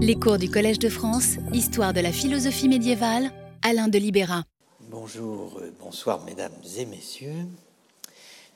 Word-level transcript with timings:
Les 0.00 0.14
cours 0.14 0.38
du 0.38 0.48
Collège 0.48 0.78
de 0.78 0.88
France, 0.88 1.38
Histoire 1.52 1.92
de 1.92 1.98
la 1.98 2.12
philosophie 2.12 2.68
médiévale, 2.68 3.32
Alain 3.62 3.88
de 3.88 3.98
Libéra. 3.98 4.44
Bonjour, 4.88 5.58
euh, 5.60 5.72
bonsoir 5.80 6.24
mesdames 6.24 6.52
et 6.76 6.86
messieurs. 6.86 7.48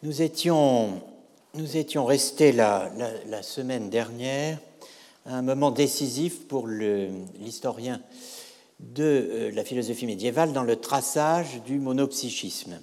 Nous 0.04 0.22
étions, 0.22 1.02
restés 2.06 2.52
la, 2.52 2.92
la, 3.26 3.42
semaine 3.42 3.90
dernière 3.90 4.60
à 5.26 5.34
un 5.34 5.42
moment 5.42 5.72
décisif 5.72 6.46
pour 6.46 6.68
l'historien 6.68 8.00
de 8.78 9.02
euh, 9.02 9.50
la 9.50 9.64
philosophie 9.64 10.06
médiévale 10.06 10.52
dans 10.52 10.62
le 10.62 10.76
traçage 10.76 11.60
du 11.64 11.80
monopsychisme. 11.80 12.80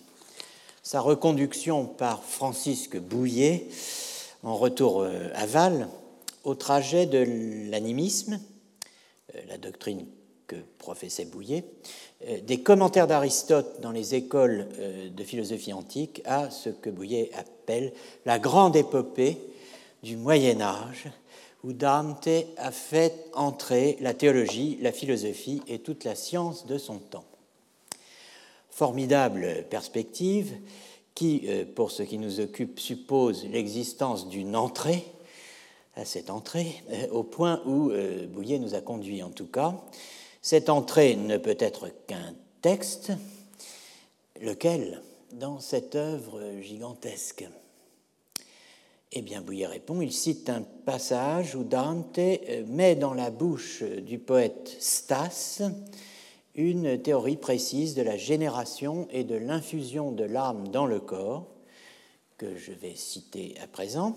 Sa 0.84 1.00
reconduction 1.00 1.86
par 1.86 2.26
Francisque 2.26 3.00
Bouillet 3.00 3.70
en 4.44 4.58
retour 4.58 5.04
euh, 5.04 5.30
à 5.34 5.46
Val 5.46 5.88
au 6.44 6.56
trajet 6.56 7.06
de 7.06 7.26
l'animisme, 7.70 8.34
euh, 8.34 8.49
la 9.48 9.58
doctrine 9.58 10.06
que 10.50 10.56
professait 10.80 11.26
Bouillet, 11.26 11.64
euh, 12.28 12.42
des 12.42 12.62
commentaires 12.62 13.08
d'Aristote 13.08 13.80
dans 13.82 13.92
les 13.92 14.16
écoles 14.16 14.68
euh, 14.80 15.10
de 15.10 15.24
philosophie 15.24 15.72
antique 15.72 16.22
à 16.26 16.50
ce 16.50 16.70
que 16.70 16.90
Bouillet 16.90 17.30
appelle 17.36 17.94
la 18.26 18.40
grande 18.40 18.76
épopée 18.76 19.38
du 20.02 20.18
Moyen 20.18 20.60
Âge, 20.60 21.08
où 21.64 21.72
Dante 21.72 22.30
a 22.58 22.72
fait 22.72 23.28
entrer 23.34 23.98
la 24.02 24.14
théologie, 24.14 24.80
la 24.82 24.92
philosophie 24.92 25.62
et 25.68 25.80
toute 25.80 26.04
la 26.04 26.16
science 26.16 26.66
de 26.66 26.78
son 26.78 26.98
temps. 26.98 27.26
Formidable 28.72 29.66
perspective 29.70 30.56
qui, 31.14 31.50
pour 31.76 31.92
ce 31.92 32.02
qui 32.02 32.18
nous 32.18 32.40
occupe, 32.40 32.80
suppose 32.80 33.46
l'existence 33.52 34.30
d'une 34.30 34.56
entrée 34.56 35.04
à 35.96 36.06
cette 36.06 36.30
entrée, 36.30 36.84
euh, 36.92 37.08
au 37.12 37.24
point 37.24 37.62
où 37.66 37.92
euh, 37.92 38.28
Bouillet 38.28 38.60
nous 38.60 38.76
a 38.76 38.82
conduit 38.82 39.24
en 39.24 39.30
tout 39.30 39.48
cas. 39.48 39.76
Cette 40.42 40.70
entrée 40.70 41.16
ne 41.16 41.38
peut 41.38 41.58
être 41.60 41.90
qu'un 42.08 42.34
texte, 42.62 43.12
lequel? 44.42 45.02
Dans 45.34 45.60
cette 45.60 45.94
œuvre 45.94 46.42
gigantesque 46.60 47.48
Eh 49.12 49.22
bien, 49.22 49.42
Bouillet 49.42 49.68
répond, 49.68 50.02
il 50.02 50.12
cite 50.12 50.50
un 50.50 50.64
passage 50.64 51.56
où 51.56 51.64
Dante 51.64 52.18
euh, 52.18 52.64
met 52.68 52.96
dans 52.96 53.14
la 53.14 53.30
bouche 53.30 53.84
du 53.84 54.18
poète 54.18 54.76
Stas 54.80 55.62
une 56.56 57.02
théorie 57.02 57.38
précise 57.38 57.96
de 57.96 58.02
la 58.02 58.18
génération 58.18 59.08
et 59.12 59.24
de 59.24 59.36
l'infusion 59.36 60.12
de 60.12 60.24
l'âme 60.24 60.68
dans 60.70 60.86
le 60.86 61.00
corps, 61.00 61.48
que 62.38 62.58
je 62.58 62.72
vais 62.72 62.96
citer 62.96 63.56
à 63.62 63.68
présent. 63.68 64.16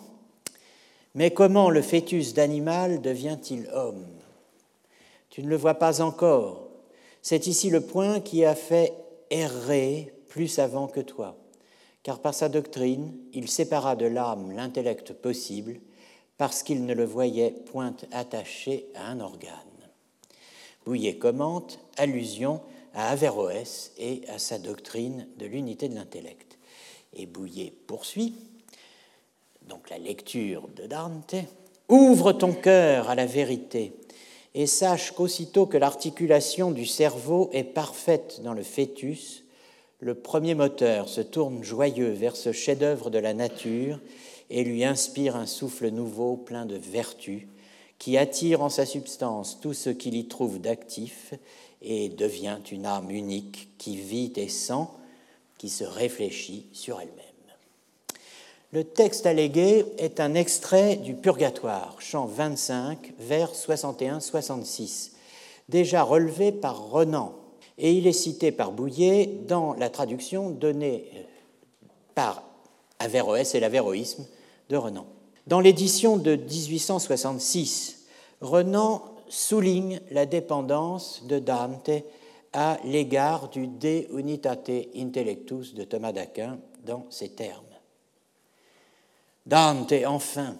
Mais 1.14 1.32
comment 1.32 1.68
le 1.68 1.82
fœtus 1.82 2.32
d'animal 2.34 3.02
devient-il 3.02 3.68
homme? 3.74 4.06
Tu 5.28 5.42
ne 5.42 5.48
le 5.48 5.56
vois 5.56 5.74
pas 5.74 6.00
encore. 6.00 6.68
C'est 7.20 7.46
ici 7.46 7.70
le 7.70 7.80
point 7.80 8.20
qui 8.20 8.44
a 8.44 8.54
fait 8.54 8.94
errer 9.30 10.12
plus 10.28 10.58
avant 10.58 10.88
que 10.88 11.00
toi, 11.00 11.36
car 12.02 12.20
par 12.20 12.34
sa 12.34 12.48
doctrine, 12.48 13.14
il 13.32 13.48
sépara 13.48 13.96
de 13.96 14.06
l'âme 14.06 14.52
l'intellect 14.52 15.12
possible, 15.12 15.80
parce 16.38 16.62
qu'il 16.62 16.84
ne 16.84 16.94
le 16.94 17.04
voyait 17.04 17.50
point 17.50 17.94
attaché 18.10 18.86
à 18.94 19.06
un 19.06 19.20
organe. 19.20 19.52
Bouillet 20.84 21.16
commente, 21.16 21.78
allusion 21.96 22.60
à 22.94 23.10
Averroès 23.10 23.92
et 23.98 24.22
à 24.28 24.38
sa 24.38 24.58
doctrine 24.58 25.28
de 25.38 25.46
l'unité 25.46 25.88
de 25.88 25.94
l'intellect. 25.94 26.58
Et 27.14 27.26
Bouillet 27.26 27.72
poursuit, 27.86 28.34
donc 29.68 29.90
la 29.90 29.98
lecture 29.98 30.68
de 30.76 30.86
Dante, 30.86 31.34
ouvre 31.88 32.32
ton 32.32 32.52
cœur 32.52 33.10
à 33.10 33.14
la 33.14 33.26
vérité 33.26 33.94
et 34.54 34.66
sache 34.66 35.12
qu'aussitôt 35.12 35.66
que 35.66 35.78
l'articulation 35.78 36.70
du 36.70 36.86
cerveau 36.86 37.48
est 37.52 37.64
parfaite 37.64 38.40
dans 38.42 38.54
le 38.54 38.62
fœtus, 38.62 39.44
le 40.00 40.14
premier 40.14 40.54
moteur 40.54 41.08
se 41.08 41.20
tourne 41.20 41.62
joyeux 41.62 42.10
vers 42.10 42.36
ce 42.36 42.52
chef-d'œuvre 42.52 43.08
de 43.08 43.18
la 43.18 43.34
nature 43.34 44.00
et 44.50 44.64
lui 44.64 44.84
inspire 44.84 45.36
un 45.36 45.46
souffle 45.46 45.88
nouveau 45.88 46.36
plein 46.36 46.66
de 46.66 46.76
vertu 46.76 47.48
qui 47.98 48.18
attire 48.18 48.62
en 48.62 48.68
sa 48.68 48.84
substance 48.84 49.60
tout 49.60 49.74
ce 49.74 49.88
qu'il 49.88 50.16
y 50.16 50.26
trouve 50.26 50.60
d'actif 50.60 51.34
et 51.82 52.08
devient 52.08 52.58
une 52.70 52.84
âme 52.84 53.10
unique 53.10 53.68
qui 53.78 53.96
vit 53.96 54.32
et 54.36 54.48
sent, 54.48 54.88
qui 55.56 55.68
se 55.68 55.84
réfléchit 55.84 56.66
sur 56.72 57.00
elle-même. 57.00 57.31
Le 58.74 58.84
texte 58.84 59.26
allégué 59.26 59.84
est 59.98 60.18
un 60.18 60.32
extrait 60.32 60.96
du 60.96 61.12
Purgatoire, 61.12 61.96
chant 61.98 62.24
25, 62.24 63.12
vers 63.18 63.52
61-66, 63.52 65.10
déjà 65.68 66.02
relevé 66.02 66.52
par 66.52 66.88
Renan, 66.88 67.34
et 67.76 67.92
il 67.92 68.06
est 68.06 68.12
cité 68.12 68.50
par 68.50 68.72
Bouillet 68.72 69.28
dans 69.46 69.74
la 69.74 69.90
traduction 69.90 70.48
donnée 70.48 71.04
euh, 71.14 71.22
par 72.14 72.44
Averroès 72.98 73.54
et 73.54 73.60
l'Averroïsme 73.60 74.24
de 74.70 74.76
Renan. 74.78 75.04
Dans 75.46 75.60
l'édition 75.60 76.16
de 76.16 76.36
1866, 76.36 78.06
Renan 78.40 79.02
souligne 79.28 80.00
la 80.10 80.24
dépendance 80.24 81.24
de 81.26 81.38
Dante 81.38 81.90
à 82.54 82.78
l'égard 82.84 83.50
du 83.50 83.66
De 83.66 84.06
Unitate 84.18 84.70
Intellectus 84.96 85.74
de 85.74 85.84
Thomas 85.84 86.12
d'Aquin 86.12 86.58
dans 86.86 87.04
ces 87.10 87.28
termes. 87.28 87.71
Dante, 89.46 89.94
enfin, 90.06 90.56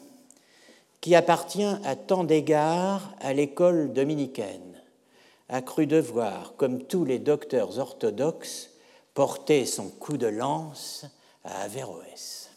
qui 1.00 1.14
appartient 1.14 1.62
à 1.84 1.96
tant 1.96 2.24
d'égards 2.24 3.14
à 3.20 3.32
l'école 3.32 3.92
dominicaine, 3.92 4.80
a 5.48 5.62
cru 5.62 5.86
devoir, 5.86 6.54
comme 6.56 6.82
tous 6.82 7.04
les 7.04 7.18
docteurs 7.18 7.78
orthodoxes, 7.78 8.70
porter 9.14 9.66
son 9.66 9.88
coup 9.88 10.16
de 10.16 10.26
lance 10.26 11.04
à 11.44 11.62
Averroès. 11.62 12.50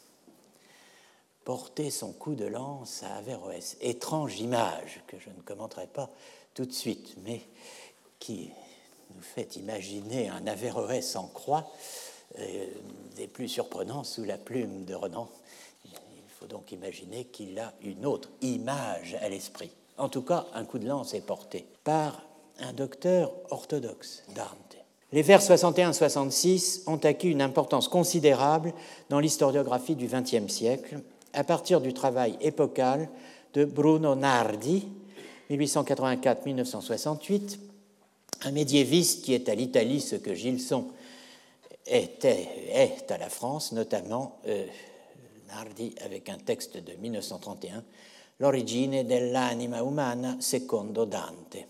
Porter 1.44 1.92
son 1.92 2.12
coup 2.12 2.36
de 2.36 2.46
lance 2.46 3.04
à 3.04 3.18
Averroès. 3.18 3.78
Étrange 3.82 4.40
image 4.40 5.02
que 5.08 5.20
je 5.20 5.30
ne 5.30 5.42
commenterai 5.42 5.88
pas 5.88 6.10
tout 6.54 6.66
de 6.66 6.74
suite, 6.74 7.16
mais 7.24 7.42
qui 8.18 8.50
nous 9.14 9.22
fait 9.22 9.58
imaginer 9.58 10.30
un 10.30 10.48
Averroès 10.48 11.16
en 11.16 11.28
croix, 11.28 11.70
euh, 12.40 12.68
des 13.16 13.28
plus 13.28 13.48
surprenants 13.48 14.04
sous 14.04 14.24
la 14.24 14.38
plume 14.38 14.86
de 14.86 14.96
Renan 14.96 15.30
donc 16.48 16.72
imaginer 16.72 17.26
qu'il 17.26 17.58
a 17.60 17.74
une 17.82 18.06
autre 18.06 18.30
image 18.42 19.18
à 19.22 19.30
l'esprit. 19.30 19.72
En 19.98 20.10
tout 20.10 20.22
cas, 20.22 20.46
un 20.54 20.66
coup 20.66 20.80
de 20.80 20.88
lance 20.88 21.14
est 21.14 21.26
porté 21.26 21.66
par 21.84 22.22
un 22.60 22.74
docteur 22.74 23.32
orthodoxe, 23.50 24.24
Dante. 24.36 24.78
Les 25.12 25.22
vers 25.22 25.42
61-66 25.42 26.84
ont 26.88 26.98
acquis 26.98 27.30
une 27.30 27.42
importance 27.42 27.88
considérable 27.88 28.74
dans 29.10 29.20
l'historiographie 29.20 29.96
du 29.96 30.08
XXe 30.08 30.52
siècle, 30.52 31.00
à 31.34 31.44
partir 31.44 31.80
du 31.80 31.94
travail 31.94 32.38
épocal 32.42 33.08
de 33.54 33.66
Bruno 33.66 34.16
Nardi, 34.16 34.88
1884-1968, 35.50 37.60
un 38.44 38.52
médiéviste 38.52 39.24
qui 39.24 39.34
est 39.34 39.48
à 39.48 39.56
l'Italie 39.56 40.02
ce 40.02 40.18
que 40.18 40.34
Gilson 40.34 40.88
était, 41.86 42.50
est 42.72 43.10
à 43.12 43.18
la 43.18 43.30
France, 43.30 43.72
notamment 43.72 44.40
euh, 44.48 44.66
Avec 46.04 46.30
un 46.30 46.38
texte 46.38 46.78
de 46.78 46.94
1931, 46.94 47.84
L'origine 48.40 49.04
dell'anima 49.04 49.80
umana 49.80 50.36
secondo 50.40 51.06
Dante. 51.06 51.66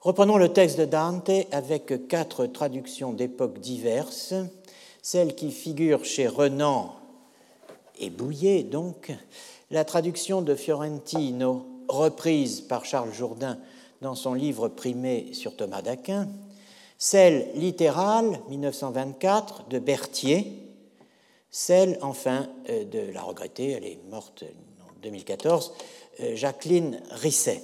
Reprenons 0.00 0.38
le 0.38 0.50
texte 0.50 0.78
de 0.78 0.86
Dante 0.86 1.30
avec 1.52 2.08
quatre 2.08 2.46
traductions 2.46 3.12
d'époques 3.12 3.58
diverses, 3.58 4.32
celle 5.02 5.34
qui 5.34 5.50
figure 5.50 6.06
chez 6.06 6.26
Renan 6.26 6.94
et 7.98 8.08
Bouillet, 8.08 8.62
donc, 8.62 9.12
la 9.70 9.84
traduction 9.84 10.40
de 10.40 10.54
Fiorentino, 10.54 11.66
reprise 11.88 12.62
par 12.62 12.86
Charles 12.86 13.12
Jourdain 13.12 13.58
dans 14.00 14.14
son 14.14 14.32
livre 14.32 14.68
primé 14.68 15.34
sur 15.34 15.54
Thomas 15.54 15.82
d'Aquin, 15.82 16.28
celle 16.96 17.50
littérale, 17.54 18.40
1924, 18.48 19.68
de 19.68 19.78
Berthier, 19.78 20.67
celle 21.50 21.98
enfin 22.02 22.48
euh, 22.68 22.84
de 22.84 23.12
la 23.12 23.22
regrettée, 23.22 23.72
elle 23.72 23.84
est 23.84 24.00
morte 24.08 24.44
en 24.80 24.92
2014, 25.00 25.72
euh, 26.20 26.36
Jacqueline 26.36 27.02
Risset. 27.10 27.62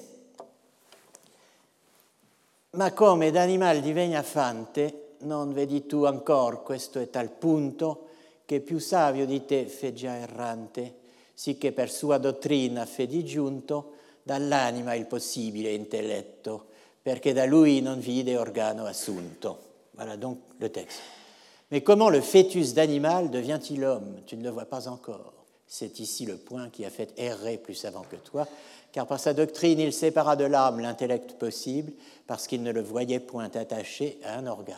Ma 2.71 2.93
come 2.93 3.31
d'animal 3.31 3.81
divegna 3.81 4.23
fante, 4.23 5.17
non 5.21 5.53
vedi 5.53 5.87
tu 5.87 6.05
ancor 6.05 6.63
questo 6.63 6.99
è 6.99 7.09
tal 7.09 7.31
punto 7.31 8.09
che 8.45 8.61
più 8.61 8.79
savio 8.79 9.27
di 9.27 9.45
te 9.45 9.67
fe 9.67 9.93
già 9.93 10.17
errante, 10.17 10.97
sicché 11.33 11.73
per 11.73 11.91
sua 11.91 12.19
dottrina 12.19 12.85
fe 12.85 13.07
giunto 13.23 13.93
dall'anima 14.23 14.95
il 14.95 15.07
possibile 15.07 15.71
intelletto, 15.71 16.67
perché 17.01 17.33
da 17.33 17.45
lui 17.45 17.81
non 17.81 18.01
vide 18.01 18.37
organo 18.37 18.87
assunto. 18.87 19.73
Voilà 19.95 20.17
donc 20.17 20.39
le 20.59 20.71
texte. 20.71 21.24
Mais 21.71 21.81
comment 21.81 22.11
le 22.11 22.21
fœtus 22.21 22.75
d'animal 22.75 23.31
devient-il 23.31 23.85
homme? 23.85 24.21
Tu 24.27 24.37
ne 24.37 24.45
le 24.45 24.51
vois 24.51 24.67
pas 24.67 24.89
encore. 24.89 25.33
C'est 25.67 25.99
ici 25.99 26.27
le 26.27 26.37
point 26.37 26.69
qui 26.69 26.85
a 26.85 26.91
fait 26.91 27.13
errer 27.17 27.57
plus 27.57 27.85
avant 27.85 28.03
que 28.03 28.17
toi, 28.17 28.47
car 28.93 29.07
par 29.07 29.19
sa 29.19 29.35
doctrine 29.35 29.81
il 29.81 29.93
sépara 29.93 30.37
de 30.37 30.45
l'âme 30.45 30.81
l'intellect 30.81 31.33
possible, 31.35 31.93
parce 32.27 32.47
qu'il 32.47 32.63
ne 32.63 32.71
le 32.71 32.83
voyait 32.83 33.19
point 33.19 33.51
attaché 33.55 34.19
à 34.25 34.39
un 34.39 34.47
organe. 34.47 34.77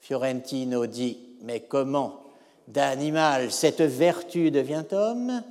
Fiorentino 0.00 0.86
dit 0.86 1.18
Mais 1.42 1.60
comment 1.60 2.20
d'animal 2.68 3.50
cette 3.50 3.80
vertu 3.80 4.50
devient 4.50 4.84
homme? 4.92 5.42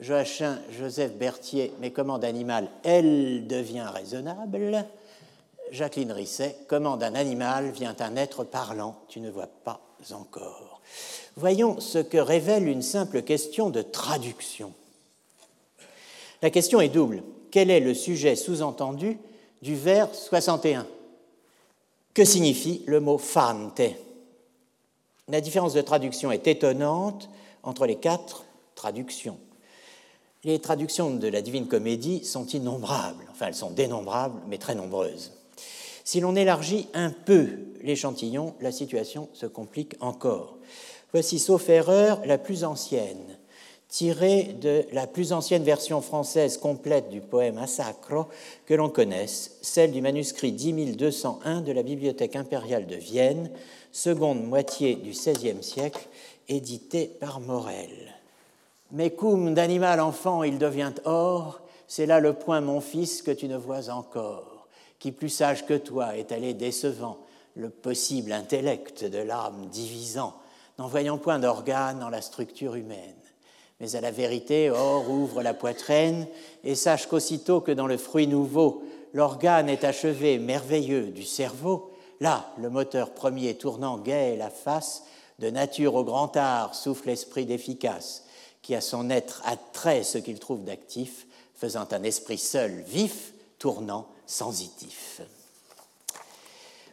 Joachim 0.00 0.58
Joseph 0.78 1.14
Berthier 1.14 1.72
Mais 1.80 1.90
comment 1.90 2.18
d'animal 2.18 2.68
elle 2.84 3.46
devient 3.46 3.86
raisonnable? 3.92 4.84
Jacqueline 5.70 6.12
Risset 6.12 6.56
Comment 6.68 6.96
d'un 6.96 7.14
animal 7.14 7.70
vient 7.70 7.96
un 8.00 8.16
être 8.16 8.44
parlant 8.44 8.96
Tu 9.08 9.20
ne 9.20 9.30
vois 9.30 9.48
pas 9.64 9.80
encore. 10.12 10.80
Voyons 11.36 11.80
ce 11.80 11.98
que 11.98 12.18
révèle 12.18 12.68
une 12.68 12.82
simple 12.82 13.22
question 13.22 13.70
de 13.70 13.82
traduction. 13.82 14.72
La 16.42 16.50
question 16.50 16.80
est 16.80 16.88
double. 16.88 17.22
Quel 17.50 17.70
est 17.70 17.80
le 17.80 17.94
sujet 17.94 18.36
sous-entendu 18.36 19.18
du 19.62 19.74
vers 19.74 20.14
61 20.14 20.86
Que 22.14 22.24
signifie 22.24 22.82
le 22.86 23.00
mot 23.00 23.18
fante? 23.18 23.80
La 25.28 25.40
différence 25.40 25.74
de 25.74 25.80
traduction 25.80 26.30
est 26.30 26.46
étonnante 26.46 27.28
entre 27.62 27.86
les 27.86 27.96
quatre 27.96 28.44
traductions. 28.74 29.38
Les 30.44 30.60
traductions 30.60 31.10
de 31.10 31.26
la 31.26 31.42
Divine 31.42 31.66
Comédie 31.66 32.24
sont 32.24 32.46
innombrables, 32.46 33.26
enfin 33.32 33.46
elles 33.48 33.54
sont 33.54 33.70
dénombrables, 33.70 34.40
mais 34.46 34.58
très 34.58 34.76
nombreuses. 34.76 35.32
Si 36.06 36.20
l'on 36.20 36.36
élargit 36.36 36.86
un 36.94 37.10
peu 37.10 37.48
l'échantillon, 37.82 38.54
la 38.60 38.70
situation 38.70 39.28
se 39.32 39.44
complique 39.44 39.96
encore. 39.98 40.56
Voici, 41.12 41.40
sauf 41.40 41.68
erreur, 41.68 42.20
la 42.24 42.38
plus 42.38 42.62
ancienne, 42.62 43.36
tirée 43.88 44.54
de 44.60 44.84
la 44.92 45.08
plus 45.08 45.32
ancienne 45.32 45.64
version 45.64 46.00
française 46.00 46.58
complète 46.58 47.08
du 47.08 47.20
poème 47.20 47.58
Assacro 47.58 48.26
que 48.66 48.74
l'on 48.74 48.88
connaisse, 48.88 49.58
celle 49.62 49.90
du 49.90 50.00
manuscrit 50.00 50.52
10201 50.52 51.62
de 51.62 51.72
la 51.72 51.82
Bibliothèque 51.82 52.36
impériale 52.36 52.86
de 52.86 52.94
Vienne, 52.94 53.50
seconde 53.90 54.44
moitié 54.44 54.94
du 54.94 55.10
XVIe 55.10 55.60
siècle, 55.60 56.06
édité 56.48 57.08
par 57.18 57.40
Morel. 57.40 58.14
Mais 58.92 59.10
cum 59.10 59.54
d'animal 59.54 59.98
enfant 59.98 60.44
il 60.44 60.58
devient 60.58 60.94
or, 61.04 61.62
c'est 61.88 62.06
là 62.06 62.20
le 62.20 62.32
point, 62.32 62.60
mon 62.60 62.80
fils, 62.80 63.22
que 63.22 63.32
tu 63.32 63.48
ne 63.48 63.56
vois 63.56 63.90
encore 63.90 64.45
qui 64.98 65.12
plus 65.12 65.28
sage 65.28 65.66
que 65.66 65.74
toi 65.74 66.16
est 66.16 66.32
allé 66.32 66.54
décevant 66.54 67.18
le 67.54 67.70
possible 67.70 68.32
intellect 68.32 69.04
de 69.04 69.18
l'âme 69.18 69.66
divisant, 69.70 70.34
n'en 70.78 70.88
voyant 70.88 71.18
point 71.18 71.38
d'organe 71.38 71.98
dans 71.98 72.10
la 72.10 72.20
structure 72.20 72.74
humaine. 72.74 73.14
Mais 73.80 73.96
à 73.96 74.00
la 74.00 74.10
vérité, 74.10 74.70
or, 74.70 75.10
ouvre 75.10 75.42
la 75.42 75.54
poitrine 75.54 76.26
et 76.64 76.74
sache 76.74 77.06
qu'aussitôt 77.06 77.60
que 77.60 77.72
dans 77.72 77.86
le 77.86 77.96
fruit 77.96 78.26
nouveau, 78.26 78.82
l'organe 79.12 79.68
est 79.68 79.84
achevé 79.84 80.38
merveilleux 80.38 81.08
du 81.08 81.24
cerveau, 81.24 81.90
là, 82.20 82.52
le 82.58 82.70
moteur 82.70 83.10
premier 83.10 83.54
tournant 83.54 83.98
gai 83.98 84.36
la 84.36 84.50
face, 84.50 85.04
de 85.38 85.50
nature 85.50 85.94
au 85.94 86.04
grand 86.04 86.34
art 86.36 86.74
souffle 86.74 87.08
l'esprit 87.08 87.44
d'efficace, 87.44 88.24
qui 88.62 88.74
à 88.74 88.80
son 88.80 89.10
être 89.10 89.42
attrait 89.44 90.02
ce 90.02 90.18
qu'il 90.18 90.38
trouve 90.38 90.64
d'actif, 90.64 91.26
faisant 91.54 91.86
un 91.90 92.02
esprit 92.02 92.38
seul, 92.38 92.82
vif, 92.86 93.32
tournant 93.58 94.08
sensitif. 94.26 95.22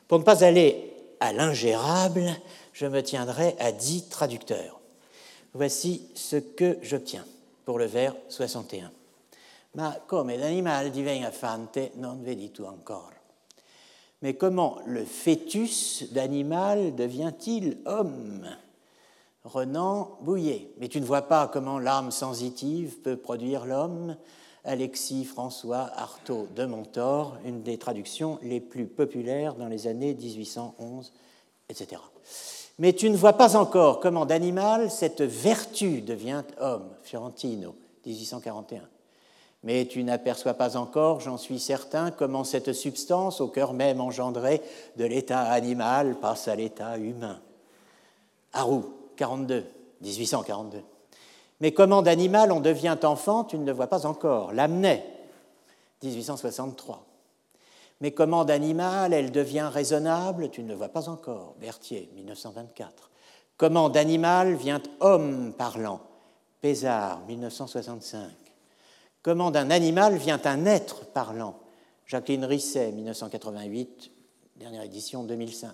Pour 0.07 0.19
ne 0.19 0.23
pas 0.23 0.43
aller 0.43 0.93
à 1.19 1.33
l'ingérable, 1.33 2.29
je 2.73 2.85
me 2.85 3.01
tiendrai 3.01 3.55
à 3.59 3.71
dix 3.71 4.07
traducteurs. 4.09 4.79
Voici 5.53 6.07
ce 6.15 6.35
que 6.35 6.77
j'obtiens 6.81 7.25
pour 7.65 7.79
le 7.79 7.85
vers 7.85 8.15
61. 8.29 8.91
Ma 9.75 9.97
come 10.07 10.35
l'animal 10.35 10.91
fante 11.31 11.79
non 11.97 12.19
vedi 12.21 12.51
tu 12.51 12.63
encore. 12.63 13.11
Mais 14.21 14.35
comment 14.35 14.77
le 14.85 15.03
fœtus 15.03 16.05
d'animal 16.11 16.95
devient-il 16.95 17.77
homme? 17.85 18.47
Renan 19.43 20.17
Bouillet. 20.21 20.71
Mais 20.77 20.87
tu 20.87 21.01
ne 21.01 21.05
vois 21.05 21.23
pas 21.23 21.47
comment 21.47 21.77
l'âme 21.77 22.11
sensitive 22.11 23.01
peut 23.01 23.17
produire 23.17 23.65
l'homme? 23.65 24.15
Alexis 24.65 25.25
François 25.25 25.91
Artaud 25.95 26.47
de 26.55 26.65
Montor, 26.65 27.37
une 27.45 27.63
des 27.63 27.77
traductions 27.77 28.39
les 28.41 28.61
plus 28.61 28.85
populaires 28.85 29.55
dans 29.55 29.67
les 29.67 29.87
années 29.87 30.13
1811, 30.13 31.11
etc. 31.69 32.01
Mais 32.79 32.93
tu 32.93 33.09
ne 33.09 33.17
vois 33.17 33.33
pas 33.33 33.55
encore 33.55 33.99
comment 33.99 34.25
d'animal 34.25 34.89
cette 34.89 35.21
vertu 35.21 36.01
devient 36.01 36.43
homme, 36.59 36.89
Fiorentino, 37.03 37.75
1841. 38.05 38.81
Mais 39.63 39.85
tu 39.85 40.03
n'aperçois 40.03 40.55
pas 40.55 40.75
encore, 40.75 41.19
j'en 41.21 41.37
suis 41.37 41.59
certain, 41.59 42.11
comment 42.11 42.43
cette 42.43 42.73
substance, 42.73 43.41
au 43.41 43.47
cœur 43.47 43.73
même 43.73 44.01
engendrée 44.01 44.61
de 44.97 45.05
l'état 45.05 45.43
animal, 45.43 46.19
passe 46.19 46.47
à 46.47 46.55
l'état 46.55 46.97
humain. 46.97 47.39
Harou, 48.51 48.85
42, 49.15 49.65
1842. 50.01 50.83
Mais 51.59 51.71
comment 51.71 52.01
d'animal 52.01 52.51
on 52.51 52.59
devient 52.59 52.97
enfant, 53.03 53.43
tu 53.43 53.57
ne 53.57 53.65
le 53.65 53.71
vois 53.71 53.87
pas 53.87 54.05
encore. 54.05 54.53
Lamennais, 54.53 55.05
1863. 56.03 57.05
Mais 58.01 58.11
comment 58.11 58.43
d'animal 58.43 59.13
elle 59.13 59.31
devient 59.31 59.69
raisonnable, 59.71 60.49
tu 60.49 60.61
ne 60.63 60.69
le 60.69 60.75
vois 60.75 60.89
pas 60.89 61.09
encore. 61.09 61.55
Berthier, 61.59 62.09
1924. 62.15 63.11
Comment 63.57 63.89
d'animal 63.89 64.55
vient 64.55 64.81
homme 64.99 65.53
parlant? 65.53 66.01
Pézard, 66.59 67.21
1965. 67.27 68.29
Comment 69.21 69.51
d'un 69.51 69.69
animal 69.69 70.17
vient 70.17 70.41
un 70.43 70.65
être 70.65 71.05
parlant? 71.05 71.55
Jacqueline 72.05 72.43
Risset, 72.43 72.91
1988, 72.91 74.11
dernière 74.57 74.83
édition 74.83 75.23
2005. 75.23 75.71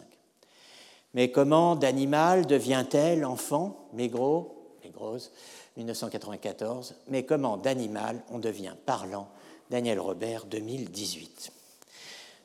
Mais 1.15 1.31
comment 1.31 1.75
d'animal 1.75 2.45
devient-elle 2.45 3.25
enfant? 3.25 3.89
Mégros, 3.93 4.75
Mégrose, 4.83 5.31
1994, 5.79 6.95
mais 7.07 7.23
comment 7.23 7.57
d'animal 7.57 8.21
on 8.31 8.39
devient 8.39 8.73
parlant, 8.85 9.27
Daniel 9.69 9.99
Robert, 9.99 10.45
2018. 10.45 11.51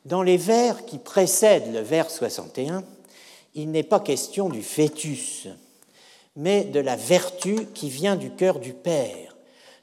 Dans 0.04 0.22
les 0.22 0.36
vers 0.36 0.84
qui 0.84 0.98
précèdent 0.98 1.72
le 1.72 1.81
vers 1.81 2.10
61, 2.10 2.84
il 3.54 3.70
n'est 3.70 3.82
pas 3.82 4.00
question 4.00 4.48
du 4.48 4.62
fœtus, 4.62 5.48
mais 6.36 6.64
de 6.64 6.78
la 6.78 6.96
vertu 6.96 7.66
qui 7.75 7.88
vient 7.88 8.16
du 8.16 8.31
cœur 8.31 8.60
du 8.60 8.72
Père, 8.72 9.36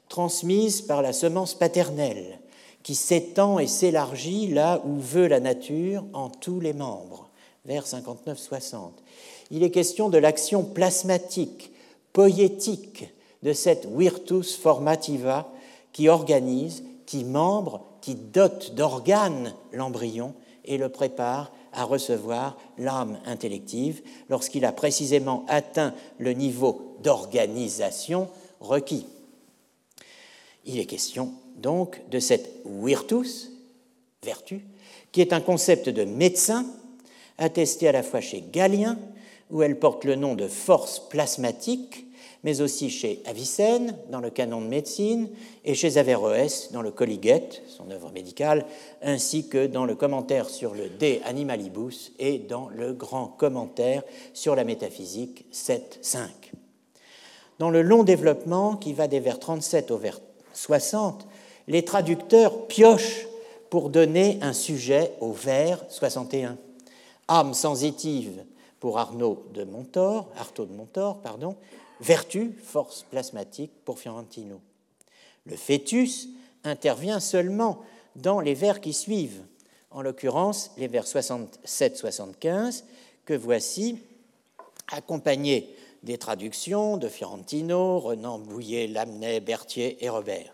transmise 0.08 0.80
par 0.80 1.02
la 1.02 1.12
semence 1.12 1.54
paternelle, 1.54 2.38
qui 2.82 2.94
s'étend 2.94 3.58
et 3.58 3.66
s'élargit 3.66 4.48
là 4.48 4.80
où 4.84 4.98
veut 4.98 5.26
la 5.26 5.40
nature 5.40 6.04
en 6.14 6.30
tous 6.30 6.60
les 6.60 6.72
membres. 6.72 7.28
Vers 7.64 7.86
59-60. 7.86 8.92
Il 9.50 9.62
est 9.62 9.70
question 9.70 10.08
de 10.08 10.18
l'action 10.18 10.64
plasmatique, 10.64 11.70
poétique, 12.12 13.12
de 13.42 13.52
cette 13.52 13.86
virtus 13.86 14.56
formativa 14.56 15.52
qui 15.92 16.08
organise, 16.08 16.84
qui 17.06 17.24
membre, 17.24 17.84
qui 18.00 18.14
dote 18.14 18.74
d'organes 18.74 19.54
l'embryon 19.72 20.34
et 20.64 20.78
le 20.78 20.88
prépare 20.88 21.52
à 21.72 21.84
recevoir 21.84 22.56
l'âme 22.78 23.18
intellective 23.24 24.02
lorsqu'il 24.28 24.64
a 24.64 24.72
précisément 24.72 25.44
atteint 25.48 25.94
le 26.18 26.32
niveau 26.32 26.96
d'organisation 27.02 28.28
requis. 28.60 29.06
Il 30.64 30.78
est 30.78 30.86
question 30.86 31.32
donc 31.56 32.00
de 32.10 32.20
cette 32.20 32.50
virtus, 32.64 33.50
vertu, 34.22 34.64
qui 35.10 35.20
est 35.20 35.32
un 35.32 35.40
concept 35.40 35.88
de 35.88 36.04
médecin 36.04 36.66
attesté 37.38 37.88
à 37.88 37.92
la 37.92 38.02
fois 38.02 38.20
chez 38.20 38.44
Galien, 38.52 38.98
où 39.50 39.62
elle 39.62 39.78
porte 39.78 40.04
le 40.04 40.14
nom 40.14 40.34
de 40.34 40.46
force 40.46 41.00
plasmatique, 41.00 42.06
mais 42.44 42.60
aussi 42.60 42.90
chez 42.90 43.22
Avicenne 43.26 43.96
dans 44.10 44.20
le 44.20 44.30
canon 44.30 44.60
de 44.60 44.66
médecine 44.66 45.28
et 45.64 45.74
chez 45.74 45.96
Averroès 45.96 46.72
dans 46.72 46.82
le 46.82 46.90
Colligette, 46.90 47.62
son 47.68 47.90
œuvre 47.90 48.10
médicale, 48.10 48.66
ainsi 49.02 49.48
que 49.48 49.66
dans 49.66 49.84
le 49.84 49.94
commentaire 49.94 50.48
sur 50.48 50.74
le 50.74 50.88
De 50.88 51.18
Animalibus 51.24 52.12
et 52.18 52.38
dans 52.38 52.68
le 52.68 52.92
grand 52.92 53.26
commentaire 53.26 54.02
sur 54.34 54.56
la 54.56 54.64
métaphysique 54.64 55.46
7.5. 55.52 56.26
Dans 57.58 57.70
le 57.70 57.82
long 57.82 58.02
développement 58.02 58.76
qui 58.76 58.92
va 58.92 59.06
des 59.06 59.20
vers 59.20 59.38
37 59.38 59.90
au 59.92 59.98
vers 59.98 60.20
60, 60.52 61.26
les 61.68 61.84
traducteurs 61.84 62.66
piochent 62.66 63.28
pour 63.70 63.88
donner 63.88 64.38
un 64.42 64.52
sujet 64.52 65.12
au 65.20 65.32
vers 65.32 65.84
61. 65.88 66.58
Âme 67.28 67.54
sensitive 67.54 68.44
pour 68.80 68.98
Arnaud 68.98 69.44
de 69.54 69.62
Montor, 69.62 70.28
Artaud 70.36 70.66
de 70.66 70.72
Montor, 70.72 71.18
pardon, 71.18 71.54
vertu, 72.02 72.52
force 72.62 73.04
plasmatique 73.08 73.72
pour 73.84 73.98
Fiorentino. 73.98 74.60
Le 75.46 75.56
fœtus 75.56 76.28
intervient 76.64 77.20
seulement 77.20 77.82
dans 78.16 78.40
les 78.40 78.54
vers 78.54 78.80
qui 78.80 78.92
suivent, 78.92 79.42
en 79.90 80.02
l'occurrence 80.02 80.72
les 80.76 80.88
vers 80.88 81.04
67-75, 81.04 82.84
que 83.24 83.34
voici, 83.34 83.98
accompagnés 84.90 85.74
des 86.02 86.18
traductions 86.18 86.96
de 86.96 87.08
Fiorentino, 87.08 88.00
Renan, 88.00 88.38
Bouillet, 88.38 88.88
Lamennais, 88.88 89.40
Berthier 89.40 89.96
et 90.04 90.08
Robert. 90.08 90.52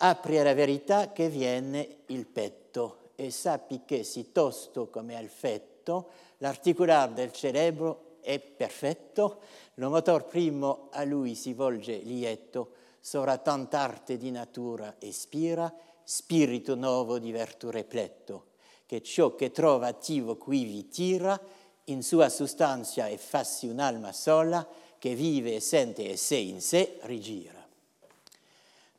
Apri 0.00 0.42
la 0.42 0.54
verità 0.54 1.12
che 1.12 1.28
viene 1.28 1.98
il 2.08 2.26
petto 2.26 3.10
e 3.14 3.30
sappi 3.30 3.82
che 3.86 4.02
si 4.02 4.32
tosto 4.32 4.88
come 4.88 5.16
al 5.16 5.28
fetto, 5.28 6.08
l'articolar 6.38 7.12
del 7.12 7.30
cerebro 7.30 8.11
è 8.22 8.38
perfetto, 8.38 9.40
lo 9.74 9.90
motor 9.90 10.24
primo 10.24 10.88
a 10.92 11.04
lui 11.04 11.34
si 11.34 11.52
volge 11.52 11.98
lieto, 11.98 12.70
sovra 13.00 13.36
tant'arte 13.36 14.16
di 14.16 14.30
natura 14.30 14.94
ispira, 15.00 15.72
spirito 16.04 16.74
nuovo 16.74 17.18
di 17.18 17.32
virtù 17.32 17.68
repleto, 17.70 18.46
che 18.86 19.02
ciò 19.02 19.34
che 19.34 19.50
trova 19.50 19.88
attivo 19.88 20.36
qui 20.36 20.64
vi 20.64 20.88
tira, 20.88 21.38
in 21.86 22.02
sua 22.02 22.28
sostanza 22.28 23.08
e 23.08 23.18
fassi 23.18 23.66
un'alma 23.66 24.12
sola, 24.12 24.66
che 24.98 25.14
vive 25.16 25.56
e 25.56 25.60
sente 25.60 26.08
e 26.08 26.16
sé 26.16 26.36
in 26.36 26.60
sé 26.60 26.98
rigira. 27.02 27.60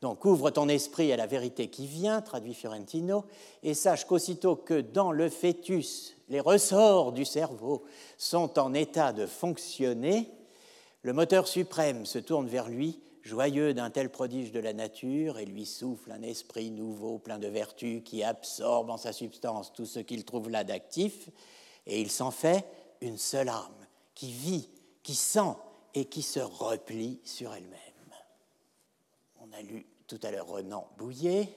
Donc 0.02 0.26
ouvre 0.26 0.52
ton 0.52 0.68
esprit 0.68 1.14
à 1.14 1.16
la 1.16 1.28
vérité 1.28 1.70
qui 1.70 1.88
vient, 1.88 2.22
traduit 2.22 2.54
Fiorentino, 2.54 3.24
et 3.64 3.74
sache 3.74 4.04
qu'aussitôt 4.04 4.58
que 4.58 4.82
dans 4.82 5.14
le 5.14 5.30
fœtus, 5.30 6.18
les 6.34 6.40
ressorts 6.40 7.12
du 7.12 7.26
cerveau 7.26 7.84
sont 8.18 8.58
en 8.58 8.74
état 8.74 9.14
de 9.14 9.28
fonctionner, 9.28 10.32
le 11.04 11.14
moteur 11.14 11.48
suprême 11.48 12.08
se 12.08 12.18
tourne 12.18 12.48
vers 12.48 12.70
lui, 12.70 13.00
joyeux 13.22 13.76
d'un 13.76 13.92
tel 13.92 14.10
prodige 14.10 14.52
de 14.52 14.60
la 14.60 14.74
nature, 14.74 15.38
et 15.38 15.46
lui 15.46 15.68
souffle 15.68 16.12
un 16.12 16.24
esprit 16.24 16.72
nouveau, 16.72 17.20
plein 17.20 17.38
de 17.38 17.48
vertus, 17.48 18.02
qui 18.04 18.24
absorbe 18.24 18.90
en 18.90 18.98
sa 18.98 19.14
substance 19.14 19.74
tout 19.74 19.86
ce 19.86 20.00
qu'il 20.00 20.26
trouve 20.26 20.50
là 20.50 20.64
d'actif, 20.64 21.30
et 21.86 22.02
il 22.02 22.10
s'en 22.10 22.32
fait 22.32 22.66
une 23.02 23.20
seule 23.20 23.50
âme, 23.50 23.86
qui 24.16 24.32
vit, 24.32 24.70
qui 25.04 25.14
sent 25.14 25.54
et 25.94 26.06
qui 26.06 26.24
se 26.24 26.40
replie 26.40 27.20
sur 27.24 27.54
elle-même. 27.54 27.80
On 29.40 29.54
a 29.56 29.62
lu 29.62 29.86
tout 30.08 30.20
à 30.24 30.32
l'heure 30.32 30.48
Renan 30.48 30.88
Bouillet. 30.98 31.48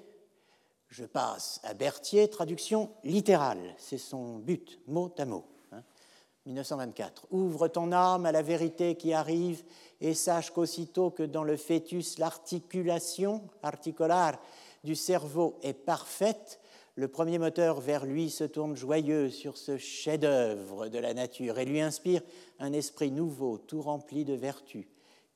Je 0.88 1.05
passe 1.05 1.61
à 1.64 1.75
Berthier, 1.75 2.28
traduction 2.28 2.90
littérale, 3.02 3.75
c'est 3.78 3.99
son 3.99 4.38
but, 4.38 4.81
mot 4.87 5.12
à 5.19 5.25
mot. 5.25 5.45
1924. 6.47 7.25
Hein. 7.25 7.28
Ouvre 7.33 7.69
ton 7.69 7.93
âme 7.93 8.25
à 8.25 8.33
la 8.33 8.43
vérité 8.43 8.95
qui 8.95 9.12
arrive 9.12 9.64
et 10.00 10.14
sache 10.14 10.50
qu'aussitôt 10.50 11.11
que 11.11 11.23
dans 11.23 11.45
le 11.45 11.57
fœtus 11.57 12.19
l'articulation 12.19 13.43
articolare 13.62 14.40
du 14.85 14.95
cerveau 14.95 15.59
est 15.62 15.73
parfaite, 15.73 16.61
le 16.95 17.09
premier 17.09 17.38
moteur 17.38 17.81
vers 17.81 18.07
lui 18.07 18.31
se 18.31 18.45
tourne 18.45 18.76
joyeux 18.76 19.28
sur 19.28 19.59
ce 19.59 19.76
chef-d'œuvre 19.76 20.88
de 20.88 20.99
la 20.99 21.12
nature 21.12 21.59
et 21.59 21.64
lui 21.64 21.81
inspire 21.81 22.23
un 22.59 22.73
esprit 22.73 23.11
nouveau, 23.11 23.59
tout 23.59 23.83
rempli 23.83 24.25
de 24.25 24.35
vertus 24.35 24.87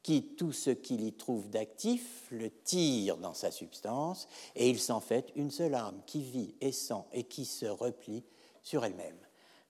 qui, 0.02 0.35
tout 0.35 0.52
ce 0.52 0.71
qu'il 0.71 1.04
y 1.04 1.12
trouve 1.12 1.50
d'actif, 1.50 2.26
le 2.30 2.50
tire 2.50 3.16
dans 3.16 3.35
sa 3.35 3.50
substance, 3.50 4.28
et 4.57 4.69
il 4.71 4.78
s'en 4.78 5.00
fait 5.00 5.33
une 5.37 5.50
seule 5.50 5.75
âme 5.75 6.00
qui 6.07 6.23
vit 6.23 6.54
et 6.61 6.73
sent 6.73 7.04
et 7.12 7.25
qui 7.25 7.45
se 7.45 7.66
replie 7.66 8.25
sur 8.62 8.85
elle-même. 8.85 9.19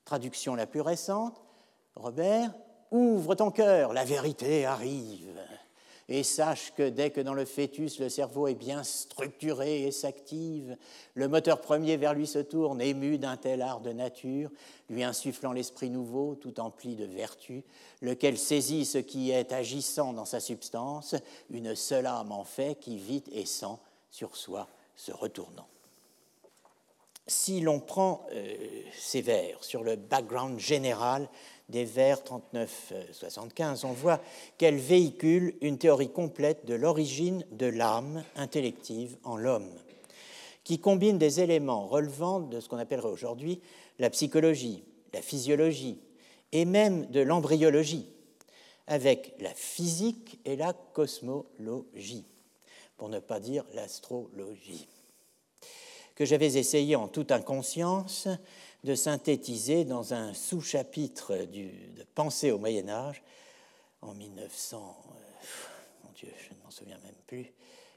Traduction 0.05 0.55
la 0.55 0.67
plus 0.67 0.81
récente, 0.81 1.41
Robert, 1.95 2.53
ouvre 2.91 3.35
ton 3.35 3.51
cœur, 3.51 3.93
la 3.93 4.05
vérité 4.05 4.65
arrive 4.65 5.27
et 6.11 6.23
sache 6.23 6.73
que 6.75 6.89
dès 6.89 7.09
que 7.09 7.21
dans 7.21 7.33
le 7.33 7.45
fœtus 7.45 7.99
le 7.99 8.09
cerveau 8.09 8.47
est 8.49 8.55
bien 8.55 8.83
structuré 8.83 9.83
et 9.83 9.91
s'active, 9.91 10.75
le 11.13 11.27
moteur 11.29 11.61
premier 11.61 11.95
vers 11.95 12.13
lui 12.13 12.27
se 12.27 12.39
tourne, 12.39 12.81
ému 12.81 13.17
d'un 13.17 13.37
tel 13.37 13.61
art 13.61 13.79
de 13.79 13.93
nature, 13.93 14.51
lui 14.89 15.05
insufflant 15.05 15.53
l'esprit 15.53 15.89
nouveau 15.89 16.35
tout 16.35 16.59
empli 16.59 16.97
de 16.97 17.05
vertu, 17.05 17.63
lequel 18.01 18.37
saisit 18.37 18.83
ce 18.83 18.97
qui 18.97 19.31
est 19.31 19.53
agissant 19.53 20.11
dans 20.11 20.25
sa 20.25 20.41
substance, 20.41 21.15
une 21.49 21.75
seule 21.75 22.07
âme 22.07 22.33
en 22.33 22.43
fait 22.43 22.77
qui 22.77 22.97
vit 22.97 23.23
et 23.31 23.45
sent 23.45 23.77
sur 24.09 24.35
soi 24.35 24.67
se 24.97 25.13
retournant. 25.13 25.67
Si 27.25 27.61
l'on 27.61 27.79
prend 27.79 28.25
euh, 28.33 28.53
ces 28.99 29.21
vers 29.21 29.63
sur 29.63 29.83
le 29.83 29.95
background 29.95 30.59
général 30.59 31.29
des 31.71 31.85
vers 31.85 32.21
39-75, 32.21 33.85
on 33.85 33.93
voit 33.93 34.21
qu'elle 34.57 34.77
véhicule 34.77 35.55
une 35.61 35.77
théorie 35.77 36.11
complète 36.11 36.65
de 36.65 36.75
l'origine 36.75 37.45
de 37.51 37.65
l'âme 37.65 38.23
intellective 38.35 39.17
en 39.23 39.37
l'homme, 39.37 39.71
qui 40.63 40.79
combine 40.79 41.17
des 41.17 41.39
éléments 41.39 41.87
relevant 41.87 42.41
de 42.41 42.59
ce 42.59 42.69
qu'on 42.69 42.77
appellerait 42.77 43.09
aujourd'hui 43.09 43.61
la 43.97 44.09
psychologie, 44.09 44.83
la 45.13 45.21
physiologie 45.21 45.99
et 46.51 46.65
même 46.65 47.05
de 47.07 47.21
l'embryologie, 47.21 48.07
avec 48.87 49.33
la 49.39 49.53
physique 49.53 50.39
et 50.45 50.55
la 50.55 50.73
cosmologie, 50.73 52.25
pour 52.97 53.09
ne 53.09 53.19
pas 53.19 53.39
dire 53.39 53.63
l'astrologie, 53.73 54.87
que 56.15 56.25
j'avais 56.25 56.57
essayé 56.57 56.95
en 56.95 57.07
toute 57.07 57.31
inconscience 57.31 58.27
de 58.83 58.95
synthétiser 58.95 59.85
dans 59.85 60.13
un 60.13 60.33
sous-chapitre 60.33 61.35
de 61.35 62.03
Pensée 62.15 62.51
au 62.51 62.57
Moyen 62.57 62.89
Âge 62.89 63.21
en 64.01 64.13
1900, 64.13 64.77
euh, 64.77 65.45
mon 66.03 66.11
Dieu, 66.13 66.29
je 66.39 66.53
ne 66.53 66.63
m'en 66.63 66.71
souviens 66.71 66.97
même 67.03 67.15
plus, 67.27 67.53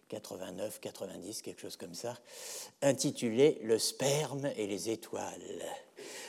89, 0.09 0.81
90, 0.81 1.43
quelque 1.43 1.61
chose 1.61 1.77
comme 1.77 1.95
ça, 1.95 2.19
intitulé 2.83 3.61
Le 3.63 3.79
sperme 3.79 4.51
et 4.57 4.67
les 4.67 4.91
étoiles 4.91 5.65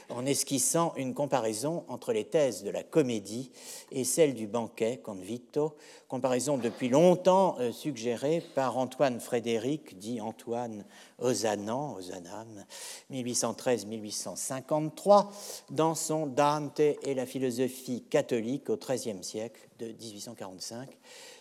en 0.09 0.25
esquissant 0.25 0.93
une 0.97 1.13
comparaison 1.13 1.85
entre 1.87 2.11
les 2.13 2.25
thèses 2.25 2.63
de 2.63 2.69
la 2.69 2.83
comédie 2.83 3.51
et 3.91 4.03
celles 4.03 4.33
du 4.33 4.47
banquet 4.47 4.97
convito, 4.97 5.75
comparaison 6.07 6.57
depuis 6.57 6.89
longtemps 6.89 7.55
euh, 7.59 7.71
suggérée 7.71 8.43
par 8.53 8.77
Antoine 8.77 9.19
Frédéric, 9.19 9.97
dit 9.97 10.21
Antoine 10.21 10.85
Ozanan, 11.19 11.95
Ozanam, 11.95 12.65
1813-1853, 13.11 15.27
dans 15.71 15.95
son 15.95 16.27
Dante 16.27 16.79
et 16.79 17.15
la 17.15 17.25
philosophie 17.25 18.03
catholique 18.03 18.69
au 18.69 18.77
XIIIe 18.77 19.23
siècle 19.23 19.67
de 19.79 19.87
1845, 19.87 20.89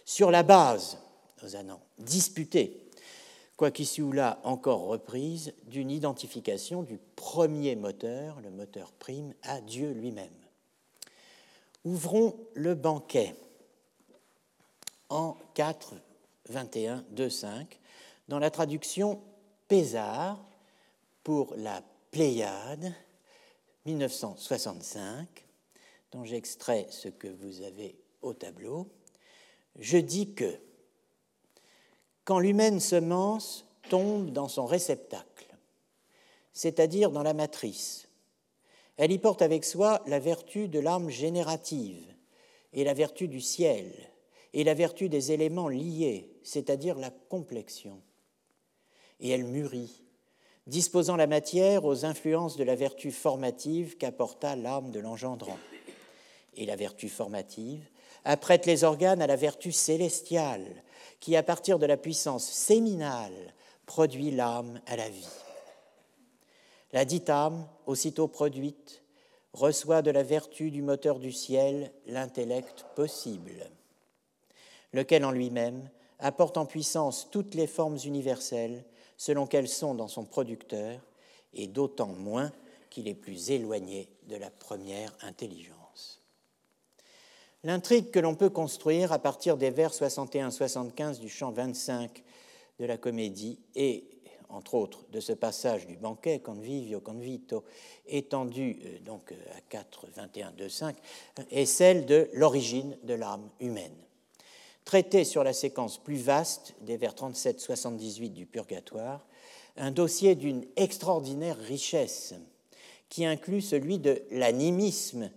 sur 0.04 0.30
la 0.30 0.42
base, 0.42 0.98
Ozanan, 1.44 1.80
disputée 1.98 2.84
quoiqu'ici 3.56 4.02
ou 4.02 4.12
là 4.12 4.40
encore 4.44 4.86
reprise, 4.86 5.54
d'une 5.66 5.90
identification 5.90 6.82
du 6.82 6.98
premier 7.16 7.76
moteur, 7.76 8.40
le 8.40 8.50
moteur 8.50 8.92
prime, 8.92 9.34
à 9.42 9.60
Dieu 9.60 9.92
lui-même. 9.92 10.32
Ouvrons 11.84 12.34
le 12.54 12.74
banquet 12.74 13.34
en 15.08 15.36
4, 15.54 15.94
21, 16.48 17.04
2, 17.10 17.30
5, 17.30 17.78
dans 18.28 18.38
la 18.38 18.50
traduction 18.50 19.20
Pézard 19.68 20.42
pour 21.22 21.54
la 21.56 21.82
Pléiade 22.10 22.92
1965, 23.86 25.26
dont 26.12 26.24
j'extrais 26.24 26.86
ce 26.90 27.08
que 27.08 27.28
vous 27.28 27.62
avez 27.62 27.96
au 28.22 28.32
tableau. 28.32 28.88
Je 29.78 29.98
dis 29.98 30.32
que 30.32 30.58
quand 32.24 32.38
l'humaine 32.38 32.80
semence 32.80 33.66
tombe 33.90 34.30
dans 34.30 34.48
son 34.48 34.66
réceptacle, 34.66 35.56
c'est-à-dire 36.52 37.10
dans 37.10 37.22
la 37.22 37.34
matrice. 37.34 38.08
Elle 38.96 39.12
y 39.12 39.18
porte 39.18 39.42
avec 39.42 39.64
soi 39.64 40.02
la 40.06 40.18
vertu 40.18 40.68
de 40.68 40.78
l'âme 40.78 41.10
générative 41.10 42.14
et 42.72 42.84
la 42.84 42.94
vertu 42.94 43.28
du 43.28 43.40
ciel 43.40 43.92
et 44.52 44.64
la 44.64 44.74
vertu 44.74 45.08
des 45.08 45.32
éléments 45.32 45.68
liés, 45.68 46.30
c'est-à-dire 46.44 46.96
la 46.96 47.10
complexion. 47.10 48.00
Et 49.18 49.30
elle 49.30 49.44
mûrit, 49.44 50.04
disposant 50.66 51.16
la 51.16 51.26
matière 51.26 51.84
aux 51.84 52.04
influences 52.04 52.56
de 52.56 52.64
la 52.64 52.76
vertu 52.76 53.10
formative 53.10 53.96
qu'apporta 53.96 54.54
l'âme 54.54 54.92
de 54.92 55.00
l'engendrant. 55.00 55.58
Et 56.56 56.66
la 56.66 56.76
vertu 56.76 57.08
formative 57.08 57.84
apprête 58.24 58.64
les 58.64 58.84
organes 58.84 59.20
à 59.20 59.26
la 59.26 59.36
vertu 59.36 59.72
célestiale, 59.72 60.84
qui, 61.20 61.36
à 61.36 61.42
partir 61.42 61.78
de 61.78 61.86
la 61.86 61.96
puissance 61.96 62.44
séminale, 62.44 63.54
produit 63.86 64.30
l'âme 64.30 64.80
à 64.86 64.96
la 64.96 65.08
vie. 65.08 65.28
La 66.92 67.04
dite 67.04 67.30
âme, 67.30 67.66
aussitôt 67.86 68.28
produite, 68.28 69.02
reçoit 69.52 70.02
de 70.02 70.10
la 70.10 70.22
vertu 70.22 70.70
du 70.70 70.82
moteur 70.82 71.18
du 71.18 71.32
ciel 71.32 71.92
l'intellect 72.06 72.86
possible, 72.94 73.70
lequel 74.92 75.24
en 75.24 75.30
lui-même 75.30 75.88
apporte 76.18 76.56
en 76.56 76.66
puissance 76.66 77.28
toutes 77.30 77.54
les 77.54 77.66
formes 77.66 77.98
universelles 78.04 78.84
selon 79.16 79.46
qu'elles 79.46 79.68
sont 79.68 79.94
dans 79.94 80.08
son 80.08 80.24
producteur, 80.24 81.00
et 81.54 81.66
d'autant 81.66 82.08
moins 82.08 82.50
qu'il 82.90 83.08
est 83.08 83.14
plus 83.14 83.50
éloigné 83.50 84.08
de 84.28 84.36
la 84.36 84.50
première 84.50 85.12
intelligence. 85.22 85.73
L'intrigue 87.64 88.10
que 88.10 88.18
l'on 88.18 88.34
peut 88.34 88.50
construire 88.50 89.10
à 89.12 89.18
partir 89.18 89.56
des 89.56 89.70
vers 89.70 89.90
61-75 89.90 91.18
du 91.18 91.30
chant 91.30 91.50
25 91.50 92.22
de 92.78 92.84
la 92.84 92.98
comédie 92.98 93.58
et 93.74 94.04
entre 94.50 94.74
autres, 94.74 95.04
de 95.10 95.18
ce 95.18 95.32
passage 95.32 95.86
du 95.86 95.96
banquet 95.96 96.40
convivio 96.40 97.00
convito, 97.00 97.64
étendu 98.06 98.78
euh, 98.84 98.98
donc 99.00 99.32
à 99.56 99.60
4, 99.68 100.08
21, 100.14 100.52
2, 100.52 100.68
5, 100.68 100.96
est 101.50 101.64
celle 101.64 102.06
de 102.06 102.28
l'origine 102.34 102.96
de 103.02 103.14
l'âme 103.14 103.48
humaine. 103.58 103.96
Traité 104.84 105.24
sur 105.24 105.42
la 105.42 105.54
séquence 105.54 105.98
plus 105.98 106.22
vaste 106.22 106.74
des 106.82 106.98
vers 106.98 107.14
37-78 107.14 108.32
du 108.32 108.46
Purgatoire, 108.46 109.26
un 109.76 109.90
dossier 109.90 110.34
d'une 110.34 110.66
extraordinaire 110.76 111.58
richesse 111.58 112.34
qui 113.08 113.24
inclut 113.24 113.62
celui 113.62 113.98
de 113.98 114.22
l'animisme 114.30 115.30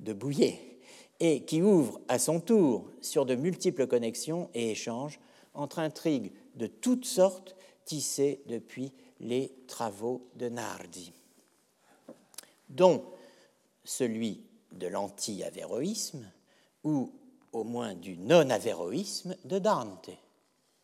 de 0.00 0.12
Bouillet 0.12 0.75
et 1.20 1.44
qui 1.44 1.62
ouvre 1.62 2.00
à 2.08 2.18
son 2.18 2.40
tour 2.40 2.90
sur 3.00 3.26
de 3.26 3.34
multiples 3.34 3.86
connexions 3.86 4.50
et 4.54 4.70
échanges 4.70 5.18
entre 5.54 5.78
intrigues 5.78 6.32
de 6.54 6.66
toutes 6.66 7.06
sortes 7.06 7.56
tissées 7.84 8.42
depuis 8.46 8.92
les 9.20 9.52
travaux 9.66 10.28
de 10.34 10.48
Nardi, 10.48 11.12
dont 12.68 13.04
celui 13.84 14.42
de 14.72 14.86
l'anti-avéroïsme 14.88 16.30
ou 16.84 17.12
au 17.52 17.64
moins 17.64 17.94
du 17.94 18.16
non-avéroïsme 18.18 19.36
de 19.44 19.58
Dante. 19.58 20.10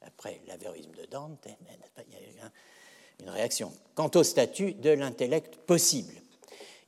Après 0.00 0.40
l'avéroïsme 0.46 0.92
de 0.92 1.06
Dante, 1.06 1.46
il 2.08 2.14
y 2.14 2.16
a 2.16 2.50
une 3.20 3.30
réaction. 3.30 3.72
Quant 3.94 4.10
au 4.14 4.22
statut 4.22 4.72
de 4.72 4.90
l'intellect 4.90 5.56
possible, 5.56 6.14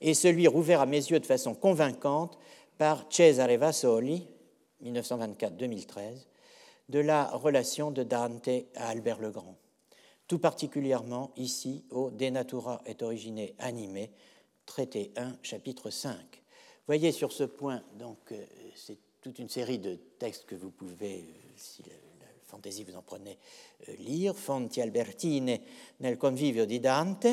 et 0.00 0.14
celui 0.14 0.46
rouvert 0.48 0.80
à 0.80 0.86
mes 0.86 0.96
yeux 0.96 1.20
de 1.20 1.26
façon 1.26 1.54
convaincante 1.54 2.38
par 2.78 3.06
Cesare 3.10 3.56
Vasoli, 3.56 4.26
1924-2013, 4.82 6.26
de 6.88 6.98
la 6.98 7.26
relation 7.30 7.90
de 7.90 8.02
Dante 8.02 8.48
à 8.74 8.88
Albert 8.88 9.20
le 9.20 9.30
Grand, 9.30 9.56
tout 10.26 10.38
particulièrement 10.38 11.32
ici 11.36 11.84
au 11.90 12.10
De 12.10 12.28
Natura 12.28 12.82
et 12.86 12.96
Origine 13.02 13.46
Animé, 13.58 14.10
traité 14.66 15.12
1, 15.16 15.36
chapitre 15.42 15.90
5. 15.90 16.16
Voyez 16.86 17.12
sur 17.12 17.32
ce 17.32 17.44
point, 17.44 17.82
donc, 17.98 18.18
euh, 18.32 18.44
c'est 18.74 18.98
toute 19.22 19.38
une 19.38 19.48
série 19.48 19.78
de 19.78 19.94
textes 20.18 20.44
que 20.44 20.54
vous 20.54 20.70
pouvez, 20.70 21.20
euh, 21.20 21.52
si 21.56 21.82
la, 21.84 21.94
fantaisie 22.46 22.84
vous 22.84 22.96
en 22.96 23.02
prenez, 23.02 23.38
euh, 23.88 23.96
lire. 23.96 24.36
Fonti 24.36 24.82
Albertine 24.82 25.58
nel 26.00 26.18
convivio 26.18 26.66
di 26.66 26.78
Dante. 26.78 27.26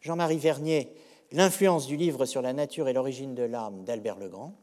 Jean-Marie 0.00 0.38
Vernier, 0.38 0.88
L'influence 1.32 1.86
du 1.86 1.96
livre 1.96 2.24
sur 2.24 2.40
la 2.40 2.54
nature 2.54 2.88
et 2.88 2.94
l'origine 2.94 3.34
de 3.34 3.42
l'âme 3.42 3.84
d'Albert 3.84 4.18
Legrand 4.18 4.54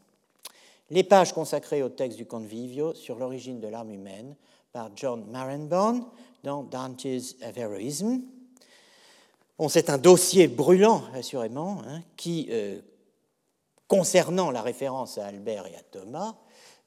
les 0.89 1.03
pages 1.03 1.33
consacrées 1.33 1.83
au 1.83 1.89
texte 1.89 2.17
du 2.17 2.25
Convivio 2.25 2.93
sur 2.93 3.17
l'origine 3.17 3.59
de 3.59 3.67
l'âme 3.67 3.91
humaine 3.91 4.35
par 4.71 4.91
John 4.95 5.25
Marenbone 5.31 6.05
dans 6.43 6.63
Dante's 6.63 7.35
Averroism. 7.41 8.21
Bon, 9.57 9.69
c'est 9.69 9.89
un 9.89 9.97
dossier 9.97 10.47
brûlant, 10.47 11.03
assurément, 11.13 11.81
hein, 11.87 12.03
qui, 12.17 12.47
euh, 12.51 12.81
concernant 13.87 14.51
la 14.51 14.61
référence 14.61 15.17
à 15.17 15.27
Albert 15.27 15.67
et 15.67 15.75
à 15.75 15.81
Thomas, 15.81 16.35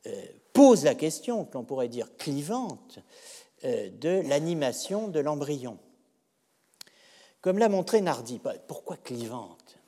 euh, 0.07 0.23
pose 0.53 0.85
la 0.85 0.95
question, 0.95 1.45
que 1.45 1.55
l'on 1.55 1.65
pourrait 1.65 1.89
dire 1.89 2.15
clivante, 2.19 2.99
euh, 3.65 3.89
de 3.91 4.23
l'animation 4.29 5.09
de 5.09 5.19
l'embryon. 5.19 5.79
Comme 7.41 7.59
l'a 7.59 7.69
montré 7.69 8.01
Nardi, 8.01 8.41
pourquoi 8.67 8.97
clivante? 8.97 9.79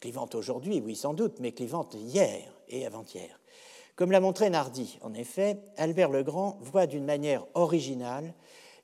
Clivante 0.00 0.34
aujourd'hui, 0.34 0.80
oui, 0.84 0.96
sans 0.96 1.14
doute, 1.14 1.40
mais 1.40 1.52
clivante 1.52 1.94
hier 1.94 2.57
et 2.68 2.86
avant-hier. 2.86 3.40
Comme 3.96 4.12
l'a 4.12 4.20
montré 4.20 4.48
Nardi, 4.48 4.98
en 5.02 5.12
effet, 5.14 5.58
Albert 5.76 6.10
Legrand 6.10 6.58
voit 6.60 6.86
d'une 6.86 7.04
manière 7.04 7.44
originale 7.54 8.32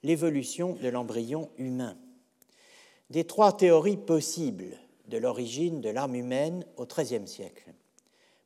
l'évolution 0.02 0.74
de 0.74 0.88
l'embryon 0.88 1.50
humain. 1.56 1.96
Des 3.10 3.24
trois 3.24 3.56
théories 3.56 3.96
possibles 3.96 4.76
de 5.06 5.18
l'origine 5.18 5.80
de 5.80 5.88
l'âme 5.88 6.14
humaine 6.14 6.66
au 6.76 6.86
XIIIe 6.86 7.28
siècle. 7.28 7.72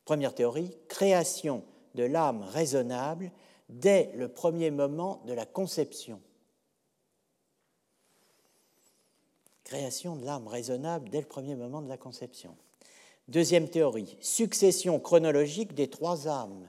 Première 0.05 0.35
théorie, 0.35 0.77
création 0.87 1.63
de 1.95 2.03
l'âme 2.03 2.43
raisonnable 2.43 3.31
dès 3.69 4.11
le 4.15 4.27
premier 4.27 4.71
moment 4.71 5.21
de 5.25 5.33
la 5.33 5.45
conception. 5.45 6.21
Création 9.63 10.15
de 10.15 10.25
l'âme 10.25 10.47
raisonnable 10.47 11.09
dès 11.09 11.21
le 11.21 11.27
premier 11.27 11.55
moment 11.55 11.81
de 11.81 11.89
la 11.89 11.97
conception. 11.97 12.55
Deuxième 13.29 13.69
théorie, 13.69 14.17
succession 14.21 14.99
chronologique 14.99 15.75
des 15.75 15.87
trois 15.87 16.27
âmes, 16.27 16.67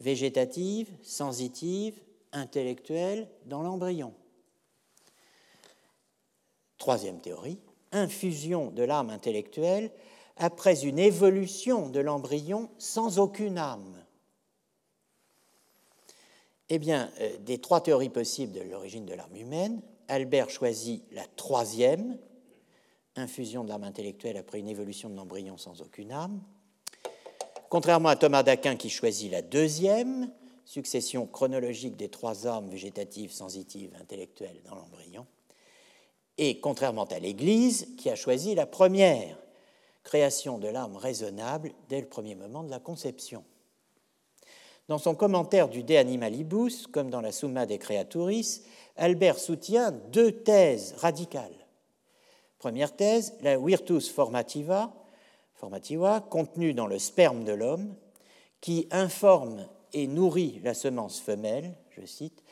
végétative, 0.00 0.90
sensitive, 1.02 2.02
intellectuelle, 2.32 3.28
dans 3.46 3.62
l'embryon. 3.62 4.12
Troisième 6.78 7.20
théorie, 7.20 7.60
infusion 7.92 8.72
de 8.72 8.82
l'âme 8.82 9.10
intellectuelle 9.10 9.92
après 10.36 10.84
une 10.84 10.98
évolution 10.98 11.88
de 11.88 12.00
l'embryon 12.00 12.70
sans 12.76 13.20
aucune 13.20 13.56
âme. 13.56 14.04
Eh 16.70 16.80
bien, 16.80 17.08
euh, 17.20 17.38
des 17.38 17.58
trois 17.58 17.82
théories 17.82 18.08
possibles 18.08 18.52
de 18.52 18.62
l'origine 18.62 19.06
de 19.06 19.14
l'âme 19.14 19.36
humaine, 19.36 19.80
Albert 20.08 20.50
choisit 20.50 21.04
la 21.12 21.24
troisième, 21.36 22.18
infusion 23.16 23.64
de 23.64 23.68
l'âme 23.68 23.84
intellectuelle 23.84 24.36
après 24.36 24.58
une 24.58 24.68
évolution 24.68 25.08
de 25.10 25.16
l'embryon 25.16 25.56
sans 25.56 25.82
aucune 25.82 26.12
âme. 26.12 26.40
Contrairement 27.68 28.08
à 28.08 28.16
Thomas 28.16 28.42
d'Aquin 28.42 28.76
qui 28.76 28.90
choisit 28.90 29.30
la 29.30 29.42
deuxième, 29.42 30.30
succession 30.64 31.26
chronologique 31.26 31.96
des 31.96 32.08
trois 32.08 32.46
âmes 32.46 32.68
végétatives, 32.68 33.32
sensitives, 33.32 33.96
intellectuelles 34.00 34.60
dans 34.64 34.74
l'embryon. 34.74 35.26
Et 36.38 36.60
contrairement 36.60 37.04
à 37.04 37.18
l'Église 37.18 37.88
qui 37.98 38.08
a 38.08 38.14
choisi 38.14 38.54
la 38.54 38.66
première, 38.66 39.36
création 40.02 40.58
de 40.58 40.68
l'âme 40.68 40.96
raisonnable 40.96 41.72
dès 41.88 42.00
le 42.00 42.08
premier 42.08 42.34
moment 42.34 42.62
de 42.62 42.70
la 42.70 42.80
conception. 42.80 43.44
Dans 44.88 44.98
son 44.98 45.14
commentaire 45.14 45.68
du 45.68 45.84
De 45.84 45.94
Animalibus, 45.94 46.86
comme 46.86 47.10
dans 47.10 47.20
la 47.20 47.30
Summa 47.30 47.66
de 47.66 47.76
Creaturis, 47.76 48.62
Albert 48.96 49.38
soutient 49.38 49.92
deux 49.92 50.32
thèses 50.32 50.94
radicales. 50.98 51.59
Première 52.60 52.94
thèse, 52.94 53.32
la 53.40 53.56
virtus 53.56 54.12
formativa, 54.12 54.92
formativa 55.54 56.20
contenue 56.20 56.74
dans 56.74 56.86
le 56.86 56.98
sperme 56.98 57.42
de 57.42 57.52
l'homme, 57.52 57.94
qui 58.60 58.86
informe 58.90 59.66
et 59.94 60.06
nourrit 60.06 60.60
la 60.62 60.74
semence 60.74 61.18
femelle, 61.18 61.74
je 61.88 62.04
cite, 62.04 62.44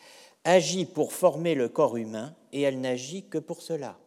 agit 0.44 0.86
pour 0.86 1.12
former 1.12 1.54
le 1.54 1.68
corps 1.68 1.98
humain 1.98 2.34
et 2.54 2.62
elle 2.62 2.80
n'agit 2.80 3.28
que 3.28 3.36
pour 3.36 3.60
cela. 3.60 3.98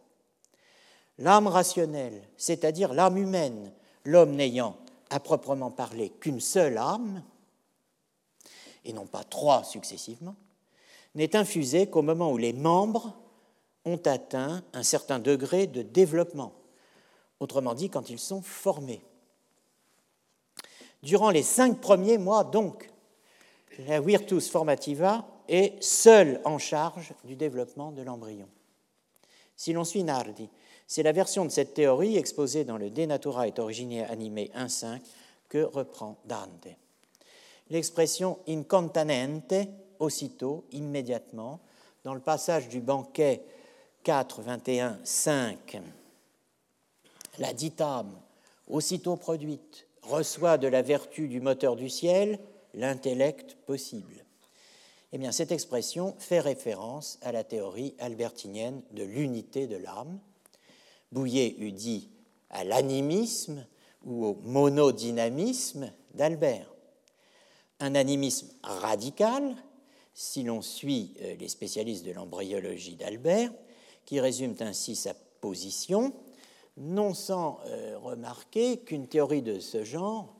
L'âme 1.18 1.46
rationnelle, 1.46 2.20
c'est-à-dire 2.36 2.94
l'âme 2.94 3.16
humaine, 3.16 3.72
l'homme 4.04 4.34
n'ayant 4.34 4.76
à 5.08 5.20
proprement 5.20 5.70
parler 5.70 6.10
qu'une 6.10 6.40
seule 6.40 6.78
âme, 6.78 7.22
et 8.84 8.92
non 8.92 9.06
pas 9.06 9.22
trois 9.22 9.62
successivement, 9.62 10.34
n'est 11.14 11.36
infusée 11.36 11.86
qu'au 11.86 12.02
moment 12.02 12.32
où 12.32 12.38
les 12.38 12.52
membres 12.52 13.14
ont 13.84 14.00
atteint 14.04 14.62
un 14.72 14.82
certain 14.82 15.18
degré 15.18 15.66
de 15.66 15.82
développement, 15.82 16.52
autrement 17.40 17.74
dit 17.74 17.90
quand 17.90 18.10
ils 18.10 18.18
sont 18.18 18.42
formés. 18.42 19.02
Durant 21.02 21.30
les 21.30 21.42
cinq 21.42 21.80
premiers 21.80 22.18
mois, 22.18 22.44
donc, 22.44 22.90
la 23.86 24.00
virtus 24.00 24.48
formativa 24.48 25.26
est 25.48 25.82
seule 25.82 26.40
en 26.44 26.58
charge 26.58 27.12
du 27.24 27.34
développement 27.34 27.90
de 27.90 28.02
l'embryon. 28.02 28.48
Si 29.56 29.72
l'on 29.72 29.84
suit 29.84 30.04
Nardi, 30.04 30.48
c'est 30.86 31.02
la 31.02 31.12
version 31.12 31.44
de 31.44 31.50
cette 31.50 31.74
théorie 31.74 32.16
exposée 32.16 32.64
dans 32.64 32.76
le 32.76 32.90
De 32.90 33.04
Natura 33.04 33.48
et 33.48 33.54
Origine 33.58 34.00
animé 34.08 34.50
1.5 34.54 35.00
que 35.48 35.62
reprend 35.62 36.18
Dante. 36.26 36.68
L'expression 37.70 38.38
incontanente, 38.48 39.54
aussitôt, 39.98 40.64
immédiatement, 40.72 41.60
dans 42.04 42.14
le 42.14 42.20
passage 42.20 42.68
du 42.68 42.80
banquet 42.80 43.42
4, 44.02 44.42
21, 44.42 44.98
5, 45.04 45.80
la 47.38 47.52
dite 47.52 47.80
âme, 47.80 48.12
aussitôt 48.68 49.16
produite, 49.16 49.86
reçoit 50.02 50.58
de 50.58 50.66
la 50.66 50.82
vertu 50.82 51.28
du 51.28 51.40
moteur 51.40 51.76
du 51.76 51.88
ciel 51.88 52.38
l'intellect 52.74 53.54
possible. 53.66 54.24
Eh 55.12 55.18
bien, 55.18 55.30
cette 55.30 55.52
expression 55.52 56.16
fait 56.18 56.40
référence 56.40 57.18
à 57.22 57.32
la 57.32 57.44
théorie 57.44 57.94
albertinienne 57.98 58.82
de 58.92 59.04
l'unité 59.04 59.66
de 59.66 59.76
l'âme. 59.76 60.18
Bouillet 61.12 61.54
eût 61.58 61.72
dit 61.72 62.08
à 62.50 62.64
l'animisme 62.64 63.66
ou 64.04 64.26
au 64.26 64.34
monodynamisme 64.42 65.92
d'Albert. 66.14 66.72
Un 67.78 67.94
animisme 67.94 68.48
radical, 68.62 69.54
si 70.14 70.42
l'on 70.42 70.62
suit 70.62 71.14
euh, 71.20 71.34
les 71.36 71.48
spécialistes 71.48 72.04
de 72.04 72.12
l'embryologie 72.12 72.96
d'Albert, 72.96 73.52
qui 74.04 74.20
résume 74.20 74.54
ainsi 74.60 74.96
sa 74.96 75.14
position, 75.40 76.12
non 76.76 77.14
sans 77.14 77.60
euh, 77.66 77.98
remarquer 77.98 78.78
qu'une 78.78 79.08
théorie 79.08 79.42
de 79.42 79.58
ce 79.58 79.84
genre 79.84 80.34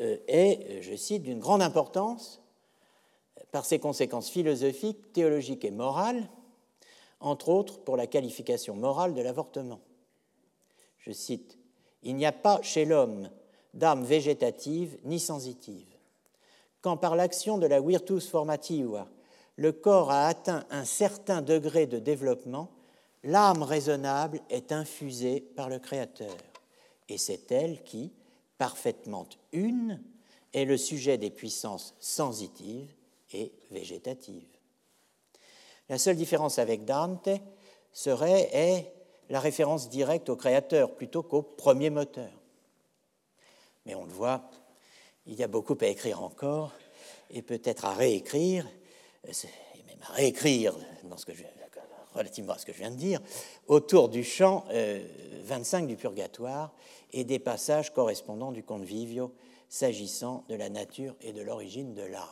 euh, 0.00 0.16
est, 0.28 0.82
je 0.82 0.94
cite, 0.94 1.22
d'une 1.22 1.40
grande 1.40 1.62
importance 1.62 2.40
par 3.50 3.64
ses 3.64 3.78
conséquences 3.78 4.30
philosophiques, 4.30 5.12
théologiques 5.12 5.64
et 5.64 5.70
morales, 5.70 6.28
entre 7.20 7.48
autres 7.48 7.80
pour 7.80 7.96
la 7.96 8.06
qualification 8.06 8.74
morale 8.74 9.14
de 9.14 9.22
l'avortement. 9.22 9.80
Je 10.98 11.12
cite 11.12 11.58
Il 12.02 12.16
n'y 12.16 12.26
a 12.26 12.32
pas 12.32 12.60
chez 12.62 12.84
l'homme 12.84 13.28
d'âme 13.74 14.04
végétative 14.04 14.98
ni 15.04 15.18
sensitive. 15.18 15.86
Quand 16.80 16.96
par 16.96 17.16
l'action 17.16 17.58
de 17.58 17.66
la 17.66 17.80
virtus 17.80 18.28
formativa, 18.28 19.08
le 19.56 19.72
corps 19.72 20.10
a 20.10 20.26
atteint 20.26 20.64
un 20.70 20.84
certain 20.84 21.42
degré 21.42 21.86
de 21.86 21.98
développement, 21.98 22.70
l'âme 23.24 23.62
raisonnable 23.62 24.40
est 24.50 24.72
infusée 24.72 25.40
par 25.40 25.68
le 25.68 25.78
Créateur. 25.78 26.36
Et 27.08 27.18
c'est 27.18 27.50
elle 27.52 27.82
qui, 27.82 28.12
parfaitement 28.58 29.26
une, 29.52 30.02
est 30.52 30.64
le 30.64 30.76
sujet 30.76 31.18
des 31.18 31.30
puissances 31.30 31.94
sensitives 32.00 32.92
et 33.32 33.52
végétatives. 33.70 34.46
La 35.88 35.98
seule 35.98 36.16
différence 36.16 36.58
avec 36.58 36.84
Dante 36.84 37.28
serait 37.92 38.48
est 38.52 38.92
la 39.30 39.40
référence 39.40 39.88
directe 39.88 40.28
au 40.28 40.36
créateur 40.36 40.94
plutôt 40.94 41.22
qu'au 41.22 41.42
premier 41.42 41.90
moteur. 41.90 42.30
Mais 43.86 43.94
on 43.94 44.04
le 44.04 44.12
voit, 44.12 44.50
il 45.26 45.34
y 45.34 45.42
a 45.42 45.48
beaucoup 45.48 45.76
à 45.80 45.86
écrire 45.86 46.22
encore 46.22 46.72
et 47.30 47.42
peut-être 47.42 47.84
à 47.84 47.94
réécrire, 47.94 48.68
et 49.24 49.82
même 49.86 50.02
à 50.02 50.12
réécrire 50.12 50.76
dans 51.04 51.16
ce 51.16 51.26
que 51.26 51.34
je, 51.34 51.42
relativement 52.14 52.54
à 52.54 52.58
ce 52.58 52.66
que 52.66 52.72
je 52.72 52.78
viens 52.78 52.90
de 52.90 52.96
dire, 52.96 53.20
autour 53.66 54.08
du 54.08 54.24
chant 54.24 54.64
25 55.44 55.84
euh, 55.84 55.86
du 55.86 55.96
Purgatoire 55.96 56.72
et 57.12 57.24
des 57.24 57.38
passages 57.38 57.92
correspondants 57.92 58.52
du 58.52 58.62
conte 58.62 58.84
Vivio 58.84 59.32
s'agissant 59.68 60.44
de 60.48 60.54
la 60.54 60.68
nature 60.68 61.16
et 61.20 61.32
de 61.32 61.40
l'origine 61.40 61.94
de 61.94 62.02
l'âme. 62.02 62.26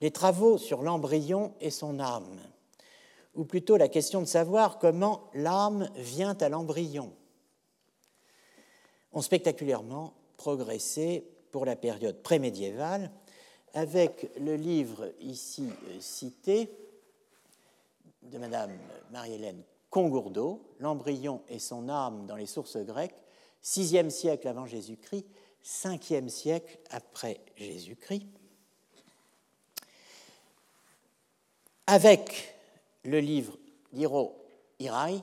Les 0.00 0.10
travaux 0.10 0.58
sur 0.58 0.82
l'embryon 0.82 1.54
et 1.60 1.70
son 1.70 2.00
âme, 2.00 2.38
ou 3.34 3.44
plutôt 3.44 3.76
la 3.76 3.88
question 3.88 4.20
de 4.20 4.26
savoir 4.26 4.78
comment 4.78 5.30
l'âme 5.34 5.90
vient 5.96 6.36
à 6.40 6.48
l'embryon, 6.48 7.12
ont 9.12 9.22
spectaculairement 9.22 10.14
progressé 10.36 11.26
pour 11.50 11.64
la 11.64 11.76
période 11.76 12.22
prémédiévale, 12.22 13.10
avec 13.72 14.30
le 14.40 14.56
livre 14.56 15.12
ici 15.20 15.68
euh, 15.88 15.96
cité 16.00 16.70
de 18.30 18.38
Madame 18.38 18.72
Marie-Hélène 19.10 19.62
Congourdeau, 19.90 20.62
L'embryon 20.78 21.42
et 21.48 21.58
son 21.58 21.88
âme 21.88 22.26
dans 22.26 22.36
les 22.36 22.46
sources 22.46 22.76
grecques, 22.76 23.14
VIe 23.62 24.10
siècle 24.10 24.48
avant 24.48 24.66
Jésus-Christ, 24.66 25.26
5e 25.64 26.28
siècle 26.28 26.78
après 26.90 27.40
Jésus-Christ, 27.56 28.26
avec 31.86 32.54
le 33.04 33.20
livre 33.20 33.56
d'Hiro 33.92 34.36
Hirai, 34.78 35.22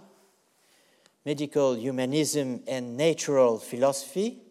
Medical 1.25 1.77
Humanism 1.79 2.59
and 2.67 2.97
Natural 2.97 3.59
Philosophy, 3.59 4.41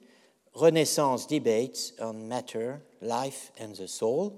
Renaissance 0.54 1.26
Debates 1.26 1.94
on 2.00 2.28
Matter, 2.28 2.76
Life 3.00 3.52
and 3.60 3.72
the 3.72 3.86
Soul, 3.86 4.32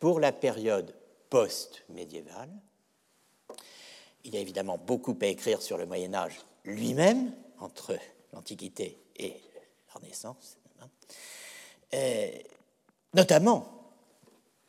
pour 0.00 0.20
la 0.20 0.32
période 0.32 0.94
post-médiévale. 1.30 2.50
Il 4.28 4.34
y 4.34 4.36
a 4.36 4.40
évidemment 4.40 4.76
beaucoup 4.76 5.16
à 5.22 5.26
écrire 5.26 5.62
sur 5.62 5.78
le 5.78 5.86
Moyen 5.86 6.12
Âge 6.12 6.34
lui-même, 6.66 7.32
entre 7.60 7.96
l'Antiquité 8.34 8.98
et 9.16 9.30
la 9.30 9.94
Renaissance, 9.94 10.58
hein. 10.82 10.90
euh, 11.94 12.28
notamment 13.14 13.94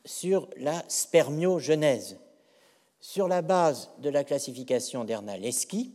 sur 0.06 0.48
la 0.56 0.82
spermiogenèse, 0.88 2.16
sur 3.02 3.28
la 3.28 3.42
base 3.42 3.90
de 3.98 4.10
la 4.10 4.24
classification 4.24 5.04
d'Ernaleschi, 5.04 5.94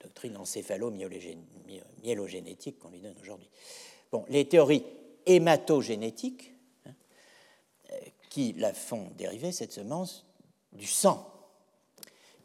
doctrine 0.00 0.36
encéphalo-myélogénétique 0.36 2.78
qu'on 2.78 2.90
lui 2.90 3.00
donne 3.00 3.16
aujourd'hui. 3.20 3.50
Bon, 4.12 4.24
les 4.28 4.48
théories 4.48 4.84
hématogénétiques 5.26 6.54
hein, 6.86 6.92
qui 8.30 8.54
la 8.54 8.72
font 8.72 9.10
dériver, 9.16 9.52
cette 9.52 9.72
semence, 9.72 10.24
du 10.72 10.86
sang 10.86 11.38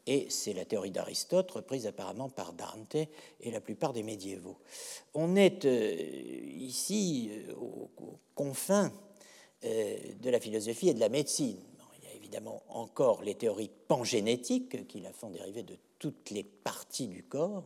et 0.06 0.28
c'est 0.30 0.54
la 0.54 0.66
théorie 0.66 0.92
d'Aristote, 0.92 1.50
reprise 1.52 1.88
apparemment 1.88 2.30
par 2.30 2.54
Dante 2.54 2.96
et 2.96 3.52
la 3.52 3.62
plupart 3.62 3.94
des 3.94 4.04
médiévaux. 4.04 4.58
On 5.14 5.36
est 5.36 5.66
euh, 5.66 5.96
ici 6.58 7.30
euh, 7.32 7.54
aux, 7.56 8.20
confins 8.36 8.92
euh, 9.64 9.98
de 10.22 10.30
la 10.30 10.40
philosophie 10.40 10.90
et 10.90 10.94
de 10.94 11.00
la 11.00 11.10
médecine. 11.10 11.60
Évidemment 12.34 12.64
encore 12.70 13.22
les 13.22 13.36
théories 13.36 13.70
pangénétiques 13.88 14.88
qui 14.88 15.00
la 15.02 15.14
font 15.14 15.30
dériver 15.30 15.62
de 15.62 15.78
toutes 16.00 16.32
les 16.32 16.44
parties 16.44 17.08
du 17.08 17.22
corps. 17.22 17.64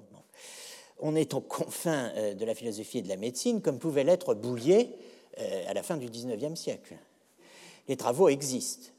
On 0.99 1.15
est 1.15 1.33
aux 1.33 1.41
confins 1.41 2.11
de 2.33 2.43
la 2.43 2.53
philosophie 2.53 2.97
et 2.97 3.01
de 3.01 3.07
la 3.07 3.15
médecine, 3.15 3.61
comme 3.61 3.79
pouvait 3.79 4.03
l'être 4.03 4.33
Boulier 4.33 4.93
à 5.37 5.73
la 5.73 5.83
fin 5.83 5.95
du 5.95 6.09
XIXe 6.09 6.59
siècle. 6.59 6.97
Les 7.87 7.95
travaux 7.95 8.27
existent 8.27 8.89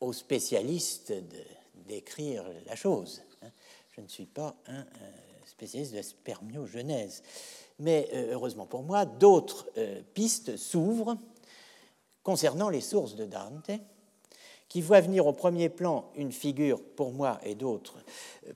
aux 0.00 0.12
spécialistes 0.12 1.12
d'écrire 1.88 2.44
la 2.66 2.76
chose. 2.76 3.22
Hein. 3.42 3.50
Je 3.90 4.02
ne 4.02 4.06
suis 4.06 4.26
pas 4.26 4.54
un 4.68 4.86
spécialiste 5.46 5.92
de 5.92 5.96
la 5.96 6.02
spermiogenèse. 6.04 7.22
Mais 7.78 8.08
euh, 8.12 8.32
heureusement 8.32 8.66
pour 8.66 8.82
moi, 8.82 9.04
d'autres 9.04 9.68
euh, 9.78 10.00
pistes 10.14 10.56
s'ouvrent 10.56 11.16
concernant 12.24 12.70
les 12.70 12.80
sources 12.80 13.14
de 13.14 13.26
Dante, 13.26 13.70
qui 14.68 14.80
voient 14.80 15.00
venir 15.00 15.26
au 15.26 15.32
premier 15.32 15.68
plan 15.68 16.06
une 16.16 16.32
figure, 16.32 16.82
pour 16.96 17.12
moi 17.12 17.38
et 17.44 17.54
d'autres, 17.54 17.94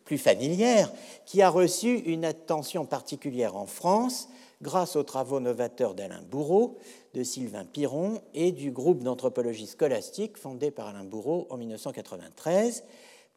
plus 0.04 0.18
familière, 0.18 0.90
qui 1.26 1.42
a 1.42 1.48
reçu 1.48 1.98
une 1.98 2.24
attention 2.24 2.86
particulière 2.86 3.54
en 3.54 3.66
France 3.66 4.28
grâce 4.60 4.96
aux 4.96 5.04
travaux 5.04 5.38
novateurs 5.38 5.94
d'Alain 5.94 6.22
Bourreau, 6.28 6.78
de 7.14 7.22
Sylvain 7.22 7.64
Piron 7.64 8.20
et 8.34 8.50
du 8.50 8.72
groupe 8.72 9.04
d'anthropologie 9.04 9.66
scolastique 9.68 10.36
fondé 10.36 10.70
par 10.70 10.88
Alain 10.88 11.04
Bourreau 11.04 11.46
en 11.50 11.56
1993, 11.56 12.82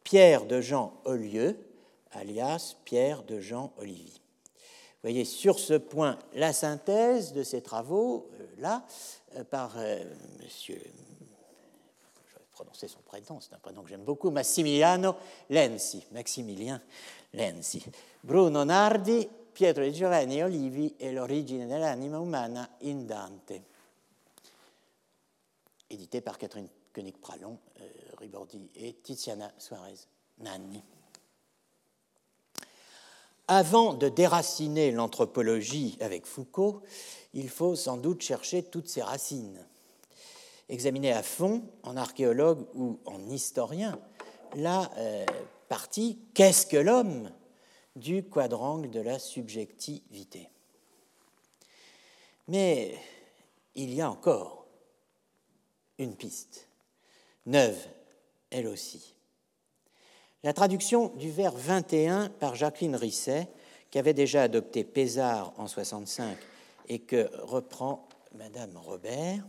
Pierre 0.02 0.46
de 0.46 0.60
Jean 0.60 0.94
Olieu, 1.04 1.56
alias 2.10 2.76
Pierre 2.84 3.22
de 3.22 3.38
Jean 3.38 3.72
Olivier. 3.78 4.21
Voyez 5.02 5.24
sur 5.24 5.58
ce 5.58 5.74
point 5.74 6.18
la 6.34 6.52
synthèse 6.52 7.32
de 7.32 7.42
ces 7.42 7.60
travaux, 7.60 8.30
euh, 8.34 8.46
là, 8.58 8.84
euh, 9.36 9.44
par. 9.44 9.74
Euh, 9.76 10.04
monsieur, 10.40 10.80
je 12.28 12.38
prononcer 12.52 12.86
son 12.86 13.00
prénom, 13.00 13.40
c'est 13.40 13.54
un 13.54 13.58
prénom 13.58 13.82
que 13.82 13.88
j'aime 13.88 14.04
beaucoup, 14.04 14.30
Massimiliano 14.30 15.16
Lenzi, 15.50 16.06
Maximilien 16.12 16.80
Lenzi. 17.32 17.82
Bruno 18.22 18.64
Nardi 18.64 19.28
Pietro 19.52 19.82
di 19.82 19.92
Giovanni 19.92 20.40
Olivi 20.42 20.94
e 20.96 21.10
l'origine 21.10 21.66
dell'anima 21.66 22.18
umana 22.18 22.76
in 22.82 23.04
Dante, 23.04 23.62
édité 25.88 26.20
par 26.20 26.38
Catherine 26.38 26.68
Koenig-Pralon, 26.92 27.58
Ribordi 28.18 28.70
et 28.76 29.00
Tiziana 29.02 29.52
Suarez 29.58 30.06
Nanni. 30.38 30.82
Avant 33.54 33.92
de 33.92 34.08
déraciner 34.08 34.92
l'anthropologie 34.92 35.98
avec 36.00 36.24
Foucault, 36.24 36.80
il 37.34 37.50
faut 37.50 37.76
sans 37.76 37.98
doute 37.98 38.22
chercher 38.22 38.62
toutes 38.62 38.88
ses 38.88 39.02
racines. 39.02 39.62
Examiner 40.70 41.12
à 41.12 41.22
fond, 41.22 41.62
en 41.82 41.98
archéologue 41.98 42.64
ou 42.74 42.98
en 43.04 43.28
historien, 43.28 44.00
la 44.56 44.90
euh, 44.96 45.26
partie 45.68 46.18
Qu'est-ce 46.32 46.64
que 46.64 46.78
l'homme? 46.78 47.30
du 47.94 48.22
quadrangle 48.22 48.88
de 48.88 49.00
la 49.00 49.18
subjectivité. 49.18 50.48
Mais 52.48 52.98
il 53.74 53.92
y 53.92 54.00
a 54.00 54.10
encore 54.10 54.66
une 55.98 56.16
piste, 56.16 56.68
neuve 57.44 57.86
elle 58.48 58.66
aussi. 58.66 59.11
La 60.44 60.52
traduction 60.52 61.08
du 61.16 61.30
vers 61.30 61.54
21 61.54 62.28
par 62.28 62.56
Jacqueline 62.56 62.96
Risset, 62.96 63.48
qui 63.90 63.98
avait 63.98 64.14
déjà 64.14 64.42
adopté 64.42 64.82
Pézard 64.82 65.52
en 65.56 65.68
65 65.68 66.36
et 66.88 66.98
que 66.98 67.30
reprend 67.42 68.08
Madame 68.34 68.76
Robert, 68.76 69.44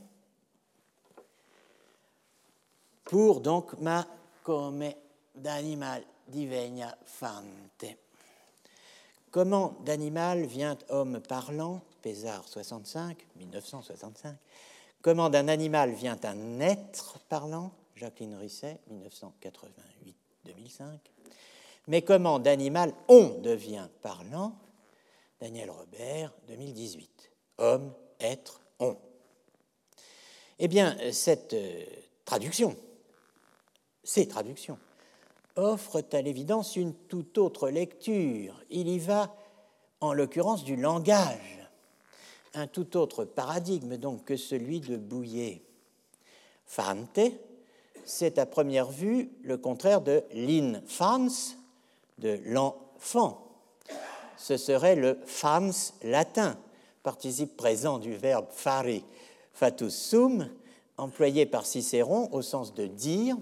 pour 3.05 3.41
donc 3.41 3.73
ma 3.79 4.07
come 4.43 4.93
d'animal 5.33 6.03
divegna 6.27 6.95
fante. 7.05 7.85
Comment 9.31 9.75
d'animal 9.83 10.45
vient 10.45 10.77
homme 10.89 11.21
parlant, 11.21 11.81
Pézard 12.03 12.47
65, 12.47 13.17
1965, 13.35 14.35
Comment 15.01 15.29
d'un 15.29 15.49
animal 15.49 15.91
vient 15.91 16.17
un 16.23 16.59
être 16.61 17.19
parlant 17.27 17.71
Jacqueline 17.95 18.35
Risset, 18.35 18.79
1988-2005. 20.45 20.99
Mais 21.87 22.01
comment 22.01 22.39
d'animal 22.39 22.93
on 23.07 23.39
devient 23.41 23.87
parlant? 24.01 24.55
Daniel 25.39 25.69
Robert, 25.69 26.31
2018. 26.47 27.31
Homme, 27.57 27.93
être, 28.19 28.61
on. 28.79 28.97
Eh 30.59 30.67
bien, 30.67 30.97
cette 31.11 31.53
euh, 31.53 31.83
traduction, 32.23 32.77
ces 34.03 34.27
traductions, 34.27 34.79
offrent 35.55 36.03
à 36.13 36.21
l'évidence 36.21 36.75
une 36.75 36.93
toute 36.93 37.37
autre 37.37 37.69
lecture. 37.69 38.63
Il 38.69 38.87
y 38.87 38.99
va, 38.99 39.35
en 39.99 40.13
l'occurrence, 40.13 40.63
du 40.63 40.75
langage, 40.75 41.67
un 42.53 42.67
tout 42.67 42.97
autre 42.97 43.25
paradigme 43.25 43.97
donc 43.97 44.25
que 44.25 44.37
celui 44.37 44.79
de 44.79 44.95
Bouillet. 44.95 45.61
Fante, 46.65 47.19
c'est 48.05 48.37
à 48.37 48.45
première 48.45 48.89
vue 48.89 49.29
le 49.43 49.57
contraire 49.57 50.01
de 50.01 50.23
l'infans, 50.33 51.27
de 52.17 52.39
l'enfant. 52.45 53.47
Ce 54.37 54.57
serait 54.57 54.95
le 54.95 55.19
fans 55.25 55.71
latin, 56.03 56.57
participe 57.01 57.55
présent 57.55 57.99
du 57.99 58.15
verbe 58.15 58.47
fare 58.51 59.01
fatus 59.53 59.95
sum, 59.95 60.49
employé 60.97 61.45
par 61.45 61.65
Cicéron 61.65 62.29
au 62.31 62.41
sens 62.41 62.73
de 62.73 62.87
dire, 62.87 63.37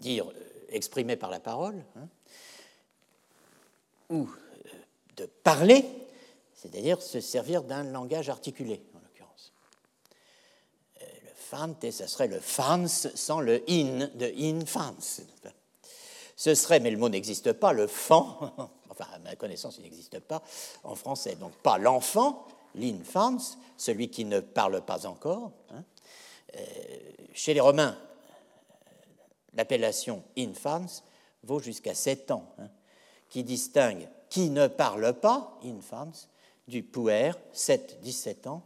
dire 0.00 0.28
euh, 0.28 0.66
exprimé 0.70 1.16
par 1.16 1.30
la 1.30 1.40
parole, 1.40 1.84
hein, 1.96 2.08
ou 4.10 4.28
euh, 4.28 4.70
de 5.16 5.26
parler, 5.42 5.84
c'est-à-dire 6.54 7.00
se 7.02 7.20
servir 7.20 7.62
d'un 7.62 7.84
langage 7.84 8.28
articulé. 8.28 8.82
Euh, 11.54 11.66
le 11.66 11.72
fante, 11.74 11.90
ça 11.90 12.06
serait 12.06 12.28
le 12.28 12.40
fans 12.40 12.86
sans 12.86 13.40
le 13.40 13.62
in 13.68 14.08
de 14.14 14.32
infans. 14.42 14.94
Ce 16.36 16.54
serait, 16.54 16.80
mais 16.80 16.90
le 16.90 16.98
mot 16.98 17.08
n'existe 17.08 17.52
pas, 17.52 17.72
le 17.72 17.86
fan, 17.86 18.24
enfin 18.90 19.06
à 19.14 19.18
ma 19.20 19.36
connaissance 19.36 19.76
il 19.78 19.84
n'existe 19.84 20.18
pas 20.18 20.42
en 20.82 20.94
français, 20.94 21.36
donc 21.36 21.52
pas 21.56 21.78
l'enfant, 21.78 22.46
l'infans, 22.74 23.38
celui 23.76 24.10
qui 24.10 24.24
ne 24.24 24.40
parle 24.40 24.80
pas 24.84 25.06
encore. 25.06 25.52
Hein. 25.70 25.84
Euh, 26.56 26.60
chez 27.32 27.54
les 27.54 27.60
Romains, 27.60 27.96
l'appellation 29.54 30.22
infans 30.36 30.86
vaut 31.44 31.60
jusqu'à 31.60 31.94
7 31.94 32.30
ans, 32.32 32.52
hein, 32.58 32.68
qui 33.28 33.44
distingue 33.44 34.08
qui 34.34 34.50
ne 34.50 34.66
parle 34.66 35.12
pas, 35.20 35.56
infans, 35.64 36.10
du 36.66 36.82
puer, 36.82 37.30
7-17 37.54 38.48
ans, 38.48 38.62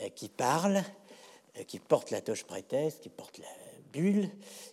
euh, 0.00 0.08
qui 0.08 0.30
parle, 0.30 0.82
qui 1.62 1.78
porte 1.78 2.10
la 2.10 2.20
toche 2.20 2.44
prêtresse, 2.44 2.98
qui 2.98 3.08
porte 3.08 3.38
la 3.38 3.46
bulle, 3.92 4.28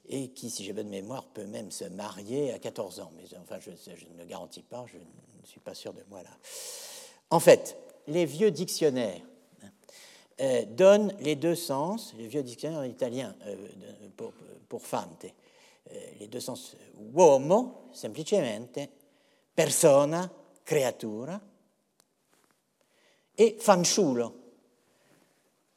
et 0.09 0.29
qui, 0.29 0.49
si 0.49 0.63
j'ai 0.63 0.73
bonne 0.73 0.89
mémoire, 0.89 1.25
peut 1.25 1.45
même 1.45 1.71
se 1.71 1.85
marier 1.85 2.51
à 2.53 2.59
14 2.59 2.99
ans. 3.01 3.11
Mais 3.15 3.37
enfin, 3.37 3.59
je, 3.59 3.69
ne 3.69 4.17
le 4.17 4.25
garantis 4.25 4.63
pas, 4.63 4.85
je 4.87 4.97
ne 4.97 5.45
suis 5.45 5.59
pas 5.59 5.75
sûr 5.75 5.93
de 5.93 6.03
moi 6.09 6.23
là. 6.23 6.29
En 7.29 7.39
fait, 7.39 7.77
les 8.07 8.25
vieux 8.25 8.51
dictionnaires 8.51 9.21
euh, 10.41 10.65
donnent 10.65 11.15
les 11.19 11.35
deux 11.35 11.55
sens, 11.55 12.13
les 12.17 12.27
vieux 12.27 12.43
dictionnaires 12.43 12.85
italiens 12.85 13.35
pour, 14.17 14.33
pour 14.67 14.81
fante, 14.81 15.25
les 16.19 16.27
deux 16.27 16.39
sens 16.39 16.75
uomo, 17.13 17.89
semplicemente, 17.91 18.79
persona, 19.55 20.29
creatura, 20.65 21.39
et 23.37 23.57
fanciullo, 23.59 24.35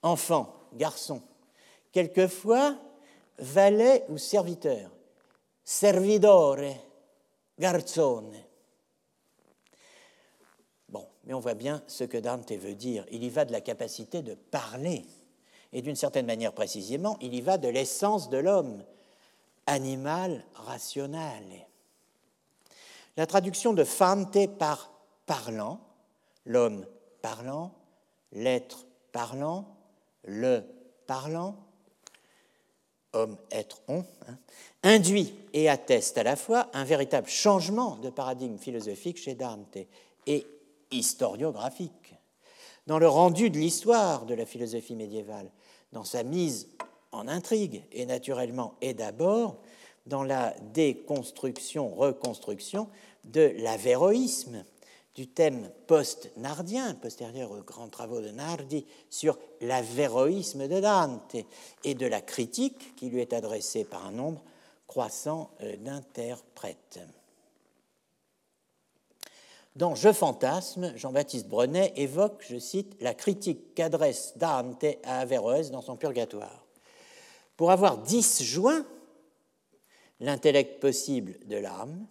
enfant, 0.02 0.63
garçon. 0.76 1.22
Quelquefois, 1.92 2.76
valet 3.38 4.04
ou 4.08 4.18
serviteur, 4.18 4.90
servidore, 5.64 6.58
garzone. 7.58 8.34
Bon, 10.88 11.06
mais 11.24 11.34
on 11.34 11.40
voit 11.40 11.54
bien 11.54 11.82
ce 11.86 12.04
que 12.04 12.18
Dante 12.18 12.52
veut 12.52 12.74
dire. 12.74 13.06
Il 13.10 13.24
y 13.24 13.30
va 13.30 13.44
de 13.44 13.52
la 13.52 13.60
capacité 13.60 14.22
de 14.22 14.34
parler. 14.34 15.04
Et 15.72 15.82
d'une 15.82 15.96
certaine 15.96 16.26
manière 16.26 16.52
précisément, 16.52 17.16
il 17.20 17.34
y 17.34 17.40
va 17.40 17.58
de 17.58 17.68
l'essence 17.68 18.28
de 18.28 18.38
l'homme, 18.38 18.84
animal 19.66 20.44
rationnel. 20.54 21.66
La 23.16 23.26
traduction 23.26 23.72
de 23.72 23.84
fante 23.84 24.46
par 24.58 24.92
parlant, 25.26 25.80
l'homme 26.44 26.86
parlant, 27.22 27.72
l'être 28.32 28.86
parlant, 29.12 29.73
le 30.24 30.62
parlant, 31.06 31.56
homme, 33.12 33.36
être, 33.50 33.82
on, 33.88 34.04
hein, 34.28 34.38
induit 34.82 35.34
et 35.52 35.68
atteste 35.68 36.16
à 36.18 36.22
la 36.22 36.36
fois 36.36 36.70
un 36.72 36.84
véritable 36.84 37.28
changement 37.28 37.96
de 37.96 38.08
paradigme 38.10 38.58
philosophique 38.58 39.18
chez 39.18 39.34
Dante 39.34 39.78
et 40.26 40.46
historiographique. 40.90 42.14
Dans 42.86 42.98
le 42.98 43.08
rendu 43.08 43.48
de 43.50 43.58
l'histoire 43.58 44.26
de 44.26 44.34
la 44.34 44.44
philosophie 44.44 44.96
médiévale, 44.96 45.50
dans 45.92 46.04
sa 46.04 46.22
mise 46.22 46.68
en 47.12 47.28
intrigue, 47.28 47.84
et 47.92 48.04
naturellement 48.06 48.74
et 48.80 48.94
d'abord 48.94 49.60
dans 50.06 50.22
la 50.22 50.54
déconstruction-reconstruction 50.74 52.88
de 53.24 53.54
l'avéroïsme, 53.58 54.64
du 55.14 55.28
thème 55.28 55.70
post-nardien, 55.86 56.94
postérieur 56.94 57.52
aux 57.52 57.62
grands 57.62 57.88
travaux 57.88 58.20
de 58.20 58.30
Nardi, 58.30 58.84
sur 59.10 59.38
l'avéroïsme 59.60 60.66
de 60.66 60.80
Dante 60.80 61.36
et 61.84 61.94
de 61.94 62.06
la 62.06 62.20
critique 62.20 62.96
qui 62.96 63.10
lui 63.10 63.20
est 63.20 63.32
adressée 63.32 63.84
par 63.84 64.06
un 64.06 64.10
nombre 64.10 64.42
croissant 64.86 65.50
euh, 65.62 65.76
d'interprètes. 65.76 67.00
Dans 69.76 69.94
Je 69.94 70.12
fantasme, 70.12 70.96
Jean-Baptiste 70.96 71.48
Brenet 71.48 71.92
évoque, 71.96 72.44
je 72.48 72.58
cite, 72.58 72.96
la 73.00 73.14
critique 73.14 73.74
qu'adresse 73.74 74.34
Dante 74.36 74.84
à 75.02 75.20
Averroès 75.20 75.70
dans 75.70 75.82
son 75.82 75.96
Purgatoire. 75.96 76.64
Pour 77.56 77.70
avoir 77.70 77.98
disjoint 77.98 78.86
l'intellect 80.20 80.80
possible 80.80 81.38
de 81.46 81.56
l'âme, 81.56 82.06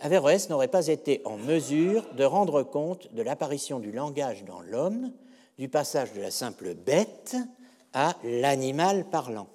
Averroès 0.00 0.48
n'aurait 0.48 0.68
pas 0.68 0.86
été 0.86 1.22
en 1.24 1.36
mesure 1.36 2.06
de 2.14 2.24
rendre 2.24 2.62
compte 2.62 3.12
de 3.14 3.22
l'apparition 3.22 3.80
du 3.80 3.90
langage 3.90 4.44
dans 4.44 4.60
l'homme, 4.60 5.12
du 5.58 5.68
passage 5.68 6.12
de 6.12 6.20
la 6.20 6.30
simple 6.30 6.74
bête 6.74 7.36
à 7.92 8.16
l'animal 8.22 9.10
parlant. 9.10 9.48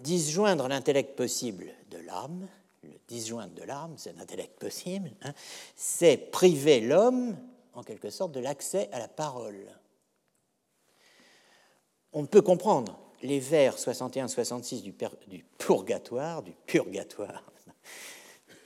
Disjoindre 0.00 0.66
l'intellect 0.66 1.16
possible 1.16 1.66
de 1.90 1.98
l'âme, 1.98 2.48
le 2.82 2.90
disjoindre 3.06 3.54
de 3.54 3.62
l'âme, 3.62 3.94
c'est 3.96 4.16
l'intellect 4.16 4.58
possible, 4.58 5.10
hein, 5.22 5.32
c'est 5.76 6.16
priver 6.16 6.80
l'homme, 6.80 7.36
en 7.74 7.84
quelque 7.84 8.10
sorte, 8.10 8.32
de 8.32 8.40
l'accès 8.40 8.88
à 8.92 8.98
la 8.98 9.08
parole. 9.08 9.66
On 12.12 12.26
peut 12.26 12.42
comprendre 12.42 12.98
les 13.24 13.40
vers 13.40 13.76
61-66 13.76 14.82
du, 14.82 14.92
purgatoire, 15.58 16.42
du 16.42 16.52
purgatoire, 16.66 17.42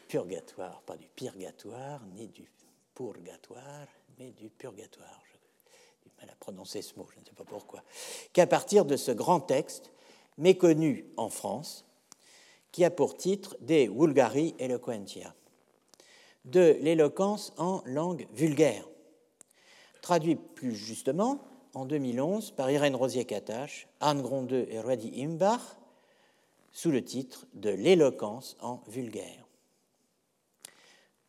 purgatoire, 0.09 0.83
pas 0.83 0.97
du 0.97 1.07
purgatoire, 1.07 2.01
ni 2.17 2.27
du 2.27 2.51
purgatoire, 2.93 3.87
mais 4.19 4.33
du 4.33 4.51
purgatoire. 4.51 5.23
J'ai 5.31 6.11
du 6.11 6.17
mal 6.19 6.29
à 6.29 6.35
prononcer 6.35 6.83
ce 6.83 6.99
mot, 6.99 7.07
je 7.15 7.21
ne 7.21 7.25
sais 7.25 7.35
pas 7.37 7.45
pourquoi. 7.45 7.85
Qu'à 8.33 8.49
partir 8.49 8.85
de 8.85 8.97
ce 8.97 9.13
grand 9.13 9.39
texte, 9.39 9.93
méconnu 10.39 11.07
en 11.17 11.29
France, 11.29 11.85
qui 12.73 12.85
a 12.85 12.91
pour 12.91 13.17
titre 13.17 13.57
De 13.61 13.89
Vulgari 13.89 14.57
Eloquentia, 14.59 15.37
de 16.45 16.77
l'éloquence 16.81 17.53
en 17.59 17.81
langue 17.85 18.27
vulgaire, 18.33 18.89
traduit 20.03 20.35
plus 20.35 20.75
justement 20.75 21.45
en 21.79 21.85
2011 21.85 22.51
par 22.51 22.73
Irène 22.73 22.97
Rosier-Catache, 22.97 23.87
Anne 24.01 24.21
Grondeux 24.21 24.67
et 24.69 24.81
Ruedi 24.81 25.23
Imbach 25.23 25.61
sous 26.73 26.91
le 26.91 27.05
titre 27.05 27.47
de 27.55 27.71
L'éloquence 27.71 28.57
en 28.61 28.83
vulgaire. 28.89 29.47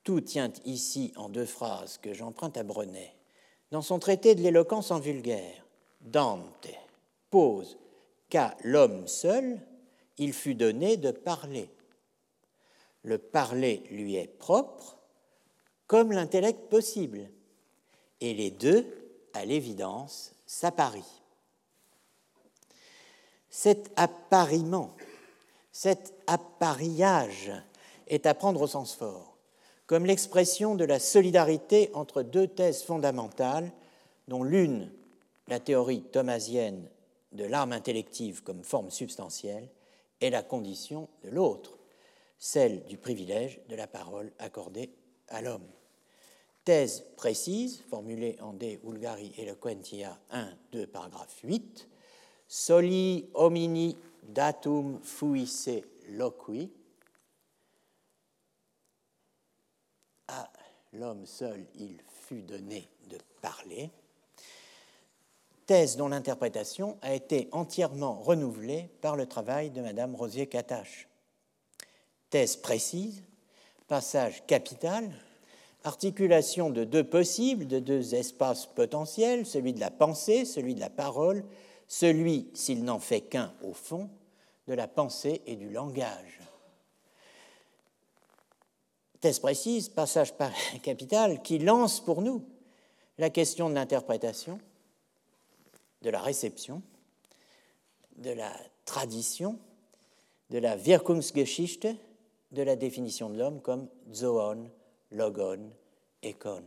Tout 0.03 0.21
tient 0.21 0.51
ici 0.65 1.13
en 1.17 1.29
deux 1.29 1.45
phrases 1.45 1.99
que 1.99 2.15
j'emprunte 2.15 2.57
à 2.57 2.63
Brenet. 2.63 3.13
Dans 3.69 3.83
son 3.83 3.99
traité 3.99 4.33
de 4.33 4.41
l'éloquence 4.41 4.89
en 4.89 4.99
vulgaire, 4.99 5.67
Dante 6.01 6.69
pose 7.29 7.77
qu'à 8.29 8.57
l'homme 8.63 9.07
seul, 9.07 9.61
il 10.17 10.33
fut 10.33 10.55
donné 10.55 10.97
de 10.97 11.11
parler. 11.11 11.69
Le 13.03 13.19
parler 13.19 13.83
lui 13.91 14.15
est 14.15 14.39
propre, 14.39 14.97
comme 15.85 16.11
l'intellect 16.11 16.69
possible, 16.71 17.29
et 18.19 18.33
les 18.33 18.49
deux, 18.49 18.87
à 19.33 19.45
l'évidence, 19.45 20.33
s'apparie. 20.49 21.21
Cet 23.51 23.91
appariement, 23.95 24.95
cet 25.71 26.15
appareillage 26.25 27.51
est 28.07 28.25
à 28.25 28.33
prendre 28.33 28.63
au 28.63 28.67
sens 28.67 28.95
fort, 28.95 29.37
comme 29.85 30.07
l'expression 30.07 30.73
de 30.73 30.85
la 30.85 30.97
solidarité 30.97 31.91
entre 31.93 32.23
deux 32.23 32.47
thèses 32.47 32.81
fondamentales, 32.81 33.71
dont 34.27 34.41
l'une, 34.41 34.91
la 35.47 35.59
théorie 35.59 36.01
thomasienne 36.01 36.89
de 37.31 37.43
l'arme 37.43 37.71
intellective 37.71 38.41
comme 38.41 38.63
forme 38.63 38.89
substantielle, 38.89 39.69
est 40.19 40.31
la 40.31 40.41
condition 40.41 41.09
de 41.23 41.29
l'autre, 41.29 41.77
celle 42.39 42.83
du 42.85 42.97
privilège 42.97 43.61
de 43.69 43.75
la 43.75 43.85
parole 43.85 44.31
accordée 44.39 44.89
à 45.27 45.43
l'homme. 45.43 45.69
Thèse 46.65 47.03
précise, 47.15 47.81
formulée 47.89 48.37
en 48.41 48.53
De 48.53 48.77
Vulgari 48.83 49.33
Eloquentia 49.37 50.19
1, 50.31 50.49
2, 50.71 50.87
paragraphe 50.87 51.39
8, 51.43 51.87
Soli 52.47 53.29
homini 53.35 53.95
datum 54.23 54.99
fuisse 55.03 55.69
loqui. 56.09 56.71
À 60.27 60.51
l'homme 60.93 61.25
seul 61.25 61.65
il 61.75 62.01
fut 62.07 62.41
donné 62.41 62.89
de 63.07 63.17
parler. 63.41 63.91
Thèse 65.67 65.97
dont 65.97 66.07
l'interprétation 66.07 66.97
a 67.03 67.13
été 67.13 67.47
entièrement 67.51 68.15
renouvelée 68.15 68.89
par 69.01 69.15
le 69.15 69.27
travail 69.27 69.69
de 69.69 69.81
Madame 69.81 70.15
Rosier-Catache. 70.15 71.07
Thèse 72.31 72.57
précise, 72.57 73.23
passage 73.87 74.45
capital, 74.47 75.11
articulation 75.83 76.69
de 76.69 76.83
deux 76.83 77.03
possibles, 77.03 77.67
de 77.67 77.79
deux 77.79 78.15
espaces 78.15 78.65
potentiels, 78.65 79.45
celui 79.45 79.73
de 79.73 79.79
la 79.79 79.91
pensée, 79.91 80.45
celui 80.45 80.75
de 80.75 80.79
la 80.79 80.89
parole, 80.89 81.43
celui, 81.87 82.49
s'il 82.53 82.83
n'en 82.83 82.99
fait 82.99 83.21
qu'un 83.21 83.53
au 83.63 83.73
fond, 83.73 84.09
de 84.67 84.73
la 84.73 84.87
pensée 84.87 85.41
et 85.45 85.55
du 85.55 85.69
langage. 85.69 86.39
Thèse 89.21 89.39
précise, 89.39 89.89
passage 89.89 90.33
capital, 90.83 91.41
qui 91.41 91.59
lance 91.59 91.99
pour 91.99 92.21
nous 92.21 92.43
la 93.17 93.29
question 93.29 93.69
de 93.69 93.75
l'interprétation, 93.75 94.59
de 96.01 96.09
la 96.09 96.21
réception, 96.21 96.81
de 98.17 98.31
la 98.31 98.53
tradition, 98.85 99.59
de 100.49 100.59
la 100.59 100.75
Wirkungsgeschichte, 100.75 101.87
de 102.51 102.61
la 102.61 102.75
définition 102.75 103.29
de 103.29 103.37
l'homme 103.37 103.61
comme 103.61 103.87
zoon, 104.13 104.69
logon, 105.11 105.71
ekon, 106.23 106.63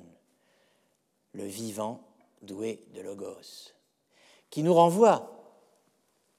le 1.33 1.45
vivant 1.45 2.01
doué 2.43 2.85
de 2.95 3.01
logos, 3.01 3.73
qui 4.51 4.63
nous 4.63 4.75
renvoie 4.75 5.31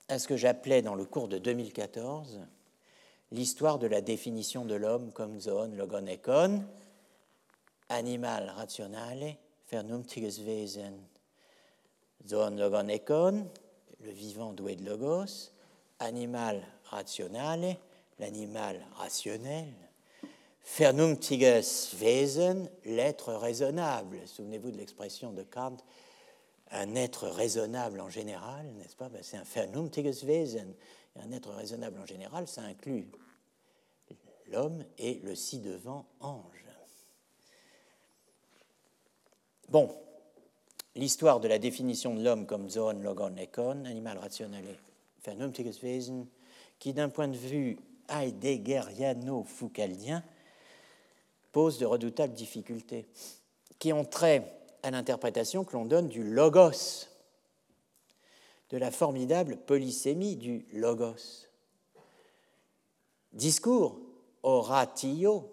à 0.07 0.19
ce 0.19 0.27
que 0.27 0.37
j'appelais 0.37 0.81
dans 0.81 0.95
le 0.95 1.05
cours 1.05 1.27
de 1.27 1.37
2014 1.37 2.41
l'histoire 3.31 3.79
de 3.79 3.87
la 3.87 4.01
définition 4.01 4.63
de 4.63 4.75
l'homme 4.75 5.11
comme 5.11 5.39
zoon, 5.39 5.71
logon, 5.75 6.05
ekon, 6.05 6.63
animal 7.89 8.53
rationale, 8.55 9.37
vernünftiges 9.71 10.39
Wesen, 10.39 10.93
zoon, 12.27 12.57
logon, 12.57 12.87
ekon, 12.89 13.47
le 14.01 14.11
vivant 14.11 14.53
doué 14.53 14.75
de 14.75 14.85
logos, 14.85 15.51
animal 15.99 16.61
rationale, 16.85 17.75
l'animal 18.19 18.85
rationnel, 18.97 19.65
Vernünftiges 20.63 21.93
Wesen, 21.99 22.69
l'être 22.85 23.33
raisonnable. 23.33 24.19
Souvenez-vous 24.25 24.71
de 24.71 24.77
l'expression 24.77 25.31
de 25.31 25.43
Kant, 25.43 25.77
un 26.71 26.95
être 26.95 27.27
raisonnable 27.27 27.99
en 27.99 28.09
général, 28.09 28.65
n'est-ce 28.77 28.95
pas? 28.95 29.09
Ben, 29.09 29.21
C'est 29.21 29.37
un 29.37 29.43
Vernünftiges 29.43 30.23
Wesen. 30.23 30.73
un 31.15 31.31
être 31.31 31.51
raisonnable 31.51 31.99
en 31.99 32.05
général, 32.05 32.47
ça 32.47 32.63
inclut 32.63 33.07
l'homme 34.47 34.83
et 34.97 35.21
le 35.23 35.35
ci-devant 35.35 36.05
ange. 36.19 36.65
Bon, 39.69 39.95
l'histoire 40.95 41.39
de 41.39 41.47
la 41.47 41.59
définition 41.59 42.15
de 42.15 42.23
l'homme 42.23 42.45
comme 42.45 42.69
Zoon, 42.69 43.01
Logon, 43.01 43.37
Ekon, 43.37 43.85
animal 43.85 44.17
rationnel 44.17 44.65
et 44.65 44.77
Vernünftiges 45.23 45.81
Wesen, 45.81 46.27
qui 46.79 46.93
d'un 46.93 47.09
point 47.09 47.27
de 47.27 47.37
vue 47.37 47.77
heideggeriano-foucaldien 48.09 50.23
pose 51.53 51.77
de 51.77 51.85
redoutables 51.85 52.33
difficultés 52.33 53.07
qui 53.79 53.93
ont 53.93 54.03
trait 54.03 54.45
à 54.81 54.91
l'interprétation 54.91 55.63
que 55.63 55.73
l'on 55.73 55.85
donne 55.85 56.09
du 56.09 56.23
logos, 56.23 57.07
de 58.69 58.77
la 58.77 58.91
formidable 58.91 59.57
polysémie 59.57 60.35
du 60.35 60.65
logos. 60.73 61.47
Discours, 63.31 63.99
oratio, 64.41 65.49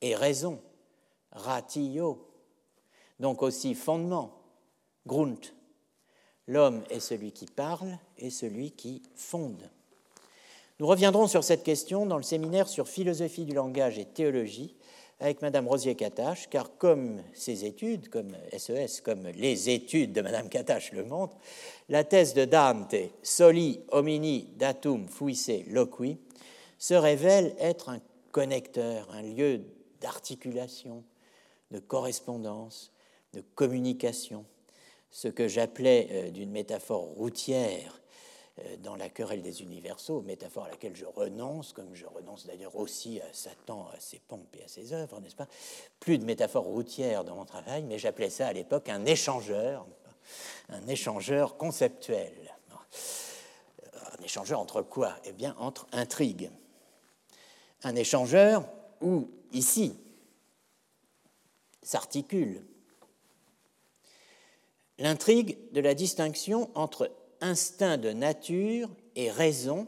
et 0.00 0.16
raison, 0.16 0.60
ratio, 1.30 2.28
donc 3.20 3.42
aussi 3.42 3.74
fondement, 3.74 4.42
grunt. 5.06 5.54
L'homme 6.48 6.82
est 6.90 7.00
celui 7.00 7.32
qui 7.32 7.46
parle 7.46 7.98
et 8.18 8.30
celui 8.30 8.72
qui 8.72 9.02
fonde. 9.14 9.70
Nous 10.80 10.86
reviendrons 10.86 11.26
sur 11.26 11.44
cette 11.44 11.62
question 11.62 12.06
dans 12.06 12.16
le 12.16 12.22
séminaire 12.22 12.68
sur 12.68 12.88
philosophie 12.88 13.44
du 13.44 13.54
langage 13.54 13.98
et 13.98 14.04
théologie 14.04 14.74
avec 15.20 15.40
Madame 15.40 15.68
Rosier-Catache, 15.68 16.48
car 16.50 16.76
comme 16.78 17.22
ses 17.32 17.64
études, 17.64 18.08
comme 18.08 18.36
SES, 18.56 19.02
e 19.06 19.32
les 19.36 19.70
études 19.70 20.12
de 20.12 20.20
Madame 20.20 20.48
Catache 20.48 20.90
le 20.92 21.04
montrent, 21.04 21.38
la 21.88 22.02
thèse 22.02 22.34
de 22.34 22.44
Dante, 22.44 22.96
Soli 23.22 23.80
homini 23.92 24.48
datum 24.56 25.06
fuisse 25.06 25.50
loqui, 25.68 26.18
se 26.78 26.94
révèle 26.94 27.54
être 27.60 27.90
un 27.90 28.00
connecteur, 28.32 29.08
un 29.12 29.22
lieu 29.22 29.60
d'articulation, 30.00 31.04
de 31.70 31.78
correspondance, 31.78 32.90
de 33.32 33.44
communication, 33.54 34.44
ce 35.10 35.28
que 35.28 35.46
j'appelais 35.46 36.08
euh, 36.10 36.30
d'une 36.30 36.50
métaphore 36.50 37.04
routière 37.04 38.01
dans 38.80 38.96
la 38.96 39.08
querelle 39.08 39.42
des 39.42 39.62
universaux, 39.62 40.20
métaphore 40.22 40.64
à 40.64 40.70
laquelle 40.70 40.94
je 40.94 41.06
renonce, 41.06 41.72
comme 41.72 41.94
je 41.94 42.06
renonce 42.06 42.46
d'ailleurs 42.46 42.76
aussi 42.76 43.20
à 43.20 43.32
Satan, 43.32 43.88
à 43.94 43.98
ses 43.98 44.18
pompes 44.18 44.54
et 44.58 44.64
à 44.64 44.68
ses 44.68 44.92
œuvres, 44.92 45.20
n'est-ce 45.20 45.36
pas? 45.36 45.48
Plus 46.00 46.18
de 46.18 46.24
métaphore 46.24 46.64
routière 46.64 47.24
dans 47.24 47.34
mon 47.34 47.46
travail, 47.46 47.82
mais 47.82 47.98
j'appelais 47.98 48.30
ça 48.30 48.48
à 48.48 48.52
l'époque 48.52 48.88
un 48.88 49.06
échangeur, 49.06 49.86
un 50.68 50.86
échangeur 50.86 51.56
conceptuel. 51.56 52.54
Un 54.20 54.22
échangeur 54.22 54.60
entre 54.60 54.82
quoi? 54.82 55.16
Eh 55.24 55.32
bien, 55.32 55.56
entre 55.58 55.86
intrigues. 55.92 56.50
Un 57.82 57.96
échangeur 57.96 58.68
où, 59.00 59.28
ici, 59.52 59.98
s'articule 61.82 62.62
l'intrigue 64.98 65.58
de 65.72 65.80
la 65.80 65.94
distinction 65.94 66.70
entre 66.74 67.10
instinct 67.42 67.98
de 67.98 68.10
nature 68.10 68.88
et 69.16 69.30
raison 69.30 69.86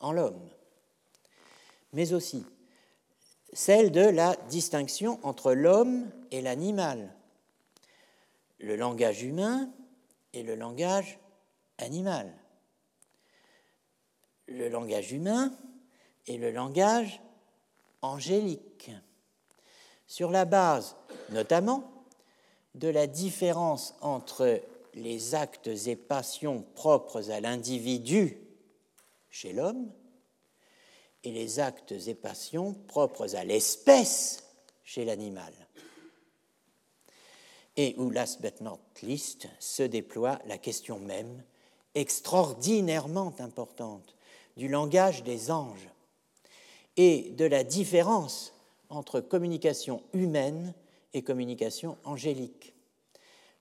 en 0.00 0.12
l'homme, 0.12 0.48
mais 1.92 2.12
aussi 2.12 2.46
celle 3.52 3.90
de 3.90 4.00
la 4.00 4.36
distinction 4.48 5.18
entre 5.22 5.52
l'homme 5.52 6.10
et 6.30 6.42
l'animal, 6.42 7.14
le 8.58 8.76
langage 8.76 9.22
humain 9.22 9.70
et 10.32 10.42
le 10.42 10.54
langage 10.54 11.18
animal, 11.78 12.32
le 14.46 14.68
langage 14.68 15.12
humain 15.12 15.52
et 16.26 16.38
le 16.38 16.50
langage 16.50 17.20
angélique, 18.02 18.90
sur 20.06 20.30
la 20.30 20.44
base 20.44 20.96
notamment 21.30 21.90
de 22.74 22.88
la 22.88 23.06
différence 23.06 23.94
entre 24.02 24.60
les 24.96 25.34
actes 25.34 25.68
et 25.68 25.94
passions 25.94 26.64
propres 26.74 27.30
à 27.30 27.40
l'individu 27.40 28.38
chez 29.28 29.52
l'homme 29.52 29.92
et 31.22 31.30
les 31.30 31.60
actes 31.60 31.92
et 31.92 32.14
passions 32.14 32.72
propres 32.72 33.36
à 33.36 33.44
l'espèce 33.44 34.42
chez 34.84 35.04
l'animal. 35.04 35.52
Et 37.76 37.94
où, 37.98 38.08
last 38.08 38.40
but 38.40 38.62
not 38.62 38.80
least, 39.02 39.48
se 39.58 39.82
déploie 39.82 40.38
la 40.46 40.56
question 40.56 40.98
même, 40.98 41.44
extraordinairement 41.94 43.34
importante, 43.38 44.16
du 44.56 44.68
langage 44.68 45.22
des 45.24 45.50
anges 45.50 45.90
et 46.96 47.32
de 47.32 47.44
la 47.44 47.64
différence 47.64 48.54
entre 48.88 49.20
communication 49.20 50.02
humaine 50.14 50.72
et 51.12 51.20
communication 51.20 51.98
angélique 52.04 52.75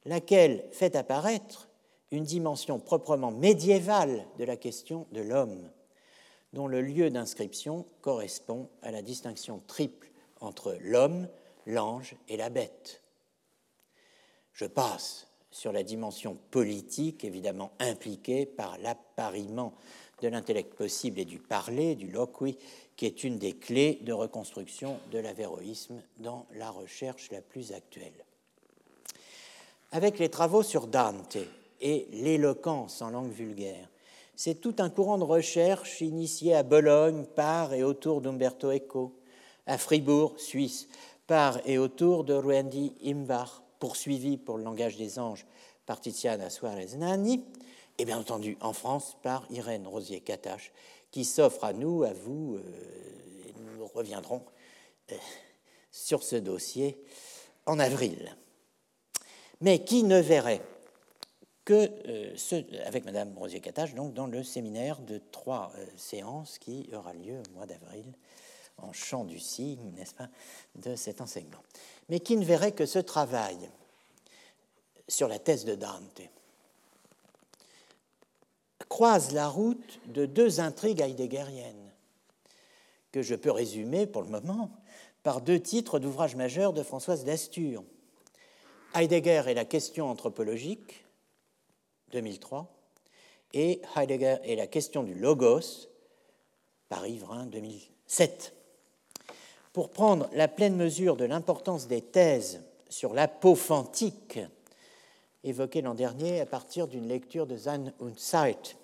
laquelle 0.06 0.64
fait 0.72 0.96
apparaître 0.96 1.70
une 2.12 2.24
dimension 2.24 2.80
proprement 2.80 3.32
médiévale 3.32 4.26
de 4.38 4.44
la 4.44 4.58
question 4.58 5.08
de 5.12 5.22
l'homme, 5.22 5.70
dont 6.54 6.68
le 6.68 6.82
lieu 6.82 7.10
d'inscription 7.10 7.86
correspond 8.02 8.70
à 8.82 8.92
la 8.92 9.02
distinction 9.02 9.62
triple 9.68 10.10
entre 10.40 10.78
l'homme, 10.82 11.28
l'ange 11.66 12.16
et 12.28 12.38
la 12.38 12.50
bête. 12.50 13.02
Je 14.54 14.66
passe 14.66 15.28
sur 15.52 15.72
la 15.72 15.84
dimension 15.84 16.38
politique, 16.52 17.24
évidemment 17.24 17.72
impliquée 17.80 18.46
par 18.46 18.78
l'appariement 18.78 19.74
de 20.22 20.28
l'intellect 20.28 20.76
possible 20.76 21.20
et 21.20 21.26
du 21.26 21.40
parler, 21.40 21.96
du 21.96 22.10
loqui, 22.10 22.58
qui 22.96 23.06
est 23.06 23.24
une 23.24 23.38
des 23.38 23.54
clés 23.54 24.00
de 24.02 24.14
reconstruction 24.14 25.00
de 25.12 25.20
l'avéroïsme 25.20 26.02
dans 26.18 26.46
la 26.54 26.70
recherche 26.70 27.32
la 27.32 27.42
plus 27.42 27.74
actuelle. 27.74 28.26
Avec 29.96 30.20
les 30.20 30.28
travaux 30.28 30.62
sur 30.62 30.88
Dante 30.88 31.38
et 31.80 32.10
l'éloquence 32.12 33.02
en 33.02 33.12
langue 33.12 33.32
vulgaire, 33.32 33.88
c'est 34.36 34.60
tout 34.60 34.76
un 34.80 34.90
courant 34.90 35.18
de 35.18 35.24
recherche 35.24 36.02
initié 36.02 36.54
à 36.54 36.64
Bologne 36.64 37.24
par 37.34 37.74
et 37.74 37.82
autour 37.82 38.20
d'Umberto 38.20 38.74
Eco, 38.74 39.16
à 39.66 39.78
Fribourg, 39.78 40.34
Suisse, 40.38 40.90
par 41.28 41.66
et 41.66 41.78
autour 41.78 42.26
de 42.26 42.34
Ruendi 42.34 42.94
Imbach, 43.06 43.62
poursuivi 43.80 44.36
pour 44.36 44.58
le 44.58 44.66
langage 44.66 44.98
des 44.98 45.18
anges 45.18 45.46
par 45.86 46.02
Tiziana 46.02 46.50
Suarez 46.50 46.98
Nani, 46.98 47.46
et 47.98 48.04
bien 48.04 48.20
entendu 48.20 48.58
en 48.60 48.74
France 48.74 49.16
par 49.24 49.46
Irène 49.50 49.88
Rosier-Catache, 49.88 50.74
qui 51.10 51.24
s'offre 51.24 51.64
à 51.64 51.72
nous, 51.72 52.04
à 52.04 52.12
vous, 52.12 52.58
euh, 52.58 53.48
et 53.48 53.54
nous 53.78 53.88
reviendrons 53.88 54.44
euh, 55.14 55.16
sur 55.90 56.22
ce 56.22 56.36
dossier 56.36 57.02
en 57.66 57.80
avril. 57.80 58.36
Mais 59.62 59.84
qui 59.84 60.04
ne 60.04 60.20
verrait 60.20 60.62
que 61.64 61.90
euh, 62.08 62.34
ce, 62.36 62.64
avec 62.86 63.06
Madame 63.06 63.38
Rosier-Catache, 63.38 63.96
donc 63.96 64.14
dans 64.14 64.28
le 64.28 64.44
séminaire 64.44 65.00
de 65.00 65.22
trois 65.32 65.72
séances 65.98 66.60
qui 66.60 66.90
aura 66.94 67.14
lieu 67.14 67.40
au 67.40 67.56
mois 67.56 67.66
d'avril 67.66 68.06
en 68.78 68.94
chant 68.94 69.24
du 69.24 69.40
signe, 69.40 69.92
n'est-ce 69.96 70.14
pas, 70.14 70.30
de 70.76 70.96
cet 70.96 71.22
enseignement. 71.22 71.64
Mais 72.10 72.20
qui 72.20 72.38
ne 72.38 72.46
verrait 72.46 72.74
que 72.74 72.86
ce 72.86 73.00
travail 73.00 73.58
sur 75.08 75.28
la 75.28 75.40
thèse 75.40 75.66
de 75.66 75.76
Dante 75.76 76.22
croise 78.90 79.34
la 79.34 79.48
route 79.48 80.00
de 80.08 80.26
deux 80.26 80.60
intrigues 80.60 81.02
heideggeriennes, 81.02 81.92
que 83.12 83.22
je 83.22 83.36
peux 83.36 83.52
résumer 83.52 84.06
pour 84.08 84.22
le 84.22 84.30
moment 84.30 84.72
par 85.24 85.42
deux 85.42 85.60
titres 85.60 86.00
d'ouvrages 86.00 86.36
majeurs 86.36 86.74
de 86.74 86.84
Françoise 86.84 87.24
Dastur. 87.24 87.84
Heidegger 88.96 89.44
et 89.48 89.54
la 89.54 89.66
question 89.66 90.10
anthropologique, 90.10 91.06
2003, 92.12 92.74
et 93.54 93.82
Heidegger 93.96 94.38
et 94.44 94.56
la 94.56 94.68
question 94.68 95.04
du 95.04 95.14
logos, 95.14 95.90
Paris-Vrin, 96.90 97.46
2007. 97.48 98.54
Pour 99.74 99.90
prendre 99.90 100.30
la 100.34 100.48
pleine 100.48 100.76
mesure 100.76 101.18
de 101.18 101.26
l'importance 101.26 101.88
des 101.88 102.02
thèses 102.02 102.64
sur 102.90 103.14
l'apophantique 103.14 104.40
évoqué 105.46 105.82
l'an 105.82 105.94
dernier 105.94 106.42
à 106.42 106.46
partir 106.46 106.88
d'une 106.88 107.08
lecture 107.08 107.46
de 107.46 107.56
Zahn 107.56 107.94
und 108.00 108.18
Zeit. 108.18 108.76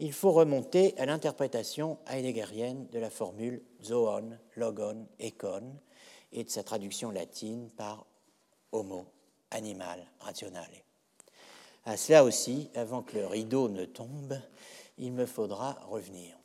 Il 0.00 0.12
faut 0.12 0.32
remonter 0.32 0.94
à 0.98 1.06
l'interprétation 1.06 1.98
heideggerienne 2.08 2.86
de 2.92 2.98
la 2.98 3.10
formule 3.10 3.62
zoon, 3.82 4.38
logon, 4.56 5.06
econ 5.20 5.74
et 6.32 6.44
de 6.44 6.50
sa 6.50 6.62
traduction 6.62 7.10
latine 7.10 7.70
par 7.76 8.06
homo, 8.70 9.06
animal, 9.50 10.04
rationale. 10.20 10.70
À 11.84 11.96
cela 11.96 12.24
aussi, 12.24 12.70
avant 12.74 13.02
que 13.02 13.16
le 13.16 13.26
rideau 13.26 13.68
ne 13.68 13.84
tombe, 13.84 14.40
il 14.98 15.12
me 15.12 15.26
faudra 15.26 15.78
revenir. 15.88 16.36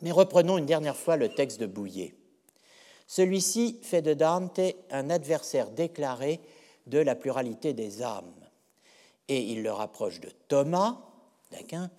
Mais 0.00 0.10
reprenons 0.10 0.58
une 0.58 0.66
dernière 0.66 0.96
fois 0.96 1.16
le 1.16 1.28
texte 1.28 1.60
de 1.60 1.66
Bouillet. 1.66 2.14
Celui-ci 3.06 3.78
fait 3.82 4.02
de 4.02 4.14
Dante 4.14 4.60
un 4.90 5.10
adversaire 5.10 5.70
déclaré 5.70 6.40
de 6.86 6.98
la 6.98 7.14
pluralité 7.14 7.74
des 7.74 8.02
âmes. 8.02 8.34
Et 9.28 9.40
il 9.40 9.62
le 9.62 9.70
rapproche 9.70 10.20
de 10.20 10.30
Thomas 10.48 10.98
d'Aquin 11.50 11.90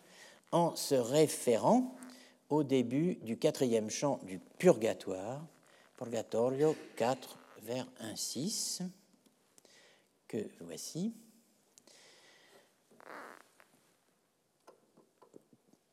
en 0.51 0.75
se 0.75 0.95
référant 0.95 1.95
au 2.49 2.63
début 2.63 3.15
du 3.21 3.37
quatrième 3.37 3.89
chant 3.89 4.19
du 4.23 4.39
Purgatoire, 4.39 5.41
Purgatorio 5.97 6.75
4, 6.97 7.37
vers 7.61 7.87
1, 8.01 8.15
6, 8.15 8.81
que 10.33 10.49
voici. 10.61 11.13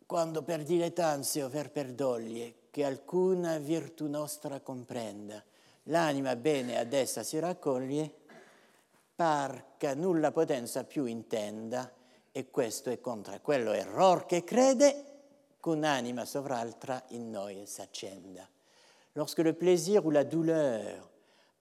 Quando 0.07 0.43
per 0.43 0.62
dilettanze 0.62 1.43
o 1.43 1.51
per 1.51 1.70
perdoglie 1.70 2.55
che 2.70 2.84
alcuna 2.84 3.59
virtù 3.59 4.07
nostra 4.07 4.61
comprenda, 4.61 5.45
l'anima 5.84 6.34
bene 6.36 6.78
ad 6.78 6.95
essa 6.95 7.22
si 7.22 7.38
raccoglie, 7.38 8.14
parca 9.14 9.95
nulla 9.95 10.32
potenza 10.32 10.84
più 10.84 11.05
intenda, 11.05 11.93
e 12.32 12.51
questo 12.51 12.88
è 12.88 12.99
contro 12.99 13.38
quello 13.43 13.72
error 13.72 14.24
che 14.24 14.43
crede 14.43 15.05
qu'un'anima 15.61 16.24
sovraltra 16.24 17.05
in 17.09 17.28
noi 17.30 17.66
s'accenda. 17.66 18.49
Lorsque 19.12 19.43
le 19.43 19.53
plaisir 19.53 20.03
ou 20.03 20.11
la 20.11 20.22
douleur 20.22 21.10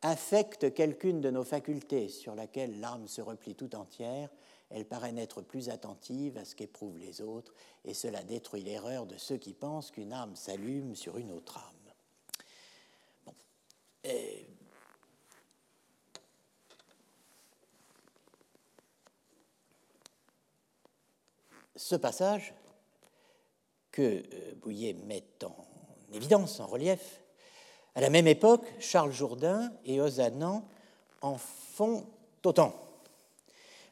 affecte 0.01 0.73
quelqu'une 0.73 1.21
de 1.21 1.29
nos 1.29 1.43
facultés 1.43 2.07
sur 2.09 2.35
laquelle 2.35 2.79
l'âme 2.79 3.07
se 3.07 3.21
replie 3.21 3.55
tout 3.55 3.75
entière, 3.75 4.29
elle 4.69 4.85
paraît 4.85 5.11
n'être 5.11 5.41
plus 5.41 5.69
attentive 5.69 6.37
à 6.37 6.45
ce 6.45 6.55
qu'éprouvent 6.55 6.99
les 6.99 7.21
autres, 7.21 7.53
et 7.85 7.93
cela 7.93 8.23
détruit 8.23 8.61
l'erreur 8.61 9.05
de 9.05 9.17
ceux 9.17 9.37
qui 9.37 9.53
pensent 9.53 9.91
qu'une 9.91 10.13
âme 10.13 10.35
s'allume 10.35 10.95
sur 10.95 11.17
une 11.17 11.31
autre 11.31 11.57
âme. 11.57 11.93
Bon. 13.25 13.33
Ce 21.75 21.95
passage 21.95 22.53
que 23.91 24.01
euh, 24.01 24.55
Bouillet 24.55 24.93
met 24.93 25.23
en 25.43 25.65
évidence, 26.13 26.59
en 26.59 26.67
relief, 26.67 27.21
à 27.95 28.01
la 28.01 28.09
même 28.09 28.27
époque, 28.27 28.65
Charles 28.79 29.11
Jourdain 29.11 29.71
et 29.85 29.99
Ozanam 29.99 30.61
en 31.21 31.37
font 31.37 32.05
autant. 32.43 32.73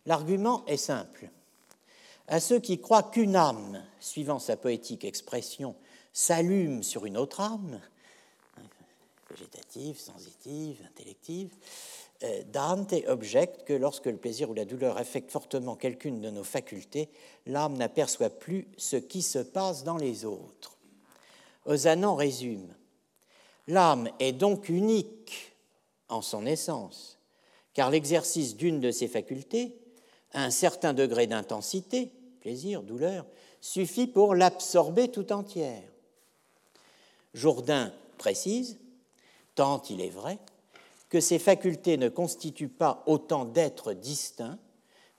L'argument 0.05 0.63
est 0.67 0.77
simple. 0.77 1.29
À 2.27 2.39
ceux 2.39 2.59
qui 2.59 2.79
croient 2.79 3.03
qu'une 3.03 3.35
âme, 3.35 3.83
suivant 3.99 4.39
sa 4.39 4.57
poétique 4.57 5.05
expression, 5.05 5.75
s'allume 6.13 6.83
sur 6.83 7.05
une 7.05 7.17
autre 7.17 7.41
âme, 7.41 7.79
végétative, 9.29 9.99
sensitive, 9.99 10.77
intellective, 10.85 11.51
euh, 12.23 12.41
Dante 12.51 12.95
objecte 13.07 13.63
que 13.65 13.73
lorsque 13.73 14.07
le 14.07 14.17
plaisir 14.17 14.49
ou 14.49 14.53
la 14.53 14.65
douleur 14.65 14.97
affectent 14.97 15.31
fortement 15.31 15.75
quelqu'une 15.75 16.19
de 16.21 16.31
nos 16.31 16.43
facultés, 16.43 17.09
l'âme 17.45 17.77
n'aperçoit 17.77 18.31
plus 18.31 18.67
ce 18.77 18.95
qui 18.95 19.21
se 19.21 19.39
passe 19.39 19.83
dans 19.83 19.97
les 19.97 20.25
autres. 20.25 20.77
Osanan 21.65 22.15
résume 22.15 22.73
L'âme 23.67 24.09
est 24.19 24.31
donc 24.33 24.69
unique 24.69 25.53
en 26.09 26.21
son 26.21 26.45
essence, 26.45 27.17
car 27.73 27.89
l'exercice 27.89 28.55
d'une 28.55 28.79
de 28.79 28.91
ses 28.91 29.07
facultés, 29.07 29.77
à 30.33 30.43
un 30.43 30.51
certain 30.51 30.93
degré 30.93 31.27
d'intensité, 31.27 32.11
plaisir, 32.39 32.81
douleur, 32.81 33.25
suffit 33.59 34.07
pour 34.07 34.35
l'absorber 34.35 35.09
tout 35.09 35.31
entière. 35.33 35.83
Jourdain 37.33 37.93
précise, 38.17 38.79
tant 39.55 39.81
il 39.89 40.01
est 40.01 40.09
vrai, 40.09 40.39
que 41.09 41.19
ces 41.19 41.39
facultés 41.39 41.97
ne 41.97 42.09
constituent 42.09 42.67
pas 42.67 43.03
autant 43.05 43.45
d'êtres 43.45 43.93
distincts, 43.93 44.59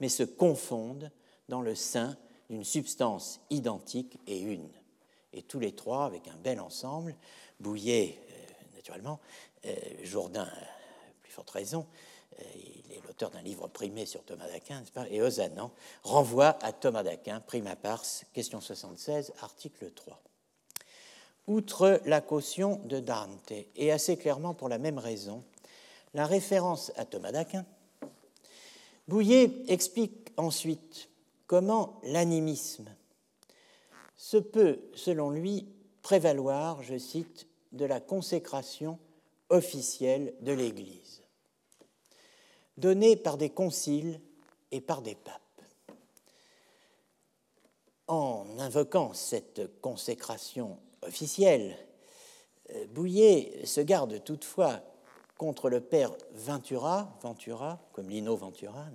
mais 0.00 0.08
se 0.08 0.22
confondent 0.22 1.10
dans 1.48 1.62
le 1.62 1.74
sein 1.74 2.16
d'une 2.50 2.64
substance 2.64 3.40
identique 3.50 4.18
et 4.26 4.38
une. 4.38 4.68
Et 5.32 5.42
tous 5.42 5.58
les 5.58 5.72
trois, 5.72 6.04
avec 6.04 6.28
un 6.28 6.36
bel 6.42 6.60
ensemble, 6.60 7.14
Bouillet, 7.60 8.18
naturellement, 8.88 9.20
euh, 9.66 9.74
Jourdain, 10.02 10.48
plus 11.20 11.30
forte 11.30 11.50
raison, 11.50 11.86
euh, 12.38 12.44
il 12.56 12.92
est 12.92 13.06
l'auteur 13.06 13.30
d'un 13.30 13.42
livre 13.42 13.68
primé 13.68 14.06
sur 14.06 14.24
Thomas 14.24 14.46
d'Aquin, 14.46 14.82
et 15.10 15.20
Osanan 15.20 15.70
renvoie 16.02 16.58
à 16.62 16.72
Thomas 16.72 17.02
d'Aquin, 17.02 17.40
prima 17.40 17.76
pars, 17.76 18.02
question 18.32 18.62
76, 18.62 19.34
article 19.42 19.90
3. 19.92 20.22
Outre 21.48 22.00
la 22.06 22.22
caution 22.22 22.76
de 22.84 22.98
Dante, 22.98 23.52
et 23.76 23.92
assez 23.92 24.16
clairement 24.16 24.54
pour 24.54 24.70
la 24.70 24.78
même 24.78 24.98
raison, 24.98 25.44
la 26.14 26.24
référence 26.24 26.90
à 26.96 27.04
Thomas 27.04 27.32
d'Aquin, 27.32 27.66
Bouillet 29.06 29.50
explique 29.68 30.30
ensuite 30.38 31.10
comment 31.46 32.00
l'animisme 32.04 32.88
se 34.16 34.38
peut, 34.38 34.80
selon 34.94 35.30
lui, 35.30 35.68
prévaloir, 36.02 36.82
je 36.82 36.96
cite, 36.96 37.47
de 37.72 37.84
la 37.84 38.00
consécration 38.00 38.98
officielle 39.50 40.34
de 40.40 40.52
l'Église, 40.52 41.22
donnée 42.76 43.16
par 43.16 43.36
des 43.36 43.50
conciles 43.50 44.20
et 44.70 44.80
par 44.80 45.02
des 45.02 45.14
papes. 45.14 45.42
En 48.06 48.46
invoquant 48.58 49.12
cette 49.12 49.80
consécration 49.80 50.78
officielle, 51.02 51.76
euh, 52.70 52.86
Bouillet 52.88 53.64
se 53.64 53.80
garde 53.80 54.22
toutefois 54.24 54.80
contre 55.36 55.70
le 55.70 55.80
père 55.80 56.12
Ventura, 56.32 57.16
Ventura 57.22 57.78
comme 57.92 58.08
Lino 58.08 58.34
Ventura, 58.36 58.86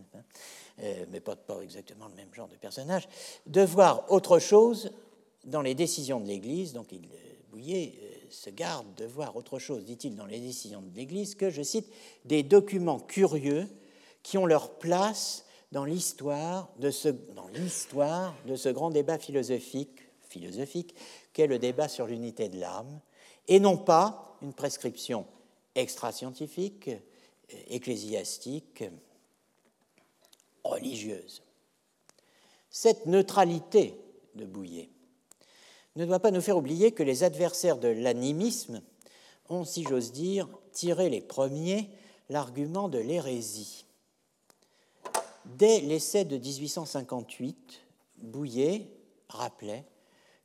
euh, 0.79 1.05
mais 1.09 1.19
pas, 1.19 1.35
pas 1.35 1.61
exactement 1.61 2.07
le 2.07 2.15
même 2.15 2.33
genre 2.33 2.49
de 2.49 2.55
personnage, 2.55 3.07
de 3.45 3.61
voir 3.61 4.11
autre 4.11 4.39
chose 4.39 4.91
dans 5.45 5.61
les 5.61 5.75
décisions 5.75 6.19
de 6.19 6.27
l'Église, 6.27 6.73
donc 6.73 6.91
il, 6.91 7.07
Bouillet 7.53 7.93
se 8.29 8.49
garde 8.49 8.93
de 8.95 9.05
voir 9.05 9.35
autre 9.35 9.59
chose, 9.59 9.85
dit-il, 9.85 10.15
dans 10.15 10.25
les 10.25 10.39
décisions 10.39 10.81
de 10.81 10.95
l'Église, 10.95 11.35
que, 11.35 11.49
je 11.49 11.61
cite, 11.61 11.87
des 12.25 12.43
documents 12.43 12.99
curieux 12.99 13.67
qui 14.21 14.37
ont 14.37 14.45
leur 14.45 14.77
place 14.77 15.45
dans 15.71 15.85
l'histoire 15.85 16.69
de 16.79 16.91
ce, 16.91 17.09
dans 17.09 17.47
l'histoire 17.47 18.35
de 18.47 18.55
ce 18.55 18.69
grand 18.69 18.91
débat 18.91 19.17
philosophique, 19.17 19.99
philosophique 20.29 20.95
qu'est 21.33 21.47
le 21.47 21.59
débat 21.59 21.87
sur 21.87 22.07
l'unité 22.07 22.49
de 22.49 22.59
l'âme, 22.59 22.99
et 23.47 23.59
non 23.59 23.77
pas 23.77 24.37
une 24.41 24.53
prescription 24.53 25.25
extra-scientifique, 25.75 26.89
ecclésiastique, 27.67 28.83
religieuse. 30.63 31.41
Cette 32.69 33.05
neutralité 33.05 33.99
de 34.35 34.45
Bouillet 34.45 34.89
ne 35.95 36.05
doit 36.05 36.19
pas 36.19 36.31
nous 36.31 36.41
faire 36.41 36.57
oublier 36.57 36.91
que 36.91 37.03
les 37.03 37.23
adversaires 37.23 37.77
de 37.77 37.87
l'animisme 37.87 38.81
ont, 39.49 39.65
si 39.65 39.83
j'ose 39.83 40.11
dire, 40.11 40.47
tiré 40.71 41.09
les 41.09 41.21
premiers 41.21 41.89
l'argument 42.29 42.89
de 42.89 42.97
l'hérésie. 42.97 43.85
Dès 45.45 45.81
l'essai 45.81 46.25
de 46.25 46.37
1858, 46.37 47.81
Bouillet 48.17 48.87
rappelait 49.29 49.85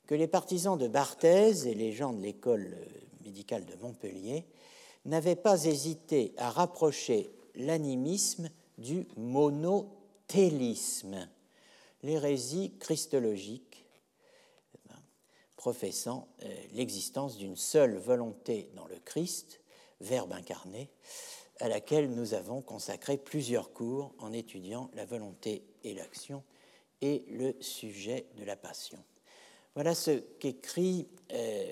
que 0.06 0.14
les 0.14 0.26
partisans 0.26 0.76
de 0.76 0.88
Barthez 0.88 1.68
et 1.68 1.74
les 1.74 1.92
gens 1.92 2.12
de 2.12 2.20
l'école 2.20 2.76
médicale 3.24 3.64
de 3.64 3.76
Montpellier 3.76 4.44
n'avaient 5.04 5.36
pas 5.36 5.64
hésité 5.64 6.34
à 6.36 6.50
rapprocher 6.50 7.30
l'animisme 7.54 8.50
du 8.78 9.06
monothélisme, 9.16 11.28
l'hérésie 12.02 12.72
christologique, 12.78 13.84
professant 15.58 16.28
euh, 16.44 16.54
l'existence 16.72 17.36
d'une 17.36 17.56
seule 17.56 17.98
volonté 17.98 18.70
dans 18.74 18.86
le 18.86 18.96
Christ, 19.04 19.60
Verbe 20.00 20.32
incarné, 20.32 20.88
à 21.60 21.68
laquelle 21.68 22.10
nous 22.10 22.32
avons 22.32 22.62
consacré 22.62 23.18
plusieurs 23.18 23.72
cours 23.72 24.14
en 24.20 24.32
étudiant 24.32 24.88
la 24.94 25.04
volonté 25.04 25.64
et 25.82 25.92
l'action 25.94 26.44
et 27.02 27.24
le 27.28 27.56
sujet 27.60 28.26
de 28.36 28.44
la 28.44 28.54
passion. 28.54 28.98
Voilà 29.74 29.96
ce 29.96 30.12
qu'écrit 30.38 31.08
euh, 31.32 31.66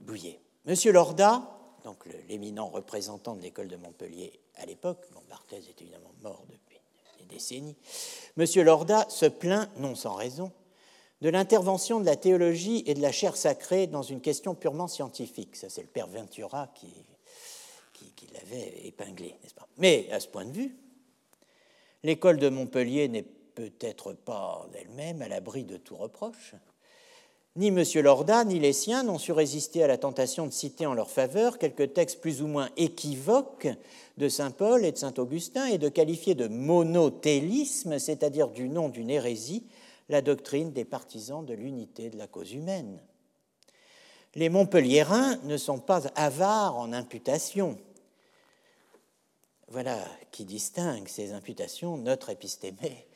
Bouillet. 0.00 0.38
Monsieur 0.66 0.92
Lorda, 0.92 1.58
donc 1.84 2.04
l'éminent 2.28 2.68
représentant 2.68 3.34
de 3.34 3.40
l'école 3.40 3.68
de 3.68 3.76
Montpellier 3.76 4.38
à 4.56 4.66
l'époque, 4.66 5.06
bon, 5.14 5.22
Barthez 5.30 5.56
est 5.56 5.80
évidemment 5.80 6.12
mort 6.20 6.44
depuis 6.50 6.78
des 7.18 7.24
décennies, 7.24 7.76
Monsieur 8.36 8.62
Lorda 8.62 9.08
se 9.08 9.24
plaint, 9.24 9.70
non 9.78 9.94
sans 9.94 10.14
raison, 10.14 10.52
de 11.22 11.28
l'intervention 11.28 12.00
de 12.00 12.06
la 12.06 12.16
théologie 12.16 12.82
et 12.86 12.94
de 12.94 13.00
la 13.00 13.12
chair 13.12 13.36
sacrée 13.36 13.86
dans 13.86 14.02
une 14.02 14.20
question 14.20 14.54
purement 14.54 14.88
scientifique. 14.88 15.56
Ça, 15.56 15.68
c'est 15.68 15.82
le 15.82 15.88
père 15.88 16.06
Ventura 16.06 16.72
qui 16.74 16.92
l'avait 18.32 18.86
épinglé, 18.86 19.34
n'est-ce 19.42 19.54
pas? 19.54 19.66
Mais 19.78 20.08
à 20.10 20.20
ce 20.20 20.28
point 20.28 20.44
de 20.44 20.52
vue, 20.52 20.76
l'école 22.02 22.38
de 22.38 22.48
Montpellier 22.50 23.08
n'est 23.08 23.22
peut-être 23.22 24.12
pas 24.12 24.68
d'elle-même 24.72 25.22
à 25.22 25.28
l'abri 25.28 25.64
de 25.64 25.78
tout 25.78 25.96
reproche. 25.96 26.54
Ni 27.54 27.68
M. 27.68 27.82
Lorda 28.02 28.44
ni 28.44 28.58
les 28.58 28.74
siens 28.74 29.02
n'ont 29.02 29.16
su 29.16 29.32
résister 29.32 29.82
à 29.82 29.86
la 29.86 29.96
tentation 29.96 30.46
de 30.46 30.52
citer 30.52 30.84
en 30.84 30.92
leur 30.92 31.08
faveur 31.08 31.56
quelques 31.58 31.94
textes 31.94 32.20
plus 32.20 32.42
ou 32.42 32.46
moins 32.46 32.68
équivoques 32.76 33.68
de 34.18 34.28
saint 34.28 34.50
Paul 34.50 34.84
et 34.84 34.92
de 34.92 34.98
saint 34.98 35.14
Augustin 35.16 35.64
et 35.64 35.78
de 35.78 35.88
qualifier 35.88 36.34
de 36.34 36.48
monothélisme, 36.48 37.98
c'est-à-dire 37.98 38.48
du 38.48 38.68
nom 38.68 38.90
d'une 38.90 39.08
hérésie, 39.08 39.64
la 40.08 40.22
doctrine 40.22 40.72
des 40.72 40.84
partisans 40.84 41.44
de 41.44 41.54
l'unité 41.54 42.10
de 42.10 42.18
la 42.18 42.26
cause 42.26 42.52
humaine. 42.52 43.00
Les 44.34 44.48
Montpelliérains 44.48 45.36
ne 45.44 45.56
sont 45.56 45.78
pas 45.78 46.06
avares 46.14 46.76
en 46.76 46.92
imputation. 46.92 47.78
Voilà 49.68 49.98
qui 50.30 50.44
distingue 50.44 51.08
ces 51.08 51.32
imputations, 51.32 51.96
notre 51.96 52.30
épistémé, 52.30 53.06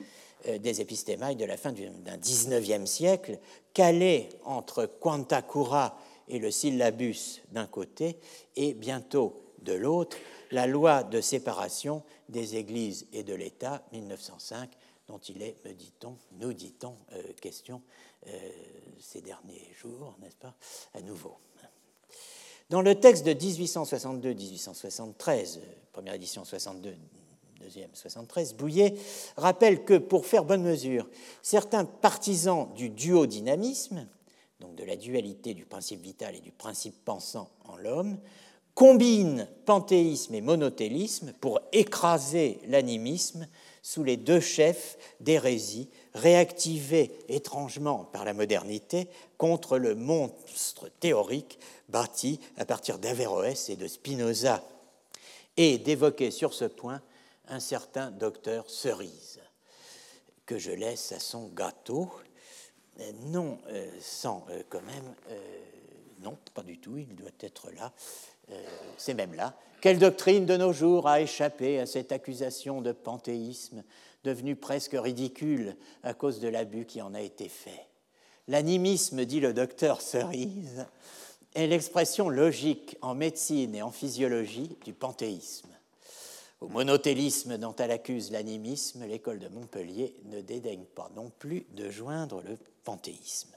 euh, 0.47 0.59
des 0.59 0.81
épistémailles 0.81 1.37
de 1.37 1.45
la 1.45 1.57
fin 1.57 1.73
d'un 1.73 2.17
XIXe 2.17 2.91
siècle, 2.91 3.39
calés 3.75 4.31
entre 4.45 4.87
quanta 4.87 5.43
cura 5.43 5.99
et 6.29 6.39
le 6.39 6.51
syllabus 6.51 7.43
d'un 7.53 7.67
côté, 7.67 8.19
et 8.57 8.73
bientôt 8.73 9.45
de 9.63 9.75
l'autre, 9.75 10.17
la 10.51 10.67
loi 10.67 11.03
de 11.03 11.21
séparation 11.21 12.03
des 12.29 12.57
églises 12.57 13.07
et 13.13 13.23
de 13.23 13.35
l'État, 13.35 13.83
1905, 13.93 14.71
dont 15.11 15.19
il 15.19 15.43
est, 15.43 15.57
me 15.65 15.73
dit-on, 15.73 16.17
nous 16.39 16.53
dit-on, 16.53 16.95
euh, 17.13 17.23
question 17.41 17.83
euh, 18.29 18.31
ces 19.01 19.21
derniers 19.21 19.67
jours, 19.81 20.15
n'est-ce 20.21 20.37
pas, 20.37 20.55
à 20.95 21.01
nouveau. 21.01 21.37
Dans 22.69 22.83
le 22.83 22.95
texte 22.95 23.27
de 23.27 23.33
1862-1873, 23.33 25.59
première 25.93 26.15
édition 26.15 26.45
62, 26.45 26.95
deuxième 27.61 27.93
73, 27.93 28.55
Bouillet 28.55 28.95
rappelle 29.37 29.85
que, 29.85 29.99
pour 29.99 30.27
faire 30.27 30.45
bonne 30.45 30.63
mesure, 30.63 31.11
certains 31.43 31.85
partisans 31.85 32.73
du 32.75 32.89
duodynamisme, 32.89 34.07
donc 34.61 34.77
de 34.77 34.85
la 34.85 34.95
dualité 34.95 35.55
du 35.55 35.67
principe 35.67 36.03
vital 36.03 36.37
et 36.37 36.41
du 36.41 36.53
principe 36.53 37.05
pensant 37.05 37.51
en 37.65 37.75
l'homme, 37.77 38.17
combinent 38.75 39.49
panthéisme 39.67 40.35
et 40.35 40.41
monothélisme 40.41 41.33
pour 41.41 41.59
écraser 41.73 42.61
l'animisme 42.69 43.49
sous 43.83 44.05
les 44.05 44.17
deux 44.17 44.41
chefs 44.41 44.99
d'hérésie 45.21 45.89
réactivé 46.15 47.13
étrangement 47.29 48.05
par 48.05 48.25
la 48.25 48.35
modernité 48.35 49.09
contre 49.39 49.79
le 49.79 49.95
monstre 49.95 50.89
théorique 51.01 51.59
bâti 51.89 52.41
à 52.57 52.65
partir 52.65 52.99
d'Averroès 52.99 53.69
et 53.69 53.77
de 53.77 53.87
Spinoza, 53.87 54.63
et 55.57 55.79
d'évoquer 55.79 56.31
sur 56.31 56.55
ce 56.55 56.65
point 56.65 57.01
un 57.49 57.61
certain 57.61 58.11
docteur 58.11 58.71
Cerise, 58.71 59.41
que 60.47 60.59
je 60.59 60.71
laisse 60.71 61.13
à 61.13 61.19
son 61.19 61.49
gâteau, 61.49 62.11
non 63.25 63.59
euh, 63.69 63.91
sans 64.01 64.45
euh, 64.51 64.63
quand 64.69 64.83
même, 64.83 65.15
euh, 65.31 65.59
non, 66.21 66.37
pas 66.55 66.63
du 66.63 66.79
tout, 66.79 66.99
il 66.99 67.15
doit 67.15 67.31
être 67.41 67.71
là, 67.71 67.93
c'est 68.97 69.15
même 69.15 69.35
là. 69.35 69.55
Quelle 69.81 69.99
doctrine 69.99 70.45
de 70.45 70.57
nos 70.57 70.73
jours 70.73 71.09
a 71.09 71.21
échappé 71.21 71.79
à 71.81 71.87
cette 71.87 72.13
accusation 72.13 72.83
de 72.83 72.93
panthéisme 72.93 73.83
devenu 74.25 74.57
presque 74.57 74.95
ridicule 74.95 75.77
à 76.03 76.13
cause 76.13 76.41
de 76.41 76.49
l'abus 76.49 76.85
qui 76.85 77.01
en 77.01 77.15
a 77.15 77.21
été 77.21 77.49
fait? 77.49 77.87
L'animisme, 78.49 79.25
dit 79.25 79.41
le 79.41 79.55
docteur 79.55 80.03
Cerise, 80.03 80.87
est 81.55 81.67
l'expression 81.67 82.29
logique 82.29 82.97
en 83.01 83.15
médecine 83.15 83.75
et 83.75 83.83
en 83.83 83.91
physiologie 83.91 84.77
du 84.85 84.93
panthéisme. 84.93 85.69
Au 86.61 86.69
monothélisme 86.69 87.57
dont 87.57 87.75
elle 87.77 87.91
accuse 87.91 88.31
l'animisme, 88.31 89.07
l'école 89.07 89.39
de 89.39 89.49
Montpellier 89.49 90.15
ne 90.27 90.43
dédaigne 90.43 90.85
pas 90.85 91.11
non 91.17 91.31
plus 91.39 91.65
de 91.75 91.89
joindre 91.89 92.43
le 92.43 92.59
panthéisme. 92.85 93.57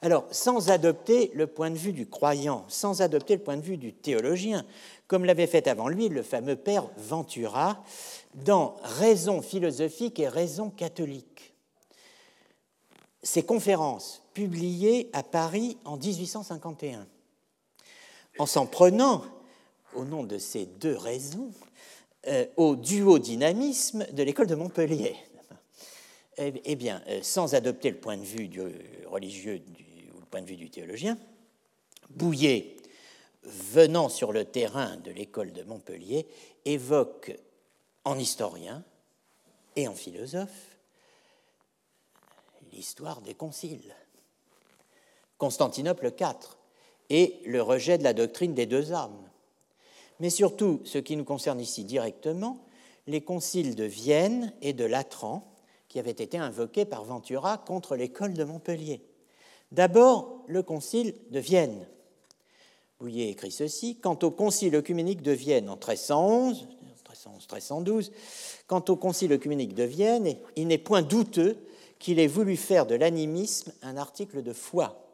Alors, 0.00 0.26
sans 0.30 0.70
adopter 0.70 1.32
le 1.34 1.48
point 1.48 1.70
de 1.70 1.76
vue 1.76 1.92
du 1.92 2.06
croyant, 2.06 2.64
sans 2.68 3.02
adopter 3.02 3.36
le 3.36 3.42
point 3.42 3.56
de 3.56 3.62
vue 3.62 3.76
du 3.76 3.92
théologien, 3.92 4.64
comme 5.08 5.24
l'avait 5.24 5.48
fait 5.48 5.66
avant 5.66 5.88
lui 5.88 6.08
le 6.08 6.22
fameux 6.22 6.54
père 6.54 6.88
Ventura, 6.96 7.82
dans 8.34 8.76
Raison 8.82 9.42
philosophique 9.42 10.20
et 10.20 10.28
Raison 10.28 10.70
catholique. 10.70 11.52
Ces 13.24 13.42
conférences 13.42 14.22
publiées 14.34 15.10
à 15.12 15.24
Paris 15.24 15.76
en 15.84 15.96
1851, 15.96 17.06
en 18.38 18.46
s'en 18.46 18.66
prenant, 18.66 19.24
au 19.94 20.04
nom 20.04 20.22
de 20.22 20.38
ces 20.38 20.66
deux 20.66 20.96
raisons, 20.96 21.50
euh, 22.28 22.46
au 22.56 22.76
duodynamisme 22.76 24.06
de 24.12 24.22
l'école 24.22 24.46
de 24.46 24.54
Montpellier. 24.54 25.16
Eh, 26.36 26.52
eh 26.64 26.76
bien, 26.76 27.02
euh, 27.08 27.18
sans 27.22 27.56
adopter 27.56 27.90
le 27.90 27.96
point 27.96 28.16
de 28.16 28.22
vue 28.22 28.46
du 28.46 28.60
religieux 29.06 29.60
le 29.78 29.87
point 30.28 30.42
de 30.42 30.46
vue 30.46 30.56
du 30.56 30.70
théologien, 30.70 31.18
Bouillet, 32.10 32.76
venant 33.42 34.08
sur 34.08 34.32
le 34.32 34.44
terrain 34.44 34.96
de 34.96 35.10
l'école 35.10 35.52
de 35.52 35.62
Montpellier, 35.62 36.26
évoque 36.64 37.36
en 38.04 38.18
historien 38.18 38.82
et 39.76 39.88
en 39.88 39.94
philosophe 39.94 40.78
l'histoire 42.72 43.20
des 43.20 43.34
conciles. 43.34 43.94
Constantinople 45.36 46.12
IV 46.18 46.56
et 47.10 47.40
le 47.46 47.62
rejet 47.62 47.98
de 47.98 48.04
la 48.04 48.12
doctrine 48.12 48.54
des 48.54 48.66
deux 48.66 48.92
âmes. 48.92 49.28
Mais 50.20 50.30
surtout, 50.30 50.80
ce 50.84 50.98
qui 50.98 51.16
nous 51.16 51.24
concerne 51.24 51.60
ici 51.60 51.84
directement, 51.84 52.64
les 53.06 53.22
conciles 53.22 53.74
de 53.74 53.84
Vienne 53.84 54.52
et 54.60 54.72
de 54.72 54.84
Latran, 54.84 55.50
qui 55.88 55.98
avaient 55.98 56.10
été 56.10 56.38
invoqués 56.38 56.84
par 56.84 57.04
Ventura 57.04 57.56
contre 57.56 57.96
l'école 57.96 58.34
de 58.34 58.44
Montpellier. 58.44 59.00
D'abord, 59.72 60.44
le 60.46 60.62
concile 60.62 61.14
de 61.30 61.38
Vienne. 61.38 61.86
Bouillet 63.00 63.28
écrit 63.28 63.52
ceci 63.52 63.96
Quant 63.96 64.18
au 64.22 64.30
concile 64.30 64.74
œcuménique 64.74 65.22
de 65.22 65.32
Vienne 65.32 65.68
en 65.68 65.74
1311, 65.74 66.66
1312. 67.26 68.12
Quant 68.66 68.84
au 68.88 68.96
Concile 68.96 69.32
œcuménique 69.32 69.74
de 69.74 69.84
Vienne, 69.84 70.36
il 70.56 70.66
n'est 70.66 70.78
point 70.78 71.02
douteux 71.02 71.56
qu'il 71.98 72.18
ait 72.20 72.26
voulu 72.26 72.56
faire 72.56 72.86
de 72.86 72.94
l'animisme 72.94 73.72
un 73.82 73.96
article 73.96 74.42
de 74.42 74.52
foi. 74.52 75.04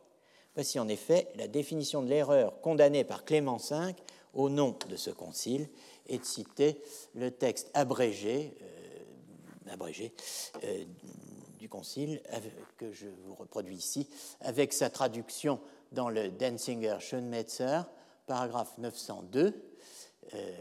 Voici 0.54 0.78
en 0.78 0.88
effet 0.88 1.28
la 1.36 1.48
définition 1.48 2.02
de 2.02 2.08
l'erreur 2.08 2.60
condamnée 2.60 3.04
par 3.04 3.24
Clément 3.24 3.56
V 3.56 3.94
au 4.34 4.48
nom 4.50 4.76
de 4.88 4.96
ce 4.96 5.10
concile 5.10 5.68
et 6.08 6.18
de 6.18 6.24
citer 6.24 6.80
le 7.14 7.30
texte 7.30 7.70
abrégé, 7.74 8.54
euh, 8.62 9.74
euh, 10.64 10.84
du 11.64 11.70
concile 11.70 12.20
que 12.76 12.92
je 12.92 13.06
vous 13.24 13.34
reproduis 13.34 13.76
ici 13.76 14.06
avec 14.42 14.74
sa 14.74 14.90
traduction 14.90 15.58
dans 15.92 16.10
le 16.10 16.28
Denzinger 16.28 16.96
Schönmetzer, 17.00 17.84
paragraphe 18.26 18.76
902. 18.76 19.54
Euh, 20.34 20.52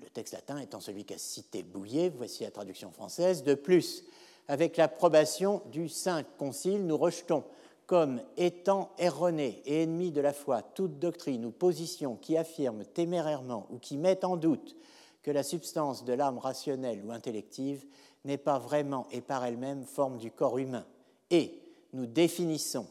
le 0.00 0.08
texte 0.08 0.32
latin 0.32 0.56
étant 0.56 0.80
celui 0.80 1.04
qu'a 1.04 1.18
cité 1.18 1.62
Bouillet, 1.62 2.08
voici 2.08 2.44
la 2.44 2.50
traduction 2.50 2.90
française. 2.92 3.42
De 3.42 3.52
plus, 3.52 4.04
avec 4.48 4.78
l'approbation 4.78 5.60
du 5.70 5.90
Saint 5.90 6.22
Concile, 6.38 6.86
nous 6.86 6.96
rejetons 6.96 7.44
comme 7.84 8.22
étant 8.38 8.90
erronée 8.96 9.60
et 9.66 9.82
ennemie 9.82 10.12
de 10.12 10.22
la 10.22 10.32
foi 10.32 10.62
toute 10.62 10.98
doctrine 10.98 11.44
ou 11.44 11.50
position 11.50 12.16
qui 12.16 12.38
affirme 12.38 12.86
témérairement 12.86 13.66
ou 13.68 13.76
qui 13.76 13.98
met 13.98 14.24
en 14.24 14.38
doute 14.38 14.76
que 15.22 15.30
la 15.30 15.42
substance 15.42 16.06
de 16.06 16.14
l'âme 16.14 16.38
rationnelle 16.38 17.04
ou 17.04 17.12
intellective 17.12 17.84
n'est 18.24 18.38
pas 18.38 18.58
vraiment 18.58 19.06
et 19.10 19.20
par 19.20 19.44
elle-même 19.44 19.84
forme 19.84 20.18
du 20.18 20.30
corps 20.30 20.58
humain. 20.58 20.86
Et 21.30 21.60
nous 21.92 22.06
définissons, 22.06 22.86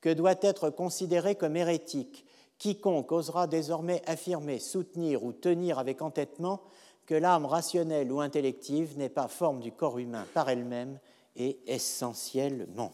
que 0.00 0.12
doit 0.12 0.34
être 0.42 0.70
considéré 0.70 1.34
comme 1.34 1.56
hérétique 1.56 2.26
quiconque 2.62 3.10
osera 3.10 3.48
désormais 3.48 4.02
affirmer, 4.06 4.60
soutenir 4.60 5.24
ou 5.24 5.32
tenir 5.32 5.80
avec 5.80 6.00
entêtement 6.00 6.60
que 7.06 7.14
l'âme 7.14 7.44
rationnelle 7.44 8.12
ou 8.12 8.20
intellective 8.20 8.96
n'est 8.96 9.08
pas 9.08 9.26
forme 9.26 9.58
du 9.58 9.72
corps 9.72 9.98
humain 9.98 10.26
par 10.32 10.48
elle-même 10.48 11.00
et 11.34 11.58
essentiellement. 11.66 12.92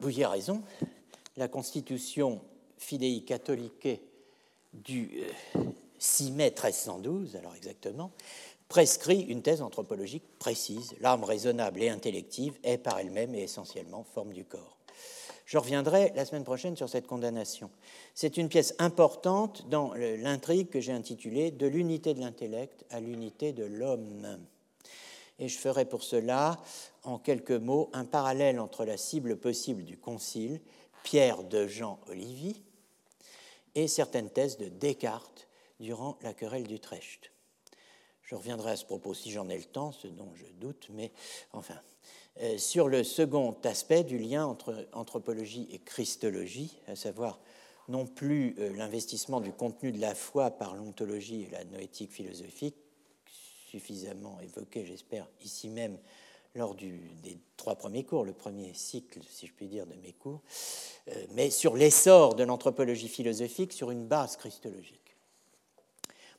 Vous 0.00 0.10
y 0.10 0.22
avez 0.22 0.34
raison, 0.34 0.62
la 1.38 1.48
constitution 1.48 2.42
Fidei 2.76 3.24
Catholique 3.24 3.88
du 4.74 5.22
6 5.98 6.30
euh, 6.30 6.34
mai 6.34 6.50
1312, 6.50 7.36
alors 7.36 7.54
exactement, 7.54 8.10
prescrit 8.68 9.20
une 9.22 9.42
thèse 9.42 9.62
anthropologique 9.62 10.24
précise. 10.38 10.94
L'âme 11.00 11.24
raisonnable 11.24 11.82
et 11.82 11.88
intellective 11.88 12.58
est 12.64 12.78
par 12.78 12.98
elle-même 12.98 13.34
et 13.34 13.42
essentiellement 13.42 14.04
forme 14.04 14.32
du 14.32 14.44
corps. 14.44 14.76
Je 15.46 15.58
reviendrai 15.58 16.12
la 16.16 16.24
semaine 16.24 16.42
prochaine 16.42 16.76
sur 16.76 16.88
cette 16.88 17.06
condamnation. 17.06 17.70
C'est 18.14 18.36
une 18.36 18.48
pièce 18.48 18.74
importante 18.80 19.68
dans 19.68 19.94
l'intrigue 19.94 20.68
que 20.68 20.80
j'ai 20.80 20.92
intitulée 20.92 21.52
De 21.52 21.68
l'unité 21.68 22.14
de 22.14 22.20
l'intellect 22.20 22.84
à 22.90 22.98
l'unité 22.98 23.52
de 23.52 23.64
l'homme. 23.64 24.40
Et 25.38 25.48
je 25.48 25.56
ferai 25.56 25.84
pour 25.84 26.02
cela, 26.02 26.60
en 27.04 27.18
quelques 27.18 27.52
mots, 27.52 27.90
un 27.92 28.04
parallèle 28.04 28.58
entre 28.58 28.84
la 28.84 28.96
cible 28.96 29.36
possible 29.36 29.84
du 29.84 29.96
Concile, 29.96 30.60
Pierre 31.04 31.44
de 31.44 31.68
Jean 31.68 32.00
Olivier, 32.08 32.56
et 33.76 33.86
certaines 33.86 34.30
thèses 34.30 34.56
de 34.56 34.68
Descartes 34.68 35.35
durant 35.80 36.18
la 36.22 36.34
querelle 36.34 36.66
d'Utrecht. 36.66 37.32
Je 38.22 38.34
reviendrai 38.34 38.72
à 38.72 38.76
ce 38.76 38.84
propos 38.84 39.14
si 39.14 39.30
j'en 39.30 39.48
ai 39.48 39.56
le 39.56 39.64
temps, 39.64 39.92
ce 39.92 40.08
dont 40.08 40.32
je 40.34 40.46
doute, 40.60 40.88
mais 40.90 41.12
enfin. 41.52 41.80
Euh, 42.42 42.58
sur 42.58 42.88
le 42.88 43.02
second 43.02 43.56
aspect 43.64 44.04
du 44.04 44.18
lien 44.18 44.44
entre 44.44 44.86
anthropologie 44.92 45.68
et 45.72 45.78
christologie, 45.78 46.76
à 46.86 46.94
savoir 46.94 47.40
non 47.88 48.06
plus 48.06 48.54
euh, 48.58 48.76
l'investissement 48.76 49.40
du 49.40 49.52
contenu 49.52 49.90
de 49.90 50.00
la 50.00 50.14
foi 50.14 50.50
par 50.50 50.74
l'ontologie 50.74 51.44
et 51.44 51.50
la 51.50 51.64
noétique 51.64 52.12
philosophique, 52.12 52.76
suffisamment 53.70 54.38
évoqué, 54.40 54.84
j'espère, 54.84 55.26
ici 55.42 55.70
même 55.70 55.98
lors 56.54 56.74
des 56.74 57.38
trois 57.56 57.76
premiers 57.76 58.04
cours, 58.04 58.24
le 58.24 58.32
premier 58.32 58.72
cycle, 58.74 59.20
si 59.30 59.46
je 59.46 59.52
puis 59.52 59.68
dire, 59.68 59.86
de 59.86 59.94
mes 59.94 60.12
cours, 60.12 60.42
euh, 61.08 61.26
mais 61.32 61.50
sur 61.50 61.76
l'essor 61.76 62.34
de 62.34 62.44
l'anthropologie 62.44 63.08
philosophique 63.08 63.72
sur 63.72 63.90
une 63.90 64.06
base 64.06 64.36
christologique. 64.36 65.05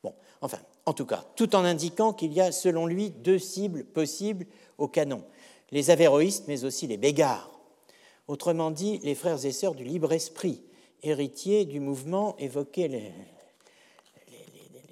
Bon, 0.04 0.14
enfin, 0.42 0.60
en 0.86 0.94
tout 0.94 1.06
cas, 1.06 1.26
tout 1.36 1.56
en 1.56 1.66
indiquant 1.66 2.14
qu'il 2.14 2.34
y 2.34 2.42
a, 2.42 2.52
selon 2.52 2.86
lui, 2.86 3.10
deux 3.12 3.40
cibles 3.40 3.84
possibles 3.84 4.46
au 4.78 4.88
canon 4.88 5.24
les 5.72 5.90
avéroïstes, 5.90 6.48
mais 6.48 6.64
aussi 6.64 6.88
les 6.88 6.98
bégards. 6.98 7.52
Autrement 8.28 8.72
dit, 8.72 9.00
les 9.00 9.16
frères 9.16 9.46
et 9.46 9.52
sœurs 9.52 9.76
du 9.76 9.84
libre 9.84 10.14
esprit, 10.14 10.62
héritiers 11.04 11.66
du 11.66 11.80
mouvement 11.80 12.36
évoqué 12.38 12.88
les, 12.88 13.12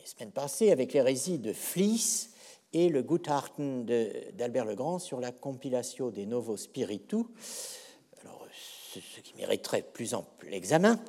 semaines 0.05 0.31
passées 0.31 0.71
avec 0.71 0.93
l'hérésie 0.93 1.39
de 1.39 1.51
Flies 1.51 2.29
et 2.73 2.89
le 2.89 3.01
Gutharten 3.01 3.85
d'Albert 4.33 4.65
le 4.65 4.75
Grand 4.75 4.99
sur 4.99 5.19
la 5.19 5.31
compilation 5.31 6.09
des 6.09 6.25
Novos 6.25 6.57
Spiritu, 6.57 7.17
alors, 8.21 8.45
ce, 8.93 8.99
qui 9.21 9.33
mériterait 9.35 9.81
plus 9.81 10.13
ample 10.13 10.53
examen. 10.53 10.99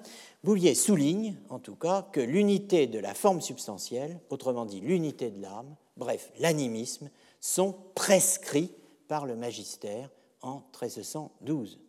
Boulier 0.46 0.76
souligne, 0.76 1.34
en 1.48 1.58
tout 1.58 1.74
cas, 1.74 2.06
que 2.12 2.20
l'unité 2.20 2.86
de 2.86 3.00
la 3.00 3.14
forme 3.14 3.40
substantielle, 3.40 4.20
autrement 4.30 4.64
dit 4.64 4.80
l'unité 4.80 5.32
de 5.32 5.42
l'âme, 5.42 5.74
bref, 5.96 6.30
l'animisme, 6.38 7.10
sont 7.40 7.74
prescrits 7.96 8.70
par 9.08 9.26
le 9.26 9.34
magistère 9.34 10.08
en 10.42 10.58
1312. 10.80 11.80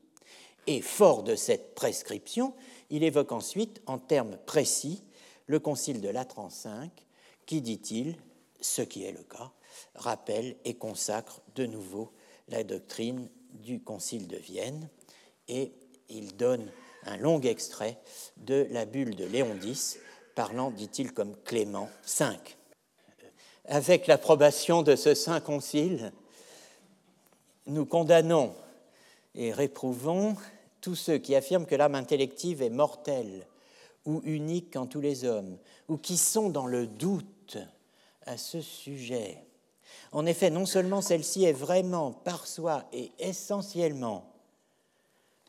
Et 0.66 0.82
fort 0.82 1.22
de 1.22 1.36
cette 1.36 1.76
prescription, 1.76 2.56
il 2.90 3.04
évoque 3.04 3.32
ensuite, 3.32 3.80
en 3.86 4.00
termes 4.00 4.40
précis, 4.48 5.04
le 5.46 5.60
Concile 5.60 6.02
de 6.02 6.10
Latran 6.10 6.48
V, 6.48 6.90
qui, 7.46 7.62
dit-il, 7.62 8.16
ce 8.60 8.82
qui 8.82 9.04
est 9.04 9.12
le 9.12 9.22
cas, 9.22 9.52
rappelle 9.94 10.56
et 10.66 10.74
consacre 10.74 11.42
de 11.54 11.68
nouveau 11.68 12.12
la 12.48 12.64
doctrine 12.64 13.30
du 13.54 13.82
Concile 13.82 14.28
de 14.28 14.38
Vienne, 14.38 14.90
et 15.48 15.74
il 16.10 16.36
donne 16.36 16.72
un 17.08 17.18
long 17.18 17.42
extrait 17.42 17.98
de 18.38 18.68
la 18.72 18.86
bulle 18.86 19.16
de 19.16 19.26
Léon 19.26 19.58
X, 19.64 19.98
parlant, 20.36 20.72
dit-il, 20.72 21.14
comme 21.14 21.36
Clément 21.44 21.90
V. 22.20 22.26
Avec 23.66 24.08
l'approbation 24.08 24.84
de 24.84 24.96
ce 24.96 25.14
Saint 25.14 25.40
Concile, 25.40 26.12
nous 27.66 27.86
condamnons 27.86 28.54
et 29.36 29.52
réprouvons 29.52 30.36
tous 30.82 30.96
ceux 30.96 31.18
qui 31.18 31.36
affirment 31.36 31.66
que 31.66 31.76
l'âme 31.76 31.96
intellective 31.96 32.62
est 32.62 32.70
mortelle 32.70 33.48
ou 34.06 34.22
unique 34.24 34.76
en 34.78 34.86
tous 34.86 35.02
les 35.02 35.26
hommes, 35.26 35.58
ou 35.90 35.98
qui 35.98 36.18
sont 36.18 36.50
dans 36.50 36.66
le 36.66 36.88
doute 36.88 37.58
à 38.26 38.38
ce 38.38 38.62
sujet. 38.62 39.44
En 40.12 40.26
effet, 40.26 40.50
non 40.50 40.66
seulement 40.66 41.02
celle-ci 41.02 41.44
est 41.44 41.54
vraiment 41.54 42.12
par 42.12 42.48
soi 42.48 42.86
et 42.94 43.12
essentiellement 43.20 44.34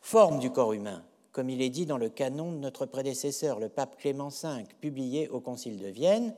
forme 0.00 0.40
du 0.40 0.50
corps 0.50 0.72
humain, 0.72 1.04
comme 1.32 1.50
il 1.50 1.62
est 1.62 1.70
dit 1.70 1.86
dans 1.86 1.98
le 1.98 2.08
canon 2.08 2.52
de 2.52 2.58
notre 2.58 2.86
prédécesseur, 2.86 3.60
le 3.60 3.68
pape 3.68 3.98
Clément 3.98 4.28
V, 4.28 4.64
publié 4.80 5.28
au 5.28 5.40
Concile 5.40 5.78
de 5.78 5.88
Vienne, 5.88 6.34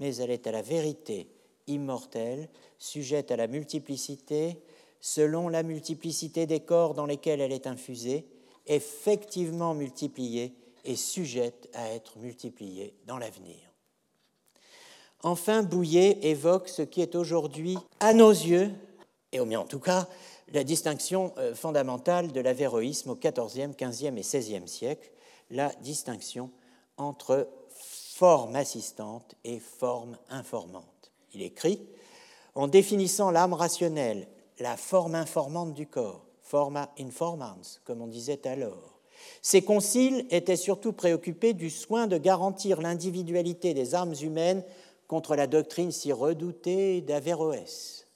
mais 0.00 0.16
elle 0.16 0.30
est 0.30 0.46
à 0.46 0.52
la 0.52 0.62
vérité 0.62 1.28
immortelle, 1.66 2.48
sujette 2.78 3.30
à 3.30 3.36
la 3.36 3.46
multiplicité, 3.46 4.60
selon 5.00 5.48
la 5.48 5.62
multiplicité 5.62 6.46
des 6.46 6.60
corps 6.60 6.94
dans 6.94 7.06
lesquels 7.06 7.40
elle 7.40 7.52
est 7.52 7.66
infusée, 7.66 8.26
effectivement 8.66 9.74
multipliée 9.74 10.54
et 10.84 10.96
sujette 10.96 11.68
à 11.74 11.90
être 11.90 12.18
multipliée 12.18 12.94
dans 13.06 13.18
l'avenir. 13.18 13.56
Enfin, 15.22 15.62
Bouillet 15.62 16.18
évoque 16.22 16.68
ce 16.68 16.82
qui 16.82 17.00
est 17.00 17.14
aujourd'hui, 17.14 17.78
à 18.00 18.12
nos 18.12 18.30
yeux, 18.30 18.70
et 19.32 19.40
au 19.40 19.46
mien 19.46 19.60
en 19.60 19.66
tout 19.66 19.80
cas, 19.80 20.06
la 20.54 20.64
distinction 20.64 21.34
euh, 21.36 21.54
fondamentale 21.54 22.32
de 22.32 22.40
l'avéroïsme 22.40 23.10
au 23.10 23.16
XIVe, 23.16 23.74
XVe 23.76 24.16
et 24.16 24.22
XVIe 24.22 24.68
siècle, 24.68 25.10
la 25.50 25.70
distinction 25.82 26.50
entre 26.96 27.48
forme 28.14 28.54
assistante 28.54 29.34
et 29.42 29.58
forme 29.58 30.16
informante. 30.30 31.12
Il 31.34 31.42
écrit 31.42 31.80
En 32.54 32.68
définissant 32.68 33.32
l'âme 33.32 33.52
rationnelle 33.52 34.28
la 34.60 34.76
forme 34.76 35.16
informante 35.16 35.74
du 35.74 35.88
corps, 35.88 36.24
forma 36.40 36.92
informans, 37.00 37.80
comme 37.84 38.00
on 38.00 38.06
disait 38.06 38.46
alors. 38.46 39.00
Ces 39.42 39.62
conciles 39.62 40.24
étaient 40.30 40.56
surtout 40.56 40.92
préoccupés 40.92 41.52
du 41.52 41.70
soin 41.70 42.06
de 42.06 42.16
garantir 42.16 42.80
l'individualité 42.80 43.74
des 43.74 43.96
âmes 43.96 44.14
humaines 44.22 44.62
contre 45.08 45.34
la 45.34 45.48
doctrine 45.48 45.90
si 45.90 46.12
redoutée 46.12 47.00
d'Averroès. 47.00 48.06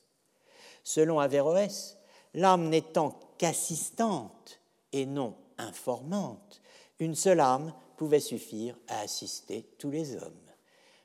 Selon 0.85 1.19
Averroès, 1.19 1.98
l'âme 2.35 2.69
n'étant 2.69 3.19
qu'assistante 3.39 4.61
et 4.93 5.07
non 5.07 5.35
informante, 5.59 6.61
une 6.99 7.15
seule 7.15 7.41
âme 7.41 7.73
pouvait 7.97 8.21
suffire 8.21 8.77
à 8.89 9.01
assister 9.01 9.65
tous 9.79 9.91
les 9.91 10.17
hommes. 10.17 10.33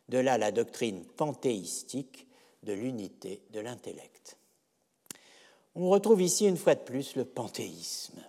De 0.09 0.17
là 0.17 0.37
la 0.37 0.51
doctrine 0.51 1.05
panthéistique 1.05 2.27
de 2.63 2.73
l'unité 2.73 3.41
de 3.51 3.59
l'intellect. 3.59 4.37
On 5.75 5.89
retrouve 5.89 6.21
ici 6.21 6.47
une 6.47 6.57
fois 6.57 6.75
de 6.75 6.81
plus 6.81 7.15
le 7.15 7.25
panthéisme. 7.25 8.21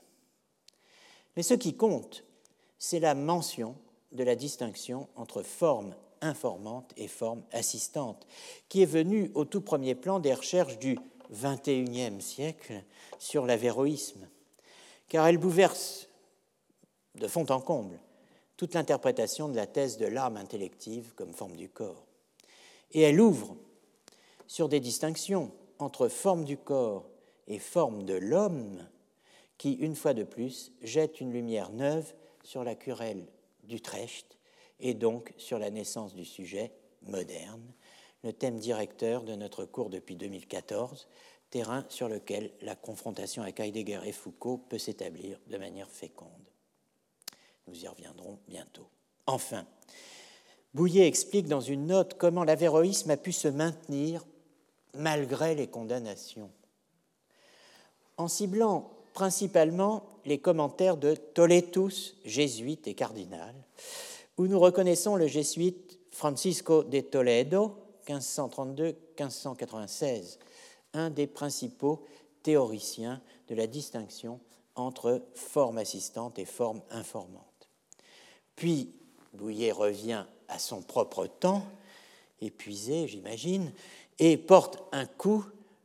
Mais 1.36 1.42
ce 1.42 1.54
qui 1.54 1.76
compte, 1.76 2.24
c'est 2.78 3.00
la 3.00 3.14
mention 3.14 3.76
de 4.12 4.24
la 4.24 4.36
distinction 4.36 5.08
entre 5.16 5.42
forme 5.42 5.94
informante 6.20 6.92
et 6.96 7.08
forme 7.08 7.42
assistante, 7.52 8.26
qui 8.68 8.82
est 8.82 8.86
venue 8.86 9.30
au 9.34 9.44
tout 9.44 9.60
premier 9.60 9.94
plan 9.94 10.20
des 10.20 10.32
recherches 10.32 10.78
du 10.78 10.98
XXIe 11.34 12.20
siècle 12.20 12.82
sur 13.18 13.46
l'avéroïsme, 13.46 14.28
car 15.08 15.26
elle 15.26 15.38
bouleverse 15.38 16.08
de 17.14 17.28
fond 17.28 17.46
en 17.50 17.60
comble 17.60 17.98
toute 18.56 18.74
l'interprétation 18.74 19.48
de 19.48 19.56
la 19.56 19.66
thèse 19.66 19.98
de 19.98 20.06
l'âme 20.06 20.36
intellective 20.36 21.12
comme 21.14 21.32
forme 21.32 21.56
du 21.56 21.68
corps. 21.68 22.06
Et 22.92 23.02
elle 23.02 23.20
ouvre 23.20 23.56
sur 24.46 24.68
des 24.68 24.80
distinctions 24.80 25.52
entre 25.78 26.08
forme 26.08 26.44
du 26.44 26.56
corps 26.56 27.08
et 27.48 27.58
forme 27.58 28.04
de 28.04 28.14
l'homme 28.14 28.86
qui, 29.58 29.72
une 29.72 29.96
fois 29.96 30.14
de 30.14 30.22
plus, 30.22 30.72
jettent 30.82 31.20
une 31.20 31.32
lumière 31.32 31.70
neuve 31.70 32.14
sur 32.42 32.64
la 32.64 32.74
querelle 32.74 33.26
d'Utrecht 33.64 34.38
et 34.80 34.94
donc 34.94 35.32
sur 35.36 35.58
la 35.58 35.70
naissance 35.70 36.14
du 36.14 36.24
sujet 36.24 36.72
moderne, 37.02 37.62
le 38.24 38.32
thème 38.32 38.58
directeur 38.58 39.22
de 39.22 39.34
notre 39.34 39.66
cours 39.66 39.90
depuis 39.90 40.16
2014, 40.16 41.06
terrain 41.50 41.84
sur 41.90 42.08
lequel 42.08 42.50
la 42.62 42.74
confrontation 42.74 43.42
avec 43.42 43.60
Heidegger 43.60 44.00
et 44.06 44.12
Foucault 44.12 44.58
peut 44.68 44.78
s'établir 44.78 45.38
de 45.46 45.58
manière 45.58 45.90
féconde. 45.90 46.30
Nous 47.68 47.84
y 47.84 47.86
reviendrons 47.86 48.38
bientôt. 48.48 48.88
Enfin, 49.26 49.66
Bouillet 50.72 51.06
explique 51.06 51.46
dans 51.46 51.60
une 51.60 51.86
note 51.86 52.14
comment 52.18 52.44
l'avéroïsme 52.44 53.10
a 53.10 53.16
pu 53.16 53.30
se 53.30 53.46
maintenir 53.46 54.24
malgré 54.94 55.54
les 55.54 55.66
condamnations, 55.66 56.50
en 58.16 58.28
ciblant 58.28 58.90
principalement 59.12 60.04
les 60.24 60.38
commentaires 60.38 60.96
de 60.96 61.14
Toletus, 61.14 62.16
jésuite 62.24 62.88
et 62.88 62.94
cardinal, 62.94 63.54
où 64.38 64.46
nous 64.46 64.58
reconnaissons 64.58 65.14
le 65.14 65.26
jésuite 65.26 65.98
Francisco 66.10 66.84
de 66.84 67.00
Toledo, 67.00 67.83
1532-1596, 68.06 70.38
un 70.92 71.10
des 71.10 71.26
principaux 71.26 72.04
théoriciens 72.42 73.22
de 73.48 73.54
la 73.54 73.66
distinction 73.66 74.40
entre 74.76 75.22
forme 75.34 75.78
assistante 75.78 76.38
et 76.38 76.44
forme 76.44 76.82
informante. 76.90 77.70
Puis 78.56 78.92
Bouillet 79.32 79.72
revient 79.72 80.26
à 80.48 80.58
son 80.58 80.82
propre 80.82 81.26
temps, 81.26 81.64
épuisé, 82.40 83.08
j'imagine, 83.08 83.72
et 84.18 84.36
porte 84.36 84.82
un 84.92 85.06
coup 85.06 85.44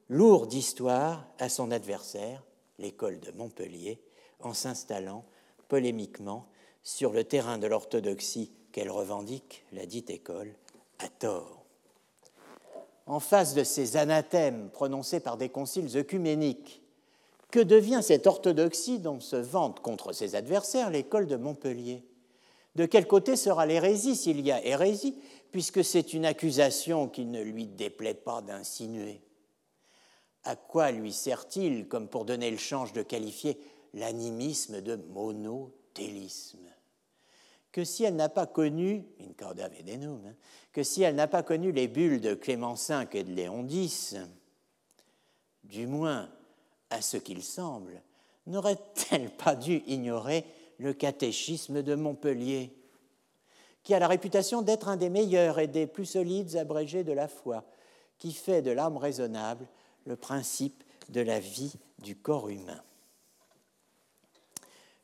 lourd 0.09 0.47
d'histoire 0.47 1.25
à 1.39 1.49
son 1.49 1.71
adversaire, 1.71 2.43
l'école 2.77 3.19
de 3.19 3.31
Montpellier, 3.31 3.99
en 4.39 4.53
s'installant 4.53 5.25
polémiquement 5.67 6.47
sur 6.83 7.11
le 7.11 7.23
terrain 7.23 7.57
de 7.57 7.67
l'orthodoxie 7.67 8.51
qu'elle 8.71 8.91
revendique, 8.91 9.65
la 9.71 9.85
dite 9.85 10.09
école, 10.09 10.53
à 10.99 11.07
tort. 11.07 11.58
En 13.09 13.19
face 13.19 13.55
de 13.55 13.63
ces 13.63 13.97
anathèmes 13.97 14.69
prononcés 14.69 15.19
par 15.19 15.35
des 15.35 15.49
conciles 15.49 15.97
œcuméniques, 15.97 16.83
que 17.49 17.59
devient 17.59 18.01
cette 18.03 18.27
orthodoxie 18.27 18.99
dont 18.99 19.19
se 19.19 19.35
vante 19.35 19.79
contre 19.79 20.13
ses 20.13 20.35
adversaires 20.35 20.91
l'école 20.91 21.25
de 21.25 21.35
Montpellier? 21.35 22.05
De 22.75 22.85
quel 22.85 23.07
côté 23.07 23.35
sera 23.35 23.65
l'hérésie 23.65 24.15
s'il 24.15 24.41
y 24.41 24.51
a 24.51 24.63
hérésie, 24.63 25.17
puisque 25.51 25.83
c'est 25.83 26.13
une 26.13 26.23
accusation 26.23 27.07
qui 27.07 27.25
ne 27.25 27.41
lui 27.41 27.65
déplaît 27.65 28.13
pas 28.13 28.41
d'insinuer? 28.41 29.21
À 30.43 30.55
quoi 30.55 30.91
lui 30.91 31.11
sert-il, 31.11 31.87
comme 31.87 32.09
pour 32.09 32.25
donner 32.25 32.51
le 32.51 32.57
change 32.57 32.93
de 32.93 33.01
qualifier 33.01 33.59
l'animisme 33.95 34.81
de 34.81 34.95
monothélisme? 34.95 36.59
Que 37.71 37.83
si 37.83 38.03
elle 38.03 38.15
n'a 38.15 38.29
pas 38.29 38.47
connu, 38.47 39.05
corda 39.37 39.67
vedenum, 39.67 40.21
hein, 40.25 40.35
que 40.73 40.83
si 40.83 41.03
elle 41.03 41.15
n'a 41.15 41.27
pas 41.27 41.43
connu 41.43 41.71
les 41.71 41.87
bulles 41.87 42.21
de 42.21 42.33
Clément 42.33 42.73
V 42.73 43.07
et 43.13 43.23
de 43.23 43.31
Léon 43.31 43.67
X, 43.67 44.15
du 45.63 45.87
moins 45.87 46.29
à 46.89 47.01
ce 47.01 47.17
qu'il 47.17 47.43
semble, 47.43 48.01
n'aurait-elle 48.47 49.29
pas 49.37 49.55
dû 49.55 49.83
ignorer 49.87 50.45
le 50.77 50.93
catéchisme 50.93 51.81
de 51.83 51.95
Montpellier, 51.95 52.73
qui 53.83 53.93
a 53.93 53.99
la 53.99 54.07
réputation 54.07 54.61
d'être 54.61 54.87
un 54.87 54.97
des 54.97 55.09
meilleurs 55.09 55.59
et 55.59 55.67
des 55.67 55.87
plus 55.87 56.05
solides 56.05 56.55
abrégés 56.55 57.03
de 57.03 57.11
la 57.11 57.27
foi, 57.27 57.65
qui 58.17 58.33
fait 58.33 58.61
de 58.61 58.71
l'âme 58.71 58.97
raisonnable 58.97 59.67
le 60.05 60.15
principe 60.15 60.83
de 61.09 61.21
la 61.21 61.39
vie 61.39 61.73
du 61.99 62.15
corps 62.15 62.49
humain? 62.49 62.81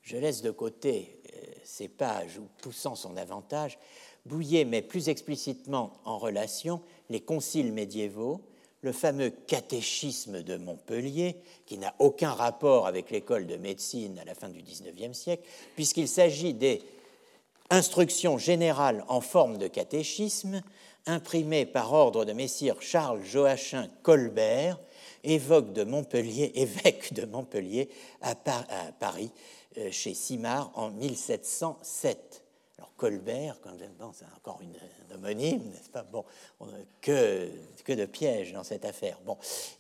Je 0.02 0.18
laisse 0.18 0.42
de 0.42 0.52
côté 0.52 1.20
ces 1.64 1.88
pages 1.88 2.38
où, 2.40 2.48
poussant 2.62 2.96
son 2.96 3.18
avantage, 3.18 3.78
Bouillet 4.26 4.66
met 4.66 4.82
plus 4.82 5.10
explicitement 5.10 5.94
en 6.04 6.18
relation 6.18 6.82
les 7.10 7.22
conciles 7.22 7.72
médiévaux, 7.72 8.42
le 8.82 8.92
fameux 8.92 9.30
catéchisme 9.30 10.42
de 10.42 10.58
Montpellier, 10.58 11.38
qui 11.66 11.78
n'a 11.78 11.94
aucun 12.00 12.32
rapport 12.32 12.88
avec 12.88 13.12
l'école 13.12 13.48
de 13.48 13.56
médecine 13.56 14.18
à 14.20 14.26
la 14.26 14.36
fin 14.36 14.50
du 14.50 14.62
XIXe 14.62 15.18
siècle, 15.18 15.44
puisqu'il 15.76 16.08
s'agit 16.08 16.54
des 16.54 16.82
instructions 17.70 18.38
générales 18.38 19.04
en 19.08 19.22
forme 19.22 19.58
de 19.58 19.68
catéchisme 19.68 20.62
imprimées 21.08 21.66
par 21.66 21.94
ordre 21.94 22.26
de 22.26 22.34
messire 22.34 22.82
Charles 22.82 23.24
Joachim 23.24 23.88
Colbert, 24.02 24.80
évêque 25.24 25.74
de 25.74 25.84
Montpellier, 25.84 26.52
évêque 26.56 27.14
de 27.14 27.26
Montpellier 27.26 27.90
à, 28.22 28.36
Paris, 29.00 29.32
chez 29.92 30.14
Simard 30.14 30.72
en 30.76 30.90
1707. 30.90 32.46
Colbert, 32.98 33.60
quand 33.62 33.78
même, 33.78 33.92
c'est 34.14 34.26
encore 34.38 34.62
une, 34.62 34.76
un 35.12 35.16
homonyme, 35.16 35.70
n'est-ce 35.70 35.90
pas? 35.90 36.04
Bon, 36.04 36.24
que, 37.02 37.50
que 37.84 37.92
de 37.92 38.06
pièges 38.06 38.54
dans 38.54 38.64
cette 38.64 38.86
affaire. 38.86 39.20
Bon, 39.26 39.38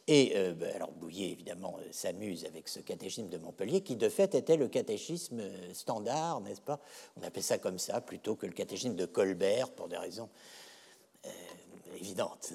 et 0.07 0.33
euh, 0.35 0.53
ben, 0.53 0.75
alors 0.75 0.91
Bouillet 0.91 1.31
évidemment 1.31 1.77
euh, 1.79 1.87
s'amuse 1.91 2.43
avec 2.45 2.67
ce 2.67 2.81
catéchisme 2.81 3.29
de 3.29 3.37
Montpellier, 3.37 3.81
qui 3.81 3.95
de 3.95 4.09
fait 4.09 4.35
était 4.35 4.57
le 4.57 4.67
catéchisme 4.67 5.39
euh, 5.39 5.73
standard, 5.73 6.41
n'est-ce 6.41 6.61
pas? 6.61 6.79
On 7.15 7.23
appelle 7.23 7.43
ça 7.43 7.57
comme 7.57 7.79
ça 7.79 8.01
plutôt 8.01 8.35
que 8.35 8.47
le 8.47 8.53
catéchisme 8.53 8.95
de 8.95 9.05
Colbert 9.05 9.71
pour 9.71 9.87
des 9.87 9.97
raisons 9.97 10.29
évidentes. 11.97 12.53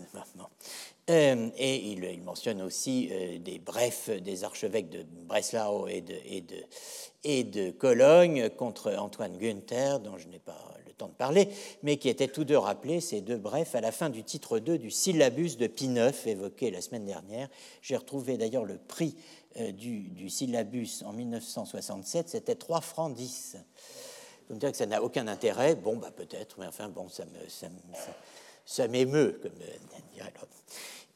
et 1.08 1.92
il, 1.92 2.22
mentionne 2.22 2.60
aussi 2.62 3.10
des 3.40 3.58
brefs 3.58 4.10
des 4.10 4.44
archevêques 4.44 4.90
de 4.90 5.02
Breslau 5.02 5.88
et 5.88 6.02
de, 6.02 6.14
et 7.24 7.44
de 7.44 7.70
Cologne 7.70 8.48
contre 8.50 8.94
Antoine 8.94 9.36
Günther, 9.36 10.00
dont 10.00 10.16
je 10.16 10.28
n'ai 10.28 10.38
pas 10.38 10.74
le 10.86 10.92
temps 10.92 11.08
de 11.08 11.14
parler, 11.14 11.48
mais 11.82 11.96
qui 11.96 12.08
étaient 12.08 12.28
tous 12.28 12.44
deux 12.44 12.58
rappelés, 12.58 13.00
ces 13.00 13.20
deux 13.20 13.36
brefs, 13.36 13.74
à 13.74 13.80
la 13.80 13.92
fin 13.92 14.08
du 14.08 14.24
titre 14.24 14.58
2 14.58 14.78
du 14.78 14.90
syllabus 14.90 15.56
de 15.56 15.66
Pie 15.66 15.86
IX, 15.86 16.26
évoqué 16.26 16.70
la 16.70 16.80
semaine 16.80 17.04
dernière. 17.04 17.48
J'ai 17.82 17.96
retrouvé 17.96 18.36
d'ailleurs 18.36 18.64
le 18.64 18.78
prix 18.78 19.16
euh, 19.58 19.72
du, 19.72 20.30
syllabus 20.30 21.02
en 21.04 21.12
1967, 21.12 22.28
c'était 22.28 22.54
3 22.54 22.80
francs 22.80 23.14
10. 23.14 23.56
Vous 24.48 24.54
me 24.54 24.60
direz 24.60 24.72
que 24.72 24.78
ça 24.78 24.86
n'a 24.86 25.02
aucun 25.02 25.28
intérêt, 25.28 25.74
bon, 25.74 25.96
bah 25.96 26.10
peut-être, 26.14 26.56
mais 26.58 26.66
enfin, 26.66 26.88
bon, 26.88 27.08
ça 28.64 28.88
m'émeut, 28.88 29.38
comme 29.42 29.52
euh, 29.60 29.98
dirait 30.14 30.32
l'homme. 30.36 30.48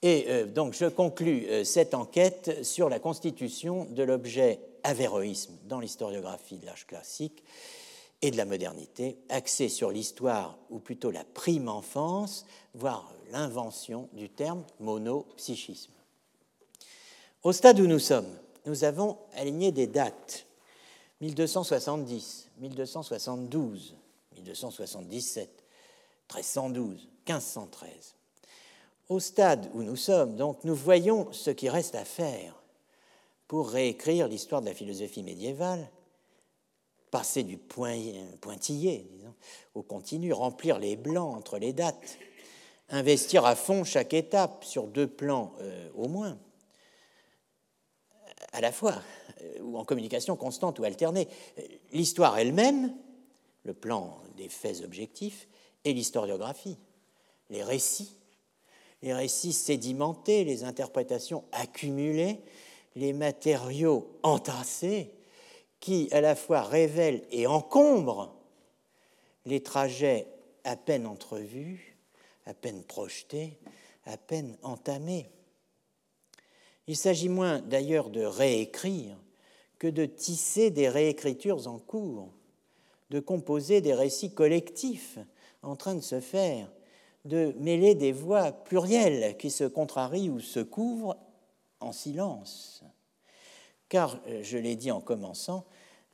Et 0.04 0.26
euh, 0.28 0.46
donc 0.46 0.74
je 0.74 0.84
conclus 0.84 1.64
cette 1.64 1.94
enquête 1.94 2.62
sur 2.62 2.88
la 2.88 3.00
constitution 3.00 3.86
de 3.86 4.04
l'objet 4.04 4.60
avéroïsme 4.84 5.54
dans 5.64 5.80
l'historiographie 5.80 6.58
de 6.58 6.66
l'âge 6.66 6.86
classique 6.86 7.42
et 8.24 8.30
de 8.30 8.36
la 8.36 8.44
modernité, 8.44 9.18
axé 9.28 9.68
sur 9.68 9.90
l'histoire, 9.90 10.56
ou 10.70 10.78
plutôt 10.78 11.10
la 11.10 11.24
prime 11.24 11.68
enfance, 11.68 12.46
voire 12.74 13.12
l'invention 13.30 14.08
du 14.14 14.30
terme 14.30 14.64
monopsychisme. 14.80 15.92
Au 17.42 17.52
stade 17.52 17.80
où 17.80 17.86
nous 17.86 17.98
sommes, 17.98 18.32
nous 18.64 18.84
avons 18.84 19.18
aligné 19.34 19.72
des 19.72 19.86
dates 19.86 20.46
1270, 21.20 22.48
1272, 22.60 23.94
1277, 24.36 25.50
1312, 26.30 27.08
1513. 27.26 28.13
Au 29.08 29.20
stade 29.20 29.70
où 29.74 29.82
nous 29.82 29.96
sommes, 29.96 30.36
donc, 30.36 30.64
nous 30.64 30.74
voyons 30.74 31.30
ce 31.32 31.50
qui 31.50 31.68
reste 31.68 31.94
à 31.94 32.04
faire 32.04 32.62
pour 33.46 33.68
réécrire 33.68 34.28
l'histoire 34.28 34.62
de 34.62 34.66
la 34.66 34.74
philosophie 34.74 35.22
médiévale, 35.22 35.90
passer 37.10 37.42
du 37.42 37.58
pointillé 37.58 39.06
disons, 39.12 39.34
au 39.74 39.82
continu, 39.82 40.32
remplir 40.32 40.78
les 40.78 40.96
blancs 40.96 41.36
entre 41.36 41.58
les 41.58 41.72
dates, 41.72 42.18
investir 42.88 43.44
à 43.44 43.54
fond 43.54 43.84
chaque 43.84 44.14
étape 44.14 44.64
sur 44.64 44.86
deux 44.86 45.06
plans 45.06 45.52
euh, 45.60 45.90
au 45.94 46.08
moins, 46.08 46.38
à 48.52 48.60
la 48.60 48.72
fois, 48.72 48.94
euh, 49.42 49.60
ou 49.60 49.76
en 49.76 49.84
communication 49.84 50.34
constante 50.36 50.78
ou 50.78 50.84
alternée. 50.84 51.28
L'histoire 51.92 52.38
elle-même, 52.38 52.94
le 53.64 53.74
plan 53.74 54.18
des 54.36 54.48
faits 54.48 54.82
objectifs, 54.82 55.46
et 55.84 55.92
l'historiographie, 55.92 56.78
les 57.50 57.62
récits, 57.62 58.16
les 59.04 59.12
récits 59.12 59.52
sédimentés, 59.52 60.44
les 60.44 60.64
interprétations 60.64 61.44
accumulées, 61.52 62.40
les 62.96 63.12
matériaux 63.12 64.08
entassés 64.22 65.10
qui 65.78 66.08
à 66.10 66.22
la 66.22 66.34
fois 66.34 66.62
révèlent 66.62 67.22
et 67.30 67.46
encombrent 67.46 68.34
les 69.44 69.62
trajets 69.62 70.26
à 70.64 70.74
peine 70.76 71.06
entrevue, 71.06 71.98
à 72.46 72.54
peine 72.54 72.82
projetée, 72.82 73.58
à 74.06 74.16
peine 74.16 74.56
entamée. 74.62 75.28
Il 76.86 76.96
s'agit 76.96 77.28
moins 77.28 77.58
d'ailleurs 77.60 78.08
de 78.08 78.24
réécrire 78.24 79.18
que 79.78 79.86
de 79.86 80.06
tisser 80.06 80.70
des 80.70 80.88
réécritures 80.88 81.68
en 81.68 81.78
cours, 81.78 82.32
de 83.10 83.20
composer 83.20 83.82
des 83.82 83.92
récits 83.92 84.32
collectifs 84.32 85.18
en 85.60 85.76
train 85.76 85.94
de 85.94 86.00
se 86.00 86.20
faire, 86.20 86.70
de 87.24 87.54
mêler 87.58 87.94
des 87.94 88.12
voix 88.12 88.52
plurielles 88.52 89.36
qui 89.36 89.50
se 89.50 89.64
contrarient 89.64 90.30
ou 90.30 90.40
se 90.40 90.60
couvrent 90.60 91.16
en 91.80 91.92
silence. 91.92 92.82
Car, 93.88 94.18
euh, 94.26 94.42
je 94.42 94.58
l'ai 94.58 94.76
dit 94.76 94.90
en 94.90 95.00
commençant, 95.00 95.64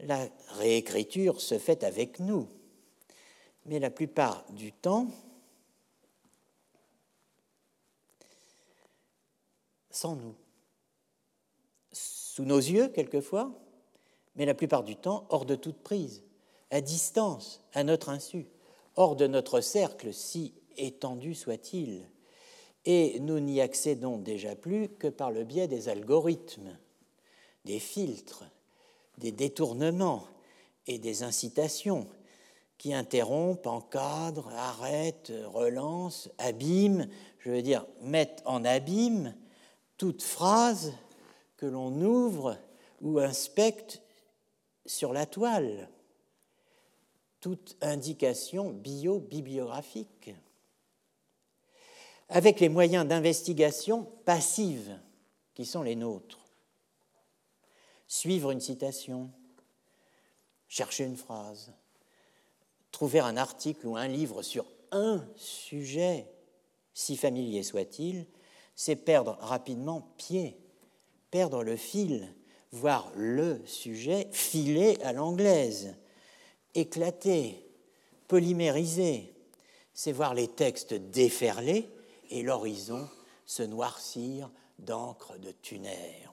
la 0.00 0.28
réécriture 0.58 1.40
se 1.40 1.58
fait 1.58 1.84
avec 1.84 2.20
nous. 2.20 2.48
Mais 3.66 3.78
la 3.78 3.90
plupart 3.90 4.44
du 4.50 4.72
temps, 4.72 5.08
sans 9.90 10.16
nous. 10.16 10.34
Sous 11.92 12.44
nos 12.44 12.58
yeux, 12.58 12.88
quelquefois, 12.88 13.52
mais 14.36 14.46
la 14.46 14.54
plupart 14.54 14.84
du 14.84 14.96
temps 14.96 15.26
hors 15.28 15.44
de 15.44 15.56
toute 15.56 15.82
prise, 15.82 16.22
à 16.70 16.80
distance, 16.80 17.62
à 17.74 17.84
notre 17.84 18.08
insu, 18.08 18.46
hors 18.96 19.16
de 19.16 19.26
notre 19.26 19.60
cercle, 19.60 20.14
si 20.14 20.54
étendu 20.86 21.34
soit-il. 21.34 22.02
Et 22.84 23.20
nous 23.20 23.40
n'y 23.40 23.60
accédons 23.60 24.18
déjà 24.18 24.56
plus 24.56 24.88
que 24.88 25.08
par 25.08 25.30
le 25.30 25.44
biais 25.44 25.68
des 25.68 25.88
algorithmes, 25.88 26.76
des 27.64 27.78
filtres, 27.78 28.44
des 29.18 29.32
détournements 29.32 30.24
et 30.86 30.98
des 30.98 31.22
incitations 31.22 32.06
qui 32.78 32.94
interrompent, 32.94 33.66
encadrent, 33.66 34.48
arrêtent, 34.54 35.32
relancent, 35.52 36.30
abîment, 36.38 37.06
je 37.40 37.50
veux 37.50 37.62
dire, 37.62 37.86
mettent 38.00 38.42
en 38.46 38.64
abîme 38.64 39.34
toute 39.98 40.22
phrase 40.22 40.94
que 41.58 41.66
l'on 41.66 42.00
ouvre 42.00 42.56
ou 43.02 43.18
inspecte 43.18 44.02
sur 44.86 45.12
la 45.12 45.26
toile, 45.26 45.90
toute 47.40 47.76
indication 47.82 48.70
bio-bibliographique, 48.70 50.30
avec 52.30 52.60
les 52.60 52.68
moyens 52.68 53.06
d'investigation 53.06 54.04
passive 54.24 54.96
qui 55.54 55.66
sont 55.66 55.82
les 55.82 55.96
nôtres. 55.96 56.38
Suivre 58.06 58.52
une 58.52 58.60
citation, 58.60 59.30
chercher 60.68 61.04
une 61.04 61.16
phrase, 61.16 61.72
trouver 62.92 63.18
un 63.20 63.36
article 63.36 63.86
ou 63.86 63.96
un 63.96 64.08
livre 64.08 64.42
sur 64.42 64.64
un 64.92 65.24
sujet, 65.36 66.26
si 66.94 67.16
familier 67.16 67.64
soit-il, 67.64 68.26
c'est 68.76 68.96
perdre 68.96 69.36
rapidement 69.40 70.12
pied, 70.16 70.56
perdre 71.30 71.64
le 71.64 71.76
fil, 71.76 72.32
voir 72.72 73.10
le 73.16 73.60
sujet 73.66 74.28
filer 74.30 74.98
à 75.02 75.12
l'anglaise, 75.12 75.96
éclater, 76.74 77.66
polymériser, 78.28 79.34
c'est 79.92 80.12
voir 80.12 80.34
les 80.34 80.48
textes 80.48 80.94
déferler 80.94 81.88
et 82.30 82.42
l'horizon 82.42 83.08
se 83.44 83.62
noircir 83.62 84.50
d'encre 84.78 85.38
de 85.38 85.50
tunnel. 85.50 86.30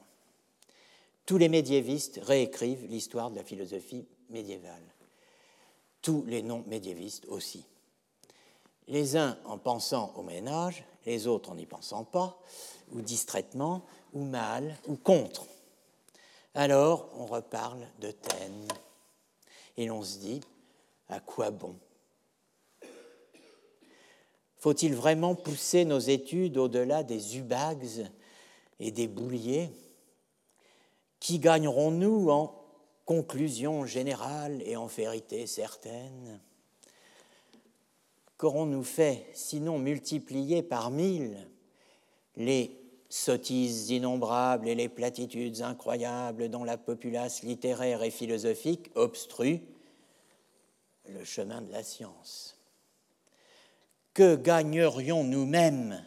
Tous 1.25 1.37
les 1.37 1.49
médiévistes 1.49 2.19
réécrivent 2.23 2.85
l'histoire 2.85 3.29
de 3.31 3.35
la 3.35 3.43
philosophie 3.43 4.07
médiévale. 4.29 4.93
Tous 6.01 6.23
les 6.25 6.41
non-médiévistes 6.41 7.25
aussi. 7.25 7.65
Les 8.87 9.17
uns 9.17 9.37
en 9.43 9.57
pensant 9.57 10.13
au 10.15 10.23
ménage, 10.23 10.85
les 11.05 11.27
autres 11.27 11.49
en 11.51 11.55
n'y 11.55 11.65
pensant 11.65 12.05
pas, 12.05 12.39
ou 12.93 13.01
distraitement, 13.01 13.83
ou 14.13 14.23
mal, 14.23 14.77
ou 14.87 14.95
contre. 14.95 15.45
Alors 16.53 17.09
on 17.15 17.25
reparle 17.25 17.85
de 17.99 18.11
Taine 18.11 18.67
et 19.75 19.85
l'on 19.85 20.03
se 20.03 20.17
dit 20.19 20.41
à 21.09 21.19
quoi 21.19 21.51
bon 21.51 21.75
Faut-il 24.60 24.95
vraiment 24.95 25.36
pousser 25.36 25.86
nos 25.86 25.99
études 25.99 26.58
au-delà 26.58 27.03
des 27.03 27.38
ubags 27.38 28.10
et 28.80 28.91
des 28.91 29.08
bouliers? 29.08 29.70
Qui 31.20 31.39
gagnerons-nous 31.39 32.30
en 32.30 32.53
conclusion 33.05 33.86
générale 33.86 34.62
et 34.66 34.76
en 34.76 34.88
vérité 34.88 35.47
certaine? 35.47 36.39
Qu'aurons-nous 38.38 38.84
fait, 38.84 39.26
sinon 39.34 39.80
multiplier 39.80 40.62
par 40.62 40.91
mille 40.91 41.47
les 42.36 42.80
sottises 43.10 43.89
innombrables 43.89 44.68
et 44.68 44.76
les 44.76 44.89
platitudes 44.89 45.62
incroyables 45.62 46.49
dont 46.49 46.64
la 46.64 46.78
populace 46.78 47.41
littéraire 47.41 48.03
et 48.03 48.12
philosophique 48.12 48.91
obstrue 48.95 49.62
le 51.08 51.24
chemin 51.24 51.62
de 51.62 51.72
la 51.72 51.84
science? 51.84 52.57
Que 54.18 54.36
gagnerions 54.36 55.24
nous-mêmes 55.24 56.03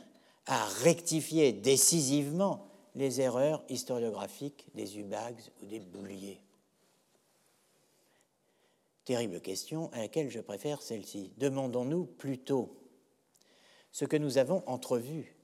à 0.47 0.65
rectifier 0.83 1.53
décisivement 1.53 2.67
les 2.97 3.21
erreurs 3.21 3.63
historiographiques 3.69 4.67
des 4.75 4.99
Ubags 4.99 5.39
ou 5.63 5.67
des 5.67 5.79
Bouliers? 5.79 6.41
Terrible 9.05 9.41
question 9.41 9.93
à 9.93 9.99
laquelle 9.99 10.29
je 10.29 10.41
préfère 10.41 10.83
celle-ci. 10.83 11.31
Demandons-nous 11.37 12.05
plutôt 12.05 12.83
ce 13.93 14.05
que 14.05 14.17
nous 14.17 14.39
avons 14.39 14.65
entrevu 14.67 15.37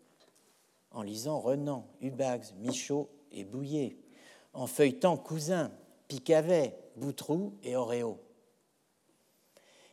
en 0.90 1.02
lisant 1.02 1.38
Renan, 1.38 1.86
Ubags, 2.00 2.46
Michaud 2.58 3.08
et 3.30 3.44
Bouillet, 3.44 3.96
en 4.54 4.66
feuilletant 4.66 5.16
Cousin, 5.16 5.70
Picavet, 6.08 6.76
Boutroux 6.96 7.54
et 7.62 7.76
Oréo. 7.76 8.18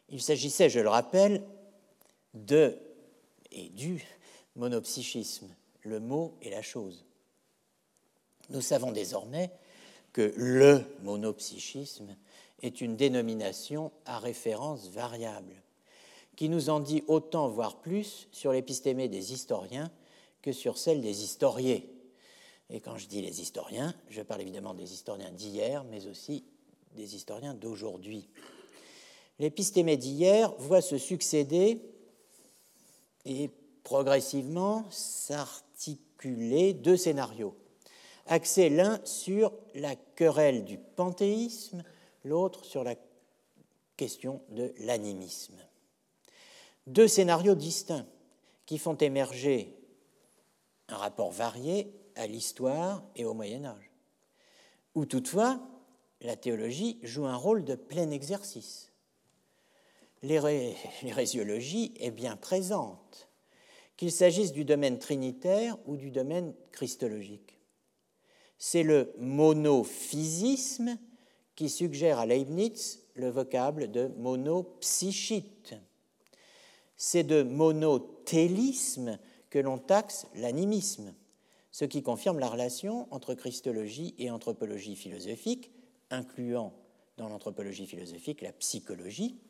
Il 0.09 0.23
s'agissait, 0.23 0.71
je 0.71 0.79
le 0.79 0.89
rappelle, 0.89 1.43
de 2.33 2.77
et 3.51 3.69
du 3.69 4.03
monopsychisme, 4.55 5.47
le 5.81 5.99
mot 5.99 6.35
et 6.41 6.49
la 6.49 6.61
chose. 6.61 7.05
Nous 8.49 8.61
savons 8.61 8.91
désormais 8.91 9.51
que 10.11 10.33
le 10.35 10.83
monopsychisme 11.03 12.15
est 12.61 12.81
une 12.81 12.95
dénomination 12.95 13.91
à 14.05 14.19
référence 14.19 14.89
variable, 14.89 15.53
qui 16.35 16.49
nous 16.49 16.69
en 16.69 16.79
dit 16.79 17.03
autant, 17.07 17.47
voire 17.47 17.77
plus, 17.81 18.27
sur 18.31 18.51
l'épistémée 18.51 19.07
des 19.07 19.33
historiens 19.33 19.91
que 20.41 20.51
sur 20.51 20.77
celle 20.77 21.01
des 21.01 21.23
historiés. 21.23 21.89
Et 22.69 22.79
quand 22.79 22.97
je 22.97 23.07
dis 23.07 23.21
les 23.21 23.41
historiens, 23.41 23.93
je 24.09 24.21
parle 24.21 24.41
évidemment 24.41 24.73
des 24.73 24.93
historiens 24.93 25.31
d'hier, 25.31 25.83
mais 25.83 26.07
aussi 26.07 26.43
des 26.95 27.15
historiens 27.15 27.53
d'aujourd'hui. 27.53 28.29
L'épistémée 29.39 29.97
d'hier 29.97 30.53
voit 30.57 30.81
se 30.81 30.97
succéder 30.97 31.81
et 33.25 33.49
progressivement 33.83 34.85
s'articuler 34.89 36.73
deux 36.73 36.97
scénarios 36.97 37.55
axé 38.27 38.69
l'un 38.69 38.99
sur 39.05 39.51
la 39.75 39.95
querelle 39.95 40.65
du 40.65 40.77
panthéisme, 40.77 41.83
l'autre 42.23 42.65
sur 42.65 42.83
la 42.83 42.95
question 43.97 44.41
de 44.49 44.73
l'animisme. 44.79 45.57
Deux 46.87 47.07
scénarios 47.07 47.55
distincts 47.55 48.05
qui 48.65 48.77
font 48.77 48.95
émerger 48.95 49.75
un 50.89 50.97
rapport 50.97 51.31
varié 51.31 51.93
à 52.15 52.27
l'histoire 52.27 53.03
et 53.15 53.25
au 53.25 53.33
Moyen 53.33 53.65
Âge, 53.65 53.91
où 54.95 55.05
toutefois 55.05 55.59
la 56.21 56.35
théologie 56.35 56.99
joue 57.03 57.25
un 57.25 57.35
rôle 57.35 57.63
de 57.63 57.75
plein 57.75 58.09
exercice. 58.11 58.92
L'hérésiologie 60.23 61.93
est 61.99 62.11
bien 62.11 62.35
présente, 62.35 63.29
qu'il 63.97 64.11
s'agisse 64.11 64.51
du 64.51 64.65
domaine 64.65 64.97
trinitaire 64.97 65.77
ou 65.85 65.97
du 65.97 66.09
domaine 66.09 66.53
christologique 66.71 67.53
c'est 68.65 68.83
le 68.83 69.13
monophysisme 69.17 70.97
qui 71.57 71.67
suggère 71.67 72.17
à 72.17 72.25
Leibniz 72.25 73.03
le 73.13 73.29
vocable 73.29 73.91
de 73.91 74.07
monopsychite. 74.17 75.75
C'est 76.95 77.25
de 77.25 77.43
monothélisme 77.43 79.19
que 79.49 79.59
l'on 79.59 79.77
taxe 79.77 80.27
l'animisme, 80.35 81.13
ce 81.71 81.83
qui 81.83 82.01
confirme 82.03 82.39
la 82.39 82.47
relation 82.47 83.05
entre 83.11 83.33
christologie 83.33 84.15
et 84.17 84.31
anthropologie 84.31 84.95
philosophique, 84.95 85.69
incluant 86.09 86.73
dans 87.17 87.27
l'anthropologie 87.27 87.85
philosophique 87.85 88.41
la 88.41 88.53
psychologie, 88.53 89.41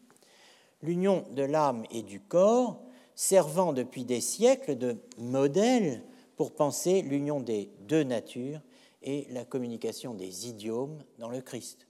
l'union 0.83 1.25
de 1.31 1.41
l'âme 1.41 1.85
et 1.89 2.03
du 2.03 2.19
corps, 2.19 2.83
servant 3.15 3.73
depuis 3.73 4.05
des 4.05 4.21
siècles 4.21 4.77
de 4.77 4.97
modèle 5.17 6.03
pour 6.35 6.53
penser 6.53 7.01
l'union 7.01 7.39
des 7.39 7.71
deux 7.87 8.03
natures 8.03 8.61
et 9.01 9.27
la 9.31 9.45
communication 9.45 10.13
des 10.13 10.47
idiomes 10.47 11.03
dans 11.19 11.29
le 11.29 11.41
Christ. 11.41 11.87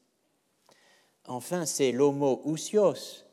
Enfin, 1.28 1.66
c'est 1.66 1.92
l'homo 1.92 2.42
ousios, 2.44 3.26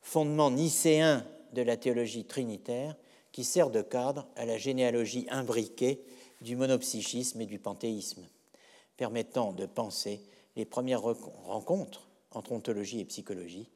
fondement 0.00 0.50
nicéen 0.50 1.26
de 1.52 1.62
la 1.62 1.76
théologie 1.76 2.24
trinitaire 2.24 2.96
qui 3.32 3.44
sert 3.44 3.70
de 3.70 3.82
cadre 3.82 4.28
à 4.36 4.44
la 4.44 4.58
généalogie 4.58 5.26
imbriquée 5.30 6.04
du 6.42 6.56
monopsychisme 6.56 7.40
et 7.40 7.46
du 7.46 7.58
panthéisme, 7.58 8.26
permettant 8.96 9.52
de 9.52 9.64
penser 9.64 10.20
les 10.56 10.64
premières 10.64 11.02
rencontres 11.02 12.08
entre 12.32 12.52
ontologie 12.52 13.00
et 13.00 13.04
psychologie 13.04 13.70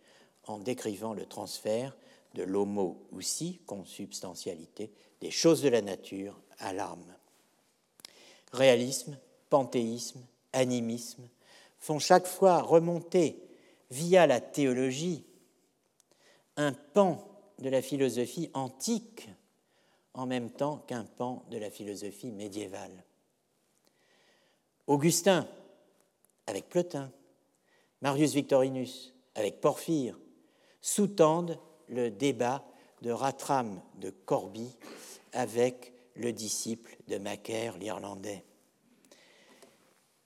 en 0.46 0.58
décrivant 0.58 1.14
le 1.14 1.26
transfert 1.26 1.96
de 2.34 2.42
l'homo 2.42 3.06
aussi, 3.12 3.60
consubstantialité, 3.66 4.92
des 5.20 5.30
choses 5.30 5.62
de 5.62 5.68
la 5.68 5.82
nature 5.82 6.38
à 6.58 6.72
l'âme. 6.72 7.14
Réalisme, 8.52 9.18
panthéisme, 9.50 10.20
animisme 10.52 11.28
font 11.78 11.98
chaque 11.98 12.26
fois 12.26 12.62
remonter 12.62 13.42
via 13.90 14.26
la 14.26 14.40
théologie 14.40 15.24
un 16.56 16.72
pan 16.72 17.26
de 17.58 17.68
la 17.68 17.82
philosophie 17.82 18.50
antique 18.54 19.28
en 20.14 20.26
même 20.26 20.50
temps 20.50 20.78
qu'un 20.86 21.04
pan 21.04 21.44
de 21.50 21.58
la 21.58 21.70
philosophie 21.70 22.30
médiévale. 22.30 23.04
Augustin 24.86 25.46
avec 26.46 26.68
Plotin, 26.68 27.10
Marius 28.00 28.32
Victorinus 28.34 29.14
avec 29.34 29.60
Porphyre, 29.60 30.18
sous-tendent 30.86 31.58
le 31.88 32.12
débat 32.12 32.64
de 33.02 33.10
Ratram 33.10 33.80
de 33.96 34.10
Corbie 34.10 34.76
avec 35.32 35.92
le 36.14 36.32
disciple 36.32 36.96
de 37.08 37.18
Macaire 37.18 37.76
l'Irlandais. 37.76 38.44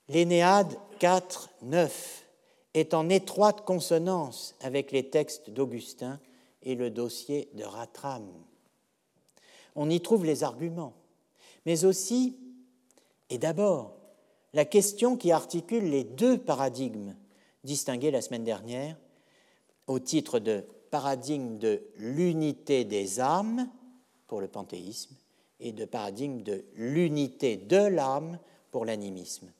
L'Énéade 0.07 0.77
4, 0.99 1.49
9 1.63 2.27
est 2.75 2.93
en 2.93 3.09
étroite 3.09 3.65
consonance 3.65 4.55
avec 4.61 4.91
les 4.91 5.09
textes 5.09 5.49
d'Augustin 5.49 6.19
et 6.61 6.75
le 6.75 6.91
dossier 6.91 7.49
de 7.55 7.63
Ratram. 7.63 8.29
On 9.75 9.89
y 9.89 9.99
trouve 9.99 10.25
les 10.25 10.43
arguments, 10.43 10.93
mais 11.65 11.85
aussi, 11.85 12.37
et 13.31 13.39
d'abord, 13.39 13.97
la 14.53 14.65
question 14.65 15.17
qui 15.17 15.31
articule 15.31 15.89
les 15.89 16.03
deux 16.03 16.37
paradigmes 16.37 17.15
distingués 17.63 18.11
la 18.11 18.21
semaine 18.21 18.43
dernière 18.43 18.95
au 19.91 19.99
titre 19.99 20.39
de 20.39 20.63
paradigme 20.89 21.57
de 21.57 21.81
l'unité 21.97 22.85
des 22.85 23.19
âmes 23.19 23.69
pour 24.27 24.41
le 24.41 24.47
panthéisme 24.47 25.15
et 25.59 25.73
de 25.73 25.85
paradigme 25.85 26.41
de 26.41 26.63
l'unité 26.75 27.57
de 27.57 27.77
l'âme 27.77 28.39
pour 28.71 28.85
l'animisme. 28.85 29.51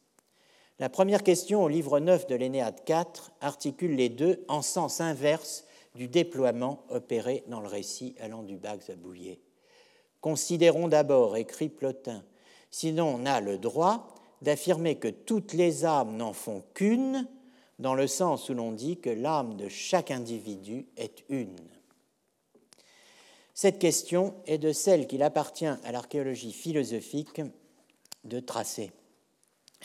La 0.80 0.90
première 0.90 1.24
question 1.24 1.64
au 1.64 1.68
livre 1.68 2.00
9 2.00 2.28
de 2.28 2.36
l'Énéade 2.36 2.84
4 2.86 3.34
articule 3.42 3.96
les 3.96 4.10
deux 4.10 4.44
en 4.48 4.62
sens 4.62 5.02
inverse 5.02 5.66
du 5.96 6.08
déploiement 6.08 6.86
opéré 6.90 7.44
dans 7.48 7.60
le 7.60 7.68
récit 7.68 8.16
allant 8.20 8.44
du 8.44 8.56
Bax 8.56 8.90
à 8.90 8.96
Bouillet. 8.96 9.40
Considérons 10.22 10.88
d'abord, 10.88 11.36
écrit 11.36 11.70
Plotin, 11.70 12.24
sinon 12.72 13.16
on 13.20 13.26
a 13.26 13.42
le 13.42 13.58
droit 13.58 14.16
d'affirmer 14.42 14.96
que 14.96 15.10
toutes 15.10 15.54
les 15.54 15.86
âmes 15.86 16.16
n'en 16.16 16.34
font 16.34 16.64
qu'une, 16.74 17.28
dans 17.82 17.96
le 17.96 18.06
sens 18.06 18.48
où 18.50 18.54
l'on 18.54 18.72
dit 18.72 19.00
que 19.00 19.10
l'âme 19.10 19.58
de 19.58 19.68
chaque 19.68 20.12
individu 20.12 20.86
est 20.98 21.24
une. 21.30 21.58
Cette 23.56 23.80
question 23.80 24.36
est 24.46 24.60
de 24.60 24.72
celle 24.72 25.08
qu'il 25.08 25.24
appartient 25.24 25.66
à 25.66 25.92
l'archéologie 25.92 26.54
philosophique 26.54 27.42
de 28.24 28.40
tracer. 28.40 28.92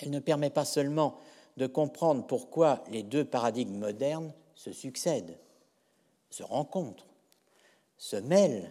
Elle 0.01 0.11
ne 0.11 0.21
permet 0.21 0.51
pas 0.51 0.67
seulement 0.67 1.19
de 1.57 1.67
comprendre 1.67 2.27
pourquoi 2.27 2.85
les 2.91 3.03
deux 3.03 3.25
paradigmes 3.25 3.79
modernes 3.79 4.33
se 4.55 4.73
succèdent, 4.73 5.39
se 6.29 6.43
rencontrent, 6.43 7.09
se 7.97 8.17
mêlent, 8.17 8.71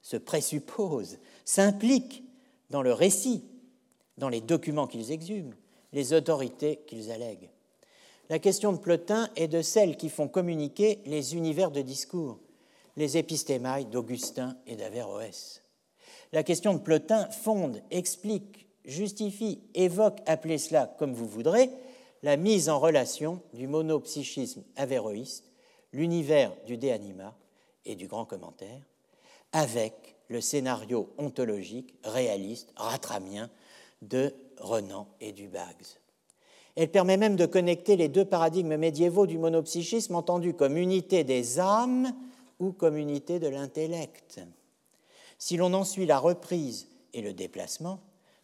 se 0.00 0.16
présupposent, 0.16 1.18
s'impliquent 1.44 2.24
dans 2.70 2.82
le 2.82 2.94
récit, 2.94 3.44
dans 4.16 4.30
les 4.30 4.40
documents 4.40 4.86
qu'ils 4.86 5.12
exhument, 5.12 5.54
les 5.92 6.14
autorités 6.14 6.82
qu'ils 6.86 7.10
allèguent. 7.10 7.50
La 8.34 8.40
question 8.40 8.72
de 8.72 8.78
Plotin 8.78 9.30
est 9.36 9.46
de 9.46 9.62
celles 9.62 9.96
qui 9.96 10.08
font 10.08 10.26
communiquer 10.26 10.98
les 11.06 11.36
univers 11.36 11.70
de 11.70 11.82
discours, 11.82 12.40
les 12.96 13.16
épistémailles 13.16 13.86
d'Augustin 13.86 14.56
et 14.66 14.74
d'Averroès. 14.74 15.62
La 16.32 16.42
question 16.42 16.74
de 16.74 16.80
Plotin 16.80 17.30
fonde, 17.30 17.80
explique, 17.92 18.66
justifie, 18.84 19.60
évoque, 19.74 20.18
appelez 20.26 20.58
cela 20.58 20.92
comme 20.98 21.14
vous 21.14 21.28
voudrez, 21.28 21.70
la 22.24 22.36
mise 22.36 22.68
en 22.68 22.80
relation 22.80 23.40
du 23.52 23.68
monopsychisme 23.68 24.64
avéroïste, 24.74 25.52
l'univers 25.92 26.52
du 26.66 26.76
De 26.76 26.88
Anima 26.88 27.36
et 27.84 27.94
du 27.94 28.08
grand 28.08 28.24
commentaire, 28.24 28.82
avec 29.52 30.16
le 30.26 30.40
scénario 30.40 31.08
ontologique 31.18 31.94
réaliste 32.02 32.72
ratramien 32.74 33.48
de 34.02 34.34
Renan 34.58 35.06
et 35.20 35.30
du 35.30 35.46
Bags. 35.46 36.00
Elle 36.76 36.90
permet 36.90 37.16
même 37.16 37.36
de 37.36 37.46
connecter 37.46 37.96
les 37.96 38.08
deux 38.08 38.24
paradigmes 38.24 38.76
médiévaux 38.76 39.26
du 39.26 39.38
monopsychisme 39.38 40.14
entendus 40.16 40.54
comme 40.54 40.76
unité 40.76 41.22
des 41.22 41.60
âmes 41.60 42.12
ou 42.58 42.72
comme 42.72 42.96
unité 42.96 43.38
de 43.38 43.48
l'intellect. 43.48 44.40
Si 45.38 45.56
l'on 45.56 45.72
en 45.72 45.84
suit 45.84 46.06
la 46.06 46.18
reprise 46.18 46.88
et 47.12 47.22
le 47.22 47.32
déplacement, 47.32 48.00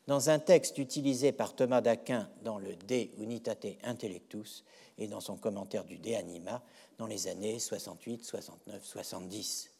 dans 0.06 0.30
un 0.30 0.38
texte 0.38 0.78
utilisé 0.78 1.32
par 1.32 1.54
Thomas 1.54 1.80
d'Aquin 1.80 2.28
dans 2.42 2.58
le 2.58 2.74
De 2.74 3.08
Unitate 3.22 3.66
Intellectus 3.84 4.64
et 4.98 5.06
dans 5.06 5.20
son 5.20 5.36
commentaire 5.36 5.84
du 5.84 5.98
De 5.98 6.14
Anima 6.14 6.62
dans 6.98 7.06
les 7.06 7.28
années 7.28 7.58
68, 7.58 8.24
69, 8.24 8.84
70. 8.84 9.70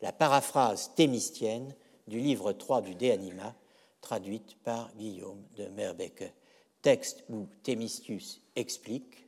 La 0.00 0.12
paraphrase 0.12 0.92
thémistienne 0.94 1.74
du 2.06 2.18
livre 2.20 2.52
3 2.52 2.82
du 2.82 2.94
De 2.94 3.10
Anima, 3.10 3.54
traduite 4.00 4.56
par 4.62 4.92
Guillaume 4.96 5.42
de 5.56 5.66
Merbecke 5.66 6.32
texte 6.84 7.24
où 7.30 7.46
Thémistius 7.62 8.42
explique, 8.54 9.26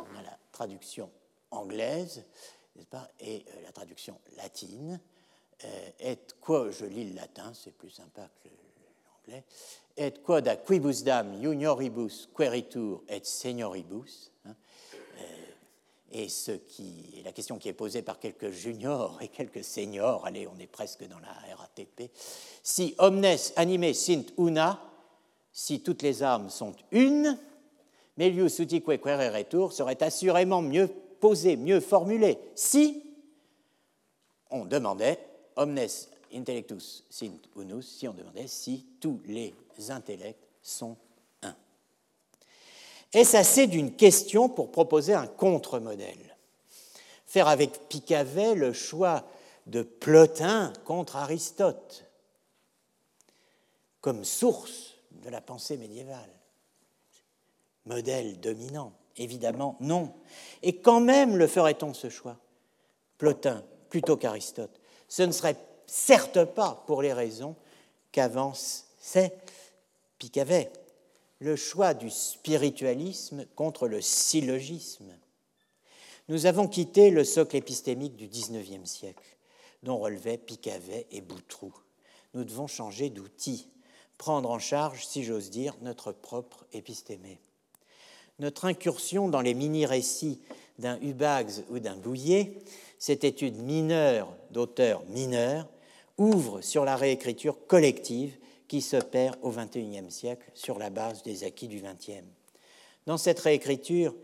on 0.00 0.18
a 0.18 0.22
la 0.22 0.36
traduction 0.50 1.08
anglaise, 1.52 2.24
n'est-ce 2.74 2.88
pas, 2.88 3.08
et 3.20 3.44
euh, 3.48 3.62
la 3.62 3.70
traduction 3.70 4.18
latine, 4.36 5.00
euh, 5.64 5.90
et 6.00 6.18
quoi, 6.40 6.68
je 6.72 6.84
lis 6.84 7.10
le 7.10 7.14
latin, 7.14 7.52
c'est 7.54 7.70
plus 7.70 7.90
sympa 7.90 8.28
que 8.42 8.48
l'anglais, 8.48 9.44
et 9.96 10.10
quod 10.14 10.48
a 10.48 10.56
quibus 10.56 11.04
dam 11.04 11.40
junioribus 11.40 12.28
queritur 12.36 13.04
et 13.08 13.22
senioribus, 13.22 14.32
hein, 14.44 14.56
euh, 15.20 15.22
et 16.10 16.28
ce 16.28 16.50
qui, 16.50 17.22
la 17.24 17.30
question 17.30 17.56
qui 17.56 17.68
est 17.68 17.72
posée 17.72 18.02
par 18.02 18.18
quelques 18.18 18.50
juniors 18.50 19.22
et 19.22 19.28
quelques 19.28 19.62
seniors, 19.62 20.26
allez, 20.26 20.48
on 20.48 20.58
est 20.58 20.66
presque 20.66 21.06
dans 21.06 21.20
la 21.20 21.54
RATP, 21.54 22.10
si 22.64 22.96
omnes 22.98 23.36
anime 23.54 23.94
sint 23.94 24.24
una, 24.38 24.85
si 25.58 25.80
toutes 25.80 26.02
les 26.02 26.22
âmes 26.22 26.50
sont 26.50 26.74
une, 26.90 27.38
Melius 28.18 28.58
utique 28.58 28.86
retour 28.86 29.72
serait 29.72 30.02
assurément 30.02 30.60
mieux 30.60 30.86
posé, 31.18 31.56
mieux 31.56 31.80
formulé 31.80 32.38
si 32.54 33.02
on 34.50 34.66
demandait 34.66 35.18
omnes 35.56 35.80
intellectus 36.34 37.04
sint 37.08 37.38
unus, 37.56 37.86
si 37.86 38.06
on 38.06 38.12
demandait 38.12 38.46
si 38.48 38.84
tous 39.00 39.18
les 39.24 39.54
intellects 39.88 40.46
sont 40.60 40.94
un. 41.42 41.56
Est-ce 43.14 43.38
assez 43.38 43.66
d'une 43.66 43.96
question 43.96 44.50
pour 44.50 44.70
proposer 44.70 45.14
un 45.14 45.26
contre-modèle? 45.26 46.36
Faire 47.24 47.48
avec 47.48 47.88
Picavet 47.88 48.54
le 48.54 48.74
choix 48.74 49.24
de 49.64 49.80
Plotin 49.80 50.74
contre 50.84 51.16
Aristote. 51.16 52.04
Comme 54.02 54.22
source 54.22 54.95
de 55.22 55.30
la 55.30 55.40
pensée 55.40 55.76
médiévale. 55.76 56.30
Modèle 57.84 58.40
dominant 58.40 58.92
Évidemment, 59.16 59.76
non. 59.80 60.12
Et 60.62 60.76
quand 60.76 61.00
même 61.00 61.36
le 61.36 61.46
ferait-on 61.46 61.94
ce 61.94 62.10
choix? 62.10 62.36
Plotin 63.18 63.64
plutôt 63.88 64.16
qu'Aristote. 64.16 64.80
Ce 65.08 65.22
ne 65.22 65.32
serait 65.32 65.56
certes 65.86 66.44
pas 66.44 66.84
pour 66.86 67.00
les 67.00 67.12
raisons 67.12 67.56
qu'avançait 68.12 69.36
Picavet, 70.18 70.72
le 71.38 71.56
choix 71.56 71.94
du 71.94 72.10
spiritualisme 72.10 73.46
contre 73.54 73.88
le 73.88 74.00
syllogisme. 74.00 75.16
Nous 76.28 76.46
avons 76.46 76.66
quitté 76.66 77.10
le 77.10 77.24
socle 77.24 77.56
épistémique 77.56 78.16
du 78.16 78.26
XIXe 78.26 78.88
siècle, 78.88 79.36
dont 79.82 79.98
relevaient 79.98 80.38
Picavet 80.38 81.06
et 81.10 81.20
Boutroux. 81.20 81.74
Nous 82.34 82.44
devons 82.44 82.66
changer 82.66 83.10
d'outil 83.10 83.68
prendre 84.18 84.50
en 84.50 84.58
charge, 84.58 85.06
si 85.06 85.24
j'ose 85.24 85.50
dire, 85.50 85.74
notre 85.82 86.12
propre 86.12 86.66
épistémé. 86.72 87.40
Notre 88.38 88.66
incursion 88.66 89.28
dans 89.28 89.40
les 89.40 89.54
mini-récits 89.54 90.40
d'un 90.78 90.98
Hubags 91.00 91.64
ou 91.70 91.78
d'un 91.78 91.96
Bouillet, 91.96 92.58
cette 92.98 93.24
étude 93.24 93.56
mineure 93.56 94.28
d'auteurs 94.50 95.04
mineurs, 95.08 95.68
ouvre 96.18 96.60
sur 96.60 96.84
la 96.84 96.96
réécriture 96.96 97.66
collective 97.66 98.36
qui 98.68 98.80
s'opère 98.80 99.36
au 99.42 99.50
XXIe 99.50 100.10
siècle 100.10 100.50
sur 100.54 100.78
la 100.78 100.90
base 100.90 101.22
des 101.22 101.44
acquis 101.44 101.68
du 101.68 101.80
XXe. 101.80 102.24
Dans 103.06 103.16
cette 103.16 103.40
réécriture, 103.40 104.14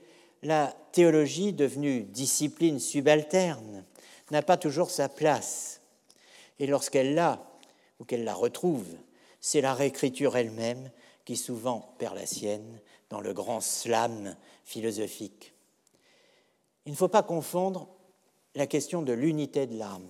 la 0.42 0.74
théologie, 0.92 1.52
devenue 1.52 2.02
discipline 2.02 2.80
subalterne, 2.80 3.84
n'a 4.30 4.42
pas 4.42 4.56
toujours 4.56 4.90
sa 4.90 5.08
place. 5.08 5.80
Et 6.58 6.66
lorsqu'elle 6.66 7.14
l'a, 7.14 7.46
ou 8.00 8.04
qu'elle 8.04 8.24
la 8.24 8.34
retrouve, 8.34 8.86
c'est 9.42 9.60
la 9.60 9.74
réécriture 9.74 10.36
elle-même 10.36 10.90
qui 11.26 11.36
souvent 11.36 11.94
perd 11.98 12.14
la 12.14 12.26
sienne 12.26 12.80
dans 13.10 13.20
le 13.20 13.34
grand 13.34 13.60
slam 13.60 14.36
philosophique. 14.64 15.52
Il 16.86 16.92
ne 16.92 16.96
faut 16.96 17.08
pas 17.08 17.24
confondre 17.24 17.88
la 18.54 18.66
question 18.66 19.02
de 19.02 19.12
l'unité 19.12 19.66
de 19.66 19.76
l'âme, 19.76 20.08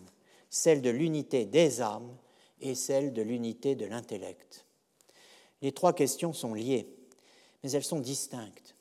celle 0.50 0.82
de 0.82 0.90
l'unité 0.90 1.46
des 1.46 1.80
âmes 1.80 2.14
et 2.60 2.74
celle 2.74 3.12
de 3.12 3.22
l'unité 3.22 3.74
de 3.74 3.86
l'intellect. 3.86 4.66
Les 5.62 5.72
trois 5.72 5.94
questions 5.94 6.34
sont 6.34 6.54
liées, 6.54 6.86
mais 7.62 7.72
elles 7.72 7.84
sont 7.84 8.00
distinctes, 8.00 8.74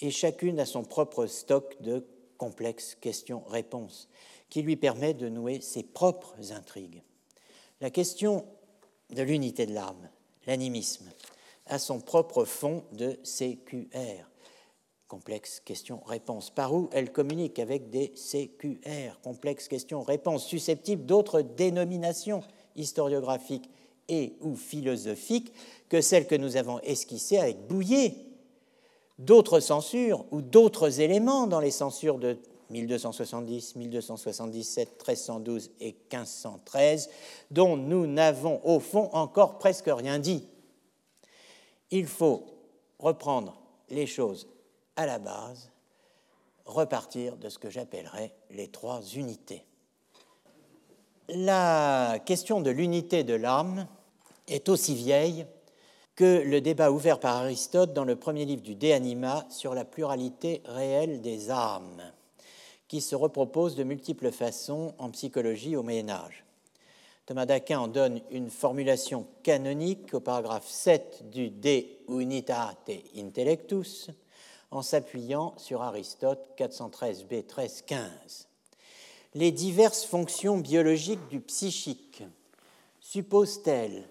et 0.00 0.10
chacune 0.10 0.58
a 0.58 0.66
son 0.66 0.82
propre 0.82 1.26
stock 1.26 1.80
de 1.80 2.04
complexes 2.36 2.96
questions-réponses 3.00 4.08
qui 4.50 4.62
lui 4.62 4.76
permet 4.76 5.14
de 5.14 5.28
nouer 5.28 5.60
ses 5.60 5.84
propres 5.84 6.52
intrigues. 6.52 7.02
La 7.80 7.90
question 7.90 8.46
de 9.14 9.22
l'unité 9.22 9.66
de 9.66 9.74
l'âme, 9.74 10.08
l'animisme, 10.46 11.10
a 11.66 11.78
son 11.78 12.00
propre 12.00 12.44
fond 12.44 12.84
de 12.92 13.18
CQR, 13.22 14.28
complexe 15.08 15.60
question-réponse, 15.60 16.50
par 16.50 16.74
où 16.74 16.90
elle 16.92 17.12
communique 17.12 17.58
avec 17.58 17.90
des 17.90 18.12
CQR, 18.14 19.20
complexe 19.22 19.68
question-réponse, 19.68 20.44
susceptibles 20.44 21.06
d'autres 21.06 21.40
dénominations 21.40 22.42
historiographiques 22.76 23.70
et 24.08 24.34
ou 24.40 24.54
philosophiques 24.56 25.52
que 25.88 26.00
celles 26.00 26.26
que 26.26 26.34
nous 26.34 26.56
avons 26.56 26.80
esquissées 26.80 27.38
avec 27.38 27.66
Bouillet, 27.66 28.14
d'autres 29.18 29.60
censures 29.60 30.26
ou 30.30 30.42
d'autres 30.42 31.00
éléments 31.00 31.46
dans 31.46 31.60
les 31.60 31.70
censures 31.70 32.18
de 32.18 32.36
1270, 32.70 33.76
1277, 33.76 34.88
1312 34.98 35.70
et 35.80 35.92
1513, 36.10 37.10
dont 37.50 37.76
nous 37.76 38.06
n'avons 38.06 38.60
au 38.64 38.80
fond 38.80 39.10
encore 39.12 39.58
presque 39.58 39.88
rien 39.88 40.18
dit. 40.18 40.46
Il 41.90 42.06
faut 42.06 42.46
reprendre 42.98 43.60
les 43.90 44.06
choses 44.06 44.48
à 44.96 45.06
la 45.06 45.18
base, 45.18 45.70
repartir 46.64 47.36
de 47.36 47.48
ce 47.48 47.58
que 47.58 47.70
j'appellerais 47.70 48.34
les 48.50 48.68
trois 48.68 49.02
unités. 49.14 49.64
La 51.28 52.18
question 52.24 52.60
de 52.60 52.70
l'unité 52.70 53.24
de 53.24 53.34
l'âme 53.34 53.86
est 54.46 54.68
aussi 54.68 54.94
vieille 54.94 55.46
que 56.16 56.42
le 56.44 56.60
débat 56.60 56.92
ouvert 56.92 57.18
par 57.18 57.36
Aristote 57.36 57.92
dans 57.92 58.04
le 58.04 58.16
premier 58.16 58.44
livre 58.44 58.62
du 58.62 58.76
De 58.76 58.92
Anima 58.92 59.46
sur 59.48 59.74
la 59.74 59.84
pluralité 59.84 60.62
réelle 60.64 61.20
des 61.22 61.50
âmes, 61.50 62.02
qui 62.88 63.00
se 63.00 63.14
repropose 63.14 63.74
de 63.74 63.84
multiples 63.84 64.30
façons 64.30 64.94
en 64.98 65.10
psychologie 65.10 65.76
au 65.76 65.82
Moyen 65.82 66.08
Âge. 66.08 66.44
Thomas 67.26 67.46
d'Aquin 67.46 67.80
en 67.80 67.88
donne 67.88 68.20
une 68.30 68.50
formulation 68.50 69.26
canonique 69.42 70.12
au 70.12 70.20
paragraphe 70.20 70.68
7 70.68 71.30
du 71.30 71.48
De 71.48 71.84
Unitate 72.08 72.90
Intellectus, 73.16 74.10
en 74.70 74.82
s'appuyant 74.82 75.54
sur 75.56 75.82
Aristote 75.82 76.50
413b 76.58 77.46
13 77.46 77.82
15. 77.86 78.48
Les 79.34 79.52
diverses 79.52 80.04
fonctions 80.04 80.58
biologiques 80.58 81.26
du 81.28 81.40
psychique 81.40 82.22
supposent-elles 83.00 84.06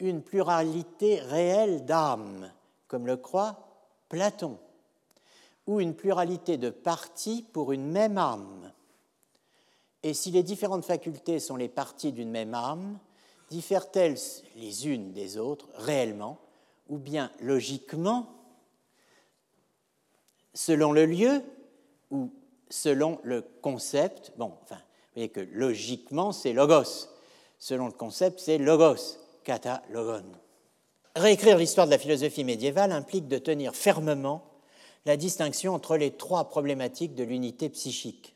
une 0.00 0.22
pluralité 0.22 1.20
réelle 1.20 1.84
d'âmes, 1.84 2.50
comme 2.88 3.06
le 3.06 3.16
croit 3.16 3.68
Platon, 4.08 4.58
ou 5.66 5.80
une 5.80 5.94
pluralité 5.94 6.56
de 6.56 6.70
parties 6.70 7.44
pour 7.52 7.72
une 7.72 7.90
même 7.90 8.18
âme 8.18 8.72
Et 10.02 10.14
si 10.14 10.30
les 10.30 10.42
différentes 10.42 10.84
facultés 10.84 11.40
sont 11.40 11.56
les 11.56 11.68
parties 11.68 12.12
d'une 12.12 12.30
même 12.30 12.54
âme, 12.54 12.98
diffèrent-elles 13.50 14.18
les 14.56 14.88
unes 14.88 15.12
des 15.12 15.38
autres 15.38 15.68
réellement, 15.74 16.38
ou 16.88 16.98
bien 16.98 17.30
logiquement 17.40 18.28
selon 20.54 20.92
le 20.92 21.06
lieu 21.06 21.42
ou 22.10 22.30
selon 22.70 23.20
le 23.22 23.42
concept? 23.62 24.32
Bon, 24.36 24.52
enfin, 24.62 24.76
vous 24.76 25.14
voyez 25.14 25.28
que 25.28 25.40
logiquement, 25.40 26.32
c'est 26.32 26.52
logos. 26.52 27.08
Selon 27.58 27.86
le 27.86 27.92
concept, 27.92 28.40
c'est 28.40 28.58
logos, 28.58 29.18
kata 29.44 29.82
logon. 29.90 30.24
Réécrire 31.14 31.56
l'histoire 31.56 31.86
de 31.86 31.92
la 31.92 31.98
philosophie 31.98 32.44
médiévale 32.44 32.92
implique 32.92 33.28
de 33.28 33.38
tenir 33.38 33.74
fermement 33.74 34.44
la 35.06 35.16
distinction 35.16 35.72
entre 35.72 35.96
les 35.96 36.10
trois 36.10 36.48
problématiques 36.50 37.14
de 37.14 37.22
l'unité 37.22 37.70
psychique. 37.70 38.34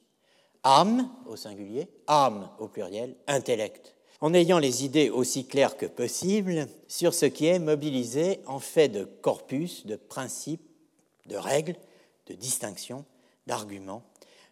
Âme 0.63 1.11
au 1.27 1.35
singulier, 1.35 1.89
âme 2.07 2.49
au 2.61 2.69
pluriel, 2.69 3.17
intellect. 3.27 3.97
En 4.21 4.33
ayant 4.35 4.59
les 4.59 4.85
idées 4.85 5.11
aussi 5.11 5.47
claires 5.47 5.77
que 5.77 5.87
possible 5.87 6.69
sur 6.87 7.13
ce 7.13 7.27
qui 7.27 7.47
est 7.47 7.59
mobilisé 7.59 8.41
en 8.47 8.61
fait 8.61 8.89
de 8.89 9.05
corpus, 9.05 9.85
de 9.85 9.97
principes, 9.97 10.63
de 11.27 11.37
règles, 11.37 11.77
de 12.27 12.35
distinction, 12.35 13.05
d'argument, 13.47 14.03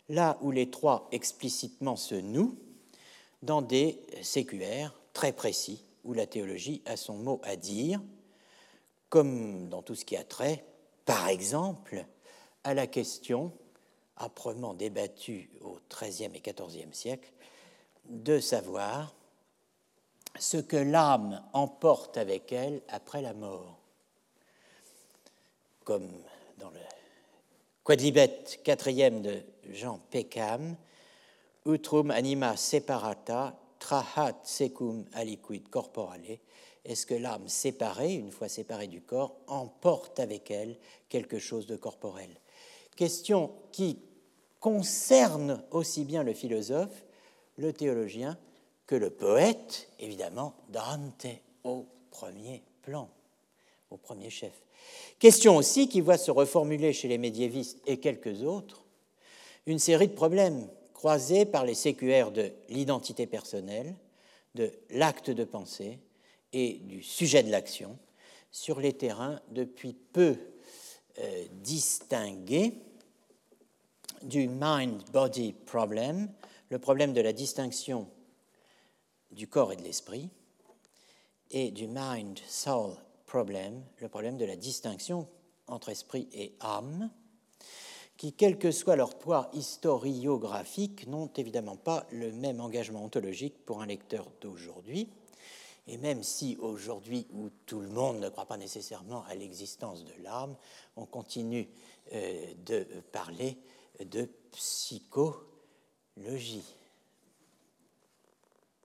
là 0.08 0.38
où 0.40 0.50
les 0.50 0.70
trois 0.70 1.08
explicitement 1.12 1.96
se 1.96 2.14
nouent 2.16 2.56
dans 3.42 3.62
des 3.62 4.00
CQR 4.22 4.90
très 5.12 5.32
précis, 5.32 5.84
où 6.02 6.14
la 6.14 6.26
théologie 6.26 6.82
a 6.86 6.96
son 6.96 7.14
mot 7.14 7.40
à 7.44 7.54
dire, 7.54 8.00
comme 9.08 9.68
dans 9.68 9.82
tout 9.82 9.94
ce 9.94 10.04
qui 10.04 10.16
a 10.16 10.24
trait, 10.24 10.64
par 11.09 11.28
exemple, 11.28 12.04
à 12.64 12.74
la 12.74 12.86
question, 12.86 13.50
âprement 14.18 14.74
débattue 14.74 15.48
au 15.62 15.78
XIIIe 15.88 16.30
et 16.34 16.42
XIVe 16.42 16.92
siècle, 16.92 17.32
de 18.04 18.38
savoir 18.40 19.14
ce 20.38 20.59
que 20.59 20.76
l'âme 20.76 21.42
emporte 21.54 22.18
avec 22.18 22.52
elle 22.52 22.82
après 22.88 23.22
la 23.22 23.32
mort. 23.32 23.78
Comme 25.84 26.11
dans 26.59 26.68
le 26.68 26.80
Quadlibet, 27.84 28.44
quatrième 28.62 29.22
de 29.22 29.42
Jean 29.70 30.00
Peckham, 30.11 30.76
utrum 31.64 32.11
anima 32.11 32.54
separata 32.54 33.59
trahat 33.78 34.36
secum 34.44 35.06
aliquid 35.14 35.70
corporale, 35.70 36.38
est-ce 36.89 37.05
que 37.05 37.14
l'âme 37.14 37.49
séparée, 37.49 38.14
une 38.14 38.32
fois 38.32 38.49
séparée 38.49 38.86
du 38.86 39.03
corps, 39.03 39.36
emporte 39.47 40.20
avec 40.20 40.51
elle 40.51 40.78
quelque 41.11 41.39
chose 41.39 41.66
de 41.66 41.76
corporel? 41.76 42.30
Question 42.97 43.53
qui 43.72 43.99
concerne 44.59 45.62
aussi 45.70 46.05
bien 46.05 46.22
le 46.22 46.32
philosophe, 46.32 47.05
le 47.59 47.74
théologien, 47.74 48.39
que 48.86 48.97
le 48.97 49.11
poète, 49.11 49.91
évidemment, 50.01 50.55
Dante 50.70 51.26
au 51.62 51.84
premier 52.11 52.62
plan, 52.80 53.11
au 53.91 53.99
premier 53.99 54.30
chef. 54.30 54.55
Question 55.18 55.57
aussi 55.57 55.91
qui 55.91 56.01
voit 56.01 56.16
se 56.16 56.30
reformuler 56.30 56.95
chez 56.95 57.09
les 57.09 57.18
médiévistes 57.18 57.82
et 57.86 58.01
quelques 58.01 58.43
autres 58.43 58.82
une 59.66 59.78
série 59.78 60.09
de 60.09 60.14
problèmes 60.14 60.66
croisés 60.95 61.45
par 61.45 61.66
les 61.66 61.74
sécuaires 61.74 62.30
de 62.30 62.51
l'identité 62.70 63.26
personnelle, 63.26 63.95
de 64.55 64.72
l'acte 64.89 65.30
de 65.30 65.45
pensée 65.45 65.99
et 66.53 66.74
du 66.84 67.03
sujet 67.03 67.42
de 67.42 67.51
l'action 67.51 67.99
sur 68.51 68.80
les 68.80 68.92
terrains 68.92 69.40
depuis 69.51 69.92
peu 69.92 70.36
euh, 71.18 71.45
distingués 71.62 72.75
du 74.22 74.49
mind-body 74.49 75.53
problem, 75.53 76.33
le 76.70 76.79
problème 76.79 77.12
de 77.12 77.20
la 77.20 77.33
distinction 77.33 78.08
du 79.30 79.46
corps 79.46 79.72
et 79.72 79.76
de 79.76 79.83
l'esprit, 79.83 80.29
et 81.50 81.70
du 81.70 81.87
mind-soul 81.87 82.96
problème, 83.26 83.84
le 84.00 84.08
problème 84.08 84.38
de 84.38 84.45
la 84.45 84.57
distinction 84.57 85.29
entre 85.66 85.91
esprit 85.91 86.29
et 86.33 86.54
âme, 86.61 87.11
qui, 88.16 88.33
quel 88.33 88.58
que 88.58 88.72
soit 88.72 88.96
leur 88.96 89.16
poids 89.16 89.50
historiographique, 89.53 91.07
n'ont 91.07 91.30
évidemment 91.37 91.76
pas 91.76 92.07
le 92.11 92.33
même 92.33 92.61
engagement 92.61 93.04
ontologique 93.04 93.64
pour 93.64 93.80
un 93.80 93.87
lecteur 93.87 94.26
d'aujourd'hui. 94.41 95.08
Et 95.88 95.96
même 95.96 96.22
si 96.22 96.56
aujourd'hui, 96.60 97.26
où 97.32 97.48
tout 97.66 97.80
le 97.80 97.88
monde 97.88 98.20
ne 98.20 98.28
croit 98.28 98.46
pas 98.46 98.56
nécessairement 98.56 99.24
à 99.24 99.34
l'existence 99.34 100.04
de 100.04 100.12
l'âme, 100.22 100.54
on 100.96 101.06
continue 101.06 101.68
euh, 102.12 102.54
de 102.64 102.86
parler 103.10 103.56
de 104.04 104.28
psychologie. 104.52 105.42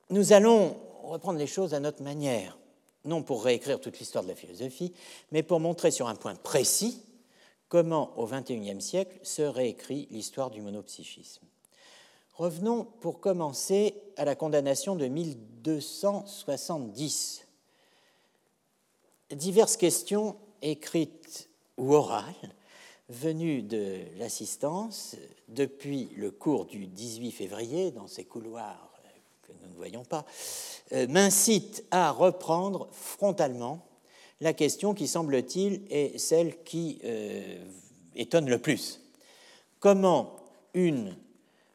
Nous 0.10 0.34
allons 0.34 0.78
reprendre 1.04 1.40
les 1.40 1.48
choses 1.48 1.74
à 1.74 1.80
notre 1.80 2.02
manière 2.04 2.58
non 3.06 3.24
pour 3.24 3.44
réécrire 3.44 3.82
toute 3.82 4.00
l'histoire 4.00 4.24
de 4.24 4.30
la 4.30 4.36
philosophie, 4.36 4.94
mais 5.32 5.44
pour 5.44 5.60
montrer 5.60 5.92
sur 5.92 6.08
un 6.08 6.16
point 6.16 6.36
précis 6.36 7.02
comment, 7.68 8.18
au 8.18 8.28
XXIe 8.28 8.82
siècle, 8.82 9.20
se 9.24 9.42
réécrit 9.42 10.08
l'histoire 10.12 10.52
du 10.52 10.62
monopsychisme. 10.62 11.46
Revenons 12.36 12.86
pour 13.00 13.20
commencer 13.20 13.96
à 14.18 14.26
la 14.26 14.36
condamnation 14.36 14.96
de 14.96 15.08
1270. 15.08 17.48
Diverses 19.32 19.78
questions 19.78 20.36
écrites 20.62 21.50
ou 21.78 21.94
orales 21.94 22.34
venues 23.10 23.62
de 23.62 24.00
l'assistance 24.18 25.16
depuis 25.48 26.10
le 26.16 26.32
cours 26.32 26.66
du 26.66 26.88
18 26.88 27.32
février 27.32 27.92
dans 27.92 28.08
ces 28.08 28.26
couloirs 28.26 28.94
que 29.44 29.52
nous 29.62 29.70
ne 29.70 29.76
voyons 29.76 30.04
pas, 30.04 30.26
euh, 30.94 31.08
m'incite 31.08 31.86
à 31.92 32.12
reprendre 32.12 32.88
frontalement 32.92 33.86
la 34.42 34.54
question 34.54 34.94
qui, 34.94 35.08
semble-t-il, 35.08 35.82
est 35.90 36.18
celle 36.18 36.64
qui 36.64 37.00
euh, 37.04 37.64
étonne 38.16 38.50
le 38.50 38.58
plus. 38.58 39.02
Comment 39.80 40.36
une, 40.74 41.16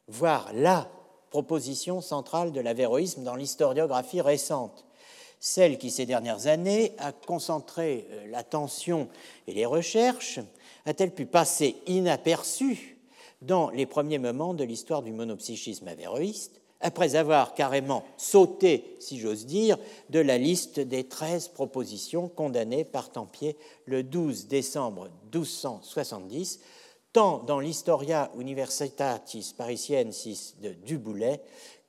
voire 0.09 0.51
la 0.55 0.91
proposition 1.31 2.01
centrale 2.01 2.53
de 2.53 2.61
l'avéroïsme 2.61 3.23
dans 3.23 3.37
l'historiographie 3.37 4.21
récente, 4.21 4.87
celle 5.41 5.79
qui, 5.79 5.91
ces 5.91 6.07
dernières 6.07 6.47
années, 6.47 6.93
a 6.99 7.13
concentré 7.13 8.09
euh, 8.11 8.27
l'attention 8.29 9.09
et 9.47 9.53
les 9.53 9.67
recherches, 9.67 10.41
a-t-elle 10.85 11.15
pu 11.15 11.27
passer 11.27 11.77
inaperçue 11.87 12.99
dans 13.43 13.71
les 13.71 13.87
premiers 13.87 14.19
moments 14.19 14.55
de 14.55 14.65
l'histoire 14.65 15.03
du 15.03 15.13
monopsychisme 15.13 15.87
avéroïste 15.87 16.61
après 16.81 17.17
avoir 17.17 17.55
carrément 17.55 18.05
sauté, 18.17 18.97
si 19.01 19.19
j'ose 19.19 19.47
dire, 19.47 19.79
de 20.11 20.21
la 20.21 20.39
liste 20.39 20.79
des 20.79 21.05
13 21.05 21.49
propositions 21.49 22.29
condamnées 22.29 22.85
par 22.85 23.11
Tempier 23.11 23.57
le 23.87 24.03
12 24.05 24.47
décembre 24.47 25.09
1270, 25.33 26.61
tant 27.13 27.39
dans 27.39 27.61
l'Historia 27.61 28.31
Universitatis 28.39 29.55
Parisiensis 29.57 30.57
de 30.61 30.73
Duboulet 30.73 31.43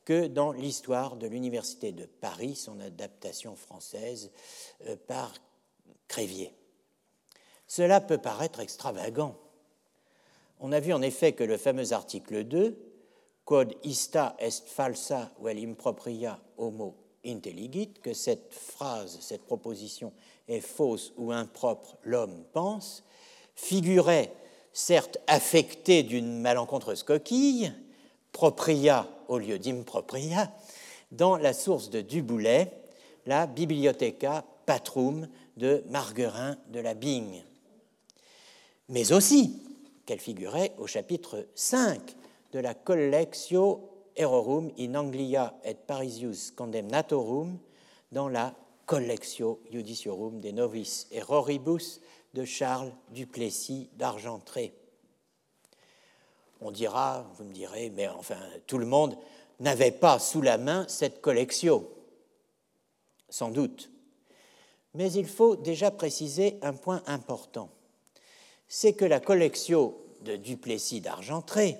que 0.05 0.27
dans 0.27 0.51
l'histoire 0.51 1.17
de 1.17 1.27
l'Université 1.27 1.91
de 1.91 2.05
Paris, 2.05 2.55
son 2.55 2.79
adaptation 2.79 3.55
française 3.55 4.31
euh, 4.87 4.95
par 5.07 5.33
Crévier. 6.07 6.51
Cela 7.67 8.01
peut 8.01 8.17
paraître 8.17 8.59
extravagant. 8.59 9.35
On 10.59 10.71
a 10.71 10.79
vu 10.79 10.91
en 10.91 11.03
effet 11.03 11.33
que 11.33 11.43
le 11.43 11.57
fameux 11.57 11.93
article 11.93 12.43
2 12.43 12.89
quod 13.45 13.75
ista 13.83 14.35
est 14.37 14.67
falsa 14.67 15.31
vel 15.41 15.57
impropria 15.57 16.39
homo 16.57 16.95
intelligit, 17.25 17.93
que 18.01 18.13
cette 18.13 18.53
phrase, 18.53 19.17
cette 19.21 19.45
proposition 19.45 20.13
est 20.47 20.61
fausse 20.61 21.13
ou 21.17 21.31
impropre, 21.31 21.97
l'homme 22.03 22.43
pense, 22.53 23.03
figurait 23.55 24.33
certes 24.73 25.17
affecté 25.27 26.03
d'une 26.03 26.39
malencontreuse 26.39 27.03
coquille, 27.03 27.73
propria 28.31 29.07
au 29.27 29.37
lieu 29.37 29.59
d'impropria, 29.59 30.51
dans 31.11 31.37
la 31.37 31.53
source 31.53 31.89
de 31.89 32.01
Duboulet, 32.01 32.71
la 33.25 33.47
Bibliotheca 33.47 34.45
Patrum 34.65 35.27
de 35.57 35.83
Marguerin 35.89 36.57
de 36.69 36.79
la 36.79 36.93
Bigne. 36.93 37.43
Mais 38.89 39.11
aussi 39.11 39.61
qu'elle 40.05 40.19
figurait 40.19 40.73
au 40.77 40.87
chapitre 40.87 41.47
5 41.55 42.01
de 42.53 42.59
la 42.59 42.73
Collectio 42.73 43.89
Errorum 44.15 44.71
in 44.79 44.95
Anglia 44.95 45.53
et 45.63 45.75
Parisius 45.75 46.51
Condemnatorum 46.51 47.59
dans 48.11 48.27
la 48.27 48.55
Collectio 48.85 49.61
Judiciorum 49.71 50.39
de 50.39 50.49
Novis 50.49 51.07
Erroribus 51.11 52.01
de 52.33 52.45
Charles 52.45 52.91
Duplessis 53.09 53.89
d'Argentré. 53.93 54.73
On 56.61 56.71
dira, 56.71 57.25
vous 57.35 57.45
me 57.45 57.53
direz, 57.53 57.89
mais 57.89 58.07
enfin, 58.07 58.39
tout 58.67 58.77
le 58.77 58.85
monde 58.85 59.17
n'avait 59.59 59.91
pas 59.91 60.19
sous 60.19 60.41
la 60.41 60.57
main 60.57 60.85
cette 60.87 61.21
collectio. 61.21 61.95
Sans 63.29 63.49
doute. 63.49 63.89
Mais 64.93 65.11
il 65.11 65.27
faut 65.27 65.55
déjà 65.55 65.91
préciser 65.91 66.57
un 66.61 66.73
point 66.73 67.03
important. 67.05 67.69
C'est 68.67 68.93
que 68.93 69.05
la 69.05 69.19
collectio 69.19 70.05
de 70.21 70.35
Duplessis 70.35 71.01
d'Argentré 71.01 71.77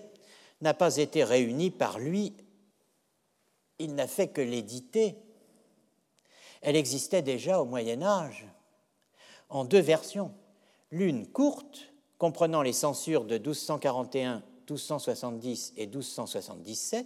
n'a 0.62 0.74
pas 0.74 0.98
été 0.98 1.24
réunie 1.24 1.72
par 1.72 2.00
lui, 2.00 2.36
il 3.80 3.96
n'a 3.96 4.08
fait 4.08 4.28
que 4.28 4.42
l'éditer. 4.42 5.16
Elle 6.62 6.76
existait 6.76 7.22
déjà 7.22 7.62
au 7.62 7.66
Moyen 7.66 8.02
Âge, 8.04 8.46
en 9.50 9.66
deux 9.66 9.80
versions. 9.80 10.34
L'une 10.91 11.28
courte, 11.28 11.94
comprenant 12.18 12.61
les 12.61 12.74
censures 12.74 13.26
de 13.26 13.36
1241, 13.36 14.44
1270 14.68 15.74
et 15.78 15.86
1277, 15.86 17.06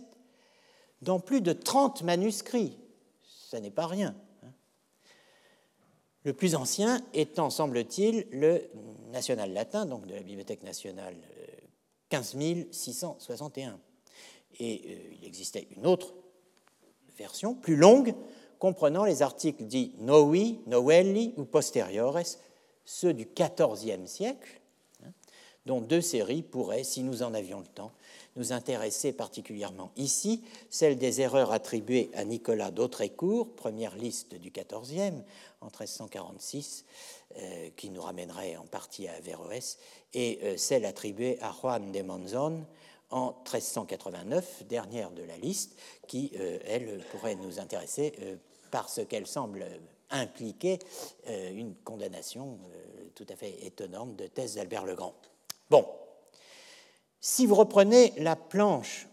dans 1.02 1.20
plus 1.20 1.42
de 1.42 1.54
30 1.54 2.04
manuscrits. 2.04 2.78
Ce 3.24 3.58
n'est 3.58 3.72
pas 3.72 3.88
rien. 3.88 4.16
Hein. 4.44 4.52
Le 6.24 6.34
plus 6.34 6.56
ancien 6.56 7.02
étant, 7.14 7.50
semble-t-il, 7.50 8.28
le 8.32 8.70
national 9.12 9.54
latin, 9.54 9.86
donc 9.86 10.08
de 10.08 10.14
la 10.14 10.22
Bibliothèque 10.22 10.64
nationale 10.64 11.16
15 12.10 12.36
661. 12.72 13.80
Et 14.60 14.82
euh, 14.86 15.16
il 15.20 15.26
existait 15.26 15.68
une 15.76 15.88
autre 15.88 16.14
version, 17.18 17.56
plus 17.56 17.76
longue, 17.76 18.14
comprenant 18.60 19.04
les 19.04 19.22
articles 19.22 19.64
dits 19.64 19.94
novi, 19.98 20.60
novelli 20.68 21.34
ou 21.38 21.44
posteriores, 21.44 22.38
ceux 22.86 23.14
du 23.14 23.28
XIVe 23.28 24.06
siècle, 24.06 24.62
hein, 25.04 25.12
dont 25.66 25.82
deux 25.82 26.02
séries 26.02 26.44
pourraient, 26.44 26.84
si 26.84 27.04
nous 27.04 27.24
en 27.24 27.34
avions 27.34 27.60
le 27.60 27.68
temps, 27.68 27.92
nous 28.36 28.52
intéresser 28.52 29.14
particulièrement. 29.14 29.92
Ici, 29.96 30.44
celle 30.70 30.98
des 30.98 31.22
erreurs 31.22 31.52
attribuées 31.52 32.10
à 32.16 32.26
Nicolas 32.26 32.72
d'Autrecourt, 32.72 33.56
première 33.56 33.96
liste 33.96 34.36
du 34.36 34.52
XIVe 34.52 35.22
en 35.62 35.68
1346, 35.68 36.86
euh, 37.38 37.70
qui 37.76 37.90
nous 37.90 38.02
ramènerait 38.02 38.58
en 38.58 38.66
partie 38.66 39.08
à 39.08 39.14
Averroès, 39.14 39.78
et 40.14 40.40
euh, 40.44 40.58
celle 40.58 40.86
attribuée 40.86 41.38
à 41.42 41.52
Juan 41.52 41.92
de 41.92 42.02
Monzon 42.02 42.66
en 43.12 43.34
1389, 43.44 44.64
dernière 44.68 45.12
de 45.12 45.24
la 45.24 45.38
liste, 45.38 45.78
qui, 46.08 46.32
euh, 46.40 46.58
elle, 46.66 47.04
pourrait 47.12 47.36
nous 47.36 47.60
intéresser 47.60 48.14
parce 48.72 49.06
qu'elle 49.08 49.28
semble 49.28 49.64
impliquer 50.10 50.80
une 51.28 51.76
condamnation 51.84 52.58
tout 53.16 53.26
à 53.30 53.36
fait 53.36 53.66
étonnante 53.66 54.16
de 54.16 54.28
thèse 54.28 54.56
d'Albert 54.56 54.86
le 54.86 54.96
Grand. 54.96 55.16
Bon, 55.70 55.86
si 57.20 57.46
vous 57.46 57.56
reprenez 57.56 58.14
la 58.18 58.36
planche 58.36 59.08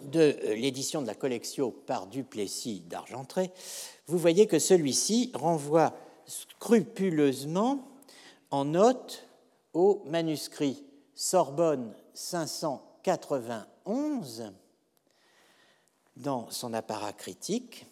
de 0.00 0.36
l'édition 0.54 1.02
de 1.02 1.06
la 1.06 1.14
collection 1.14 1.72
par 1.72 2.06
Duplessis 2.06 2.80
d'Argentré, 2.80 3.50
vous 4.06 4.18
voyez 4.18 4.46
que 4.46 4.58
celui-ci 4.58 5.30
renvoie 5.34 5.94
scrupuleusement 6.26 7.88
en 8.50 8.64
note 8.64 9.28
au 9.72 10.02
manuscrit 10.06 10.84
Sorbonne 11.14 11.94
591 12.14 14.52
dans 16.16 16.50
son 16.50 16.74
apparat 16.74 17.12
critique, 17.12 17.86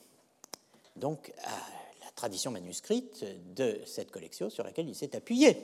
donc 0.97 1.33
à 1.45 2.05
la 2.05 2.11
tradition 2.15 2.51
manuscrite 2.51 3.25
de 3.55 3.81
cette 3.87 4.11
collection 4.11 4.51
sur 4.51 4.65
laquelle 4.65 4.89
il 4.89 4.95
s'est 4.95 5.17
appuyé. 5.17 5.57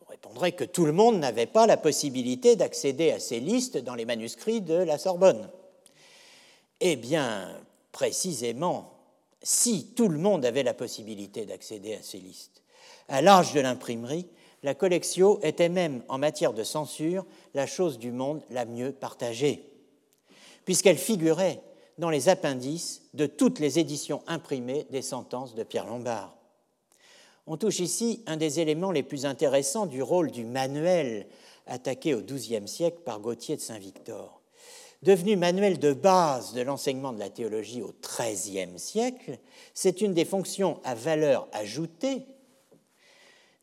Vous 0.00 0.06
répondrez 0.08 0.52
que 0.52 0.64
tout 0.64 0.86
le 0.86 0.92
monde 0.92 1.18
n'avait 1.18 1.46
pas 1.46 1.66
la 1.66 1.76
possibilité 1.76 2.56
d'accéder 2.56 3.10
à 3.12 3.20
ces 3.20 3.40
listes 3.40 3.78
dans 3.78 3.94
les 3.94 4.04
manuscrits 4.04 4.60
de 4.60 4.74
la 4.74 4.98
Sorbonne. 4.98 5.50
Eh 6.80 6.96
bien, 6.96 7.60
précisément, 7.92 8.92
si 9.42 9.86
tout 9.94 10.08
le 10.08 10.18
monde 10.18 10.44
avait 10.44 10.62
la 10.62 10.74
possibilité 10.74 11.46
d'accéder 11.46 11.94
à 11.94 12.02
ces 12.02 12.18
listes. 12.18 12.62
À 13.08 13.22
l'âge 13.22 13.52
de 13.52 13.60
l'imprimerie, 13.60 14.26
la 14.62 14.74
collection 14.74 15.40
était 15.42 15.68
même, 15.68 16.02
en 16.08 16.18
matière 16.18 16.52
de 16.52 16.64
censure, 16.64 17.24
la 17.54 17.66
chose 17.66 17.98
du 17.98 18.10
monde 18.10 18.42
la 18.50 18.64
mieux 18.64 18.92
partagée, 18.92 19.62
puisqu'elle 20.64 20.98
figurait 20.98 21.60
dans 21.98 22.10
les 22.10 22.28
appendices 22.28 23.02
de 23.14 23.26
toutes 23.26 23.58
les 23.58 23.78
éditions 23.78 24.22
imprimées 24.26 24.86
des 24.90 25.02
sentences 25.02 25.54
de 25.54 25.62
Pierre 25.62 25.86
Lombard. 25.86 26.36
On 27.46 27.56
touche 27.56 27.80
ici 27.80 28.22
un 28.26 28.36
des 28.36 28.60
éléments 28.60 28.92
les 28.92 29.02
plus 29.02 29.26
intéressants 29.26 29.86
du 29.86 30.02
rôle 30.02 30.30
du 30.30 30.44
manuel 30.44 31.26
attaqué 31.66 32.14
au 32.14 32.22
XIIe 32.22 32.68
siècle 32.68 32.98
par 33.04 33.20
Gauthier 33.20 33.56
de 33.56 33.60
Saint-Victor 33.60 34.38
devenu 35.02 35.36
manuel 35.36 35.78
de 35.78 35.92
base 35.92 36.52
de 36.54 36.60
l'enseignement 36.60 37.12
de 37.12 37.18
la 37.18 37.30
théologie 37.30 37.82
au 37.82 37.94
XIIIe 38.02 38.78
siècle, 38.78 39.38
c'est 39.74 40.00
une 40.00 40.14
des 40.14 40.24
fonctions 40.24 40.80
à 40.84 40.94
valeur 40.94 41.48
ajoutée 41.52 42.26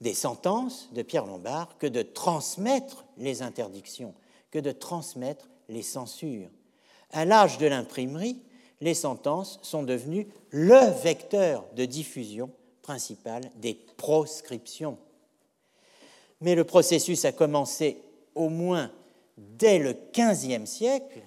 des 0.02 0.14
sentences 0.14 0.90
de 0.94 1.02
Pierre 1.02 1.26
Lombard 1.26 1.78
que 1.78 1.88
de 1.88 2.02
transmettre 2.02 3.06
les 3.18 3.42
interdictions, 3.42 4.14
que 4.52 4.60
de 4.60 4.72
transmettre 4.72 5.50
les 5.68 5.82
censures. 5.82 6.50
À 7.16 7.24
l'âge 7.24 7.58
de 7.60 7.66
l'imprimerie, 7.66 8.42
les 8.82 8.94
sentences 8.94 9.58
sont 9.62 9.84
devenues 9.84 10.28
le 10.50 10.92
vecteur 11.02 11.64
de 11.74 11.86
diffusion 11.86 12.52
principal 12.82 13.50
des 13.56 13.74
proscriptions. 13.74 14.98
Mais 16.42 16.56
le 16.56 16.66
processus 16.66 17.24
a 17.24 17.32
commencé 17.32 18.02
au 18.36 18.50
moins 18.50 18.92
dès 19.38 19.80
le 19.80 19.96
XVe 20.14 20.66
siècle, 20.66 21.22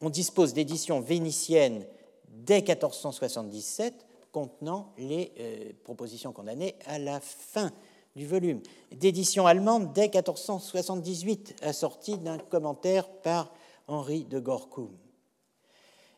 on 0.00 0.10
dispose 0.10 0.54
d'éditions 0.54 1.00
vénitiennes 1.00 1.84
dès 2.28 2.62
1477 2.62 4.06
contenant 4.30 4.92
les 4.96 5.32
euh, 5.40 5.72
propositions 5.82 6.32
condamnées 6.32 6.76
à 6.86 7.00
la 7.00 7.18
fin 7.18 7.72
du 8.14 8.28
volume, 8.28 8.60
d'éditions 8.92 9.48
allemandes 9.48 9.92
dès 9.92 10.08
1478 10.08 11.56
assorties 11.62 12.18
d'un 12.18 12.38
commentaire 12.38 13.08
par 13.08 13.52
Henri 13.86 14.24
de 14.24 14.38
Gorcum. 14.38 14.90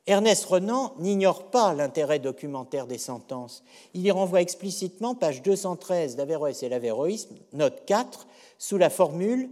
Ernest 0.06 0.44
Renan 0.44 0.94
n'ignore 0.98 1.50
pas 1.50 1.74
l'intérêt 1.74 2.20
documentaire 2.20 2.86
des 2.86 2.98
sentences. 2.98 3.64
Il 3.92 4.02
y 4.02 4.10
renvoie 4.10 4.40
explicitement, 4.40 5.16
page 5.16 5.42
213 5.42 6.14
d'Averroès 6.14 6.62
et 6.62 6.68
l'Averroïsme, 6.68 7.36
note 7.52 7.84
4, 7.86 8.26
sous 8.58 8.78
la 8.78 8.90
formule 8.90 9.50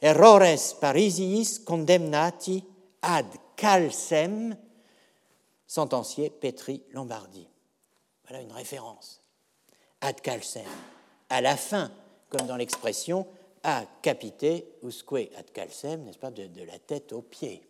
Errores 0.00 0.74
parisiis 0.80 1.58
condemnati 1.64 2.62
ad 3.00 3.26
calcem, 3.56 4.54
sentencier 5.66 6.30
Petri 6.30 6.82
Lombardi. 6.92 7.48
Voilà 8.28 8.42
une 8.42 8.52
référence. 8.52 9.22
Ad 10.02 10.20
calcem, 10.20 10.62
à 11.30 11.40
la 11.40 11.56
fin, 11.56 11.90
comme 12.28 12.46
dans 12.46 12.56
l'expression 12.56 13.26
a 13.64 13.84
capite 14.02 14.64
usque 14.82 15.30
ad 15.36 15.50
calcem, 15.52 16.04
n'est-ce 16.04 16.18
pas, 16.18 16.30
de, 16.30 16.46
de 16.46 16.62
la 16.62 16.78
tête 16.78 17.12
aux 17.12 17.22
pieds, 17.22 17.66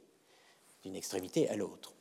d'une 0.82 0.96
extrémité 0.96 1.48
à 1.48 1.56
l'autre. 1.56 1.94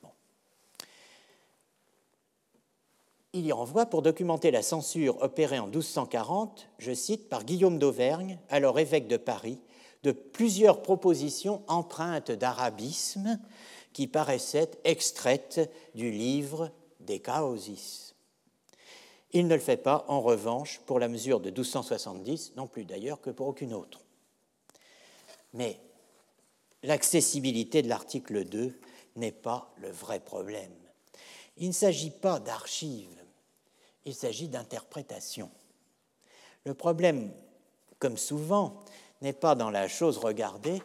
il 3.33 3.47
y 3.47 3.51
renvoie 3.51 3.87
pour 3.87 4.03
documenter 4.03 4.51
la 4.51 4.61
censure 4.61 5.21
opérée 5.21 5.59
en 5.59 5.65
1240, 5.65 6.69
je 6.77 6.93
cite, 6.93 7.29
par 7.29 7.43
Guillaume 7.43 7.79
d'Auvergne, 7.79 8.37
alors 8.49 8.79
évêque 8.79 9.07
de 9.07 9.17
Paris, 9.17 9.59
de 10.03 10.11
plusieurs 10.11 10.83
propositions 10.83 11.63
empreintes 11.67 12.31
d'arabisme 12.31 13.39
qui 13.91 14.07
paraissaient 14.07 14.71
extraites 14.83 15.71
du 15.95 16.11
livre 16.11 16.71
des 16.99 17.19
Chaosis. 17.19 18.12
Il 19.33 19.47
ne 19.47 19.55
le 19.55 19.61
fait 19.61 19.77
pas, 19.77 20.05
en 20.07 20.21
revanche, 20.21 20.79
pour 20.85 20.99
la 20.99 21.07
mesure 21.07 21.39
de 21.39 21.49
1270, 21.49 22.53
non 22.55 22.67
plus 22.67 22.85
d'ailleurs 22.85 23.19
que 23.19 23.31
pour 23.31 23.47
aucune 23.47 23.73
autre. 23.73 24.01
Mais 25.53 25.79
l'accessibilité 26.83 27.81
de 27.81 27.89
l'article 27.89 28.45
2 28.45 28.79
n'est 29.15 29.31
pas 29.31 29.73
le 29.77 29.89
vrai 29.89 30.19
problème. 30.19 30.73
Il 31.57 31.67
ne 31.67 31.73
s'agit 31.73 32.11
pas 32.11 32.39
d'archives 32.39 33.23
il 34.05 34.13
s'agit 34.13 34.47
d'interprétation. 34.47 35.49
Le 36.65 36.73
problème, 36.73 37.31
comme 37.99 38.17
souvent, 38.17 38.83
n'est 39.21 39.33
pas 39.33 39.55
dans 39.55 39.69
la 39.69 39.87
chose 39.87 40.17
regardée, 40.17 40.81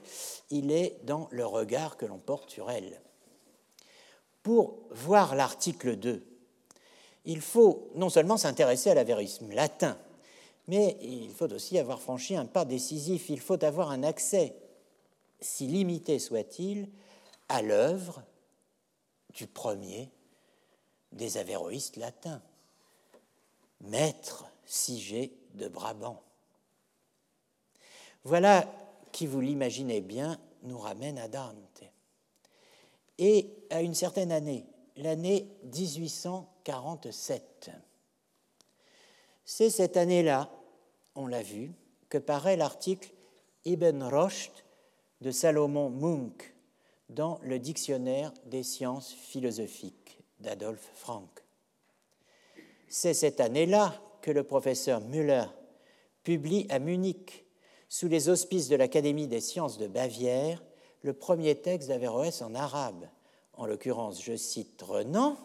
il 0.51 0.70
est 0.70 0.99
dans 1.05 1.29
le 1.31 1.45
regard 1.45 1.97
que 1.97 2.07
l'on 2.07 2.19
porte 2.19 2.51
sur 2.51 2.70
elle. 2.70 3.01
Pour 4.43 4.79
voir 4.91 5.35
l'article 5.35 5.97
2, 5.97 6.25
il 7.29 7.43
faut 7.43 7.91
non 7.95 8.09
seulement 8.09 8.39
s'intéresser 8.39 8.91
à 8.91 8.95
l'avérisme 8.95 9.53
latin, 9.53 9.99
mais 10.67 10.97
il 11.03 11.31
faut 11.31 11.53
aussi 11.53 11.79
avoir 11.79 12.01
franchi 12.01 12.35
un 12.35 12.47
pas 12.47 12.65
décisif, 12.65 13.29
il 13.29 13.39
faut 13.39 13.63
avoir 13.63 13.91
un 13.91 14.03
accès, 14.03 14.57
si 15.39 15.67
limité 15.67 16.19
soit-il, 16.19 16.89
à 17.51 17.61
l'œuvre 17.61 18.23
du 19.35 19.47
premier 19.47 20.11
des 21.13 21.37
avéroïstes 21.37 21.97
latins 21.97 22.43
maître 23.83 24.47
Sigé 24.65 25.33
de 25.55 25.69
Brabant. 25.69 26.23
Voilà 28.25 28.71
qui, 29.13 29.27
vous 29.27 29.41
l'imaginez 29.41 30.01
bien, 30.01 30.39
nous 30.63 30.79
ramène 30.79 31.19
à 31.19 31.29
Dante. 31.29 31.85
Et 33.19 33.51
à 33.71 33.81
une 33.81 33.95
certaine 33.95 34.33
année, 34.33 34.67
l'année 34.97 35.49
1847. 36.69 37.70
C'est 39.45 39.70
cette 39.70 39.97
année-là, 39.97 40.51
on 41.15 41.27
l'a 41.27 41.43
vu, 41.43 41.73
que 42.09 42.19
paraît 42.19 42.57
l'article 42.57 43.11
Ibn 43.65 44.03
Rocht 44.03 44.65
de 45.20 45.31
Salomon 45.31 45.90
Munk 45.90 46.55
dans 47.09 47.40
le 47.43 47.59
Dictionnaire 47.59 48.32
des 48.47 48.62
sciences 48.62 49.12
philosophiques 49.12 50.20
d'Adolphe 50.40 50.90
Frank. 50.95 51.28
C'est 52.89 53.15
cette 53.15 53.40
année-là 53.40 54.01
que 54.23 54.31
le 54.31 54.45
professeur 54.45 55.01
Müller 55.01 55.47
publie 56.23 56.66
à 56.70 56.78
Munich, 56.78 57.47
sous 57.89 58.09
les 58.09 58.28
auspices 58.28 58.69
de 58.69 58.77
l'Académie 58.77 59.27
des 59.27 59.40
sciences 59.40 59.78
de 59.78 59.86
Bavière, 59.86 60.62
le 61.03 61.15
premier 61.15 61.55
texte 61.55 61.89
d'Averroès 61.89 62.43
en 62.43 62.55
arabe. 62.55 63.09
En 63.55 63.65
l'occurrence, 63.65 64.23
je 64.23 64.36
cite 64.36 64.82
Renan, 64.82 65.39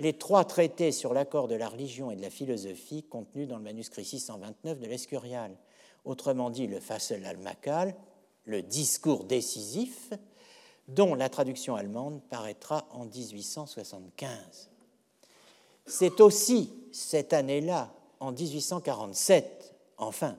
les 0.00 0.14
trois 0.14 0.44
traités 0.44 0.92
sur 0.92 1.14
l'accord 1.14 1.46
de 1.46 1.54
la 1.54 1.68
religion 1.68 2.10
et 2.10 2.16
de 2.16 2.22
la 2.22 2.30
philosophie 2.30 3.02
contenus 3.02 3.46
dans 3.46 3.58
le 3.58 3.62
manuscrit 3.62 4.04
629 4.04 4.80
de 4.80 4.86
l'Escurial, 4.86 5.54
autrement 6.04 6.50
dit 6.50 6.66
le 6.66 6.80
Fassel 6.80 7.24
al-Makal, 7.26 7.94
le 8.46 8.62
discours 8.62 9.24
décisif, 9.24 10.12
dont 10.88 11.14
la 11.14 11.28
traduction 11.28 11.76
allemande 11.76 12.22
paraîtra 12.30 12.88
en 12.92 13.04
1875. 13.04 14.70
C'est 15.86 16.20
aussi 16.20 16.72
cette 16.92 17.32
année-là, 17.32 17.92
en 18.20 18.32
1847, 18.32 19.74
enfin, 19.98 20.36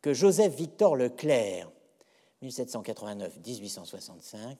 que 0.00 0.14
Joseph 0.14 0.54
Victor 0.54 0.96
Leclerc, 0.96 1.70
1789-1865, 2.42 4.56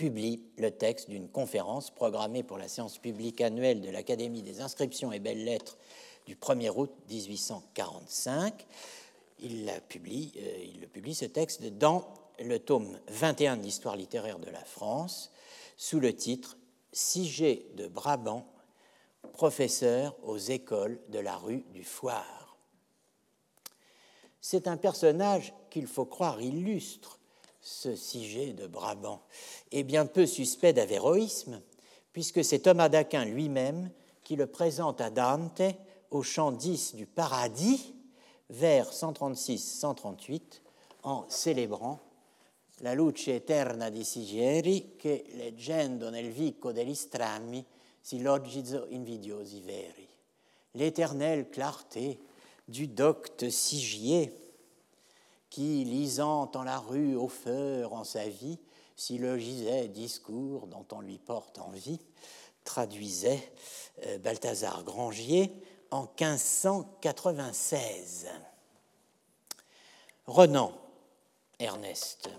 publie 0.00 0.42
le 0.56 0.70
texte 0.70 1.10
d'une 1.10 1.28
conférence 1.28 1.90
programmée 1.90 2.42
pour 2.42 2.56
la 2.56 2.68
séance 2.68 2.96
publique 2.96 3.42
annuelle 3.42 3.82
de 3.82 3.90
l'Académie 3.90 4.40
des 4.40 4.62
inscriptions 4.62 5.12
et 5.12 5.18
belles-lettres 5.18 5.76
du 6.24 6.36
1er 6.36 6.70
août 6.74 6.90
1845. 7.10 8.66
Il, 9.40 9.70
publie, 9.90 10.32
euh, 10.38 10.80
le 10.80 10.86
publie, 10.86 11.14
ce 11.14 11.26
texte, 11.26 11.66
dans 11.76 12.14
le 12.38 12.58
tome 12.58 12.98
21 13.08 13.58
de 13.58 13.62
l'histoire 13.62 13.94
littéraire 13.94 14.38
de 14.38 14.48
la 14.48 14.64
France, 14.64 15.32
sous 15.76 16.00
le 16.00 16.16
titre 16.16 16.56
Sigé 16.92 17.66
de 17.76 17.86
Brabant, 17.86 18.46
professeur 19.34 20.16
aux 20.22 20.38
écoles 20.38 20.98
de 21.10 21.18
la 21.18 21.36
rue 21.36 21.66
du 21.74 21.84
Foire. 21.84 22.56
C'est 24.40 24.66
un 24.66 24.78
personnage 24.78 25.52
qu'il 25.68 25.86
faut 25.86 26.06
croire 26.06 26.40
illustre, 26.40 27.19
ce 27.60 27.94
Sigé 27.94 28.52
de 28.52 28.66
Brabant, 28.66 29.22
et 29.72 29.82
bien 29.82 30.06
peu 30.06 30.26
suspect 30.26 30.72
d'avéroïsme, 30.72 31.60
puisque 32.12 32.44
c'est 32.44 32.60
Thomas 32.60 32.88
d'Aquin 32.88 33.24
lui-même 33.24 33.90
qui 34.24 34.36
le 34.36 34.46
présente 34.46 35.00
à 35.00 35.10
Dante 35.10 35.62
au 36.10 36.22
chant 36.22 36.52
10 36.52 36.94
du 36.94 37.06
Paradis, 37.06 37.94
vers 38.48 38.90
136-138, 38.90 40.60
en 41.02 41.24
célébrant 41.28 42.00
la 42.80 42.94
luce 42.94 43.28
eterna 43.28 43.90
di 43.90 44.04
Sigieri 44.04 44.96
che, 44.96 45.24
leggendo 45.34 46.10
nel 46.10 46.30
vico 46.30 46.72
degli 46.72 46.94
strammi, 46.94 47.64
si 48.00 48.22
loggizo 48.22 48.86
invidiosi 48.88 49.60
veri. 49.60 50.08
L'éternelle 50.72 51.50
clarté 51.50 52.18
du 52.64 52.88
docte 52.88 53.48
Sigier, 53.50 54.32
qui, 55.50 55.84
lisant 55.84 56.50
en 56.54 56.62
la 56.62 56.78
rue 56.78 57.14
au 57.16 57.28
feur 57.28 57.92
en 57.92 58.04
sa 58.04 58.26
vie, 58.28 58.58
syllogisait 58.96 59.88
discours 59.88 60.68
dont 60.68 60.86
on 60.92 61.00
lui 61.00 61.18
porte 61.18 61.58
envie, 61.58 61.98
traduisait 62.64 63.52
euh, 64.06 64.16
Balthazar 64.18 64.84
Grangier 64.84 65.52
en 65.90 66.02
1596. 66.02 68.28
Renan, 70.26 70.72
Ernest, 71.58 72.30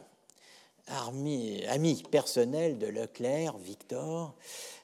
ami 0.88 2.04
personnel 2.10 2.78
de 2.78 2.88
Leclerc, 2.88 3.58
Victor, 3.58 4.34